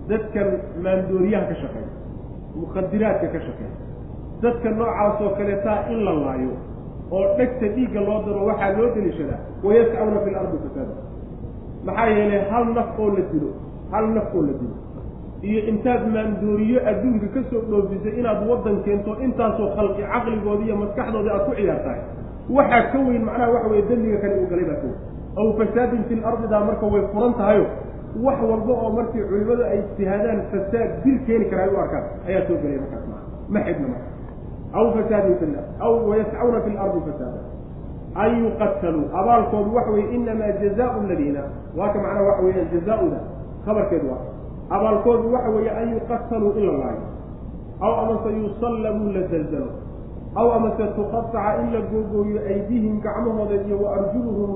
dadkan 0.09 0.47
maandooriyaha 0.85 1.45
ka 1.51 1.55
shaqeeya 1.61 1.89
mukhadiraadka 2.61 3.27
ka 3.35 3.39
shaqeeya 3.47 3.75
dadka 4.43 4.69
noocaasoo 4.79 5.29
kaleetaa 5.39 5.77
in 5.93 5.99
la 6.07 6.13
laayo 6.25 6.53
oo 7.15 7.25
dhegta 7.37 7.67
dhiigga 7.75 8.01
loo 8.07 8.19
daro 8.25 8.41
waxaa 8.49 8.71
loo 8.77 8.89
deliishadaa 8.95 9.39
wayascawna 9.65 10.19
fi 10.25 10.29
lardi 10.35 10.57
fasaada. 10.65 10.93
Maxaa 11.87 12.07
yeelay 12.17 12.41
hal 12.51 12.65
naf 12.77 12.89
oo 12.99 13.09
la 13.17 13.23
dilo 13.31 13.49
hal 13.93 14.05
naf 14.17 14.29
oo 14.35 14.41
la 14.47 14.53
dilo. 14.61 14.75
Iyo 15.49 15.59
intaad 15.71 16.01
maandooriyo 16.13 16.79
adduunka 16.89 17.27
ka 17.35 17.41
soo 17.49 17.61
dhoofisay 17.69 18.13
inaad 18.19 18.41
waddan 18.49 18.77
keento 18.85 19.11
intaasoo 19.25 19.69
khalqi 19.75 20.03
caqligoodi 20.11 20.63
iyo 20.67 20.75
maskaxdooda 20.83 21.29
aad 21.35 21.43
ku 21.47 21.51
ciyaartahay. 21.59 22.01
Waxaa 22.57 22.83
ka 22.91 22.97
weyn 23.07 23.23
macnaha 23.27 23.49
waxa 23.55 23.67
weye 23.71 23.83
dembiga 23.89 24.17
kale 24.23 24.33
uu 24.41 24.47
galay 24.51 24.65
baa 24.69 24.77
ka 24.81 24.85
weyn. 24.87 24.99
Aw 25.39 25.47
fasaadin 25.59 26.03
fi 26.09 26.13
lardidaa 26.23 26.63
marka 26.69 26.85
way 26.93 27.03
furan 27.13 27.33
tahayo 27.39 27.65
wax 28.25 28.37
walba 28.51 28.73
oo 28.83 28.89
markii 28.97 29.23
culimadu 29.29 29.63
ay 29.71 29.77
ijtihaadaan 29.83 30.39
fasaad 30.51 30.89
dil 31.03 31.17
keeni 31.27 31.45
kara 31.51 31.63
ay 31.65 31.69
u 31.73 31.77
arkaan 31.83 32.05
ayaa 32.27 32.43
soo 32.47 32.57
gelaya 32.61 32.79
markaas 32.83 33.05
maa 33.11 33.21
ma 33.53 33.59
xidna 33.67 33.87
marka 33.93 34.09
aw 34.73 34.85
fasaadin 34.95 35.35
fi 35.41 35.45
lar 35.55 35.65
aw 35.85 35.93
wayascawna 36.09 36.59
fi 36.65 36.69
lardi 36.77 36.99
fasaada 37.07 37.41
an 38.23 38.29
yuqataluu 38.43 39.05
abaalkoodu 39.19 39.75
waxa 39.75 39.91
weye 39.91 40.07
inamaa 40.15 40.51
jazaau 40.61 41.01
ladiina 41.09 41.41
waa 41.77 41.89
ka 41.93 41.99
macnaha 42.05 42.23
waxa 42.29 42.43
weeyaan 42.47 42.67
jazaa-uda 42.75 43.19
khabarkeedu 43.65 44.07
waa 44.11 44.21
abaalkoodu 44.77 45.33
waxa 45.33 45.49
weeye 45.55 45.69
an 45.81 45.87
yuqataluu 45.95 46.51
in 46.59 46.65
la 46.69 46.73
laayo 46.81 47.03
aw 47.81 47.91
amase 48.03 48.29
yusallabuu 48.41 49.09
la 49.15 49.21
zalzalo 49.31 49.69
aw 50.35 50.47
amase 50.57 50.83
tuqataca 50.97 51.59
in 51.61 51.67
la 51.75 51.79
googooyo 51.91 52.39
aydihim 52.51 52.99
gacmahooda 53.05 53.55
iyo 53.67 53.77
waarjuluhum 53.85 54.49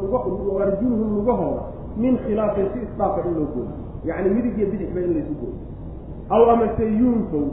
waarjuluhum 0.57 1.09
lugahooda 1.17 1.61
min 1.97 2.17
khilaafin 2.25 2.67
si 2.73 2.79
isdhaafa 2.87 3.21
in 3.27 3.33
loo 3.39 3.47
gooyo 3.55 3.73
yacni 4.09 4.29
midig 4.35 4.57
iyo 4.59 4.67
bidixba 4.71 4.99
in 5.07 5.13
laysu 5.15 5.33
gooyo 5.41 5.57
aw 6.35 6.41
amase 6.53 6.85
yunfow 6.99 7.45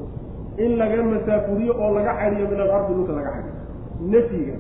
in 0.58 0.76
laga 0.80 1.02
masaafuriyo 1.02 1.72
oo 1.84 1.90
laga 1.96 2.12
cadiyo 2.20 2.46
min 2.52 2.60
alardi 2.60 2.94
dhulka 2.94 3.12
laga 3.18 3.30
cadiyo 3.36 3.54
nafyiga 4.14 4.56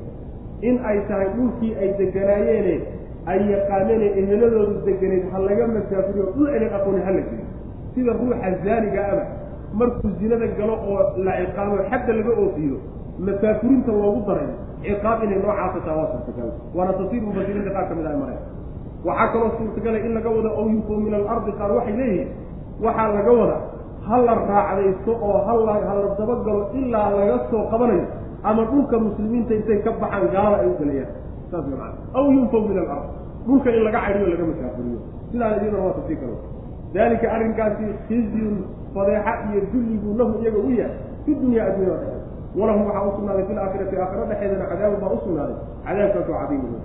in 0.68 0.78
ay 0.90 0.98
tahay 1.08 1.28
dhulkii 1.36 1.72
ay 1.82 1.88
deganaayeene 2.00 2.74
ay 3.32 3.40
yaqaaneen 3.52 4.02
ee 4.02 4.12
eheladoodu 4.22 4.74
deganeed 4.86 5.24
ha 5.32 5.38
laga 5.48 5.66
masaafuriyo 5.76 6.24
dhul 6.36 6.48
enan 6.56 6.72
aqooni 6.78 7.00
ha 7.06 7.10
la 7.16 7.20
geliyo 7.28 7.46
sida 7.94 8.12
ruuxa 8.20 8.50
zaaniga 8.64 9.02
aba 9.12 9.24
markuu 9.80 10.10
zinada 10.20 10.46
galo 10.58 10.74
oo 10.90 11.00
la 11.26 11.32
ciqaabo 11.40 11.76
xadda 11.90 12.12
laga 12.18 12.32
oofiyo 12.42 12.76
masaafurinta 13.26 13.92
loogu 13.92 14.20
daray 14.28 14.50
ciqaab 14.84 15.18
inay 15.24 15.38
noocaasa 15.44 15.80
taa 15.86 15.96
waa 15.98 16.08
suurtagal. 16.12 16.50
Waana 16.76 16.92
tafsiir 16.98 17.22
mufasiriinta 17.26 17.70
qaar 17.76 17.86
ka 17.88 17.94
mid 17.98 18.06
ah 18.06 18.16
mareen 18.22 18.40
waxaa 19.06 19.28
kaloo 19.32 19.50
suurtagala 19.58 19.98
in 20.06 20.12
laga 20.16 20.30
wado 20.36 20.50
aw 20.58 20.64
yunfuu 20.72 20.96
min 21.04 21.14
alardi 21.20 21.52
qaar 21.60 21.70
waxay 21.76 21.94
leeyihiin 22.00 22.28
waxaa 22.84 23.08
laga 23.16 23.32
wada 23.40 23.56
ha 24.06 24.16
la 24.26 24.34
raacdaysto 24.50 25.12
oo 25.28 25.38
hala 25.46 25.72
ha 25.88 25.94
la 26.02 26.08
dabagalo 26.18 26.62
ilaa 26.80 27.08
laga 27.16 27.36
soo 27.50 27.62
qabanayo 27.72 28.06
ama 28.48 28.62
dhulka 28.70 28.96
muslimiinta 29.06 29.54
intay 29.58 29.78
ka 29.86 29.90
baxaan 30.02 30.26
gaalada 30.34 30.62
ay 30.62 30.68
u 30.70 30.74
galayaan 30.80 31.12
saas 31.50 31.64
maana 31.70 31.94
aw 32.18 32.24
yunfaw 32.36 32.62
min 32.68 32.78
alard. 32.84 33.06
Dhulka 33.46 33.68
in 33.76 33.82
laga 33.86 34.00
cadhiyo 34.06 34.26
laga 34.32 34.44
masaafuriyo 34.50 34.98
sidaa 35.32 35.48
iyadana 35.50 35.78
waa 35.84 35.94
tafsiir 35.98 36.18
kalo 36.22 36.36
dalika 36.94 37.26
arrinkaasi 37.36 37.84
khizyun 38.08 38.54
fadeexa 38.94 39.32
iyo 39.50 39.60
dulliguu 39.72 40.12
lahu 40.20 40.32
iyaga 40.42 40.58
u 40.58 40.70
yahay 40.80 40.96
fi 41.24 41.30
dunya 41.42 41.60
addunya 41.68 41.94
dhexeeda 42.02 42.20
walahum 42.58 42.82
waxaa 42.88 43.04
usugnaaday 43.10 43.44
fi 43.48 43.54
laakhirati 43.58 43.94
aakhira 44.02 44.24
dhexeedana 44.30 44.64
cadaabun 44.72 44.98
baa 45.04 45.12
usugnaaday 45.18 45.56
cadaabkaasoo 45.86 46.36
cadiimu 46.42 46.78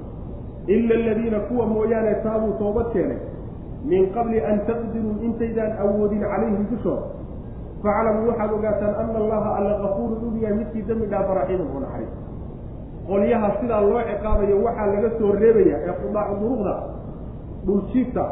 ila 0.76 0.94
aladiina 1.02 1.40
kuwa 1.50 1.66
mooyaane 1.74 2.14
taabuu 2.26 2.54
toobad 2.62 2.88
keenay 2.94 3.20
min 3.90 4.12
qabli 4.16 4.40
an 4.50 4.58
taqdiruu 4.68 5.16
intaydaan 5.28 5.72
awoodin 5.84 6.22
calayhim 6.32 6.66
dushooda 6.72 7.06
faclamuu 7.84 8.28
waxaad 8.30 8.52
ogaataan 8.58 8.94
ana 9.02 9.18
allaha 9.24 9.50
alla 9.58 9.74
kafuurun 9.84 10.20
uu 10.28 10.56
midkii 10.60 10.84
dembi 10.88 11.06
dhaafa 11.12 11.34
raxiiman 11.40 11.68
oo 11.76 11.80
naxariis. 11.86 12.14
Qolyaha 13.08 13.50
sidaa 13.60 13.82
loo 13.82 14.02
ciqaabayo 14.10 14.56
waxaa 14.66 14.88
laga 14.94 15.10
soo 15.20 15.32
reebaya 15.42 15.78
ee 15.88 15.94
qudaacu 16.02 16.34
duruqda 16.42 16.74
dhuljiifta 17.66 18.24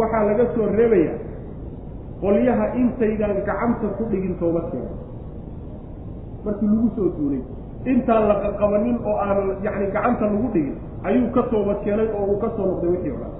waxaa 0.00 0.22
laga 0.28 0.44
soo 0.54 0.66
reebaya 0.78 1.12
qolyaha 2.22 2.64
intaydaan 2.80 3.36
gacanta 3.48 3.86
ku 3.98 4.02
dhigin 4.10 4.34
toobadkeena 4.40 4.92
markii 6.44 6.68
lagu 6.72 6.88
soo 6.96 7.08
duulay 7.16 7.42
intaan 7.92 8.28
la 8.30 8.36
qaqabanin 8.44 8.96
oo 9.04 9.16
aan 9.26 9.38
yacni 9.66 9.86
gacanta 9.96 10.24
lagu 10.32 10.48
dhigin 10.54 10.76
ayuu 11.04 11.28
ka 11.36 11.42
toobad 11.52 11.78
keenay 11.84 12.08
oo 12.16 12.24
uu 12.32 12.38
ka 12.40 12.48
soo 12.56 12.66
noqday 12.70 12.90
wixii 12.94 13.12
o 13.12 13.18
dhan 13.22 13.32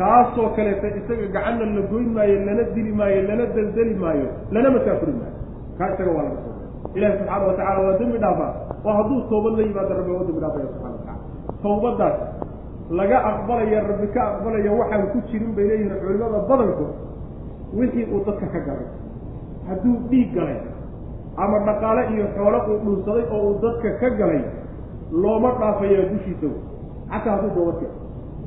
kaasoo 0.00 0.48
kaleeta 0.56 0.88
isaga 1.00 1.26
gacanna 1.34 1.64
la 1.76 1.82
goyn 1.92 2.08
maayo 2.16 2.36
lana 2.46 2.62
dili 2.74 2.92
maayo 3.00 3.20
lana 3.28 3.44
deldeli 3.56 3.94
maayo 4.02 4.26
lana 4.54 4.68
masaafuri 4.76 5.12
maayo. 5.20 5.36
Kaa 5.78 5.88
isaga 5.94 6.10
waa 6.16 6.24
laga 6.28 6.38
soo 6.44 6.54
ilahi 6.96 7.12
subxaana 7.18 7.46
wa 7.48 7.54
tacala 7.58 7.80
waa 7.86 7.98
dembi 8.00 8.18
dhaafaa. 8.24 8.50
Oo 8.86 8.92
hadduu 8.98 9.20
toobad 9.30 9.52
la 9.58 9.62
yimaado 9.68 9.92
rabbi 9.98 10.10
waa 10.16 10.24
dembi 10.28 10.40
dhaafaya 10.44 10.66
subxana 10.72 10.94
wa 10.96 11.00
tacala 11.04 11.18
tawbadaas 11.62 12.16
laga 12.98 13.18
aqbalaya 13.30 13.78
rabbi 13.90 14.06
ka 14.14 14.20
aqbalaya 14.30 14.70
waxaan 14.80 15.04
ku 15.12 15.18
jirin 15.30 15.52
bay 15.56 15.64
leeyihiin 15.70 16.00
culimada 16.02 16.38
badankood 16.50 16.92
wixii 17.78 18.06
uu 18.14 18.20
dadka 18.26 18.46
ka 18.54 18.60
galay. 18.68 18.88
Hadduu 19.68 19.96
dhiig 20.10 20.30
galay 20.36 20.58
ama 21.44 21.58
dhaqaale 21.68 22.02
iyo 22.14 22.24
xoolo 22.36 22.58
uu 22.70 22.78
dhunsaday 22.84 23.24
oo 23.34 23.40
uu 23.48 23.54
dadka 23.64 23.88
ka 24.00 24.08
galay 24.20 24.42
looma 25.22 25.50
dhaafayaa 25.60 26.08
dushiisa. 26.12 26.48
Xataa 27.12 27.32
hadduu 27.36 27.52
toobad 27.56 27.76
keeno 27.80 27.94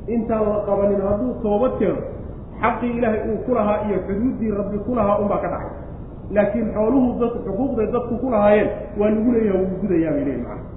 intaan 0.08 0.44
la 0.52 0.58
qabanin 0.68 1.00
hadduu 1.08 1.32
toobad 1.42 1.72
keeno 1.78 2.00
xaqii 2.62 2.90
ilaahay 2.98 3.20
uu 3.30 3.38
ku 3.46 3.54
lahaa 3.58 3.78
iyo 3.88 3.98
xuduuddii 4.06 4.50
rabbi 4.60 4.78
ku 4.86 4.94
lahaa 4.98 5.18
unbaa 5.22 5.40
ka 5.44 5.48
dhacay. 5.54 5.72
Laakiin 6.36 6.68
xooluhu 6.76 7.08
dad 7.20 7.34
xuquuqday 7.46 7.86
dadku 7.94 8.14
ku 8.22 8.28
lahaayeen 8.34 8.68
waa 9.00 9.10
lagu 9.14 9.30
leeyaha 9.36 9.58
wuu 9.62 9.76
gudayaa 9.82 10.12
bay 10.16 10.24
leeyihiin 10.28 10.44
macana 10.48 10.72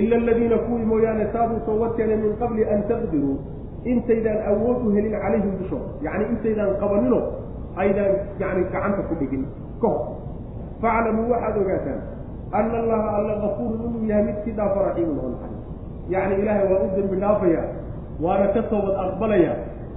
ila 0.00 0.16
aladiina 0.22 0.56
kuwii 0.66 0.86
mooyaane 0.90 1.24
taabuu 1.34 1.60
toobad 1.66 1.92
keenay 1.96 2.16
min 2.24 2.32
qabli 2.40 2.62
an 2.74 2.80
taqdiruu 2.90 3.34
intaydaan 3.92 4.40
awood 4.50 4.78
u 4.86 4.94
helin 4.96 5.12
calayhim 5.24 5.52
dushooda 5.60 5.88
yacni 6.06 6.24
intaydaan 6.34 6.72
qabanino 6.82 7.18
aydaan 7.82 8.12
yani 8.42 8.62
gacanta 8.72 9.02
ku 9.08 9.14
dhigin. 9.20 9.44
Ka 9.82 9.88
hor 9.88 10.02
faclamuu 10.82 11.26
waxaad 11.32 11.56
ogaataan 11.62 12.00
ana 12.58 12.74
allaha 12.82 13.08
alla 13.18 13.34
kafuurun 13.44 13.80
inuu 13.86 14.04
yahay 14.10 14.24
midkii 14.28 14.54
dhaafa 14.58 14.80
raxiimun 14.88 15.18
oo 15.24 15.28
naxariis 15.34 15.62
yacni 16.14 16.34
ilaahay 16.42 16.66
waa 16.72 16.80
u 16.86 16.88
dembi 16.96 17.16
dhaafaya 17.24 17.62
waana 18.20 18.46
ka 18.54 18.62
toobad 18.62 18.96
aqbalaya. 19.04 19.54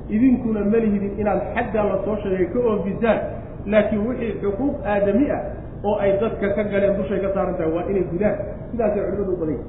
Idinkuna 0.10 0.64
malihidin 0.65 1.19
inaad 1.19 1.41
xaggaa 1.56 1.84
la 1.84 1.98
soo 2.06 2.15
sheegay 2.23 2.48
ka 2.53 2.60
oofisaan 2.60 3.19
laakiin 3.65 4.07
wixii 4.07 4.39
xuquuq 4.41 4.76
aadami 4.85 5.31
ah 5.31 5.41
oo 5.84 5.95
ay 5.99 6.18
dadka 6.22 6.53
ka 6.56 6.64
galeen 6.64 6.98
dushay 6.98 7.19
ka 7.19 7.30
saaran 7.34 7.56
tahay 7.57 7.72
waa 7.76 7.85
inay 7.91 8.03
gudaan 8.11 8.35
sidaasay 8.72 9.03
culimadu 9.03 9.34
u 9.35 9.60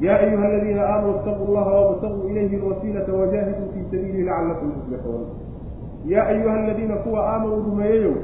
yaa 0.00 0.18
ayuha 0.18 0.44
aladiina 0.44 0.82
aamanuu 0.82 1.16
itaquu 1.20 1.54
llaha 1.54 1.72
wabtaguu 1.80 2.28
ilayhi 2.28 2.56
alwasiilata 2.56 3.12
wajaahiduu 3.12 3.68
fii 3.72 3.84
sabiilihi 3.90 4.24
lacallakum 4.24 4.72
tuflixuun. 4.72 5.26
Yaa 6.06 6.26
ayuha 6.26 6.54
aladiina 6.54 6.96
kuwa 6.96 7.20
aamanuu 7.32 7.62
rumeeyeyow 7.62 8.14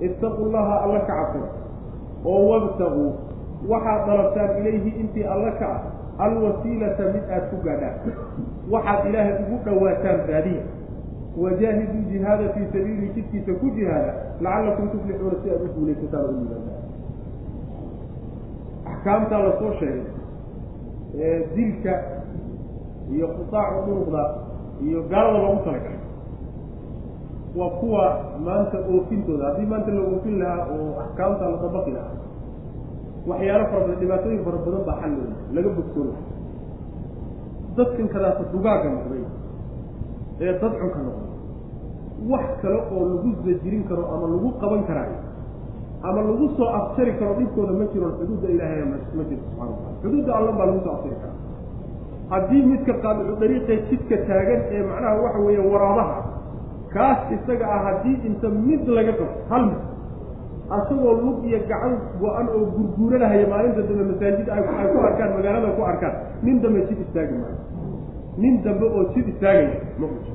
ittaquu 0.00 0.50
llaha 0.52 0.80
alla 0.84 1.00
ka 1.00 1.06
cabsada 1.06 1.48
oo 2.24 2.48
wabtaguu 2.48 3.12
waxaad 3.68 4.06
dalabtaan 4.06 4.58
ilayhi 4.60 4.90
intii 5.00 5.24
alla 5.24 5.50
ka 5.60 5.66
ah 5.66 5.80
alwasiilata 6.26 7.04
mid 7.14 7.24
aad 7.36 7.44
ku 7.50 7.56
gaadhaan 7.66 7.96
waxaad 8.72 9.06
ilaahay 9.10 9.34
ugu 9.44 9.56
dhowaataan 9.66 10.20
raadiya 10.32 10.62
wajaahiduu 11.42 12.02
jihaada 12.12 12.48
fii 12.54 12.66
sabiilihi 12.72 13.12
jidkiisa 13.16 13.52
ku 13.60 13.66
jihaada 13.76 14.12
lacallakum 14.40 14.88
tuflixuuna 14.94 15.36
si 15.42 15.50
aad 15.54 15.62
u 15.66 15.68
guulaysataan 15.76 16.24
u 16.24 16.32
yimaadaan 16.38 16.86
axkaamtaa 18.92 19.38
la 19.46 19.52
soo 19.60 19.72
sheegay 19.80 20.02
ee 21.26 21.38
dilka 21.56 21.92
iyo 23.14 23.26
qutaacu 23.36 23.78
duruqda 23.86 24.22
iyo 24.86 25.02
gaalada 25.10 25.38
loogu 25.44 25.60
talagalay 25.64 25.98
waa 27.58 27.70
kuwa 27.80 28.04
maanta 28.44 28.78
oofintooda 28.94 29.44
haddii 29.48 29.66
maanta 29.72 29.90
la 29.96 30.00
oofin 30.00 30.38
lahaa 30.42 30.66
oo 30.74 31.00
axkaamta 31.04 31.44
la 31.50 31.56
dabaqi 31.62 31.90
lahaa 31.90 32.16
waxyaalo 33.26 33.64
fara 33.72 33.94
dhibaatooyin 34.00 34.44
fara 34.46 34.58
badan 34.66 34.82
baa 34.88 34.98
xal 35.02 35.12
laga 35.56 35.70
laha 35.78 36.22
dadkan 37.76 38.08
kadaasa 38.14 38.42
dugaaga 38.52 38.88
noqday 38.96 39.24
ee 40.40 40.52
dadcunka 40.62 41.00
noqday 41.06 41.28
wax 42.30 42.46
kale 42.62 42.78
oo 42.94 43.02
lagu 43.12 43.30
zajirin 43.44 43.84
karo 43.88 44.02
ama 44.14 44.26
lagu 44.34 44.48
qaban 44.60 44.82
karaayo 44.88 45.18
ama 46.02 46.20
lagu 46.22 46.46
soo 46.56 46.68
afjari 46.78 47.12
karo 47.18 47.34
dhibkooda 47.38 47.72
ma 47.80 47.84
jiron 47.92 48.12
xuduudda 48.18 48.48
ilaahay 48.54 48.82
ma 48.86 49.22
jirto 49.28 49.46
subxana 49.50 49.70
watala 49.70 49.94
xuduudda 50.02 50.30
allan 50.38 50.54
baa 50.58 50.66
lagu 50.70 50.80
soo 50.86 50.94
afjari 50.98 51.16
karaa. 51.22 51.38
Haddii 52.32 52.62
midka 52.70 52.92
qaadicu 53.02 53.34
dariiqee 53.42 53.76
jidka 53.90 54.16
taagan 54.28 54.60
ee 54.74 54.82
macnaha 54.90 55.14
waxa 55.24 55.38
weeye 55.46 55.62
waraabaha 55.72 56.16
kaas 56.94 57.20
isaga 57.36 57.66
ah 57.76 57.80
haddii 57.86 58.16
inta 58.28 58.48
mid 58.66 58.82
laga 58.96 59.12
qabto 59.20 59.42
hal 59.50 59.62
mid 59.70 59.80
asagoo 60.76 61.12
lug 61.24 61.38
iyo 61.48 61.58
gacan 61.70 61.94
go-an 62.20 62.46
oo 62.56 62.64
gurguuranahaya 62.76 63.46
maalinta 63.52 63.82
dambe 63.88 64.04
masaajid 64.12 64.48
ay 64.54 64.62
ku 64.92 64.98
arkaan 65.08 65.30
magaalada 65.36 65.68
ku 65.76 65.82
arkaan. 65.92 66.14
Nin 66.44 66.56
dambe 66.62 66.80
jid 66.88 66.98
istaagi 67.04 67.34
maayo. 67.42 67.58
Nin 68.42 68.54
dambe 68.64 68.86
oo 68.96 69.04
jid 69.14 69.26
istaagaya 69.32 69.70
ma 70.00 70.06
uji 70.16 70.32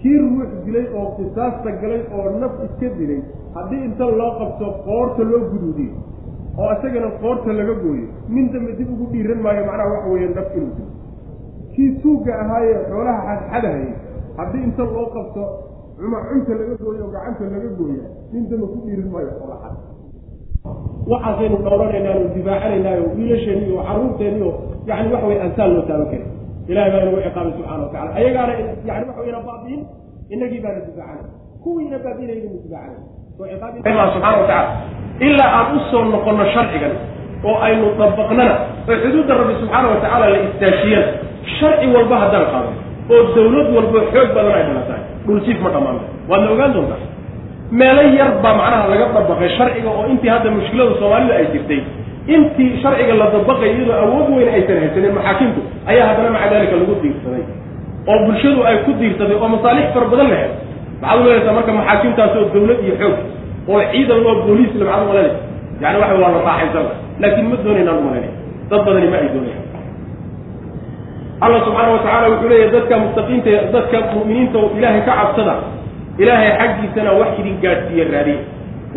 kii 0.00 0.16
ruux 0.22 0.50
dilay 0.64 0.86
oo 0.98 1.06
qisaasta 1.16 1.70
galay 1.82 2.02
oo 2.18 2.26
naf 2.42 2.52
iska 2.66 2.88
dilay 2.98 3.20
haddii 3.54 3.80
inta 3.88 4.04
loo 4.20 4.30
qabto 4.40 4.66
qoorta 4.86 5.22
loo 5.30 5.40
guduudiyo 5.52 5.92
oo 6.60 6.70
isagana 6.76 7.08
qoorta 7.22 7.52
laga 7.58 7.74
gooyo 7.82 8.06
nin 8.34 8.46
dambe 8.52 8.72
dib 8.78 8.88
ugu 8.94 9.06
dhiiran 9.12 9.40
maayo 9.46 9.62
macnaha 9.68 9.88
waxa 9.94 10.08
weeye 10.12 10.28
naf 10.38 10.48
inuu 10.56 10.72
dilo 10.76 10.92
kii 11.74 11.90
tuugga 12.02 12.32
ahaayee 12.42 12.78
xoolaha 12.90 13.20
xadxadahayay 13.28 13.92
haddii 14.38 14.62
inta 14.68 14.84
loo 14.94 15.06
qabto 15.16 15.42
cuma 16.00 16.18
cunta 16.28 16.52
laga 16.60 16.74
gooyo 16.82 17.02
oo 17.06 17.10
gacanta 17.14 17.44
laga 17.54 17.70
gooya 17.78 18.04
nin 18.32 18.42
dambe 18.50 18.66
ku 18.72 18.76
dhiiran 18.84 19.08
maayo 19.14 19.30
xoola 19.40 19.56
xad. 19.62 19.74
Waxaasaynu 21.10 21.56
dhowranaynaa 21.64 22.14
o 22.20 22.22
difaacanaynaayo 22.36 23.02
wiilasheeni 23.16 23.62
iyo 23.68 23.82
carruurteeni 23.88 24.40
oo 24.48 24.52
yani 24.88 25.08
waxa 25.14 25.26
weye 25.30 25.40
ansaal 25.46 25.70
loo 25.76 25.84
taaban 25.88 26.06
karin. 26.12 26.26
Ilahay 26.70 26.90
baa 26.92 27.00
inagu 27.02 27.18
ciqaabay 27.26 27.52
subxana 27.56 27.82
wa 27.84 27.88
tacala 27.92 28.10
ayagaana 28.20 28.52
yani 28.88 29.04
waxa 29.08 29.20
weyna 29.24 29.40
baabiin 29.48 29.80
inagii 30.34 30.60
baana 30.64 30.80
difaacanay 30.86 31.30
kuwiina 31.64 31.96
baabiinayna 32.04 32.48
difaacanay 32.64 33.02
subxana 34.14 34.36
wa 34.40 34.46
tacala 34.50 34.70
ilaa 35.26 35.50
aan 35.58 35.68
u 35.76 35.80
soo 35.90 36.04
noqono 36.12 36.44
sharcigan 36.54 36.94
oo 37.48 37.56
aynu 37.66 37.86
dabaqnana 38.00 38.54
oo 38.90 38.96
xuduudda 39.02 39.32
rabbi 39.40 39.54
subxaana 39.62 39.86
wa 39.92 39.96
tacaala 40.04 40.26
la 40.34 40.38
istaashiyana 40.46 41.08
sharci 41.58 41.86
walba 41.94 42.16
haddaan 42.22 42.46
qaado 42.52 42.70
oo 43.14 43.20
dawlad 43.36 43.66
walba 43.76 43.98
xoog 44.12 44.28
badan 44.36 44.52
ay 44.58 44.64
dhalatahay 44.68 44.99
dhulsiif 45.26 45.58
ma 45.64 45.70
dhammaano 45.74 46.00
waadna 46.30 46.48
ogaan 46.54 46.72
doontaa? 46.76 47.00
Meelo 47.80 48.02
yar 48.18 48.30
baa 48.44 48.54
macnaha 48.60 48.88
laga 48.92 49.06
dabaqay 49.16 49.48
sharciga 49.58 49.90
oo 49.98 50.04
intii 50.12 50.30
hadda 50.34 50.50
mushkilada 50.56 50.94
soomaalida 51.00 51.34
ay 51.40 51.46
jirtay. 51.54 51.80
Intii 52.34 52.68
sharciga 52.82 53.14
la 53.20 53.26
dabaqay 53.34 53.70
iyadoo 53.76 53.94
awood 54.04 54.26
weyn 54.36 54.48
aysan 54.56 54.76
haysanin 54.82 55.12
maxaakimtu 55.18 55.60
ayaa 55.90 56.06
haddana 56.10 56.30
maca 56.36 56.48
daalika 56.52 56.74
lagu 56.80 56.94
diirsaday. 57.02 57.44
Oo 58.10 58.18
bulshadu 58.26 58.60
ay 58.68 58.76
ku 58.86 58.90
diirsaday 59.00 59.36
oo 59.42 59.48
masaalix 59.54 59.86
fara 59.94 60.06
badan 60.12 60.28
lahayd. 60.32 60.52
Maxaad 61.02 61.18
uleelaysaa 61.22 61.54
marka 61.58 61.72
maxaakimtaas 61.80 62.32
oo 62.40 62.46
dawlad 62.54 62.78
iyo 62.86 62.94
xoog 63.00 63.16
oo 63.70 63.80
ciidan 63.92 64.18
oo 64.28 64.34
booliisle 64.46 64.84
maxaad 64.88 65.02
umalanaysa 65.06 65.38
yani 65.82 65.96
waxa 66.02 66.14
waa 66.22 66.32
la 66.36 66.40
raaxaysan. 66.48 66.86
Laakiin 67.22 67.46
ma 67.52 67.56
doonaynaan 67.64 67.98
umalanay 68.02 68.32
dad 68.70 68.80
badani 68.86 69.08
ma 69.12 69.16
ay 69.22 69.28
doonayaan 69.34 69.64
allah 71.44 71.58
subxaana 71.64 71.90
watacala 71.96 72.26
wuxuu 72.32 72.48
leeyahy 72.52 72.70
dadka 72.76 72.94
mustaqiinta 73.04 73.50
dadka 73.74 73.96
mu'miniinta 74.14 74.56
oo 74.62 74.68
ilaahay 74.78 75.00
ka 75.08 75.12
cabsada 75.20 75.54
ilaahay 76.22 76.50
xaggiisana 76.60 77.10
wax 77.20 77.30
idin 77.40 77.56
gaadhsiiya 77.64 78.04
raadiya 78.14 78.40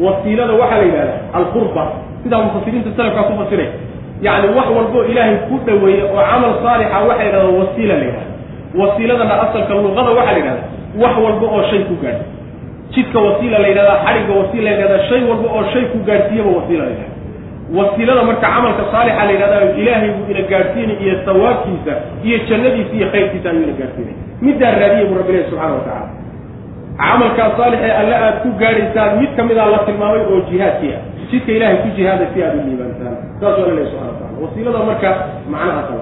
wasiilada 0.06 0.54
waxaa 0.62 0.78
la 0.82 0.86
yidhahdaa 0.88 1.20
alqurba. 1.40 1.84
Sidaa 2.24 2.42
mufasiriinta 2.48 2.90
salafkaa 2.98 3.24
ku 3.30 3.34
fasiray 3.42 3.70
yacni 4.26 4.48
wax 4.58 4.68
walboo 4.78 5.04
ilaahay 5.12 5.36
ku 5.48 5.56
dhoweeya 5.68 6.04
oo 6.14 6.22
camal 6.32 6.54
saalixa 6.66 7.00
waxay 7.10 7.26
yidhahdaa 7.28 7.56
wasiila 7.62 7.94
la 8.02 8.06
yidhahda 8.08 8.32
wasiiladana 8.82 9.34
asalka 9.46 9.74
luqada 9.86 10.12
waxaa 10.18 10.34
la 10.36 10.40
yidhahdaa 10.42 10.68
wax 11.04 11.14
walba 11.26 11.46
oo 11.56 11.64
shay 11.72 11.82
ku 11.90 11.96
gaadha 12.04 12.24
jidka 12.96 13.20
wasiila 13.28 13.58
la 13.64 13.68
yidhahdaa 13.72 13.98
xadhigga 14.06 14.34
wasiila 14.42 14.66
la 14.70 14.76
yidhahdaa 14.76 15.08
shay 15.10 15.22
walba 15.30 15.48
oo 15.58 15.64
shay 15.74 15.84
ku 15.94 15.98
gaadhsiiyaba 16.10 16.50
wasiila 16.60 16.84
la 16.88 16.92
yidhahda 16.96 17.13
wasiilada 17.78 18.24
marka 18.30 18.42
camalka 18.48 18.84
saalixa 18.94 19.24
la 19.28 19.32
yidhahdaa 19.36 19.78
ilaahay 19.82 20.10
buu 20.18 20.26
ina 20.34 20.42
gaadhsiinay 20.52 20.98
iyo 21.04 21.14
sawaabkiisa 21.28 21.94
iyo 22.28 22.38
jannadiisa 22.50 22.94
iyo 23.00 23.08
khayrkiisa 23.14 23.48
ayuu 23.52 23.64
ina 23.68 23.76
gaadhsiinay. 23.82 24.16
Middaa 24.46 24.72
raadiya 24.82 25.06
buu 25.10 25.18
rabbi 25.22 25.32
ilahi 25.34 25.46
subxana 25.50 25.74
watacala 25.78 26.08
camalkaa 27.02 27.50
saalix 27.58 27.80
ee 27.88 27.94
alle 28.02 28.16
aad 28.26 28.36
ku 28.44 28.50
gaadhaysaan 28.62 29.12
mid 29.22 29.32
ka 29.38 29.44
mid 29.50 29.58
a 29.58 29.66
la 29.74 29.80
tilmaamay 29.88 30.22
oo 30.32 30.40
jihaadkii 30.50 30.92
ah. 30.98 31.02
Jidka 31.32 31.52
ilahay 31.58 31.78
ku 31.84 31.88
jihaaday 31.98 32.28
si 32.34 32.40
aad 32.48 32.56
u 32.60 32.62
liibaantaan. 32.68 33.16
Saasuu 33.40 33.64
alla 33.66 33.74
lehy 33.78 33.88
subxana 33.92 34.10
watacala 34.12 34.38
wasiilada 34.44 34.80
marka 34.90 35.10
macnahaas 35.54 35.90
la 35.90 35.98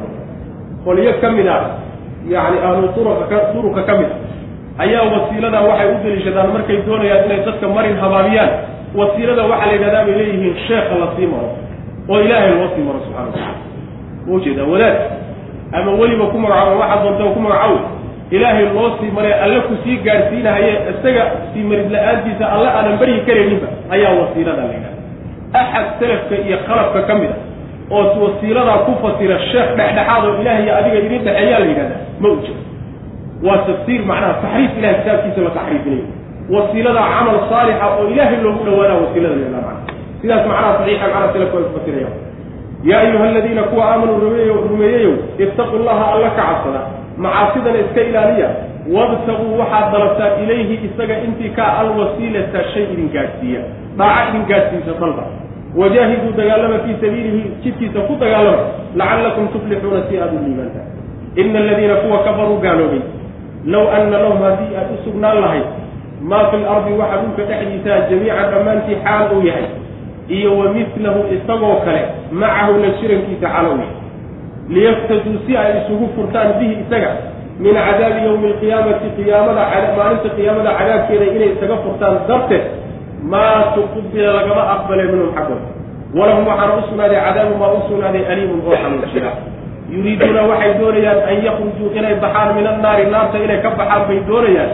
qolyo 0.85 1.13
ka 1.23 1.29
mid 1.37 1.47
ah 1.55 1.61
yacni 2.33 2.57
ahlu 2.67 2.87
turuka 2.95 3.37
turuka 3.53 3.81
ka 3.89 3.93
mid 3.99 4.11
ayaa 4.83 5.03
wasiilada 5.13 5.59
waxay 5.69 5.87
u 5.93 5.97
deliishadaan 6.03 6.49
markay 6.55 6.77
doonayaan 6.87 7.25
inay 7.27 7.39
dadka 7.47 7.65
marin 7.75 7.95
habaabiyaan 8.03 8.51
wasiilada 8.99 9.43
waxaa 9.51 9.65
la 9.65 9.73
yidhahdaa 9.73 10.03
bay 10.07 10.15
leeyihiin 10.19 10.55
sheekha 10.67 10.95
la 11.01 11.07
sii 11.15 11.27
maro 11.33 11.49
oo 12.09 12.19
ilaahay 12.25 12.51
loo 12.59 12.69
sii 12.75 12.83
maro 12.87 12.99
subxana 13.05 13.25
watacala 13.25 13.55
ma 14.27 14.33
u 14.35 14.39
jeedaa 14.39 14.67
wadaad. 14.73 14.97
Ama 15.77 15.91
weliba 15.99 16.25
ku 16.31 16.37
magacaabo 16.43 16.79
waxaa 16.81 17.03
doonta 17.03 17.23
ku 17.35 17.39
magacaw 17.45 17.73
ilaahay 18.35 18.65
loo 18.75 18.89
sii 18.99 19.11
maray 19.15 19.33
alle 19.43 19.59
ku 19.67 19.73
sii 19.83 19.97
gaadhsiinahaye 20.05 20.71
isaga 20.91 21.23
sii 21.53 21.63
marid 21.69 21.87
la'aantiisa 21.95 22.45
alle 22.55 22.67
aanan 22.77 22.97
baryi 23.01 23.19
karayninba 23.27 23.67
ayaa 23.95 24.13
wasiilada 24.21 24.61
la 24.67 24.73
yidhahda 24.75 24.99
axad 25.61 25.85
selafka 25.99 26.35
iyo 26.47 26.57
qalabka 26.67 26.99
ka 27.07 27.13
mid 27.21 27.31
a 27.31 27.37
oo 27.95 28.03
wasiiladaa 28.25 28.77
ku 28.87 28.91
fasira 29.03 29.37
sheekh 29.51 29.69
dhexdhexaad 29.77 30.23
oo 30.27 30.35
ilaah 30.41 30.57
iyo 30.63 30.73
adiga 30.79 30.97
idin 31.05 31.21
dhexeeyaa 31.25 31.59
la 31.59 31.65
yidhahdaa 31.71 31.99
ma 32.21 32.27
u 32.29 32.35
jiro 32.43 32.59
waa 33.45 33.57
tafsiir 33.67 34.01
macnaha 34.09 34.33
taxriif 34.43 34.71
ilahay 34.79 34.95
kitaabkiisa 34.99 35.41
la 35.47 35.49
taxriifinayo 35.57 36.05
wasiilada 36.49 37.01
camal 37.13 37.37
saalixa 37.49 37.85
oo 37.99 38.07
ilaahay 38.13 38.37
loogu 38.45 38.63
dhawaanaa 38.65 38.97
wasiilada 39.03 39.35
macna 39.35 39.73
sidaas 40.21 40.47
macnaha 40.47 40.73
saxiixa 40.77 41.05
macnaha 41.07 41.33
selafka 41.33 41.57
ay 41.57 41.63
ku 41.63 41.73
fasirayaan 41.79 42.15
yaa 42.89 42.99
ayuha 43.05 43.23
aladiina 43.29 43.63
kuwa 43.63 43.83
aamanuu 43.91 44.19
rumeeyo 44.25 44.55
rumeeyeyow 44.69 45.13
ittaqu 45.37 45.77
llaha 45.85 46.05
alla 46.13 46.29
ka 46.29 46.41
cabsada. 46.49 46.81
Macaasidana 47.17 47.79
iska 47.79 48.01
ilaaliya 48.09 48.49
wabtaguu 48.95 49.59
waxaad 49.59 49.91
dalabtaan 49.93 50.43
ilayhi 50.43 50.75
isaga 50.87 51.15
intii 51.27 51.49
kaa 51.49 51.77
alwasiilata 51.81 52.63
shay 52.73 52.83
idin 52.93 53.09
gaadhsiiya. 53.15 53.61
Dhaaca 53.97 54.29
idin 54.29 54.43
gaadhsiisa 54.51 54.91
dalba. 55.01 55.23
Wajaahiduu 55.77 56.31
dagaalama 56.37 56.79
fii 56.85 56.95
sabiilihi 57.01 57.41
jidkiisa 57.63 57.99
ku 58.07 58.13
dagaalama. 58.19 58.63
Lacallakum 58.95 59.47
tuflixuuna 59.53 60.01
si 60.09 60.17
aada 60.17 60.33
u 60.33 60.43
liibaantaan 60.45 60.87
ina 61.35 61.59
aladiina 61.59 61.95
kuwa 61.95 62.19
kafaruu 62.23 62.57
gaaloobay. 62.65 63.01
Low 63.65 63.85
anna 63.95 64.17
lahum 64.23 64.41
haddii 64.45 64.75
aad 64.79 64.89
u 64.95 64.97
sugnaan 65.05 65.37
lahayd 65.41 65.63
maa 66.29 66.45
fi 66.51 66.57
lardi 66.65 66.91
waxa 67.01 67.17
dhulka 67.21 67.43
dhexdiisaa 67.49 67.99
jamiican 68.09 68.51
dhammaantii 68.53 68.97
xaal 69.05 69.23
uu 69.35 69.41
yahay 69.49 69.67
iyo 70.37 70.57
wa 70.59 70.65
midlahu 70.75 71.19
isagoo 71.35 71.75
kale 71.85 72.01
macahu 72.31 72.73
la 72.83 72.89
jirankiisa 72.99 73.47
xaalo 73.53 73.69
u 73.73 73.79
yahay. 73.81 73.99
liyaftaduu 74.69 75.37
si 75.45 75.57
ay 75.57 75.71
isugu 75.81 76.05
furtaan 76.15 76.55
bihi 76.59 76.73
isaga 76.83 77.11
min 77.59 77.75
cadaabi 77.75 78.19
yowmi 78.25 78.47
alqiyaamati 78.53 79.07
qiyaamada 79.17 79.63
maalinta 79.97 80.29
qiyaamada 80.37 80.71
cadaabkeeda 80.79 81.25
inay 81.35 81.49
isaga 81.55 81.75
furtaan 81.83 82.15
darteed 82.29 82.63
maa 83.31 83.75
tuqubila 83.75 84.29
lagama 84.37 84.63
aqbale 84.75 85.03
minhum 85.11 85.29
xaggooda 85.37 85.67
walahum 86.17 86.45
waxaana 86.51 86.73
u 86.77 86.81
sugnaaday 86.89 87.19
cadaabun 87.27 87.57
baa 87.61 87.73
u 87.77 87.81
sugnaaday 87.89 88.23
aliimun 88.31 88.61
oo 88.67 88.75
xanuujiya 88.83 89.31
yuriiduuna 89.93 90.41
waxay 90.51 90.73
doonayaan 90.79 91.19
an 91.31 91.37
yakhrujuu 91.47 91.89
inay 91.97 92.15
baxaan 92.23 92.55
min 92.57 92.65
annaari 92.73 93.05
naarta 93.13 93.37
inay 93.45 93.59
ka 93.65 93.69
baxaan 93.79 94.07
bay 94.07 94.19
doonayaan 94.29 94.71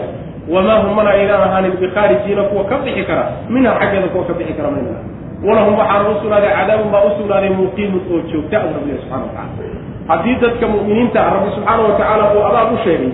wamaa 0.52 0.78
hum 0.82 0.92
mana 0.96 1.10
aynaan 1.10 1.42
ahaanin 1.48 1.72
bikhaarijiina 1.82 2.42
kuwa 2.50 2.64
ka 2.70 2.76
bixi 2.84 3.02
kara 3.08 3.24
minha 3.48 3.72
xaggeeda 3.80 4.08
kuwa 4.08 4.24
ka 4.28 4.32
bixi 4.38 4.52
kara 4.58 4.70
mayna 4.70 4.98
walahum 5.46 5.78
waxaana 5.78 6.08
u 6.08 6.14
sugnaaday 6.22 6.50
cadaabun 6.58 6.90
baa 6.94 7.04
u 7.04 7.10
sugnaaday 7.18 7.50
muqiimun 7.60 8.02
oo 8.12 8.20
joogta 8.32 8.58
u 8.66 8.70
rabbiya 8.76 8.96
subxana 9.02 9.22
watacala 9.22 9.78
haddii 10.10 10.36
dadka 10.42 10.66
mu'miniinta 10.74 11.18
ah 11.26 11.30
rabbi 11.36 11.50
subxaana 11.56 11.82
wa 11.82 11.92
tacaala 11.98 12.24
uu 12.34 12.42
abaal 12.48 12.74
u 12.74 12.78
sheegay 12.84 13.10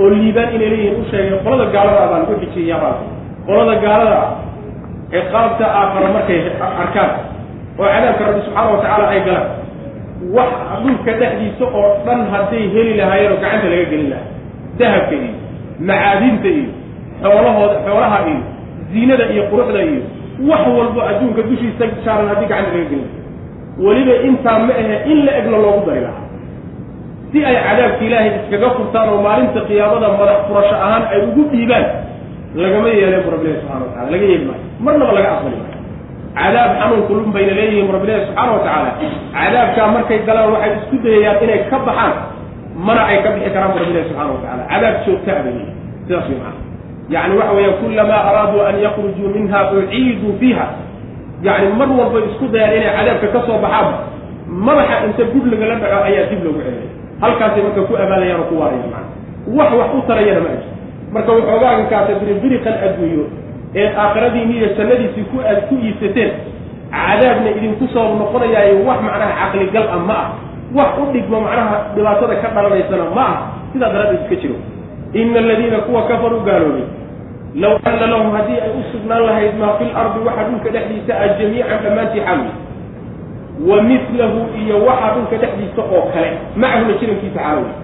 oo 0.00 0.08
liibaan 0.10 0.54
inay 0.56 0.68
leeyihiin 0.72 1.00
u 1.02 1.04
sheegay 1.10 1.38
qolada 1.44 1.66
gaalada 1.74 1.98
ah 2.04 2.08
baan 2.12 2.26
ku 2.28 2.34
xijiyey 2.42 2.72
abaal 2.78 2.96
qolada 3.46 3.74
gaalada 3.84 4.16
ah 4.24 4.30
ee 5.12 5.22
aakhara 5.32 6.08
markay 6.16 6.40
arkaan 6.82 7.10
oo 7.78 7.86
cadaabka 7.94 8.24
rabbi 8.28 8.40
subxaana 8.46 8.70
wa 8.74 8.78
tacaala 8.82 9.08
ay 9.14 9.20
galaan. 9.28 9.48
Wax 10.36 10.50
dhulka 10.82 11.12
dhexdiisa 11.20 11.64
oo 11.78 11.90
dhan 12.06 12.20
hadday 12.32 12.64
heli 12.74 12.92
lahaayeen 13.00 13.32
oo 13.32 13.40
gacanta 13.44 13.68
laga 13.72 13.84
gelin 13.90 14.10
lahaa. 14.10 14.26
Dahabka 14.78 15.14
iyo 15.14 15.30
macaadinta 15.88 16.48
iyo 16.48 16.70
xoolahooda 17.22 17.76
xoolaha 17.86 18.18
iyo 18.30 18.38
ziinada 18.92 19.24
iyo 19.34 19.42
quruxda 19.50 19.80
iyo 19.90 20.02
wax 20.50 20.62
walbo 20.78 21.00
adduunka 21.10 21.42
dushiisa 21.50 21.84
saaran 22.04 22.28
haddii 22.30 22.48
gacanta 22.50 22.70
laga 22.76 22.86
gelin. 22.90 23.08
Weliba 23.84 24.14
intaa 24.28 24.58
ma 24.66 24.72
ahe 24.82 24.96
in 25.12 25.18
la 25.26 25.32
egna 25.40 25.56
loogu 25.64 25.82
dari 25.88 26.00
lahaa. 26.06 26.24
Si 27.30 27.38
ay 27.48 27.56
cadaabka 27.66 28.02
ilaahay 28.08 28.30
iskaga 28.38 28.68
furtaan 28.76 29.08
oo 29.12 29.18
maalinta 29.26 29.60
qiyaamada 29.68 30.08
madax 30.20 30.38
furasho 30.48 30.76
ahaan 30.84 31.04
ay 31.12 31.18
ugu 31.28 31.42
dhiibaan 31.52 31.84
lagama 32.62 32.88
yeeleen 32.98 33.22
bu 33.26 33.30
rabbilahi 33.34 33.58
subxana 33.60 33.82
wa 33.84 33.90
tacala 33.92 34.10
laga 34.14 34.26
yeeli 34.30 34.44
maayo. 34.48 34.62
Marnaba 34.84 35.12
laga 35.18 35.28
aqbali 35.36 35.56
maayo. 35.62 35.76
Cadaab 36.38 36.70
xanuun 36.80 37.02
kulun 37.08 37.28
bayna 37.34 37.52
leeyihiin 37.58 37.86
bu 37.88 37.92
rabbilahi 37.96 38.20
subxaana 38.26 38.50
wa 38.56 38.60
tacaala 38.64 38.90
cadaabkaa 39.36 39.88
markay 39.94 40.18
galaan 40.28 40.50
waxay 40.54 40.72
isku 40.78 40.96
dayayaan 41.04 41.42
inay 41.44 41.60
ka 41.70 41.76
baxaan 41.88 42.12
mana 42.86 43.02
ay 43.10 43.18
ka 43.24 43.28
bixi 43.34 43.50
karaan 43.54 43.70
bu 43.74 43.78
rabbilahi 43.82 44.04
subxana 44.10 44.30
wa 44.34 44.40
tacala 44.44 44.62
cadaab 44.72 44.94
joogtaa 45.06 45.38
leeyihiin 45.46 45.74
sidaas 46.06 46.26
way 46.30 46.38
macana 46.42 46.57
yacni 47.14 47.34
waxa 47.40 47.52
weeya 47.56 47.72
kulamaa 47.80 48.22
araaduu 48.30 48.60
an 48.68 48.76
yakhrujuu 48.84 49.28
minha 49.36 49.60
uciiduu 49.72 50.32
fiiha 50.40 50.66
yacni 51.42 51.68
mar 51.78 51.88
walbay 51.98 52.22
isku 52.30 52.46
dayaan 52.52 52.76
inay 52.76 52.92
cadaabka 52.96 53.26
ka 53.34 53.40
soo 53.46 53.58
baxaan 53.64 53.94
madaxa 54.66 54.96
inta 55.08 55.24
gud 55.32 55.46
lagala 55.52 55.74
dhaco 55.82 55.98
ayaa 56.08 56.26
dib 56.30 56.40
loogu 56.44 56.60
celiyay 56.66 56.88
halkaasay 57.22 57.62
marka 57.66 57.80
ku 57.88 57.94
abaalayaan 58.04 58.40
oo 58.40 58.48
ku 58.50 58.54
waarayaan 58.60 58.90
macana 58.92 59.08
wax 59.58 59.70
wax 59.80 59.90
u 59.94 60.00
tarayana 60.08 60.40
ma 60.44 60.50
ajir 60.54 60.70
marka 61.14 61.30
waxoogaagankaasa 61.36 62.12
biribiriqan 62.20 62.74
adduunyo 62.86 63.24
ee 63.80 63.88
aakhiradiini 64.02 64.52
iyo 64.58 64.68
jannadiisii 64.78 65.24
ku 65.32 65.36
aad 65.50 65.60
ku 65.68 65.74
iibsateen 65.86 66.30
cadaabna 66.92 67.50
idinku 67.58 67.84
soo 67.94 68.06
noqonayaayo 68.20 68.74
wax 68.88 68.98
macnaha 69.06 69.32
caqligal 69.40 69.86
ah 69.96 70.00
ma 70.10 70.18
ah. 70.24 70.28
Wax 70.76 70.90
u 71.00 71.04
dhigmo 71.12 71.40
macnaha 71.46 71.76
dhibaatada 71.96 72.34
ka 72.42 72.48
dhalanaysana 72.56 73.04
ma 73.16 73.24
ah. 73.32 73.36
Sidaa 73.72 73.88
daraaddeed 73.94 74.20
iska 74.24 74.36
jiro. 74.42 74.56
Ina 75.20 75.38
aladiina 75.44 75.78
kuwa 75.86 76.02
kafaruu 76.08 76.40
gaaloobay 76.48 76.84
low 77.62 77.74
anna 77.90 78.06
lahum 78.12 78.30
haddii 78.36 78.58
ay 78.64 78.70
u 78.78 78.82
sugnaan 78.92 79.22
lahayd 79.28 79.54
maa 79.60 79.74
fi 79.78 79.86
lardi 79.96 80.18
waxa 80.28 80.42
dhulka 80.48 80.68
dhexdiisa 80.76 81.12
ah 81.24 81.28
jamiican 81.40 81.78
dhammaantii 81.84 82.22
xawi 82.28 82.50
wa 83.70 83.76
midlahu 83.90 84.40
iyo 84.62 84.76
waxa 84.88 85.08
dhulka 85.14 85.36
dhexdiisa 85.42 85.82
oo 85.96 86.02
kale 86.14 86.30
macahuna 86.62 86.94
jirankiisa 87.00 87.40
xaalowey 87.40 87.74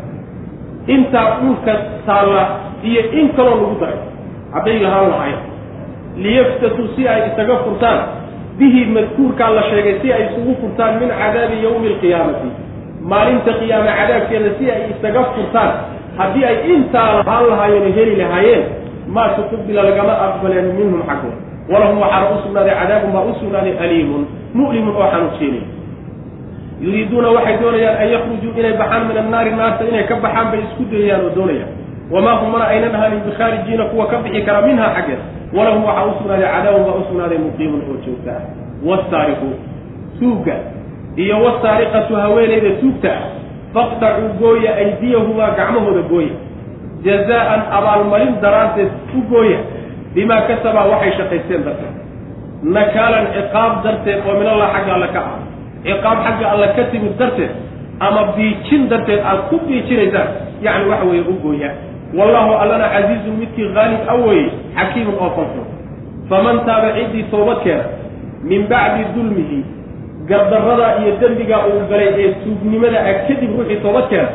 intaa 0.97 1.27
dhulka 1.41 1.73
taalla 2.07 2.43
iyo 2.91 3.03
in 3.21 3.27
kaloo 3.37 3.57
lagu 3.63 3.77
daray 3.83 4.01
hadday 4.55 4.79
lahaan 4.85 5.09
lahayn 5.15 5.39
liyaftatuu 6.25 6.89
si 6.97 7.09
ay 7.09 7.21
isaga 7.33 7.57
furtaan 7.65 8.01
bihi 8.59 8.85
madkuurkaa 8.97 9.51
la 9.57 9.63
sheegay 9.71 9.97
si 10.03 10.13
ay 10.17 10.23
isugu 10.31 10.53
furtaan 10.63 11.01
min 11.03 11.11
cadaabi 11.21 11.57
yawmi 11.65 11.89
alqiyaamati 11.95 12.49
maalinta 13.13 13.53
qiyaame 13.61 13.91
cadaabkeeda 14.01 14.51
si 14.59 14.65
ay 14.75 14.81
isaga 14.95 15.23
furtaan 15.35 15.71
haddii 16.21 16.45
ay 16.51 16.57
intaa 16.75 17.09
lahaan 17.19 17.47
lahaayeen 17.51 17.87
oo 17.91 17.95
heli 17.99 18.15
lahaayeen 18.23 18.65
maa 19.09 19.29
tuqubila 19.37 19.83
lagama 19.83 20.13
aqbaleen 20.27 20.73
minhum 20.79 21.03
xaggooda 21.09 21.39
walahum 21.73 21.99
waxaana 22.01 22.31
u 22.31 22.43
sugnaaday 22.43 22.75
cadaabun 22.81 23.13
baa 23.13 23.25
u 23.31 23.35
sugnaaday 23.41 23.75
aliimun 23.85 24.23
mu'limun 24.55 24.95
oo 24.97 25.09
xanuujeenay 25.13 25.65
yuriiduuna 26.81 27.29
waxay 27.37 27.57
doonayaan 27.63 27.97
an 28.03 28.09
yakhrujuu 28.15 28.53
inay 28.61 28.75
baxaan 28.81 29.09
min 29.09 29.17
annaari 29.23 29.51
naarta 29.51 29.85
inay 29.89 30.05
ka 30.11 30.17
baxaan 30.25 30.51
bay 30.53 30.61
isku 30.67 30.83
dayayaan 30.91 31.25
oo 31.25 31.33
doonayaan. 31.37 31.73
Wamaa 32.11 32.37
hum 32.41 32.53
mana 32.53 32.65
aynan 32.69 32.95
ahanin 32.95 33.21
bikhaarijiina 33.27 33.85
kuwa 33.85 34.07
ka 34.07 34.17
bixi 34.25 34.43
kara 34.45 34.61
minha 34.67 34.87
xaggeeda 34.97 35.25
walahum 35.57 35.85
waxaa 35.89 36.05
u 36.05 36.15
sugnaaday 36.19 36.49
cadaabun 36.55 36.85
baa 36.85 36.97
u 37.01 37.05
sugnaaday 37.09 37.39
muqiimun 37.39 37.81
oo 37.91 37.97
joogta 38.05 38.33
ah. 38.37 38.43
Wasaariqu 38.89 39.49
tuugga 40.19 40.57
iyo 41.17 41.37
wasaariqatu 41.45 42.17
haweenayda 42.17 42.71
tuugta 42.81 43.11
ah 43.13 43.25
faqdacuu 43.75 44.29
gooya 44.41 44.77
aydiyahumaa 44.77 45.51
gacmahooda 45.59 46.03
gooya 46.11 46.35
jazaan 47.05 47.61
abaalmarin 47.79 48.41
daraanteed 48.43 48.91
u 49.19 49.21
gooya 49.31 49.59
bimaa 50.15 50.41
kasabaa 50.49 50.87
waxay 50.93 51.13
shaqaysteen 51.19 51.63
darteed. 51.67 51.95
Nakaalan 52.77 53.27
ciqaab 53.37 53.73
darteed 53.85 54.19
oo 54.27 54.35
min 54.41 54.47
allah 54.53 54.69
xagga 54.75 54.93
alle 54.97 55.09
ka 55.15 55.21
ah. 55.21 55.39
Ciqaab 55.85 56.19
xagga 56.27 56.47
alle 56.53 56.69
ka 56.77 56.83
timid 56.93 57.15
darteed 57.19 57.53
ama 58.01 58.23
biijin 58.37 58.89
darteed 58.89 59.21
aad 59.31 59.41
ku 59.51 59.57
biijinaysaan 59.67 60.29
yacni 60.65 60.89
waxa 60.91 61.05
weeye 61.11 61.25
u 61.29 61.35
gooya. 61.45 61.71
Wallahu 62.15 62.53
allana 62.63 62.89
casiizun 62.95 63.37
midkii 63.43 63.69
haalib 63.75 64.03
a 64.09 64.15
weye 64.25 64.47
xakiimun 64.77 65.15
oo 65.19 65.31
falful 65.37 65.67
faman 66.29 66.65
taaba 66.67 66.89
ciddii 66.97 67.25
toobad 67.31 67.59
keena 67.65 67.85
min 68.51 68.67
bacdi 68.71 69.03
dulmihi 69.15 69.59
gardarrada 70.29 70.89
iyo 71.03 71.17
dembiga 71.21 71.59
uu 71.69 71.85
galay 71.91 72.09
ee 72.23 72.33
tuugnimada 72.45 72.99
ah 73.11 73.15
kadib 73.29 73.51
ruuxii 73.59 73.81
toobad 73.85 74.07
keena 74.09 74.29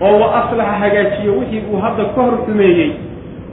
oo 0.00 0.14
wa 0.20 0.28
aslaxa 0.40 0.74
hagaajiyo 0.82 1.32
wixii 1.38 1.62
uu 1.72 1.80
hadda 1.84 2.04
ka 2.14 2.20
hor 2.22 2.34
xumeeyey 2.46 2.90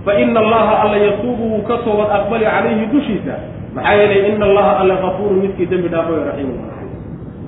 fa 0.06 0.12
ina 0.20 0.40
allaha 0.40 0.74
alla 0.84 0.98
yatuubu 0.98 1.44
wuu 1.52 1.62
ka 1.70 1.76
toobad 1.86 2.10
aqbali 2.18 2.46
calayhi 2.46 2.86
dushiisa. 2.94 3.36
Maxaa 3.76 3.94
yeelay 4.00 4.22
ina 4.36 4.46
allaha 4.46 4.72
alla 4.82 4.96
kafuurun 5.04 5.40
midkii 5.44 5.66
dembi 5.72 5.88
dhaafo 5.94 6.12
raxiimun 6.28 6.60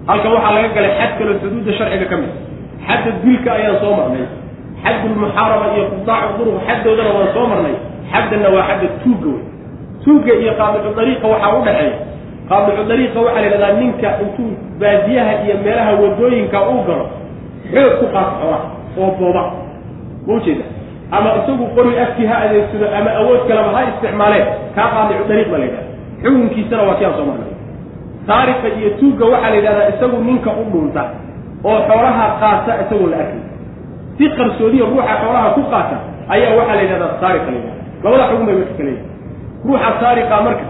halkan 0.07 0.31
waxaa 0.35 0.53
laga 0.57 0.69
galay 0.75 0.91
xad 0.99 1.11
kaloo 1.19 1.35
xuduudda 1.41 1.71
sharciga 1.77 2.05
ka 2.11 2.17
mid 2.21 2.31
xadda 2.87 3.11
dilka 3.23 3.49
ayaan 3.57 3.77
soo 3.83 3.93
marnay 3.99 4.25
xaddulmuxaaraba 4.83 5.65
iyo 5.75 5.83
qudaacu 5.93 6.31
duruq 6.39 6.57
xaddoodana 6.67 7.11
waan 7.17 7.29
soo 7.35 7.45
marnay. 7.51 7.75
Xaddanna 8.11 8.49
waa 8.55 8.63
xadda 8.69 8.87
tuugga 9.03 9.29
wey 9.35 9.43
tuugga 10.03 10.33
iyo 10.41 10.51
qaadicu 10.59 10.89
dariiqa 10.97 11.25
waxaa 11.33 11.51
u 11.57 11.61
dhexeeya 11.67 11.97
qaadicu 12.49 12.81
dariiqa 12.89 13.17
waxaa 13.25 13.41
la 13.41 13.45
yidhahdaa 13.47 13.73
ninka 13.81 14.07
intuu 14.23 14.49
baadiyaha 14.81 15.31
iyo 15.45 15.55
meelaha 15.65 15.91
waddooyinka 16.01 16.57
uu 16.71 16.81
galo 16.87 17.05
xoog 17.73 17.93
ku 17.99 18.05
qaata 18.15 18.33
xoolaha 18.39 18.67
oo 19.01 19.11
booba 19.19 19.43
ma 20.27 20.33
ujeeda 20.37 20.65
ama 21.17 21.29
isagu 21.39 21.65
qori 21.75 21.91
afkii 22.03 22.25
ha 22.31 22.35
adeegsado 22.45 22.85
ama 22.99 23.09
awood 23.21 23.41
kaleba 23.49 23.69
ha 23.75 23.81
isticmaaleen 23.91 24.45
kaa 24.75 24.87
qaadicu 24.93 25.23
dariiq 25.29 25.49
ba 25.53 25.57
la 25.61 25.65
yidhahda 25.65 25.91
xukunkiisana 26.23 26.83
waa 26.87 26.95
kii 26.99 27.05
aan 27.07 27.15
soo 27.19 27.25
marnay. 27.29 27.51
Taariqa 28.29 28.67
iyo 28.79 28.89
tuugga 28.99 29.25
waxaa 29.33 29.49
la 29.53 29.55
yidhahdaa 29.59 29.87
isagu 29.93 30.17
ninka 30.27 30.49
u 30.61 30.63
dhunta 30.73 31.03
oo 31.69 31.77
xoolaha 31.89 32.25
qaata 32.41 32.71
isagoo 32.83 33.09
la 33.13 33.17
arkay. 33.23 33.41
Si 34.17 34.23
qarsoodiya 34.37 34.85
ruuxa 34.91 35.13
xoolaha 35.21 35.47
ku 35.55 35.61
qaata 35.73 35.95
ayaa 36.33 36.53
waxaa 36.59 36.75
la 36.77 36.81
yidhahdaa 36.85 37.11
taariqa 37.23 37.47
la 37.53 37.57
yidhahda 37.59 37.81
labada 38.03 38.23
xugun 38.29 38.45
bay 38.47 38.55
marka 38.59 38.73
kaleeyihin 38.79 39.05
ruuxa 39.67 39.89
taariqa 40.01 40.35
marka 40.47 40.65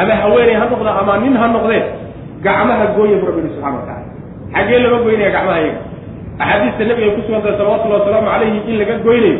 ama 0.00 0.14
haweeney 0.22 0.54
ha 0.60 0.64
noqda 0.72 0.90
ama 1.00 1.12
nin 1.22 1.34
ha 1.40 1.46
noqdee 1.54 1.82
gacmaha 2.46 2.84
gooya 2.96 3.16
bu 3.20 3.26
rabbi 3.30 3.40
subxana 3.54 3.76
wa 3.78 3.82
tacala 3.88 4.06
xaggee 4.54 4.78
laga 4.84 4.98
goynaya 5.06 5.30
gacmaha 5.36 5.58
iyaga 5.64 5.80
axaadiista 6.42 6.82
nabiga 6.90 7.10
ku 7.16 7.20
sugan 7.26 7.40
tahay 7.44 7.56
salawatullahi 7.60 8.00
wasalaamu 8.02 8.28
calayhi 8.32 8.58
in 8.70 8.74
laga 8.80 8.94
goynayo 9.06 9.38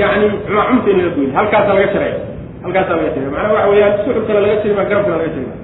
yacni 0.00 0.26
cumacumta 0.46 0.88
in 0.92 0.96
laga 1.00 1.10
goynayo. 1.16 1.34
Halkaasaa 1.38 1.74
laga 1.78 1.88
jaraya 1.94 2.16
halkaasaa 2.64 2.96
laga 2.98 3.10
jaraya 3.14 3.30
macnaha 3.34 3.52
waxa 3.54 3.68
weeyaan 3.72 3.92
suxulkana 4.04 4.40
laga 4.44 4.54
jari 4.62 4.74
maa 4.78 4.86
garabkana 4.90 5.16
laga 5.20 5.30
jari 5.34 5.46
maa 5.50 5.58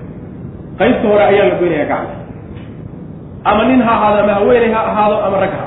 qaybta 0.80 1.04
hore 1.10 1.24
ayaa 1.30 1.46
la 1.50 1.54
goynaya 1.60 1.86
gacma 1.92 2.12
ama 3.50 3.62
nin 3.68 3.80
ha 3.86 3.92
ahaado 3.96 4.18
ama 4.24 4.32
haweeney 4.38 4.70
ha 4.76 4.80
ahaado 4.90 5.16
ama 5.26 5.36
rag 5.44 5.52
ha 5.60 5.66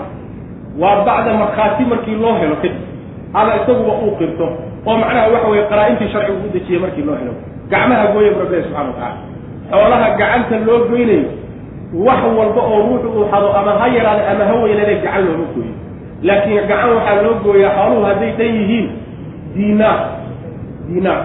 waa 0.82 0.96
bacda 1.08 1.32
markhaati 1.42 1.84
markii 1.92 2.18
loo 2.24 2.36
helo 2.42 2.56
kadib 2.62 2.82
ama 3.40 3.52
isaguba 3.60 3.94
uu 4.04 4.14
qirto. 4.20 4.46
Oo 4.88 4.96
macnaha 5.02 5.28
waxa 5.34 5.48
weye 5.52 5.64
qaraa-intii 5.72 6.10
sharcigu 6.14 6.40
u 6.46 6.50
dejiyey 6.56 6.80
markii 6.84 7.06
loo 7.08 7.16
helo. 7.22 7.34
Gacmaha 7.72 8.06
gooya 8.14 8.32
rabbilahi 8.42 8.64
subxana 8.68 8.90
watacala 8.90 9.18
xoolaha 9.72 10.08
gacanta 10.20 10.56
loo 10.68 10.80
goynayo 10.90 11.26
wax 11.94 12.20
walba 12.38 12.62
oo 12.62 12.80
ruuxu 12.88 13.08
uu 13.18 13.26
xado 13.32 13.48
ama 13.60 13.72
ha 13.80 13.86
yaraada 13.88 14.24
ama 14.32 14.44
ha 14.50 14.54
weynade 14.64 14.94
gacan 15.04 15.24
looma 15.28 15.46
gooyo 15.56 15.74
laakiin 16.28 16.68
gacan 16.68 16.90
waxaa 16.96 17.22
loo 17.26 17.36
gooyaa 17.46 17.72
xooluhu 17.78 18.04
hadday 18.10 18.32
dhan 18.40 18.52
yihiin 18.60 18.88
diinaar 19.56 20.00
diinaar. 20.88 21.22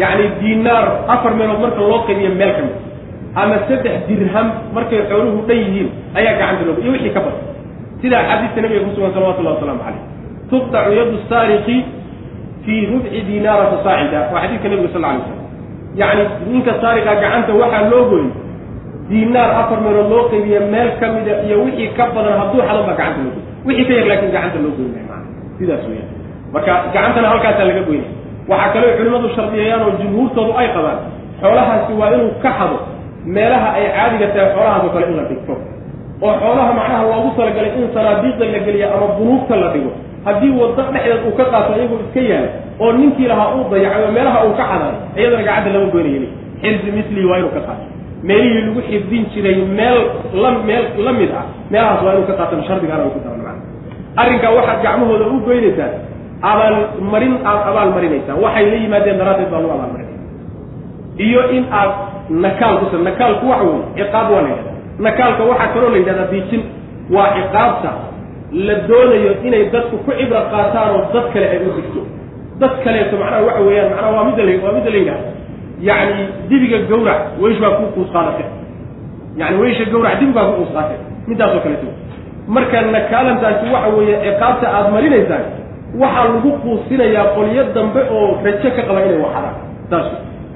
Yacni 0.00 0.26
diinaar 0.40 0.84
afar 1.14 1.32
meelood 1.38 1.60
marka 1.64 1.80
loo 1.90 1.98
qaybiyo 2.08 2.30
meel 2.40 2.52
ka 2.56 2.62
mid 2.66 2.76
ama 3.40 3.56
saddex 3.68 3.96
dirham 4.08 4.46
markay 4.74 5.00
xooluhu 5.10 5.38
dhan 5.48 5.58
yihiin 5.64 5.88
ayaa 6.18 6.34
gacanta 6.40 6.62
loo 6.68 6.76
iyo 6.82 6.90
wixii 6.94 7.14
ka 7.16 7.20
badan. 7.26 7.42
Sida 8.02 8.16
axaadiista 8.20 8.58
nabiga 8.62 8.80
ku 8.86 8.90
sugan 8.98 9.12
salawatullahi 9.14 9.54
wasalaamu 9.56 9.80
calayh. 9.86 10.02
Tuqdacu 10.50 10.90
yadu 10.98 11.16
saariqi 11.30 11.76
fii 12.66 12.80
rubci 12.90 13.20
diinaara 13.28 13.64
fasaacida 13.72 14.18
waa 14.34 14.42
xadiidka 14.42 14.68
nabiga 14.72 14.90
sal 14.94 15.04
alay 15.04 15.22
slam 15.26 15.40
yacni 16.00 16.24
ninka 16.52 16.72
saariqa 16.82 17.12
gacanta 17.22 17.52
waxaa 17.62 17.88
loo 17.92 18.04
gooyey 18.10 18.30
diinaar 19.10 19.50
afar 19.60 19.78
meelood 19.84 20.08
loo 20.12 20.22
qaybiya 20.32 20.60
meel 20.72 20.90
ka 21.00 21.06
mida 21.14 21.34
iyo 21.46 21.56
wixii 21.64 21.88
ka 21.96 22.04
badan 22.14 22.36
hadduu 22.40 22.60
xadan 22.68 22.84
baa 22.88 22.96
gacanta 23.00 23.20
loo 23.24 23.32
goy 23.36 23.42
wixii 23.68 23.84
ka 23.88 23.92
yar 23.98 24.06
laakiin 24.10 24.32
gacanta 24.36 24.58
loo 24.64 24.72
goyn 24.78 24.90
maana. 25.08 25.26
Sidaas 25.58 25.84
weeyaan. 25.88 26.10
Marka 26.54 26.72
gacantana 26.94 27.28
halkaasaa 27.32 27.66
laga 27.70 27.82
goynaya. 27.88 28.10
Waxaa 28.50 28.72
kaloo 28.74 28.92
culimmadu 28.98 29.28
shardiyayaan 29.36 29.82
oo 29.86 29.92
jumhuurtoodu 30.00 30.52
ay 30.60 30.68
qabaan 30.76 30.98
xoolahaasi 31.40 31.92
waa 32.00 32.10
inuu 32.16 32.32
ka 32.44 32.50
xado 32.58 32.76
meelaha 33.36 33.68
ay 33.78 33.84
caadiga 33.96 34.26
tahay 34.34 34.48
xoolahaas 34.54 34.82
oo 34.86 34.90
kale 34.94 35.06
in 35.10 35.16
la 35.20 35.24
dhigto. 35.30 35.54
Oo 36.24 36.32
xoolaha 36.42 36.70
macnaha 36.78 37.02
loogu 37.10 37.30
talagalay 37.36 37.70
in 37.78 37.86
sanaadiiqda 37.94 38.44
la 38.54 38.58
geliya 38.66 38.86
ama 38.96 39.06
bunuugta 39.18 39.54
la 39.62 39.68
dhigo. 39.74 39.90
Haddii 40.26 40.52
waddo 40.60 40.82
dhexdeed 40.92 41.20
uu 41.28 41.34
ka 41.38 41.44
qaato 41.52 41.70
iyagoo 41.76 41.98
iska 42.08 42.20
yaalla 42.30 42.48
oo 42.82 42.90
ninkii 42.98 43.28
lahaa 43.30 43.48
uu 43.56 43.64
dayacay 43.72 44.02
oo 44.06 44.12
meelaha 44.16 44.38
uu 44.46 44.54
ka 44.58 44.64
xadaray 44.70 44.96
iyadana 45.18 45.42
gacanta 45.48 45.70
lama 45.74 45.86
goynaya 45.94 46.28
xirsi 46.62 46.88
mislihi 46.96 47.26
waa 47.30 47.38
inuu 47.40 47.52
ka 47.56 47.60
qaato 47.68 47.84
meelihii 48.28 48.62
lagu 48.66 48.80
xifdin 48.88 49.24
jiray 49.34 49.56
meel 49.78 49.98
la 50.42 50.50
meel 50.68 50.84
la 51.06 51.12
mid 51.12 51.30
ah. 51.40 51.44
Meelahaas 51.70 52.00
waa 52.04 52.14
inuu 52.16 52.26
ka 52.30 52.34
qaatan 52.40 52.64
shardigaana 52.68 53.12
ku 53.14 53.20
taban 53.24 53.40
macana 53.44 53.62
arrinkaa 54.20 54.52
waxaad 54.58 54.78
gacmahooda 54.86 55.24
u 55.34 55.36
goynaysaan 55.46 55.92
abaalmarin 56.50 57.34
aad 57.50 57.60
abaal 57.70 57.90
marinaysaan 57.96 58.38
waxay 58.44 58.64
la 58.72 58.76
yimaadeen 58.84 59.18
daraaddeed 59.20 59.50
baa 59.52 59.60
lagu 59.62 59.72
abaalmarinaya 59.76 60.20
iyo 61.26 61.42
in 61.56 61.64
aad 61.80 61.90
nakaal 62.46 62.74
kusa 62.82 62.96
nakaalku 63.08 63.44
waxa 63.52 63.64
weye 63.70 63.84
ciqaab 63.98 64.26
waa 64.34 64.42
la 64.42 64.48
yidhahda 64.48 64.72
nakaalka 65.06 65.42
waxaa 65.50 65.68
kaloo 65.74 65.90
la 65.94 65.98
yidhahdaa 66.02 66.30
biijin. 66.32 66.62
Waa 67.14 67.28
ciqaabta 67.36 67.90
la 68.52 68.74
doonayo 68.88 69.32
inay 69.44 69.64
dadku 69.74 69.96
ku 70.04 70.10
cibra 70.18 70.40
qaataan 70.52 70.90
oo 70.96 71.02
dad 71.12 71.26
kale 71.32 71.46
ay 71.54 71.58
u 71.66 71.70
digto 71.76 72.00
dad 72.60 72.72
kaleeto 72.84 73.16
macnaha 73.20 73.42
waxa 73.48 73.60
weeyaan 73.66 73.90
macnaha 73.92 74.12
waa 74.16 74.24
midda 74.28 74.42
waa 74.64 74.72
midda 74.76 74.90
yacni 75.80 76.24
dibiga 76.48 76.78
gawrac 76.90 77.20
weysh 77.42 77.58
baa 77.60 77.70
ku 77.78 77.84
quus 77.94 78.08
qaadatay 78.12 78.46
yani 79.36 79.56
weysha 79.62 79.84
gawrac 79.92 80.18
dibig 80.20 80.34
baa 80.34 80.46
ku 80.50 80.62
quus 80.62 80.72
qaatay 80.76 80.98
midaasoo 81.28 81.60
kaleeto 81.64 81.88
marka 82.48 82.82
nakaalantaasi 82.96 83.66
waxa 83.74 83.88
weeye 83.96 84.16
ciqaabta 84.24 84.66
aada 84.76 84.88
marinaysaan 84.96 85.44
waxaa 86.02 86.24
lagu 86.34 86.50
quusinayaa 86.64 87.26
qolyo 87.36 87.62
dambe 87.74 88.00
oo 88.16 88.26
rajo 88.44 88.68
ka 88.76 88.82
qaba 88.88 89.00
inay 89.06 89.18
waxadaan 89.24 89.56
saas 89.90 90.06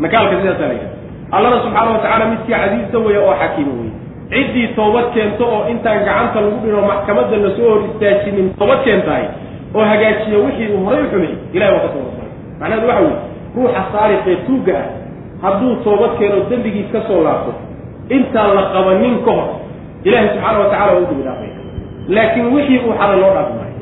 nakaalka 0.02 0.34
sidaasaa 0.40 0.68
la 0.70 0.74
yidhahda 0.74 0.96
allana 1.36 1.56
subxaana 1.64 1.90
wa 1.94 1.98
tacaala 2.02 2.24
midkii 2.32 2.52
casiisa 2.54 2.98
weeye 3.06 3.20
oo 3.26 3.34
xakiima 3.40 3.72
weye 3.80 3.92
ciddii 4.32 4.68
toobad 4.76 5.06
keento 5.14 5.44
oo 5.54 5.60
intaan 5.72 6.04
gacanta 6.08 6.40
lagu 6.44 6.56
dhino 6.64 6.80
maxkamadda 6.90 7.36
la 7.44 7.50
soo 7.56 7.68
hor 7.72 7.80
istaajinin 7.88 8.46
toobad 8.58 8.80
keentahay 8.86 9.24
oo 9.74 9.84
hagaajiya 9.90 10.38
wixii 10.46 10.68
uu 10.74 10.84
horay 10.86 11.02
u 11.04 11.08
xumay 11.12 11.32
ilahay 11.56 11.72
waa 11.74 11.82
ka 11.84 11.88
toobadbaray 11.94 12.32
macnaheedu 12.60 12.86
waxa 12.88 13.02
weye 13.06 13.16
ruuxa 13.56 13.82
saariqee 13.92 14.36
tuugga 14.46 14.74
ah 14.82 14.86
hadduu 15.42 15.74
toobad 15.84 16.12
keeno 16.18 16.36
dembigiis 16.50 16.88
ka 16.92 17.00
soo 17.08 17.22
laabto 17.26 17.52
intaan 18.16 18.50
la 18.58 18.62
qabanin 18.74 19.16
ka 19.26 19.30
hor 19.38 19.48
ilaahay 20.04 20.28
subxaana 20.34 20.58
wa 20.58 20.68
tacala 20.72 20.92
waa 20.92 21.00
u 21.02 21.06
dembi 21.10 21.22
dhaafaya 21.28 21.54
laakiin 22.16 22.46
wixii 22.54 22.78
uu 22.86 22.92
xaday 23.00 23.18
loo 23.22 23.32
dhaafi 23.36 23.52
maayo. 23.58 23.76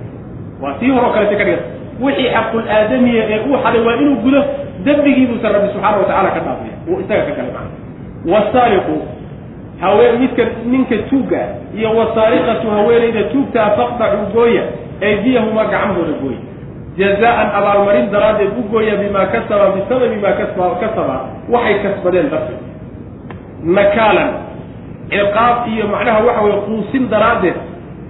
Waa 0.63 0.73
tii 0.81 0.91
horoo 0.91 1.11
kalete 1.15 1.37
ka 1.41 1.45
dhigata 1.45 1.65
wixii 2.05 2.29
xaqul 2.35 2.63
aadamiya 2.77 3.23
ee 3.33 3.41
uu 3.49 3.57
xaday 3.65 3.81
waa 3.87 3.97
inuu 4.03 4.17
gudo 4.25 4.41
dembigiibuusan 4.85 5.53
rabbi 5.57 5.69
subxaana 5.73 5.97
wa 6.03 6.05
tacala 6.11 6.31
ka 6.37 6.41
dhaafaya 6.47 6.75
uu 6.91 7.01
isaga 7.03 7.23
ka 7.29 7.33
galay. 7.39 7.53
Macana 7.53 7.71
wasaariqu 8.33 8.97
haween 9.81 10.15
midka 10.21 10.43
ninka 10.73 10.97
tuugga 11.11 11.41
iyo 11.79 11.89
wasaariqatu 11.99 12.67
haweenayda 12.77 13.23
tuugtaa 13.33 13.71
faqdacu 13.79 14.19
gooya 14.35 14.63
aydiyahumaa 15.09 15.65
gacmahooda 15.73 16.15
gooya 16.23 16.41
jazaan 16.99 17.49
abaalmarin 17.59 18.11
daraaddeed 18.11 18.59
u 18.59 18.63
gooya 18.73 18.97
bimaa 18.97 19.27
kasaba 19.27 19.71
bisababi 19.77 20.17
maa 20.17 20.33
kasba 20.41 20.71
kasaba 20.81 21.17
waxay 21.53 21.79
kasbadeen 21.85 22.31
darteed 22.31 22.61
nakaalan 23.79 24.31
ciqaab 25.11 25.69
iyo 25.73 25.89
macnaha 25.89 26.21
waxa 26.27 26.43
weye 26.43 26.61
quusin 26.67 27.09
daraaddeed 27.11 27.57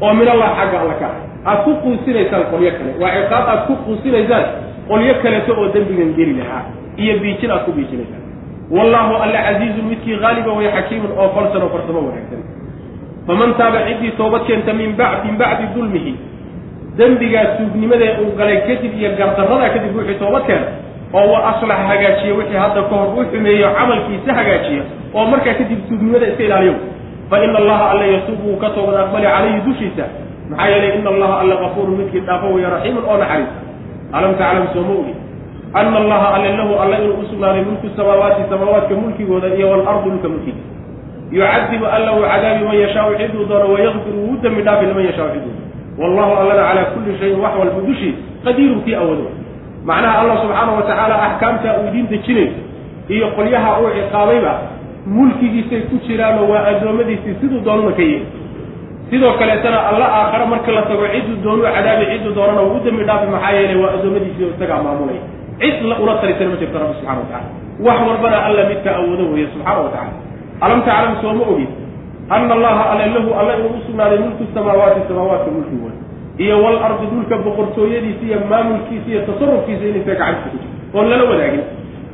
oo 0.01 0.13
min 0.15 0.29
allah 0.29 0.51
xagga 0.59 0.81
alla 0.81 0.95
ka 1.01 1.07
ah. 1.07 1.27
Aad 1.47 1.63
ku 1.63 1.79
quusinaysaan 1.79 2.51
qolyo 2.51 2.71
kale. 2.75 2.93
Waa 2.99 3.11
ciqaab 3.17 3.45
aad 3.49 3.61
ku 3.71 3.75
quusinaysaan 3.87 4.45
qolyo 4.91 5.15
kaleeto 5.23 5.53
oo 5.55 5.69
dembigan 5.75 6.11
geli 6.19 6.35
lahaa 6.43 6.63
iyo 6.99 7.19
biijin 7.23 7.51
aad 7.51 7.65
ku 7.67 7.73
biijinaysaan. 7.73 8.23
Wallahu 8.71 9.15
alla 9.23 9.39
casiizun 9.47 9.87
midkii 9.87 10.19
haaliba 10.23 10.53
way 10.59 10.67
xakiimun 10.75 11.13
oo 11.15 11.29
falsan 11.35 11.63
oo 11.63 11.71
farsamo 11.71 12.01
wanaagsan. 12.07 12.43
Faman 13.27 13.55
taaba 13.55 13.79
ciddii 13.87 14.11
toobad 14.19 14.43
keenta 14.47 14.73
min 14.75 14.97
ba 14.99 15.23
min 15.25 15.39
bacdi 15.39 15.67
dulmihi 15.75 16.13
dembigaa 16.99 17.45
tuugnimadee 17.57 18.11
uu 18.23 18.33
galay 18.39 18.59
kadib 18.69 18.93
iyo 19.01 19.11
gardarradaa 19.19 19.71
kadib 19.75 19.97
wixii 19.97 20.19
toobad 20.23 20.45
keena 20.49 20.67
oo 21.19 21.27
wa 21.33 21.39
aslaxa 21.51 21.85
hagaajiya 21.91 22.35
wixii 22.39 22.57
hadda 22.65 22.83
ka 22.91 22.95
hor 23.01 23.09
u 23.21 23.25
xumeeyo 23.33 23.69
camalkiisa 23.79 24.31
hagaajiya 24.39 24.83
oo 25.17 25.25
markaa 25.33 25.55
kadib 25.61 25.81
tuugnimada 25.89 26.27
iska 26.31 26.43
ilaaliyo. 26.49 26.75
Fa 27.31 27.37
ina 27.45 27.59
allaha 27.59 27.85
alla 27.91 28.05
yatuubu 28.15 28.49
wuu 28.49 28.57
ka 28.63 28.69
toobad 28.75 28.97
aqbali 29.03 29.27
calayhi 29.27 29.61
dushiisa. 29.67 30.05
Maxaa 30.51 30.69
yeelay 30.73 30.99
ina 30.99 31.11
allaha 31.11 31.35
alla 31.43 31.57
kafuurun 31.63 31.97
midkii 31.99 32.21
dhaafo 32.27 32.47
weeye 32.55 32.69
raxiimun 32.75 33.05
oo 33.11 33.17
naxariis. 33.23 33.49
Alam 34.17 34.35
taclam 34.41 34.67
sooma 34.75 34.93
ogi. 35.01 35.15
Ana 35.75 35.97
allaha 36.03 36.27
alle 36.35 36.51
lahu 36.59 36.75
alla 36.83 36.97
inuu 37.03 37.17
usugnaaday 37.23 37.63
mulku 37.69 37.87
samaawaati 37.97 38.43
samaawaadka 38.51 38.95
mulkigooda 38.95 39.49
iyo 39.59 39.71
walardu 39.71 40.11
dhulka 40.11 40.29
mulkiga. 40.29 40.63
Yucadibu 41.33 41.87
alla 41.87 42.11
uu 42.17 42.23
cadaabi 42.33 42.65
man 42.65 42.77
yashaau 42.85 43.15
ciduu 43.21 43.45
doono 43.51 43.73
wayakfiru 43.75 44.19
wuu 44.27 44.37
dembi 44.43 44.63
dhaafi 44.63 44.87
liman 44.87 45.05
yashaau 45.11 45.29
ciduu 45.35 45.55
wallahu 46.01 46.33
allana 46.41 46.63
calaa 46.69 46.85
kulli 46.95 47.19
shayin 47.21 47.41
wax 47.45 47.53
walba 47.61 47.81
dushii 47.89 48.15
qadiirun 48.45 48.81
kii 48.85 48.95
awoodo 49.03 49.27
macnaha 49.89 50.19
allah 50.21 50.37
subxaana 50.43 50.73
wa 50.79 50.83
tacaala 50.89 51.15
axkaamtaa 51.27 51.75
uu 51.81 51.87
idiin 51.91 52.09
dejinayo 52.13 52.53
iyo 53.15 53.27
qolyaha 53.37 53.71
uu 53.81 53.91
ciqaabayba 53.99 54.53
mulkigiisay 55.17 55.81
ku 55.91 55.97
jiraanoo 56.07 56.49
waa 56.53 56.65
addoommadiisii 56.71 57.35
siduu 57.41 57.61
doonuna 57.67 57.93
ka 57.99 58.03
yeeli 58.03 58.27
sidoo 59.11 59.33
kaleetana 59.41 59.79
alla 59.91 60.07
aakhare 60.19 60.47
marka 60.53 60.73
la 60.77 60.83
tago 60.91 61.07
cidduu 61.15 61.37
doonuu 61.45 61.67
cadaabi 61.77 62.05
cidduu 62.13 62.33
doonana 62.39 62.61
wuu 62.67 62.77
u 62.77 62.85
dembi 62.85 63.05
dhaafi 63.09 63.27
maxaa 63.35 63.53
yeelay 63.59 63.79
waa 63.83 63.93
addoommadiisii 63.97 64.45
oo 64.45 64.53
isagaa 64.57 64.83
maamulaya 64.87 65.23
cid 65.61 65.77
la 65.91 65.95
ula 66.03 66.15
talisan 66.23 66.49
ma 66.53 66.57
jirto 66.61 66.79
rabbi 66.83 66.95
subxana 66.99 67.19
wa 67.23 67.27
tacala 67.31 67.49
wax 67.87 67.99
walbana 68.09 68.39
alla 68.47 68.63
midka 68.71 68.91
awoodo 69.01 69.25
weeye 69.33 69.49
subxaana 69.55 69.81
wa 69.87 69.91
tacala 69.95 70.13
alam 70.67 70.81
taclam 70.89 71.15
sooma 71.23 71.45
ogid 71.53 71.71
ana 72.31 72.55
allaha 72.55 72.91
alle 72.93 73.07
lahu 73.15 73.31
alla 73.41 73.53
inuu 73.59 73.77
u 73.79 73.81
sugnaaday 73.87 74.19
mulku 74.19 74.45
samaawaati 74.55 75.01
samaawaadka 75.09 75.51
mulki 75.51 75.77
way 75.85 75.97
iyo 76.39 76.63
walardi 76.65 77.07
dhulka 77.13 77.37
boqortooyadiisa 77.47 78.25
iyo 78.27 78.39
maamulkiisa 78.51 79.09
iyo 79.11 79.21
tasarufkiisa 79.29 79.85
inaysa 79.85 80.11
gacantiisa 80.11 80.51
ku 80.51 80.59
jirto 80.93 81.03
lala 81.11 81.25
wadaagin 81.31 81.65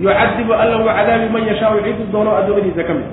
yucadibu 0.00 0.52
alla 0.54 0.76
wuu 0.76 0.92
cadaabi 0.98 1.28
man 1.34 1.42
yashaau 1.46 1.80
cidduu 1.84 2.06
doono 2.12 2.30
addoommadiisa 2.36 2.82
ka 2.84 2.94
mid 2.94 3.08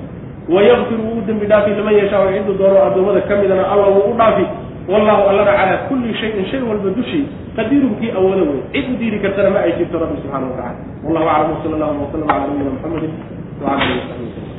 wayakfiru 0.54 1.02
wuu 1.08 1.22
dembi 1.26 1.46
dhaafi 1.46 1.70
liman 1.70 1.94
yashaau 1.94 2.32
cidduu 2.34 2.54
doono 2.60 2.78
addoommada 2.86 3.20
ka 3.20 3.36
midana 3.36 3.64
alla 3.72 3.86
wuu 3.94 4.10
u 4.12 4.14
dhaafi 4.20 4.44
wallahu 4.88 5.22
allana 5.30 5.52
calaa 5.52 5.78
kulli 5.88 6.14
shayin 6.20 6.46
shay 6.50 6.60
walba 6.68 6.90
dushii 6.98 7.24
qadiirun 7.56 7.94
kii 8.00 8.10
awoodo 8.18 8.44
wey 8.50 8.60
cid 8.72 8.86
u 8.92 8.96
diiri 9.00 9.18
kartana 9.24 9.50
ma 9.50 9.60
ay 9.66 9.72
jirto 9.78 9.98
rabbi 9.98 10.16
subxana 10.22 10.46
wa 10.46 10.56
tacala 10.56 10.78
wallahu 11.04 11.28
aclam 11.28 11.50
wsala 11.58 11.74
allahuma 11.76 12.02
wasalam 12.06 12.26
cala 12.28 12.40
nabiyina 12.46 12.70
muxamedin 12.74 13.12
wacala 13.62 13.82
alihi 13.82 13.98
wasaxbi 13.98 14.24
wasalam 14.26 14.49